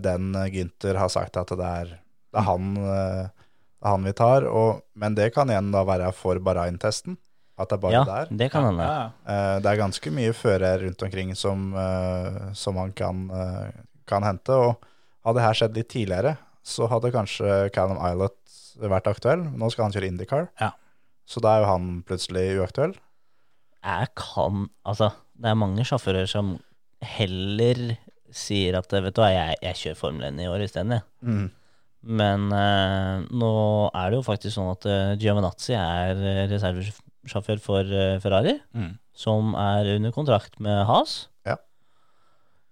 den 0.00 0.32
Gynter 0.48 0.96
har 0.96 1.10
sagt 1.12 1.36
at 1.36 1.50
det 1.52 1.66
er, 1.82 1.90
det 2.32 2.40
er, 2.40 2.46
han, 2.46 2.70
det 2.78 3.84
er 3.84 3.90
han 3.90 4.06
vi 4.06 4.14
tar. 4.16 4.46
Og, 4.48 4.84
men 4.96 5.18
det 5.18 5.32
kan 5.34 5.50
igjen 5.52 5.74
da 5.74 5.82
være 5.84 6.08
for 6.16 6.40
Bahrain-testen. 6.40 7.18
At 7.56 7.68
det 7.70 7.76
er 7.76 7.82
bare 7.84 7.92
Ja, 7.92 8.04
der. 8.04 8.26
det 8.36 8.50
kan 8.50 8.64
hende. 8.66 8.82
Ja. 8.82 9.10
Eh, 9.30 9.60
Det 9.60 9.66
er 9.70 9.76
ganske 9.78 10.10
mye 10.10 10.32
fører 10.34 10.80
rundt 10.82 11.02
omkring 11.06 11.34
som, 11.36 11.72
eh, 11.74 12.52
som 12.52 12.76
han 12.76 12.92
kan, 12.92 13.30
eh, 13.30 13.70
kan 14.06 14.22
hente. 14.26 14.50
Og 14.50 14.76
hadde 15.24 15.36
det 15.38 15.44
her 15.46 15.54
skjedd 15.54 15.74
litt 15.76 15.88
tidligere, 15.88 16.36
så 16.64 16.88
hadde 16.88 17.12
kanskje 17.12 17.70
Callum 17.72 17.98
Islet 17.98 18.90
vært 18.90 19.06
aktuell. 19.06 19.44
Nå 19.56 19.70
skal 19.70 19.84
han 19.84 19.92
kjøre 19.92 20.08
Indycar, 20.10 20.48
Ja. 20.60 20.72
så 21.28 21.40
da 21.40 21.56
er 21.56 21.60
jo 21.62 21.66
han 21.70 22.02
plutselig 22.02 22.58
uaktuell. 22.58 22.94
Jeg 23.84 24.08
kan 24.16 24.68
Altså, 24.84 25.12
det 25.38 25.46
er 25.50 25.54
mange 25.54 25.84
sjåfører 25.84 26.26
som 26.28 26.58
heller 27.02 27.96
sier 28.32 28.74
at 28.78 28.88
vet 28.90 29.14
du 29.14 29.20
hva, 29.22 29.30
jeg, 29.30 29.56
jeg 29.62 29.74
kjører 29.74 29.96
Formel 29.96 30.24
1 30.32 30.40
i 30.42 30.48
år 30.50 30.64
isteden, 30.64 30.90
jeg. 30.90 31.02
Mm. 31.22 31.50
Men 32.06 32.52
eh, 32.52 33.22
nå 33.32 33.90
er 33.94 34.10
det 34.10 34.18
jo 34.18 34.24
faktisk 34.26 34.56
sånn 34.58 34.72
at 34.72 34.84
uh, 34.90 35.14
Giovinazzi 35.16 35.72
er 35.78 36.18
eh, 36.44 36.48
reservesjåfør 37.24 37.60
for 37.64 37.80
eh, 37.92 38.18
Ferrari, 38.22 38.58
Mm. 38.74 38.98
som 39.14 39.54
er 39.54 39.96
under 39.96 40.12
kontrakt 40.12 40.58
med 40.60 40.84
Haas. 40.86 41.28
Ja. 41.46 41.56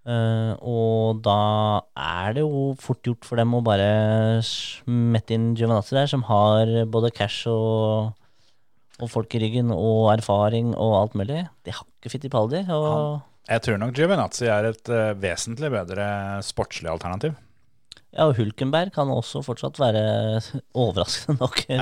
Eh, 0.06 0.54
og 0.66 1.20
da 1.22 1.82
er 1.96 2.32
det 2.34 2.42
jo 2.42 2.72
fort 2.82 3.02
gjort 3.06 3.24
for 3.24 3.36
dem 3.38 3.52
å 3.54 3.62
bare 3.62 4.40
smette 4.42 5.36
inn 5.36 5.52
Giovinazzi 5.54 5.94
der, 5.94 6.06
som 6.10 6.24
har 6.26 6.66
både 6.90 7.12
cash 7.14 7.46
og, 7.46 8.10
og 9.00 9.10
folk 9.10 9.34
i 9.34 9.42
ryggen 9.44 9.70
og 9.74 10.10
erfaring 10.16 10.74
og 10.74 10.96
alt 11.04 11.14
mulig. 11.18 11.44
De 11.64 11.70
har 11.76 11.86
ikke 12.00 12.10
Fittipaldi. 12.16 12.64
Og 12.74 13.20
Jeg 13.48 13.62
tror 13.62 13.78
nok 13.78 13.94
Giovinazzi 13.94 14.50
er 14.50 14.72
et 14.72 14.88
eh, 14.90 15.12
vesentlig 15.22 15.70
bedre 15.70 16.08
sportslig 16.42 16.90
alternativ. 16.90 17.38
Ja, 18.12 18.26
og 18.28 18.36
Hulkenberg 18.36 18.90
kan 18.92 19.08
også 19.08 19.40
fortsatt 19.44 19.78
være 19.80 20.02
overraskende 20.82 21.38
nok 21.40 21.62
Ja, 21.68 21.76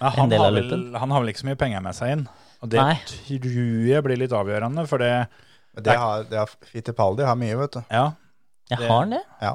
ja, 0.00 0.08
en 0.08 0.16
han, 0.18 0.28
del 0.32 0.40
har 0.42 0.48
av 0.50 0.56
vel, 0.58 0.64
loopen. 0.66 0.96
han 0.98 1.10
har 1.14 1.20
vel 1.22 1.30
ikke 1.32 1.42
så 1.44 1.48
mye 1.52 1.60
penger 1.60 1.84
med 1.84 1.94
seg 1.94 2.14
inn. 2.16 2.24
Og 2.62 2.72
det 2.72 2.80
Nei. 2.82 2.96
tror 3.06 3.86
jeg 3.92 4.02
blir 4.08 4.18
litt 4.18 4.34
avgjørende, 4.34 4.86
for 4.90 4.98
det 5.04 5.12
det 5.78 5.94
har, 5.94 6.24
det 6.26 6.38
har 6.40 6.50
Fittipaldi 6.66 7.22
har 7.22 7.36
mye, 7.38 7.54
vet 7.60 7.76
du. 7.76 7.80
Ja, 7.94 8.08
Jeg 8.68 8.78
Det- 8.80 8.88
har 8.90 8.98
han 9.04 9.10
det. 9.14 9.22
Ja. 9.40 9.54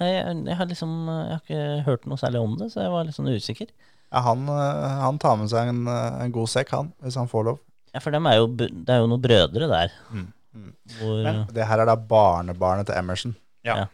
Jeg, 0.00 0.10
jeg, 0.16 0.36
jeg 0.48 0.56
har 0.56 0.66
liksom 0.66 0.92
Jeg 1.06 1.28
har 1.30 1.40
ikke 1.44 1.84
hørt 1.86 2.06
noe 2.10 2.16
særlig 2.18 2.40
om 2.42 2.56
det, 2.58 2.70
så 2.72 2.80
jeg 2.82 2.90
var 2.90 3.04
litt 3.06 3.14
sånn 3.14 3.28
usikker. 3.30 3.68
Ja, 4.12 4.20
han, 4.26 4.42
eh, 4.48 4.88
han 5.04 5.18
tar 5.22 5.36
med 5.38 5.48
seg 5.52 5.68
en, 5.70 5.86
eh, 5.86 6.24
en 6.24 6.32
god 6.34 6.48
sekk, 6.50 6.70
han, 6.74 6.90
hvis 7.04 7.14
han 7.20 7.28
får 7.30 7.44
lov. 7.46 7.58
Ja, 7.94 8.00
for 8.00 8.10
dem 8.10 8.26
er 8.26 8.38
jo, 8.40 8.46
det 8.56 8.70
er 8.90 8.98
jo 9.04 9.06
noen 9.06 9.22
brødre 9.22 9.68
der. 9.70 9.92
Mm. 10.10 10.26
Mm. 10.56 10.72
Hvor, 10.98 11.22
Men- 11.24 11.46
Det 11.54 11.64
her 11.68 11.78
er 11.80 11.86
da 11.86 11.94
barnebarnet 11.96 12.86
til 12.90 12.96
Emerson. 12.98 13.36
ja. 13.64 13.76
Ja. 13.76 13.86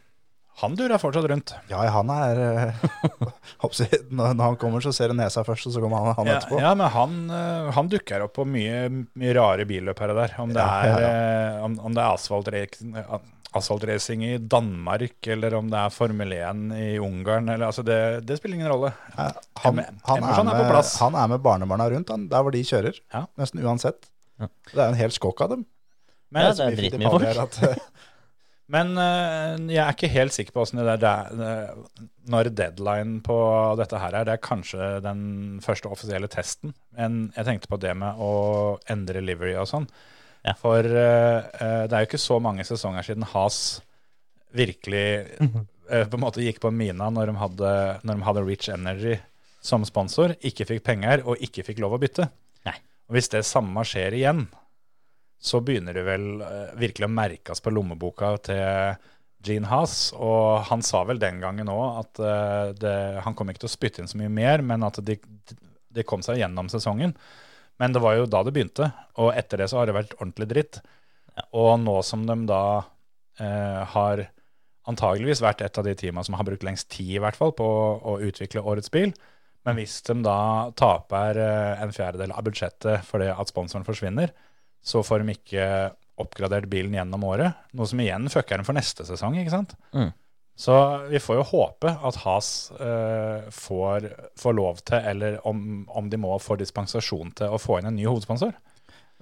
Han 0.59 0.75
durer 0.75 0.99
fortsatt 0.99 1.29
rundt. 1.31 1.53
Ja, 1.71 1.85
han 1.95 2.09
er 2.11 2.39
eh, 2.43 2.87
når, 4.11 4.33
han 4.43 4.57
kommer, 4.59 4.83
så 4.83 4.91
ser 4.95 5.13
du 5.13 5.15
nesa 5.19 5.45
først, 5.47 5.69
og 5.71 5.75
så 5.77 5.83
kommer 5.85 6.03
han, 6.03 6.17
han 6.19 6.27
Ja, 6.33 6.37
etterpå. 6.41 6.59
ja, 6.65 6.73
men 6.79 6.91
han, 6.95 7.17
eh, 7.31 7.69
han 7.77 7.91
dukker 7.93 8.25
opp 8.27 8.35
på 8.41 8.47
mye, 8.49 8.81
mye 9.19 9.35
rare 9.39 9.67
billøp 9.71 10.03
her 10.03 10.15
og 10.15 10.19
der. 10.23 10.35
Om 10.43 10.55
det 10.57 10.65
Ja, 10.65 10.79
er, 10.83 11.05
ja, 11.05 11.11
eh, 11.59 11.65
om, 11.69 11.79
om 11.87 11.95
det 11.95 12.03
er 12.03 12.11
asfaltracing, 12.17 12.97
asfaltracing 13.59 14.25
i 14.27 14.33
Danmark, 14.39 15.15
eller 15.31 15.55
om 15.61 15.71
det 15.73 15.79
er 15.81 15.95
Formel 15.95 16.35
1 16.37 16.67
i 16.77 16.89
Ungarn. 17.01 17.49
Eller, 17.55 17.67
altså 17.71 17.85
det, 17.87 18.01
det 18.29 18.41
spiller 18.41 18.59
ingen 18.59 18.73
rolle. 18.73 18.91
Han, 19.15 19.33
han, 19.63 19.83
Emerson 20.19 20.51
er 20.51 20.53
er 20.53 20.59
på 20.59 20.65
med, 20.67 20.71
plass. 20.75 20.95
han 21.01 21.17
er 21.23 21.31
med 21.37 21.43
barnebarna 21.47 21.87
rundt, 21.95 22.11
han, 22.13 22.27
der 22.29 22.45
hvor 22.45 22.55
de 22.55 22.65
kjører. 22.67 22.99
Ja. 23.15 23.25
Nesten 23.41 23.63
uansett. 23.65 24.11
Ja. 24.43 24.51
Det 24.75 24.83
er 24.83 24.89
en 24.91 24.99
hel 25.01 25.15
skokk 25.15 25.41
av 25.47 25.55
dem. 25.55 25.65
Men, 26.35 26.51
Ja, 26.51 26.53
det 26.59 26.67
er 26.67 26.77
dritmye 26.83 27.15
folk. 27.15 27.47
At, 27.47 27.57
men 28.69 28.91
eh, 29.01 29.55
jeg 29.73 29.81
er 29.85 29.95
ikke 29.97 30.11
helt 30.12 30.35
sikker 30.37 30.53
på 30.55 30.62
åssen 30.64 30.81
det 30.83 30.99
der 31.01 31.31
det- 31.33 32.03
Når 32.29 32.51
deadline 32.55 33.21
på 33.25 33.37
dette 33.81 33.99
her 33.99 34.12
er. 34.19 34.25
Det 34.29 34.35
er 34.35 34.45
kanskje 34.45 34.89
den 35.03 35.61
første 35.64 35.89
offisielle 35.89 36.29
testen. 36.29 36.75
Men 36.93 37.33
jeg 37.37 37.47
tenkte 37.47 37.71
på 37.73 37.79
det 37.81 37.95
med 37.97 38.21
å 38.21 38.79
endre 38.93 39.23
livery 39.25 39.55
og 39.57 39.66
sånn. 39.71 39.87
Ja. 40.45 40.53
For 40.61 40.85
eh, 40.85 41.39
eh, 41.61 41.87
det 41.89 41.93
er 41.97 42.05
jo 42.05 42.11
ikke 42.11 42.21
så 42.21 42.37
mange 42.45 42.64
sesonger 42.69 43.03
siden 43.09 43.25
Has 43.33 43.81
virkelig 44.55 45.07
eh, 45.41 46.05
på 46.09 46.16
en 46.19 46.23
måte 46.23 46.45
gikk 46.45 46.61
på 46.61 46.71
mina 46.73 47.09
når 47.12 47.33
de 47.33 47.39
hadde, 47.41 47.73
når 48.05 48.21
de 48.21 48.27
hadde 48.29 48.45
Rich 48.47 48.69
Energy 48.73 49.16
som 49.64 49.85
sponsor, 49.89 50.37
ikke 50.45 50.66
fikk 50.69 50.85
penger 50.87 51.25
og 51.27 51.41
ikke 51.45 51.64
fikk 51.66 51.81
lov 51.83 51.97
å 51.97 52.01
bytte. 52.01 52.29
Nei. 52.69 52.77
Og 53.09 53.16
Hvis 53.16 53.29
det 53.33 53.45
samme 53.49 53.83
skjer 53.89 54.14
igjen, 54.21 54.45
så 55.39 55.61
begynner 55.62 55.95
det 55.95 56.05
vel 56.07 56.43
eh, 56.43 56.74
virkelig 56.78 57.07
å 57.07 57.14
merkes 57.14 57.62
på 57.62 57.72
lommeboka 57.72 58.32
til 58.49 58.99
Gene 59.47 59.70
Haas. 59.70 60.11
Og 60.18 60.64
han 60.68 60.82
sa 60.82 61.05
vel 61.09 61.20
den 61.22 61.41
gangen 61.43 61.70
òg 61.72 62.01
at 62.03 62.22
eh, 62.22 62.70
det, 62.82 62.97
han 63.24 63.36
kom 63.39 63.51
ikke 63.51 63.64
til 63.64 63.70
å 63.70 63.76
spytte 63.76 64.03
inn 64.03 64.11
så 64.11 64.18
mye 64.20 64.32
mer, 64.32 64.64
men 64.66 64.86
at 64.86 64.99
de, 65.07 65.18
de 65.95 66.07
kom 66.07 66.24
seg 66.26 66.43
gjennom 66.43 66.70
sesongen. 66.72 67.14
Men 67.78 67.95
det 67.95 68.03
var 68.03 68.18
jo 68.18 68.26
da 68.26 68.43
det 68.43 68.55
begynte, 68.57 68.91
og 69.22 69.36
etter 69.39 69.62
det 69.62 69.70
så 69.70 69.80
har 69.80 69.86
det 69.86 69.95
vært 69.95 70.16
ordentlig 70.18 70.49
dritt. 70.51 70.80
Og 71.55 71.76
nå 71.78 72.01
som 72.03 72.26
de 72.26 72.34
da 72.51 72.64
eh, 73.39 73.82
har 73.95 74.26
antageligvis 74.89 75.43
vært 75.45 75.62
et 75.62 75.78
av 75.78 75.86
de 75.86 75.95
teamene 75.99 76.26
som 76.26 76.34
har 76.39 76.47
brukt 76.49 76.64
lengst 76.66 76.89
tid 76.91 77.18
i 77.18 77.22
hvert 77.22 77.39
fall 77.39 77.53
på 77.55 77.64
å, 77.64 77.91
å 78.03 78.18
utvikle 78.24 78.64
årets 78.64 78.91
bil, 78.91 79.12
men 79.66 79.76
hvis 79.76 80.01
de 80.07 80.16
da 80.24 80.41
taper 80.78 81.39
eh, 81.43 81.82
en 81.84 81.95
fjerdedel 81.95 82.32
av 82.34 82.47
budsjettet 82.47 83.07
fordi 83.07 83.28
at 83.30 83.51
sponsoren 83.53 83.86
forsvinner, 83.86 84.32
så 84.89 85.03
får 85.05 85.22
de 85.22 85.36
ikke 85.36 85.66
oppgradert 86.18 86.66
bilen 86.70 86.97
gjennom 86.97 87.26
året, 87.28 87.59
noe 87.76 87.86
som 87.86 88.01
igjen 88.03 88.30
fucker 88.32 88.59
dem 88.59 88.66
for 88.66 88.76
neste 88.76 89.07
sesong, 89.07 89.36
ikke 89.39 89.55
sant? 89.55 89.76
Mm. 89.95 90.11
Så 90.59 90.74
vi 91.07 91.20
får 91.22 91.36
jo 91.39 91.45
håpe 91.53 91.93
at 92.03 92.16
Has 92.24 92.49
eh, 92.82 93.45
får, 93.55 94.09
får 94.41 94.57
lov 94.59 94.80
til, 94.82 94.99
eller 95.12 95.36
om, 95.47 95.84
om 95.86 96.09
de 96.11 96.18
må 96.18 96.32
få 96.43 96.57
dispensasjon 96.59 97.30
til 97.39 97.55
å 97.55 97.61
få 97.62 97.78
inn 97.78 97.93
en 97.93 97.95
ny 97.95 98.09
hovedsponsor. 98.09 98.57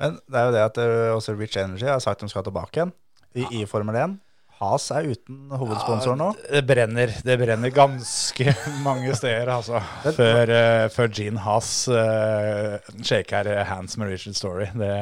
men 0.00 0.16
det 0.24 0.40
er 0.40 0.46
jo 0.48 0.54
det 0.54 0.62
at 0.70 0.80
eh, 0.80 1.10
også 1.12 1.36
Rich 1.36 1.58
Energy 1.60 1.90
har 1.90 2.00
sagt 2.00 2.24
de 2.24 2.30
skal 2.32 2.46
tilbake 2.46 2.80
igjen 2.80 2.94
i, 3.36 3.44
i 3.60 3.66
Formel 3.68 3.98
1. 4.00 4.16
Has 4.57 4.86
er 4.94 5.04
uten 5.12 5.50
hovedsponsor 5.52 6.16
nå. 6.16 6.30
Det 6.48 6.62
brenner, 6.68 7.11
det 7.26 7.34
brenner 7.42 7.72
ganske 7.76 8.54
mange 8.86 9.12
steder, 9.18 9.50
altså. 9.52 9.82
Før, 10.16 10.52
uh, 10.52 10.84
før 10.94 11.11
Gene 11.12 11.42
Haas 11.44 11.72
uh, 11.92 12.78
shaker 13.04 13.50
hands 13.68 13.98
med 14.00 14.14
Richard 14.14 14.38
Story. 14.38 14.70
Det, 14.72 14.92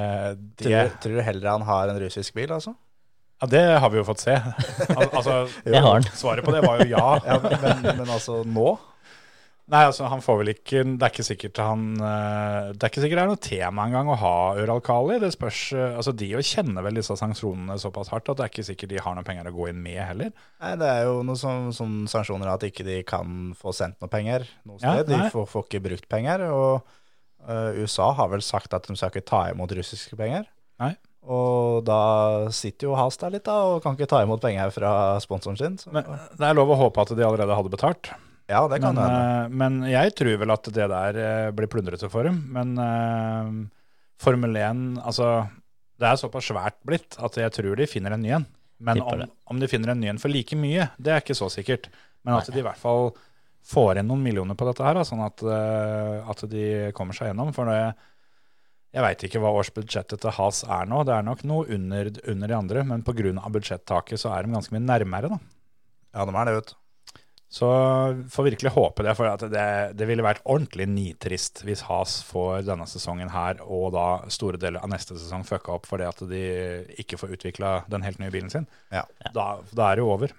det, 0.59 0.64
Tror, 0.64 0.74
du- 0.74 0.96
tror 1.05 1.20
du 1.20 1.22
heller 1.28 1.50
han 1.55 1.62
har 1.68 1.92
en 1.94 2.00
russisk 2.02 2.34
bil, 2.34 2.50
altså? 2.57 2.74
ja, 3.42 3.46
det 3.50 3.62
har 3.82 3.90
vi 3.92 3.98
jo 3.98 4.05
fått 4.09 4.22
se. 4.24 4.34
Al 4.98 5.07
altså, 5.11 5.36
jo. 5.68 5.94
Svaret 6.16 6.46
på 6.46 6.52
det 6.55 6.62
var 6.64 6.80
jo 6.82 6.86
ja. 6.94 7.07
Ja, 7.26 7.38
men, 7.42 7.82
men 8.00 8.11
altså 8.14 8.40
nå? 8.46 8.72
Nei, 9.72 9.80
altså 9.88 10.04
han 10.12 10.20
får 10.20 10.36
vel 10.42 10.50
ikke 10.52 10.82
Det 10.84 11.06
er 11.06 11.12
ikke 11.12 11.24
sikkert 11.24 11.58
han 11.64 11.84
eh, 11.96 12.66
Det 12.74 12.84
er 12.84 12.90
ikke 12.90 13.00
sikkert 13.00 13.16
det 13.16 13.22
er 13.22 13.30
noe 13.30 13.40
tema 13.40 13.86
engang 13.88 14.10
å 14.12 14.16
ha 14.20 14.32
Uralkali. 14.60 15.16
Det 15.22 15.30
spørs 15.32 15.60
eh, 15.72 15.94
Altså 15.96 16.12
de 16.12 16.28
jo 16.34 16.42
kjenner 16.44 16.84
vel 16.84 17.00
disse 17.00 17.16
sanksjonene 17.16 17.78
såpass 17.80 18.12
hardt 18.12 18.28
at 18.28 18.40
det 18.40 18.44
er 18.44 18.52
ikke 18.52 18.66
sikkert 18.68 18.92
de 18.92 19.00
har 19.06 19.16
noen 19.16 19.24
penger 19.24 19.48
å 19.48 19.54
gå 19.56 19.70
inn 19.70 19.80
med 19.84 20.02
heller. 20.02 20.34
Nei, 20.60 20.74
Det 20.82 20.90
er 20.90 21.08
jo 21.08 21.22
noe 21.24 21.40
som, 21.40 21.70
som 21.76 22.02
sanksjoner 22.10 22.52
at 22.52 22.66
ikke 22.68 22.84
de 22.84 22.98
kan 23.08 23.54
få 23.56 23.72
sendt 23.76 23.96
noe 24.04 24.12
penger 24.12 24.44
noe 24.68 24.76
sted. 24.82 25.00
Ja, 25.00 25.06
de 25.08 25.32
får, 25.32 25.48
får 25.54 25.66
ikke 25.70 25.82
brukt 25.88 26.10
penger. 26.12 26.44
Og 26.52 26.84
uh, 27.48 27.80
USA 27.80 28.10
har 28.20 28.28
vel 28.34 28.44
sagt 28.44 28.76
at 28.76 28.84
de 28.90 28.98
skal 29.00 29.14
ikke 29.14 29.24
ta 29.32 29.46
imot 29.54 29.72
russiske 29.76 30.18
penger. 30.20 30.44
Nei. 30.82 30.92
Og 31.24 31.80
da 31.88 32.52
sitter 32.52 32.90
jo 32.90 32.98
Has 32.98 33.16
der 33.16 33.32
litt 33.32 33.46
da, 33.48 33.56
og 33.72 33.80
kan 33.84 33.96
ikke 33.96 34.10
ta 34.12 34.20
imot 34.26 34.44
penger 34.44 34.68
fra 34.76 34.92
sponsoren 35.24 35.56
sin. 35.56 35.80
Så, 35.80 35.88
Men 35.94 36.04
det 36.36 36.50
er 36.50 36.56
lov 36.60 36.74
å 36.74 36.80
håpe 36.84 37.00
at 37.00 37.16
de 37.16 37.24
allerede 37.24 37.56
hadde 37.56 37.72
betalt. 37.72 38.12
Ja, 38.51 38.61
det 38.68 38.80
kan 38.82 38.95
Men, 38.95 39.05
hende. 39.05 39.45
eh, 39.45 39.53
men 39.61 39.76
jeg 39.88 40.14
tror 40.18 40.38
vel 40.42 40.53
at 40.53 40.70
det 40.76 40.88
der 40.92 41.18
eh, 41.20 41.51
blir 41.57 41.70
plundrete 41.72 42.11
for 42.12 42.28
dem. 42.28 42.42
Men 42.53 42.74
uh, 42.76 43.53
Formel 44.20 44.57
1, 44.61 44.82
altså 45.05 45.47
Det 46.01 46.09
er 46.11 46.18
såpass 46.20 46.51
svært 46.51 46.76
blitt 46.84 47.16
at 47.22 47.38
jeg 47.40 47.55
tror 47.55 47.78
de 47.78 47.88
finner 47.88 48.16
en 48.16 48.24
ny 48.24 48.34
en. 48.36 48.49
Men 48.84 49.01
om, 49.01 49.22
om 49.49 49.61
de 49.62 49.70
finner 49.70 49.95
en 49.95 50.01
ny 50.01 50.11
en 50.11 50.20
for 50.20 50.32
like 50.32 50.57
mye, 50.59 50.90
det 50.99 51.12
er 51.14 51.22
ikke 51.22 51.36
så 51.38 51.49
sikkert. 51.53 51.88
Men 52.26 52.36
at 52.36 52.51
de 52.51 52.61
i 52.61 52.66
hvert 52.66 52.80
fall 52.80 53.12
får 53.64 54.01
inn 54.01 54.11
noen 54.11 54.20
millioner 54.20 54.59
på 54.59 54.66
dette 54.68 54.84
her, 54.84 54.99
da, 54.99 55.05
sånn 55.09 55.22
at, 55.24 55.40
at 55.40 56.42
de 56.51 56.90
kommer 56.97 57.16
seg 57.16 57.30
gjennom. 57.30 57.53
For 57.57 57.70
det, 57.70 57.95
jeg 58.95 59.03
veit 59.07 59.24
ikke 59.26 59.40
hva 59.40 59.55
årsbudsjettet 59.62 60.20
til 60.20 60.34
Has 60.36 60.61
er 60.68 60.90
nå. 60.90 61.01
Det 61.07 61.14
er 61.16 61.24
nok 61.26 61.47
noe 61.49 61.64
under, 61.72 62.11
under 62.30 62.51
de 62.51 62.59
andre, 62.59 62.84
men 62.90 63.07
pga. 63.07 63.32
budsjettaket 63.57 64.20
så 64.20 64.34
er 64.34 64.45
de 64.45 64.55
ganske 64.59 64.74
mye 64.74 64.84
nærmere, 64.84 65.32
da. 65.32 65.38
Ja, 66.14 66.26
de 66.28 66.34
er 66.34 66.51
det, 66.51 66.59
vet 66.59 66.74
du. 66.74 66.76
Så 67.55 67.68
får 68.34 68.48
virkelig 68.48 68.72
håpe 68.74 69.05
det, 69.07 69.12
for 69.14 69.30
at 69.30 69.44
det, 69.52 69.66
det 69.94 70.09
ville 70.11 70.24
vært 70.26 70.42
ordentlig 70.42 70.88
nitrist 70.90 71.62
hvis 71.62 71.84
Has 71.86 72.16
får 72.26 72.64
denne 72.66 72.86
sesongen 72.90 73.30
her 73.30 73.61
og 73.62 73.92
da 73.94 74.07
store 74.32 74.59
deler 74.59 74.82
av 74.82 74.90
neste 74.90 75.14
sesong 75.14 75.46
fucka 75.46 75.76
opp 75.76 75.86
fordi 75.86 76.09
at 76.09 76.24
de 76.30 76.42
ikke 76.98 77.20
får 77.20 77.36
utvikla 77.36 77.76
den 77.92 78.02
helt 78.07 78.18
nye 78.18 78.34
bilen 78.34 78.50
sin. 78.50 78.66
Ja. 78.90 79.05
Da, 79.36 79.46
da 79.70 79.92
er 79.92 80.00
det 80.00 80.02
jo 80.02 80.11
over. 80.16 80.34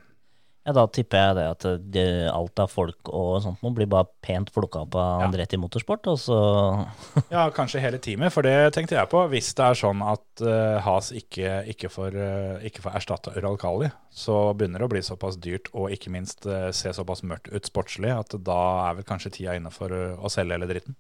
Ja, 0.66 0.74
da 0.74 0.88
tipper 0.89 1.20
jeg 1.22 1.36
det 1.38 1.43
at 1.53 1.66
det, 1.93 2.05
alt 2.32 2.61
av 2.63 2.72
folk 2.74 3.11
og 3.13 3.36
sånt 3.43 3.61
nå 3.61 3.70
blir 3.78 3.86
bare 3.89 4.07
pent 4.26 4.49
plukka 4.53 4.82
opp 4.88 4.95
av 4.97 5.22
Ja. 5.22 5.28
Andretti 5.28 5.59
Motorsport, 5.61 6.07
og 6.09 6.18
så 6.18 6.39
Ja, 7.36 7.45
kanskje 7.53 7.84
hele 7.84 7.99
teamet, 8.01 8.34
for 8.34 8.45
det 8.45 8.74
tenkte 8.74 8.97
jeg 8.97 9.11
på. 9.11 9.22
Hvis 9.30 9.51
det 9.57 9.68
er 9.68 9.78
sånn 9.78 10.01
at 10.01 10.26
uh, 10.41 10.81
Has 10.85 11.11
ikke, 11.14 11.60
ikke 11.69 11.91
får, 11.94 12.18
uh, 12.18 12.65
ikke 12.65 12.81
får 12.81 12.98
erstatta 12.98 13.35
Uralkali, 13.38 13.91
så 14.10 14.40
begynner 14.57 14.81
det 14.81 14.90
å 14.90 14.94
bli 14.95 15.03
såpass 15.06 15.38
dyrt 15.38 15.69
og 15.77 15.94
ikke 15.94 16.14
minst 16.14 16.49
uh, 16.49 16.72
se 16.73 16.94
såpass 16.98 17.22
mørkt 17.27 17.52
ut 17.53 17.69
sportslig 17.69 18.14
at 18.15 18.34
da 18.45 18.60
er 18.90 18.98
vel 18.99 19.07
kanskje 19.07 19.35
tida 19.38 19.56
inne 19.57 19.69
for 19.73 19.94
eh, 19.94 20.18
å 20.18 20.31
selge 20.34 20.57
hele 20.57 20.69
dritten. 20.69 20.98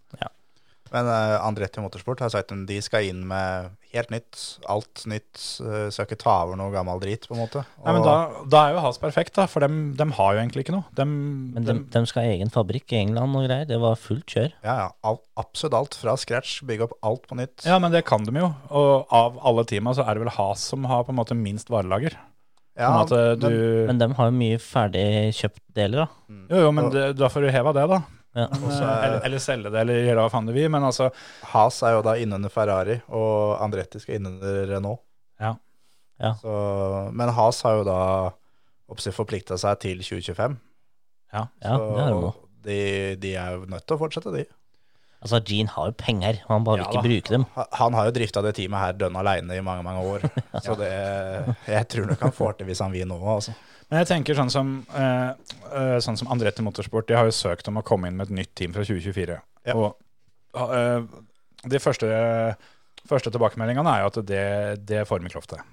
Men 0.95 1.09
uh, 1.11 1.43
Andretti 1.43 1.81
Motorsport 1.83 2.21
har 2.23 2.31
sagt 2.31 2.53
at 2.55 2.61
de 2.69 2.77
skal 2.85 3.03
inn 3.09 3.25
med 3.27 3.73
helt 3.91 4.11
nytt, 4.13 4.39
alt 4.71 5.01
nytt. 5.11 5.41
Uh, 5.59 5.89
skal 5.91 6.07
ikke 6.07 6.17
ta 6.21 6.35
over 6.45 6.55
noe 6.59 6.71
gammel 6.71 7.01
drit, 7.03 7.27
på 7.27 7.35
en 7.35 7.41
måte. 7.41 7.63
Nei, 7.83 7.95
men 7.97 8.05
da, 8.05 8.13
da 8.51 8.61
er 8.69 8.77
jo 8.77 8.83
Has 8.85 8.99
perfekt, 9.01 9.33
da, 9.35 9.45
for 9.51 9.65
dem, 9.65 9.93
dem 9.99 10.13
har 10.15 10.35
jo 10.37 10.41
egentlig 10.45 10.63
ikke 10.65 10.75
noe. 10.77 10.87
Dem, 10.95 11.11
Men 11.55 11.67
de, 11.67 11.75
de 11.91 12.03
skal 12.07 12.23
ha 12.23 12.35
egen 12.37 12.53
fabrikk 12.53 12.95
i 12.95 13.01
England 13.03 13.35
og 13.35 13.47
greier. 13.49 13.67
Det 13.69 13.79
var 13.83 13.99
fullt 13.99 14.25
kjør. 14.37 14.53
Ja, 14.63 14.75
ja. 14.85 14.87
Alt, 15.11 15.23
absolutt 15.43 15.77
alt 15.81 15.99
fra 15.99 16.15
scratch. 16.21 16.61
Bygge 16.69 16.87
opp 16.87 16.95
alt 17.05 17.27
på 17.27 17.37
nytt. 17.41 17.65
Ja, 17.67 17.77
men 17.83 17.91
det 17.95 18.05
kan 18.07 18.23
de 18.23 18.33
jo. 18.39 18.53
Og 18.71 19.11
av 19.13 19.41
alle 19.43 19.67
teama 19.67 19.93
så 19.97 20.07
er 20.07 20.15
det 20.15 20.23
vel 20.25 20.33
Has 20.39 20.63
som 20.71 20.87
har 20.89 21.03
på 21.03 21.11
en 21.13 21.19
måte 21.19 21.35
minst 21.37 21.69
varelager. 21.73 22.15
Ja, 22.75 22.89
sånn 23.07 23.15
eh, 23.15 23.35
du 23.39 23.47
men- 23.47 23.87
Men 23.95 23.99
de 24.01 24.07
har 24.17 24.27
jo 24.31 24.35
mye 24.35 24.57
ferdig 24.59 25.05
kjøpt 25.37 25.61
deler, 25.77 26.01
da. 26.03 26.35
Jo, 26.51 26.63
jo, 26.65 26.71
men 26.75 26.89
det, 26.91 27.05
da 27.15 27.29
får 27.31 27.45
du 27.47 27.51
heva 27.55 27.71
det, 27.71 27.85
da. 27.87 28.01
Ja. 28.35 28.45
Også 28.51 28.81
eh, 28.83 28.89
er- 28.91 29.03
eller, 29.07 29.19
eller 29.29 29.39
selge 29.43 29.71
det, 29.71 29.81
eller 29.85 30.01
gjøre 30.09 30.23
hva 30.25 30.31
faen 30.33 30.47
du 30.49 30.53
vil. 30.55 30.69
Men 30.73 30.83
altså 30.83 31.09
Has 31.53 31.81
er 31.87 31.95
jo 31.95 32.01
da 32.05 32.15
innunder 32.19 32.51
Ferrari, 32.51 32.97
og 33.09 33.55
Andretti 33.63 34.01
skal 34.03 34.19
innunder 34.19 34.65
Renault. 34.73 35.01
Ja. 35.39 35.53
Ja. 36.19 36.33
Så, 36.39 36.51
men 37.15 37.31
Has 37.35 37.61
har 37.65 37.79
jo 37.81 37.85
da 37.87 37.99
forplikta 39.15 39.57
seg 39.59 39.79
til 39.83 39.99
2025. 40.03 40.57
Ja. 41.33 41.47
Ja, 41.63 41.77
det 41.79 42.03
er 42.05 42.11
det 42.13 42.21
nå. 42.23 42.33
de, 42.67 42.77
de 43.23 43.31
er 43.35 43.55
jo 43.57 43.65
nødt 43.71 43.83
til 43.87 43.95
å 43.97 43.99
fortsette, 43.99 44.31
de. 44.35 44.45
Altså, 45.23 45.39
Gene 45.47 45.71
har 45.73 45.89
jo 45.89 45.95
penger, 45.97 46.41
og 46.45 46.51
han 46.53 46.65
bare 46.65 46.81
vil 46.81 46.83
Ja 46.83 46.89
ikke 46.91 47.07
bruke 47.07 47.33
dem. 47.33 47.45
Han 47.79 47.95
har 47.97 48.09
jo 48.09 48.15
drifta 48.17 48.43
det 48.45 48.55
teamet 48.57 48.81
her 48.81 48.97
dønn 48.99 49.15
aleine 49.17 49.57
i 49.57 49.63
mange 49.65 49.85
mange 49.85 50.03
år. 50.05 50.25
Så 50.65 50.75
det, 50.77 50.91
jeg 51.71 51.87
tror 51.89 52.11
nok 52.11 52.25
han 52.27 52.35
får 52.35 52.59
til 52.59 52.69
hvis 52.69 52.83
han 52.85 52.93
vil 52.93 53.07
nå. 53.09 53.17
Altså. 53.35 53.55
Men 53.89 54.01
jeg 54.01 54.09
tenker 54.09 54.37
sånn 54.37 54.51
som, 54.53 54.71
eh, 54.97 55.31
eh, 55.71 55.97
sånn 56.01 56.17
som 56.17 56.29
Andretti 56.33 56.65
Motorsport, 56.65 57.07
de 57.09 57.17
har 57.17 57.29
jo 57.29 57.35
søkt 57.35 57.69
om 57.69 57.81
å 57.81 57.85
komme 57.85 58.09
inn 58.09 58.17
med 58.17 58.29
et 58.29 58.39
nytt 58.41 58.53
team 58.57 58.73
fra 58.73 58.85
2024. 58.85 59.39
Ja. 59.69 59.77
Og 59.77 60.75
eh, 60.77 61.01
de 61.65 61.81
første, 61.81 62.09
første 63.09 63.33
tilbakemeldingene 63.33 63.95
er 63.95 64.03
jo 64.03 64.11
at 64.11 64.21
det, 64.29 64.45
det 64.85 65.07
får 65.09 65.25
til. 65.25 65.65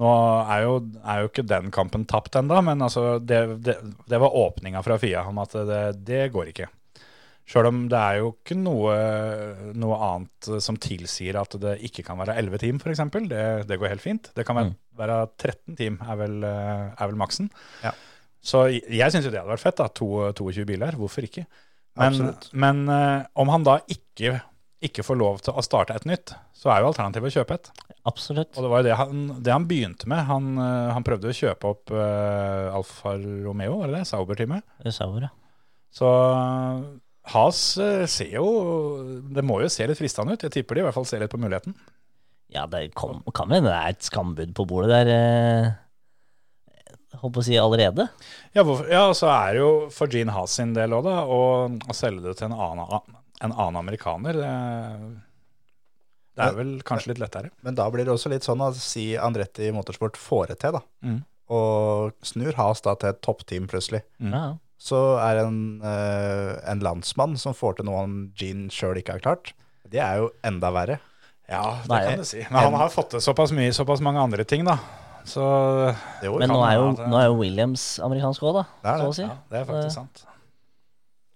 Nå 0.00 0.10
er 0.48 0.62
jo, 0.64 0.76
er 1.04 1.20
jo 1.20 1.28
ikke 1.28 1.44
den 1.44 1.72
kampen 1.72 2.06
tapt 2.08 2.36
ennå, 2.40 2.62
men 2.64 2.80
altså 2.80 3.18
det, 3.20 3.42
det, 3.64 3.76
det 4.08 4.20
var 4.20 4.36
åpninga 4.40 4.80
fra 4.84 4.96
FIA 5.00 5.26
om 5.28 5.40
at 5.42 5.56
det, 5.68 5.82
det 6.08 6.22
går 6.32 6.52
ikke. 6.52 6.68
Sjøl 7.48 7.66
om 7.68 7.80
det 7.90 7.98
er 7.98 8.20
jo 8.20 8.28
ikke 8.36 8.54
noe, 8.56 8.92
noe 9.74 9.96
annet 10.06 10.48
som 10.62 10.76
tilsier 10.80 11.36
at 11.40 11.56
det 11.60 11.74
ikke 11.88 12.04
kan 12.06 12.20
være 12.20 12.36
11 12.38 12.60
team, 12.62 12.78
f.eks. 12.78 13.02
Det, 13.28 13.42
det 13.68 13.78
går 13.80 13.90
helt 13.92 14.04
fint. 14.04 14.30
Det 14.36 14.44
kan 14.46 14.56
være, 14.56 14.70
Mm. 14.72 14.78
være 15.00 15.16
13 15.42 15.76
team, 15.76 15.98
er 16.06 16.16
vel, 16.20 16.38
er 16.46 17.02
vel 17.02 17.18
maksen. 17.18 17.50
Ja. 17.82 17.90
Så 18.42 18.64
jeg, 18.70 18.84
jeg 18.90 19.12
syns 19.14 19.26
jo 19.26 19.30
det 19.34 19.40
hadde 19.42 19.52
vært 19.54 19.62
fett. 19.66 19.76
da, 19.82 19.88
to, 19.88 20.08
22 20.38 20.64
biler. 20.70 20.96
Hvorfor 20.98 21.26
ikke? 21.26 21.44
Men, 21.98 22.32
men 22.56 22.86
eh, 22.88 23.26
om 23.36 23.50
han 23.52 23.66
da 23.66 23.76
ikke, 23.92 24.38
ikke 24.82 25.04
får 25.04 25.18
lov 25.20 25.42
til 25.44 25.52
å 25.58 25.62
starte 25.66 25.94
et 25.98 26.06
nytt, 26.08 26.32
så 26.56 26.70
er 26.72 26.80
jo 26.80 26.88
alternativet 26.92 27.28
å 27.28 27.36
kjøpe 27.40 27.58
et. 27.58 27.68
Absolutt. 28.08 28.56
Og 28.56 28.64
det 28.64 28.70
var 28.72 28.80
jo 28.82 28.86
det 28.88 28.96
han, 28.98 29.20
det 29.44 29.52
han 29.52 29.66
begynte 29.70 30.08
med. 30.10 30.24
Han, 30.30 30.48
eh, 30.62 30.88
han 30.96 31.04
prøvde 31.06 31.28
å 31.30 31.36
kjøpe 31.36 31.68
opp 31.74 31.92
uh, 31.94 32.72
Alfa 32.74 33.12
Romeo, 33.18 33.76
var 33.82 33.92
det 33.92 34.00
det? 34.00 34.08
Sauber-teamet. 34.10 34.64
Sauber, 34.94 35.28
ja. 35.28 35.32
Så 35.92 36.08
Has 37.30 37.78
eh, 37.78 38.04
ser 38.10 38.32
jo 38.34 38.46
Det 39.30 39.44
må 39.46 39.60
jo 39.62 39.70
se 39.70 39.86
litt 39.86 40.00
fristende 40.00 40.34
ut. 40.34 40.42
Jeg 40.42 40.54
tipper 40.56 40.74
de 40.74 40.82
i 40.82 40.86
hvert 40.88 40.96
fall 40.96 41.06
ser 41.08 41.22
litt 41.22 41.32
på 41.32 41.40
muligheten. 41.40 41.76
Ja, 42.52 42.66
det 42.68 42.90
kom, 42.98 43.22
kan 43.32 43.52
hende 43.52 43.70
det 43.70 43.78
er 43.78 43.94
et 43.94 44.04
skambud 44.04 44.50
på 44.56 44.66
bordet 44.68 44.90
der, 44.92 45.08
eh, 45.14 45.70
holdt 47.22 47.36
på 47.38 47.40
å 47.40 47.46
si 47.46 47.56
allerede. 47.56 48.08
Ja, 48.52 48.64
hvorfor, 48.66 48.90
ja 48.92 49.06
så 49.16 49.30
er 49.32 49.54
det 49.54 49.62
jo 49.62 49.70
for 49.94 50.12
Gene 50.12 50.34
Haas 50.36 50.58
sin 50.58 50.74
del 50.76 50.92
òg, 50.92 51.06
da, 51.06 51.22
å, 51.24 51.40
å 51.70 51.96
selge 51.96 52.26
det 52.26 52.36
til 52.40 52.50
en 52.50 52.58
annen, 52.58 53.16
en 53.40 53.54
annen 53.54 53.80
amerikaner. 53.80 54.36
Det, 54.36 54.52
det 56.36 56.48
er 56.48 56.58
vel 56.58 56.74
kanskje 56.88 57.14
litt 57.14 57.22
lettere. 57.22 57.52
Men 57.64 57.78
da 57.78 57.88
blir 57.92 58.08
det 58.08 58.12
også 58.14 58.32
litt 58.32 58.44
sånn 58.44 58.64
å 58.64 58.72
si 58.76 59.12
Andretti 59.16 59.72
Motorsport 59.72 60.20
får 60.20 60.52
det 60.52 60.58
til, 60.64 60.76
da. 60.76 60.84
Mm. 61.08 61.20
Og 61.52 62.12
snur 62.24 62.56
Has 62.60 62.84
da 62.84 62.96
til 63.00 63.12
et 63.12 63.24
toppteam 63.24 63.68
plutselig. 63.70 64.04
Mm. 64.20 64.32
Ja, 64.32 64.44
ja. 64.50 64.58
Så 64.82 64.98
er 65.22 65.38
det 65.38 65.46
en, 65.46 65.62
uh, 65.84 66.58
en 66.72 66.82
landsmann 66.82 67.36
som 67.38 67.54
får 67.54 67.78
til 67.78 67.86
noe 67.86 68.00
han 68.00 68.16
Gene 68.38 68.72
sjøl 68.74 68.98
ikke 68.98 69.18
har 69.18 69.22
klart. 69.22 69.52
Det 69.92 70.00
er 70.02 70.22
jo 70.22 70.32
enda 70.46 70.72
verre. 70.74 70.98
Ja, 71.50 71.62
det 71.84 71.92
Nei, 71.92 72.00
kan 72.08 72.22
du 72.22 72.26
si. 72.26 72.42
Men 72.48 72.66
han 72.66 72.76
har 72.80 72.90
fått 72.90 73.12
til 73.14 73.22
såpass 73.22 73.52
mye, 73.54 73.70
såpass 73.76 74.02
mange 74.04 74.22
andre 74.22 74.46
ting, 74.48 74.64
da. 74.66 74.78
Så 75.28 75.42
Jo, 76.24 76.34
Men 76.40 76.50
nå 76.50 76.58
er, 76.66 76.76
jo, 76.80 76.86
nå 76.98 77.18
er 77.18 77.28
jo 77.28 77.38
Williams 77.38 77.84
amerikansk 78.02 78.42
òg, 78.42 78.58
da. 78.58 78.64
Det 78.82 78.90
er 78.90 78.96
det. 78.98 79.02
Så 79.04 79.10
å 79.12 79.16
si. 79.18 79.26
ja, 79.26 79.36
det 79.52 79.60
er 79.60 79.68
faktisk 79.68 79.94
sant. 79.94 80.24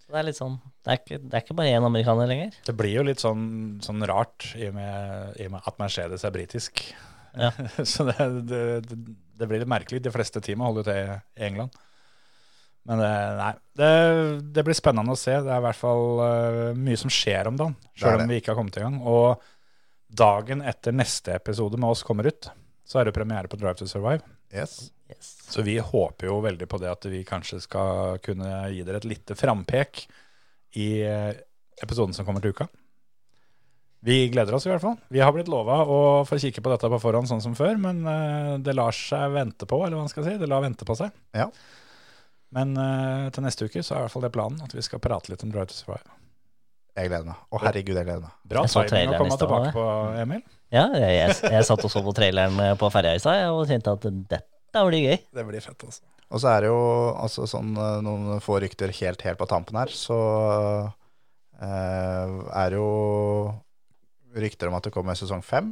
Så 0.03 0.15
det 0.15 0.19
er 0.21 0.27
litt 0.29 0.39
sånn 0.39 0.57
Det 0.63 0.93
er 0.93 0.99
ikke, 1.01 1.19
det 1.19 1.35
er 1.35 1.43
ikke 1.43 1.57
bare 1.59 1.75
én 1.75 1.87
amerikaner 1.87 2.31
lenger. 2.31 2.59
Det 2.67 2.75
blir 2.79 2.95
jo 2.95 3.05
litt 3.07 3.23
sånn, 3.23 3.45
sånn 3.85 4.07
rart 4.11 4.49
i 4.59 4.69
og, 4.71 4.77
med, 4.79 5.37
i 5.39 5.47
og 5.49 5.55
med 5.57 5.71
at 5.71 5.79
Mercedes 5.83 6.27
er 6.27 6.35
britisk. 6.35 6.83
Ja. 7.37 7.51
Så 7.95 8.07
det, 8.09 8.31
det, 8.51 8.63
det, 8.87 9.01
det 9.39 9.51
blir 9.51 9.63
litt 9.63 9.71
merkelig. 9.71 10.03
De 10.03 10.15
fleste 10.15 10.43
teamene 10.43 10.71
holder 10.71 10.89
til 10.89 11.15
i 11.15 11.47
England. 11.51 11.75
Men 12.87 13.03
det, 13.03 13.13
nei, 13.41 13.53
det, 13.81 13.91
det 14.55 14.65
blir 14.67 14.79
spennende 14.79 15.17
å 15.17 15.19
se. 15.19 15.35
Det 15.43 15.51
er 15.51 15.59
i 15.59 15.65
hvert 15.65 15.79
fall 15.81 16.23
eh, 16.23 16.79
mye 16.79 17.01
som 17.01 17.13
skjer 17.13 17.51
om 17.51 17.59
dagen, 17.59 17.75
Det 17.83 18.05
sjøl 18.05 18.23
om 18.23 18.31
vi 18.31 18.39
ikke 18.41 18.53
har 18.53 18.61
kommet 18.61 18.79
i 18.79 18.85
gang. 18.85 19.01
Og 19.03 19.43
dagen 20.23 20.63
etter 20.63 20.95
neste 20.95 21.35
episode 21.35 21.81
med 21.81 21.91
oss 21.91 22.05
kommer 22.07 22.31
ut, 22.31 22.51
så 22.87 23.01
er 23.01 23.09
det 23.09 23.17
premiere 23.17 23.51
på 23.51 23.59
Drive 23.59 23.81
to 23.81 23.89
Survive. 23.91 24.23
Yes. 24.55 24.93
Yes. 25.11 25.33
Så 25.51 25.63
vi 25.67 25.77
håper 25.83 26.31
jo 26.31 26.39
veldig 26.43 26.67
på 26.71 26.79
det 26.83 26.91
at 26.91 27.07
vi 27.11 27.25
kanskje 27.27 27.61
skal 27.63 28.19
kunne 28.23 28.67
gi 28.75 28.83
dere 28.87 29.03
et 29.03 29.09
lite 29.09 29.37
frampek 29.39 30.07
i 30.79 30.89
eh, 31.07 31.33
episoden 31.83 32.15
som 32.15 32.27
kommer 32.27 32.43
til 32.43 32.55
uka. 32.55 32.69
Vi 34.07 34.29
gleder 34.31 34.55
oss 34.55 34.67
i 34.67 34.71
hvert 34.71 34.85
fall. 34.85 34.99
Vi 35.11 35.23
har 35.23 35.33
blitt 35.35 35.51
lova 35.51 35.81
å 35.83 35.99
få 36.29 36.39
kikke 36.39 36.63
på 36.63 36.71
dette 36.71 36.91
på 36.93 37.01
forhånd 37.03 37.27
sånn 37.31 37.43
som 37.43 37.57
før, 37.59 37.79
men 37.83 38.05
eh, 38.07 38.53
det 38.63 38.77
lar 38.77 38.95
seg 38.95 39.35
vente 39.35 39.67
på, 39.67 39.81
eller 39.83 39.99
hva 39.99 40.05
man 40.07 40.13
skal 40.13 40.27
si. 40.29 40.37
Det 40.39 40.51
lar 40.51 40.63
vente 40.63 40.87
på 40.87 40.95
seg. 40.99 41.15
Ja. 41.35 41.49
Men 42.57 42.73
uh, 42.81 43.27
til 43.35 43.45
neste 43.45 43.69
uke 43.69 43.83
så 43.85 43.95
er 43.95 43.99
i 43.99 44.07
hvert 44.07 44.15
fall 44.15 44.25
det 44.25 44.33
planen, 44.35 44.61
at 44.65 44.73
vi 44.73 44.85
skal 44.85 45.03
prate 45.05 45.33
litt 45.33 45.45
om 45.45 45.53
Drive 45.53 45.69
to 45.71 45.77
Survive. 45.77 46.17
Jeg 46.97 47.11
gleder 47.11 47.29
meg. 47.29 47.41
Å, 47.53 47.61
herregud, 47.61 47.97
jeg 47.99 48.09
gleder 48.09 48.23
meg. 48.25 48.37
Bra 48.49 48.65
Jeg 48.65 48.89
timing 48.89 49.13
å 49.13 49.21
komme 49.21 49.37
tilbake 49.37 49.73
på, 49.75 49.87
Emil. 50.17 50.45
Ja, 50.73 50.87
jeg, 50.97 51.13
jeg, 51.19 51.35
jeg 51.53 51.67
satt 51.69 51.85
og 51.85 51.93
så 51.93 52.01
på 52.03 52.15
traileren 52.17 52.79
på 52.81 52.89
ferja 52.91 53.13
i 53.15 53.21
stad 53.23 53.53
og 53.53 53.67
tenkte 53.69 53.93
at 53.99 54.07
dette 54.33 54.85
blir 54.89 55.05
gøy. 55.05 55.19
Det 55.37 55.45
blir 55.47 55.63
fett, 55.63 55.85
altså. 55.85 56.07
Og 56.27 56.43
så 56.43 56.51
er 56.51 56.65
det 56.65 56.71
jo 56.73 56.81
altså, 57.15 57.45
sånn, 57.51 57.77
eh, 57.79 57.99
noen 58.03 58.41
få 58.43 58.59
rykter 58.65 58.91
helt, 58.99 59.21
helt 59.23 59.39
på 59.39 59.47
tampen 59.51 59.79
her, 59.79 59.93
så 59.95 60.17
uh, 60.91 62.33
er 62.51 62.73
det 62.73 62.81
jo 62.81 62.89
rykter 64.37 64.73
om 64.73 64.77
at 64.79 64.89
det 64.89 64.95
kommer 64.97 65.17
sesong 65.19 65.45
fem 65.47 65.71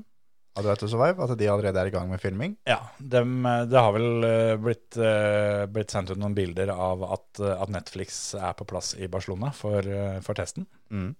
av 0.55 0.62
Drive 0.62 0.78
to 0.78 0.89
Survive, 0.90 1.18
at 1.18 1.39
de 1.39 1.48
allerede 1.51 1.81
er 1.81 1.90
i 1.90 1.94
gang 1.94 2.10
med 2.10 2.22
filming. 2.22 2.55
Ja, 2.68 2.78
dem, 2.98 3.40
eh, 3.47 3.64
det 3.70 3.81
har 3.81 3.94
vel 3.97 4.26
eh, 4.28 4.52
blitt, 4.62 4.94
eh, 4.97 5.64
blitt 5.70 5.90
sendt 5.94 6.12
ut 6.12 6.20
noen 6.20 6.36
bilder 6.36 6.70
av 6.74 7.02
at, 7.16 7.40
at 7.43 7.72
Netflix 7.74 8.20
er 8.39 8.55
på 8.59 8.66
plass 8.70 8.93
i 8.94 9.09
Barcelona 9.10 9.51
for, 9.56 9.82
for 10.22 10.39
testen. 10.39 10.68
Mm. 10.94 11.10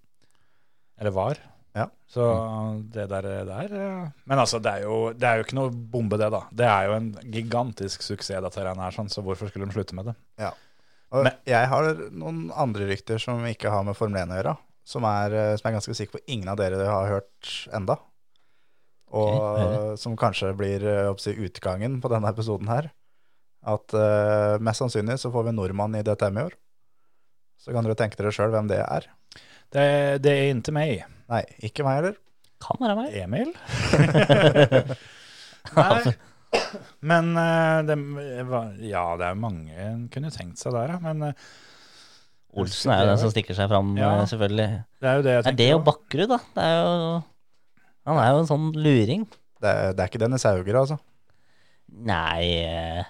Eller 1.01 1.15
var. 1.15 1.41
Ja. 1.75 1.89
Så 2.07 2.23
det 2.93 3.09
der, 3.11 3.27
der 3.49 3.73
Men 4.23 4.39
altså, 4.39 4.61
det 4.63 4.71
er, 4.71 4.85
jo, 4.87 5.11
det 5.11 5.27
er 5.27 5.41
jo 5.41 5.47
ikke 5.49 5.59
noe 5.59 5.73
bombe, 5.75 6.15
det, 6.21 6.31
da. 6.31 6.45
Det 6.55 6.69
er 6.71 6.87
jo 6.87 6.95
en 7.01 7.11
gigantisk 7.33 8.05
suksess, 8.07 8.39
dette 8.39 8.63
her, 8.63 8.71
er 8.71 8.95
sånn, 8.95 9.11
så 9.11 9.25
hvorfor 9.25 9.51
skulle 9.51 9.67
de 9.67 9.75
slutte 9.75 9.97
med 9.99 10.13
det? 10.13 10.15
Og 11.11 11.27
Men- 11.27 11.43
jeg 11.47 11.67
har 11.69 11.91
noen 12.15 12.47
andre 12.55 12.87
rykter 12.87 13.19
som 13.21 13.43
ikke 13.45 13.69
har 13.71 13.83
med 13.83 13.99
Formel 13.99 14.23
1 14.23 14.31
å 14.31 14.39
gjøre, 14.39 14.57
som 14.87 15.03
er, 15.03 15.35
som 15.59 15.67
jeg 15.67 15.73
er 15.73 15.79
ganske 15.81 15.95
sikker 15.99 16.15
på 16.15 16.23
ingen 16.31 16.47
av 16.51 16.57
dere 16.57 16.87
har 16.87 17.11
hørt 17.11 17.51
enda. 17.75 17.99
Og 19.15 19.35
okay. 19.39 19.95
som 20.01 20.17
kanskje 20.19 20.51
blir 20.59 20.83
eh, 20.83 21.07
oppsi, 21.07 21.31
utgangen 21.47 22.01
på 22.03 22.11
denne 22.11 22.31
episoden 22.33 22.67
her. 22.71 22.89
At 23.65 23.95
uh, 23.97 24.61
mest 24.61 24.83
sannsynlig 24.83 25.15
så 25.17 25.31
får 25.33 25.47
vi 25.47 25.53
en 25.53 25.57
nordmann 25.57 25.95
i 25.97 26.03
DTM 26.05 26.37
i 26.37 26.43
år. 26.49 26.57
Så 27.57 27.73
kan 27.73 27.87
dere 27.87 27.97
tenke 27.97 28.19
dere 28.19 28.33
sjøl 28.35 28.51
hvem 28.53 28.67
det 28.69 28.77
er. 28.83 29.07
Det, 29.73 29.85
det 30.21 30.33
er 30.35 30.51
ikke 30.51 30.75
meg. 30.75 31.05
Nei, 31.31 31.41
ikke 31.65 31.85
meg 31.87 31.97
heller. 31.97 32.19
Kan 32.61 32.81
være 32.83 32.97
meg. 32.99 33.15
Emil? 33.23 33.55
Nei. 35.79 36.13
Men 37.01 37.31
eh, 37.41 37.79
det, 37.87 37.97
var- 38.51 38.75
ja, 38.85 39.05
det 39.19 39.31
er 39.31 39.39
mange 39.39 39.87
en 39.87 40.05
kunne 40.13 40.29
tenkt 40.35 40.61
seg 40.61 40.75
der, 40.75 40.93
ja. 40.93 40.99
Men 41.01 41.31
Olsen 42.55 42.93
er 42.93 43.01
jo 43.01 43.07
den 43.09 43.19
som 43.19 43.31
stikker 43.33 43.57
seg 43.57 43.67
fram, 43.71 43.95
Ja. 43.99 44.11
selvfølgelig. 44.29 44.67
det 45.01 45.09
er 45.09 45.17
jo 45.17 45.23
det 45.25 45.33
jeg 45.33 45.43
tenker. 45.43 45.55
Er 45.55 45.59
det 45.63 45.71
jo. 45.73 45.79
Bakkerud, 45.89 46.29
da? 46.31 46.37
Det 46.55 46.67
er 46.69 46.77
jo, 46.77 47.09
han 48.05 48.19
er 48.21 48.31
jo 48.33 48.39
en 48.43 48.49
sånn 48.49 48.67
luring. 48.77 49.25
Det, 49.61 49.69
er- 49.71 49.93
det 49.97 50.03
er 50.03 50.09
ikke 50.11 50.21
Dennis 50.21 50.43
Hauger, 50.45 50.77
altså. 50.81 50.97
Nei 51.95 52.43
eh, 52.65 53.03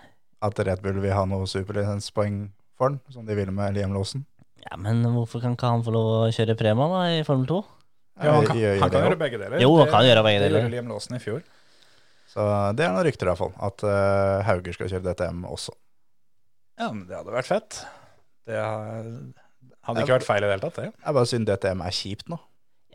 At 0.46 0.60
Red 0.60 0.82
Bull 0.84 1.00
vil 1.04 1.14
ha 1.16 1.24
noe 1.30 1.48
superlisenspoeng 1.50 2.50
for 2.78 2.92
den, 2.92 3.00
som 3.14 3.26
de 3.28 3.36
ville 3.38 3.54
med 3.56 3.74
Liam 3.78 3.94
Lawson. 3.96 4.26
Ja, 4.66 4.76
men 4.82 5.02
hvorfor 5.16 5.42
kan 5.44 5.56
ikke 5.56 5.70
han 5.70 5.84
få 5.86 5.94
lov 5.96 6.08
å 6.12 6.32
kjøre 6.36 6.56
Prema 6.60 6.88
da, 6.92 7.02
i 7.16 7.24
Formel 7.28 7.48
2? 7.50 7.60
Ja, 8.24 8.34
han 8.38 8.46
kan, 8.48 8.58
han 8.82 8.92
kan 8.92 9.04
gjøre 9.06 9.20
begge 9.20 9.40
deler. 9.42 9.60
Jo, 9.64 9.70
han 9.82 9.90
kan 9.92 10.06
gjøre 10.08 10.24
begge 10.26 10.40
Det 10.42 10.48
deler. 10.50 10.62
gjorde 10.66 10.74
Liam 10.76 10.92
Lawson 10.92 11.18
i 11.18 11.22
fjor. 11.24 11.42
Så 12.32 12.46
det 12.76 12.84
er 12.86 12.92
noen 12.96 13.06
rykter 13.08 13.28
i 13.28 13.32
hvert 13.32 13.42
fall, 13.44 13.54
at 13.68 13.84
eh, 13.88 14.46
Hauger 14.48 14.76
skal 14.76 14.90
kjøre 14.92 15.06
DTM 15.12 15.44
også. 15.48 15.76
Ja, 16.80 16.90
men 16.92 17.06
det 17.08 17.16
hadde 17.16 17.36
vært 17.36 17.48
fett. 17.48 17.82
Det 18.46 18.58
ha- 18.60 19.04
hadde 19.88 20.04
ikke 20.04 20.18
vært 20.18 20.28
feil 20.28 20.44
i 20.44 20.48
det 20.50 20.56
hele 20.58 20.66
tatt, 20.68 20.80
det. 20.82 20.90
Det 20.98 21.08
er 21.12 21.16
bare 21.20 21.30
synd 21.32 21.48
DTM 21.48 21.84
er 21.86 21.96
kjipt 21.96 22.28
nå. 22.34 22.40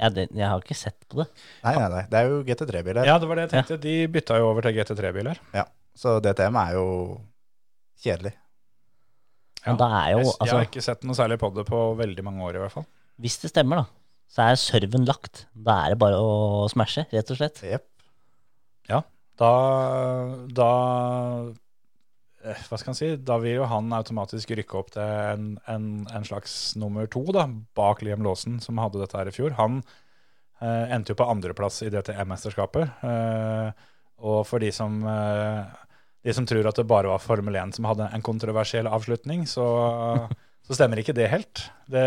Ja, 0.00 0.08
det, 0.16 0.26
jeg 0.32 0.48
har 0.48 0.62
ikke 0.64 0.76
sett 0.78 0.96
på 1.10 1.20
det. 1.20 1.26
Nei, 1.66 1.74
nei, 1.76 1.88
nei. 1.92 2.02
Det 2.08 2.18
er 2.22 2.30
jo 2.32 2.38
GT3-biler. 2.48 3.04
Ja, 3.08 3.18
det 3.20 3.28
var 3.28 3.36
det 3.36 3.44
jeg 3.46 3.52
tenkte. 3.52 3.76
De 3.82 3.94
bytta 4.14 4.38
jo 4.40 4.46
over 4.48 4.64
til 4.64 4.78
GT3-biler. 4.78 5.40
Ja, 5.56 5.66
Så 5.98 6.14
DTM 6.24 6.56
er 6.56 6.74
jo 6.78 6.86
kjedelig. 8.00 8.32
Men 9.66 9.76
da 9.76 9.90
er 10.00 10.14
jo, 10.14 10.22
jeg, 10.22 10.26
jeg 10.30 10.36
altså, 10.40 10.56
har 10.56 10.66
ikke 10.70 10.82
sett 10.88 11.02
noe 11.04 11.18
særlig 11.18 11.36
på 11.42 11.50
det 11.52 11.66
på 11.68 11.80
veldig 11.98 12.24
mange 12.24 12.46
år, 12.48 12.56
i 12.56 12.62
hvert 12.62 12.72
fall. 12.78 12.86
hvis 13.20 13.36
det 13.42 13.50
stemmer, 13.52 13.82
da, 13.82 13.86
så 14.32 14.46
er 14.48 14.56
serven 14.62 15.04
lagt. 15.04 15.42
Da 15.52 15.82
er 15.84 15.92
det 15.92 15.98
bare 16.00 16.16
å 16.16 16.64
smashe, 16.72 17.04
rett 17.12 17.32
og 17.34 17.40
slett. 17.42 17.60
Ja, 17.68 19.02
Da, 19.40 19.50
da 20.52 20.70
Hva 22.40 22.78
skal 22.80 22.92
han 22.92 22.96
si? 22.98 23.08
Da 23.20 23.36
vil 23.42 23.58
jo 23.58 23.66
han 23.68 23.90
automatisk 23.92 24.52
rykke 24.56 24.78
opp 24.80 24.92
til 24.94 25.02
en, 25.04 25.48
en, 25.68 25.88
en 26.08 26.24
slags 26.24 26.54
nummer 26.80 27.08
to, 27.12 27.20
da, 27.36 27.44
bak 27.76 28.00
Liam 28.06 28.22
Laasen, 28.24 28.58
som 28.64 28.80
hadde 28.80 29.02
dette 29.02 29.18
her 29.18 29.28
i 29.28 29.34
fjor. 29.34 29.52
Han 29.58 29.82
eh, 30.62 30.86
endte 30.96 31.12
jo 31.12 31.18
på 31.20 31.26
andreplass 31.28 31.82
i 31.84 31.90
DTM-mesterskapet. 31.92 32.94
Eh, 33.04 33.88
og 34.24 34.40
for 34.48 34.60
de 34.64 34.70
som, 34.72 34.96
eh, 35.04 35.68
de 36.24 36.34
som 36.36 36.48
tror 36.48 36.68
at 36.70 36.80
det 36.80 36.86
bare 36.88 37.12
var 37.12 37.20
Formel 37.24 37.56
1 37.60 37.76
som 37.76 37.88
hadde 37.90 38.08
en 38.12 38.24
kontroversiell 38.24 38.88
avslutning, 38.88 39.44
så, 39.48 39.66
så 40.66 40.76
stemmer 40.80 41.00
ikke 41.04 41.16
det 41.16 41.28
helt. 41.32 41.66
Det, 41.92 42.06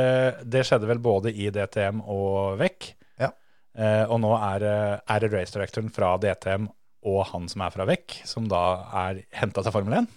det 0.49 0.65
skjedde 0.65 0.89
vel 0.89 1.01
både 1.03 1.29
i 1.33 1.51
DTM 1.53 2.01
og 2.09 2.57
VEC. 2.61 2.91
Ja. 3.21 3.29
Eh, 3.77 4.03
og 4.09 4.17
nå 4.25 4.33
er, 4.39 4.65
det- 4.65 5.01
er 5.13 5.23
det 5.27 5.31
race-directoren 5.37 5.93
fra 5.93 6.15
DTM 6.21 6.71
og 7.03 7.21
han 7.33 7.49
som 7.51 7.65
er 7.65 7.73
fra 7.73 7.83
VEC, 7.85 8.21
som 8.29 8.45
da 8.49 8.59
er 9.05 9.23
henta 9.35 9.61
til 9.65 9.73
Formel 9.75 9.97
1. 10.01 10.11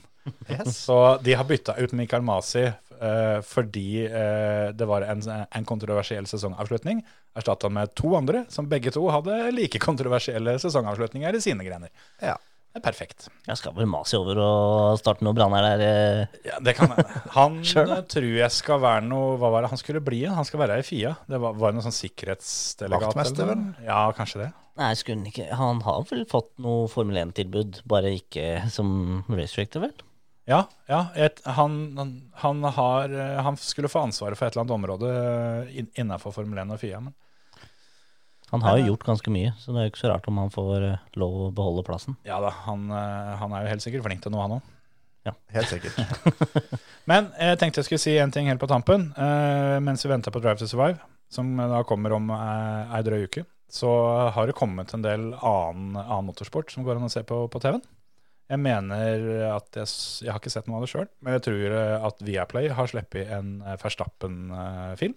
Yes. 0.48 0.76
Så 0.78 0.96
de 1.22 1.34
har 1.34 1.44
bytta 1.48 1.74
ut 1.78 1.92
Mikael 1.98 2.22
Masi 2.26 2.64
eh, 2.66 3.38
fordi 3.46 4.04
eh, 4.06 4.72
det 4.76 4.88
var 4.88 5.06
en, 5.06 5.22
en 5.26 5.64
kontroversiell 5.68 6.26
sesongavslutning. 6.30 7.02
Erstatta 7.36 7.68
med 7.72 7.94
to 7.98 8.14
andre 8.18 8.44
som 8.52 8.68
begge 8.70 8.92
to 8.94 9.06
hadde 9.12 9.50
like 9.54 9.80
kontroversielle 9.82 10.58
sesongavslutninger 10.62 11.36
i 11.36 11.42
sine 11.44 11.66
grener. 11.66 11.90
Ja. 12.22 12.36
Det 12.76 12.82
er 12.82 12.90
perfekt. 12.90 13.30
Jeg 13.48 13.56
skal 13.56 13.72
vel 13.72 13.86
mase 13.88 14.18
over 14.20 14.36
og 14.36 14.98
starte 15.00 15.24
noe 15.24 15.32
branner 15.32 15.64
der. 15.64 15.84
eh. 15.86 16.40
Ja, 16.44 16.58
det 16.60 16.74
kan 16.76 16.90
hende. 16.92 17.06
Han 17.32 17.62
Sure, 17.64 18.02
eh, 18.02 18.02
tror 18.04 18.26
jeg 18.28 18.52
skal 18.52 18.82
være 18.82 19.06
noe 19.06 19.38
Hva 19.40 19.48
var 19.54 19.64
det 19.64 19.70
han 19.72 19.80
skulle 19.80 20.02
bli? 20.04 20.26
Han 20.28 20.44
skal 20.44 20.60
være 20.60 20.76
i 20.82 20.84
FIA. 20.84 21.14
Det 21.24 21.40
var, 21.40 21.56
var 21.56 21.72
noe 21.72 21.84
sånn 21.86 21.96
sikkerhetsdelegat? 21.96 23.08
Vaktmester, 23.14 23.48
vel? 23.48 23.62
Ja, 23.86 24.02
kanskje 24.16 24.42
det. 24.44 24.50
Nei, 24.76 24.90
skulle 25.00 25.22
han 25.22 25.30
ikke 25.30 25.46
Han 25.56 25.80
har 25.86 26.04
vel 26.10 26.26
fått 26.28 26.50
noe 26.60 26.84
Formel 26.92 27.16
1-tilbud, 27.22 27.80
bare 27.88 28.12
ikke 28.18 28.66
som 28.72 29.24
race 29.32 29.64
vel? 29.80 29.94
Ja, 30.46 30.62
ja 30.86 31.00
et, 31.18 31.40
han, 31.58 31.78
han, 31.98 32.10
han, 32.42 32.66
har, 32.76 33.10
eh, 33.10 33.38
han 33.42 33.58
skulle 33.58 33.90
få 33.90 34.04
ansvaret 34.06 34.38
for 34.38 34.46
et 34.46 34.54
eller 34.54 34.62
annet 34.64 34.76
område 34.76 35.08
inn, 35.74 35.88
innafor 35.98 36.34
Formel 36.36 36.60
1 36.62 36.74
og 36.76 36.82
FIA. 36.82 37.00
Men 37.02 37.14
Han 38.52 38.62
har 38.62 38.78
jo 38.78 38.92
gjort 38.92 39.08
ganske 39.08 39.32
mye, 39.34 39.56
så 39.58 39.74
det 39.74 39.82
er 39.82 39.88
jo 39.88 39.94
ikke 39.94 40.04
så 40.04 40.12
rart 40.12 40.28
om 40.30 40.38
han 40.38 40.54
får 40.54 40.86
eh, 40.86 41.04
lov 41.18 41.36
å 41.48 41.50
beholde 41.54 41.84
plassen. 41.86 42.18
ja 42.28 42.38
da, 42.42 42.54
han, 42.68 42.86
eh, 42.94 43.34
han 43.42 43.54
er 43.58 43.66
jo 43.66 43.74
helt 43.74 43.86
sikkert 43.86 44.06
flink 44.06 44.22
til 44.22 44.34
noe, 44.34 44.46
han 44.46 44.58
òg. 44.60 44.72
Helt 45.50 45.66
sikkert. 45.66 45.96
Men 47.10 47.32
jeg 47.34 47.58
tenkte 47.58 47.82
jeg 47.82 47.88
skulle 47.88 48.02
si 48.04 48.14
en 48.22 48.30
ting 48.30 48.46
helt 48.46 48.62
på 48.62 48.68
tampen. 48.70 49.08
Eh, 49.18 49.76
mens 49.82 50.04
vi 50.04 50.12
venter 50.12 50.30
på 50.30 50.38
Drive 50.42 50.60
to 50.60 50.68
Survive, 50.70 51.00
som 51.32 51.50
da 51.58 51.82
kommer 51.88 52.14
om 52.14 52.30
eh, 52.30 52.94
ei 52.94 53.02
drøy 53.06 53.26
uke, 53.26 53.42
så 53.66 53.90
har 54.30 54.46
det 54.46 54.54
kommet 54.54 54.94
en 54.94 55.02
del 55.02 55.32
annen, 55.34 55.96
annen 55.98 56.28
motorsport 56.28 56.70
som 56.70 56.86
går 56.86 57.00
an 57.00 57.08
å 57.08 57.12
se 57.12 57.24
på 57.26 57.42
på 57.50 57.62
TV-en. 57.62 57.82
Jeg 58.46 58.62
mener 58.62 59.30
at 59.50 59.74
jeg, 59.74 59.90
jeg 60.22 60.30
har 60.30 60.38
ikke 60.38 60.52
sett 60.54 60.68
noe 60.70 60.78
av 60.78 60.84
det 60.86 60.90
sjøl, 60.92 61.08
men 61.24 61.34
jeg 61.36 61.46
tror 61.48 61.76
eh, 61.80 62.08
at 62.08 62.20
Viaplay 62.22 62.68
har 62.70 62.90
sluppet 62.90 63.32
en 63.34 63.56
eh, 63.64 63.78
Verstappen-film. 63.82 65.16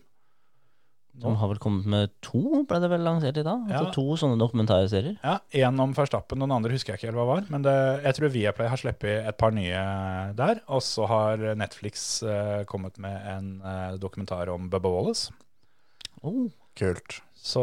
De 1.20 1.32
har 1.36 1.50
vel 1.52 1.60
kommet 1.60 1.88
med 1.90 2.12
to, 2.24 2.40
ble 2.70 2.78
det 2.80 2.90
vel 2.92 3.02
lansert 3.04 3.38
i 3.42 3.44
dag? 3.44 3.66
Ja. 3.68 3.82
Altså 3.82 3.96
to 3.98 4.16
sånne 4.22 4.40
dokumentarserier. 4.40 5.18
Ja, 5.20 5.40
Én 5.58 5.82
om 5.84 5.94
Verstappen, 5.98 6.40
og 6.40 6.48
den 6.48 6.56
andre 6.56 6.72
husker 6.72 6.94
jeg 6.94 7.02
ikke 7.02 7.10
helt 7.10 7.20
hva 7.20 7.26
var. 7.28 7.48
Men 7.52 7.66
det, 7.66 7.76
jeg 8.06 8.18
tror 8.18 8.34
Viaplay 8.34 8.70
har 8.72 8.80
sluppet 8.80 9.28
et 9.28 9.40
par 9.42 9.52
nye 9.56 9.82
der. 10.38 10.62
Og 10.72 10.84
så 10.86 11.10
har 11.10 11.44
Netflix 11.60 12.08
eh, 12.24 12.62
kommet 12.70 13.02
med 13.04 13.18
en 13.34 13.50
eh, 13.60 13.98
dokumentar 14.00 14.54
om 14.54 14.70
Bubba 14.72 14.94
Wallace. 14.94 15.36
Oh, 16.24 16.48
Kult. 16.80 17.20
Så 17.40 17.62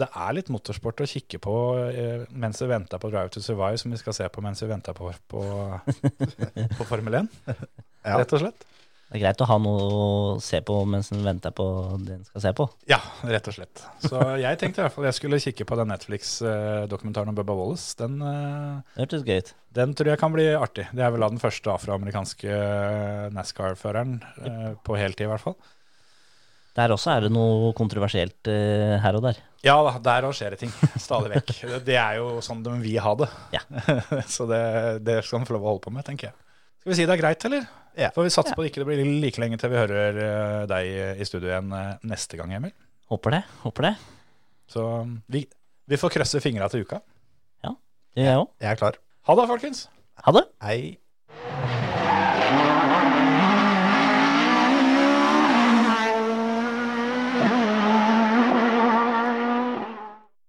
det 0.00 0.08
er 0.16 0.32
litt 0.32 0.48
motorsport 0.50 1.02
å 1.04 1.06
kikke 1.08 1.38
på 1.44 1.54
eh, 1.92 2.22
mens 2.32 2.60
vi 2.62 2.70
venter 2.70 2.98
på 3.02 3.10
Drive 3.12 3.28
to 3.34 3.42
Survive, 3.44 3.76
som 3.78 3.92
vi 3.92 3.98
skal 4.00 4.16
se 4.16 4.28
på 4.32 4.40
mens 4.42 4.62
vi 4.64 4.68
venter 4.70 4.96
på, 4.96 5.10
på, 5.28 5.42
på 6.78 6.86
Formel 6.88 7.20
1, 7.24 7.30
Ja. 8.06 8.16
rett 8.16 8.32
og 8.32 8.40
slett. 8.40 8.64
det 9.10 9.18
er 9.18 9.22
greit 9.26 9.42
å 9.44 9.48
ha 9.50 9.58
noe 9.60 9.82
å 9.92 10.04
se 10.40 10.62
på 10.64 10.74
mens 10.88 11.10
en 11.12 11.20
venter 11.26 11.52
på 11.52 11.64
det 12.06 12.14
en 12.16 12.24
skal 12.24 12.44
se 12.46 12.52
på. 12.56 12.64
Ja, 12.88 13.00
rett 13.28 13.48
og 13.50 13.56
slett. 13.58 13.82
Så 14.06 14.20
jeg 14.40 14.60
tenkte 14.62 14.80
i 14.80 14.84
hvert 14.86 14.94
fall 14.96 15.08
jeg 15.10 15.18
skulle 15.18 15.40
kikke 15.42 15.66
på 15.68 15.76
den 15.80 15.90
Netflix-dokumentaren 15.92 17.28
om 17.32 17.36
Bubba 17.36 17.56
Wallace. 17.58 17.92
Den, 18.00 18.22
eh, 18.22 18.94
hørtes 19.02 19.26
gøy 19.26 19.42
ut. 19.42 19.52
den 19.76 19.92
tror 19.98 20.12
jeg 20.14 20.18
kan 20.22 20.32
bli 20.32 20.46
artig. 20.56 20.86
Det 20.94 21.02
er 21.04 21.10
vel 21.12 21.20
da 21.26 21.28
den 21.34 21.42
første 21.42 21.74
afroamerikanske 21.74 22.48
eh, 22.54 23.28
NASCAR-føreren, 23.36 24.16
på 24.86 24.96
heltid 24.98 25.26
i 25.26 25.30
hvert 25.34 25.44
fall. 25.44 25.58
Der 26.78 26.92
også 26.94 27.10
er 27.16 27.26
det 27.26 27.32
noe 27.34 27.72
kontroversielt 27.76 28.46
uh, 28.50 28.96
her 29.02 29.18
og 29.18 29.24
der. 29.26 29.40
Ja 29.66 29.74
da, 29.84 29.96
der 30.00 30.28
òg 30.28 30.36
skjer 30.36 30.54
det 30.54 30.62
ting. 30.62 30.70
Stadig 31.00 31.34
vekk. 31.34 31.50
Det 31.88 31.96
er 32.00 32.20
jo 32.20 32.38
sånn 32.44 32.62
de 32.64 32.76
vil 32.80 33.00
ha 33.04 33.16
det. 33.20 33.28
Ja. 33.56 33.64
Så 34.36 34.46
det, 34.48 34.62
det 35.04 35.18
skal 35.26 35.42
de 35.42 35.50
få 35.50 35.56
lov 35.58 35.66
å 35.66 35.72
holde 35.74 35.84
på 35.84 35.92
med, 35.94 36.06
tenker 36.06 36.30
jeg. 36.30 36.36
Skal 36.80 36.92
vi 36.92 36.96
si 36.96 37.04
det 37.08 37.16
er 37.16 37.20
greit, 37.20 37.44
eller? 37.44 37.66
Ja. 37.98 38.08
Får 38.14 38.24
vi 38.24 38.32
satse 38.32 38.54
på 38.56 38.62
det 38.62 38.70
ikke 38.70 38.80
det 38.84 38.88
blir 38.88 39.02
like 39.20 39.42
lenge 39.42 39.58
til 39.60 39.72
vi 39.72 39.80
hører 39.80 40.20
eh, 40.24 40.62
deg 40.70 41.20
i 41.20 41.26
studio 41.28 41.50
igjen 41.50 41.74
eh, 41.76 41.90
neste 42.08 42.38
gang, 42.38 42.54
Emil. 42.56 42.72
Håper 43.10 43.36
det. 43.36 43.42
Håper 43.64 43.90
det. 43.90 43.94
Så 44.70 44.86
vi, 45.34 45.44
vi 45.90 45.98
får 46.00 46.14
krøsse 46.14 46.40
fingra 46.40 46.70
til 46.72 46.86
uka. 46.86 47.02
Ja, 47.66 47.74
Det 48.14 48.24
gjør 48.24 48.30
jeg 48.30 48.42
òg. 48.46 48.50
Jeg 48.62 48.72
er 48.72 48.80
klar. 48.80 49.00
Ha 49.28 49.36
det, 49.36 49.48
folkens! 49.50 49.84
Ha 50.24 50.36
det. 50.38 50.46
Hei. 50.64 50.80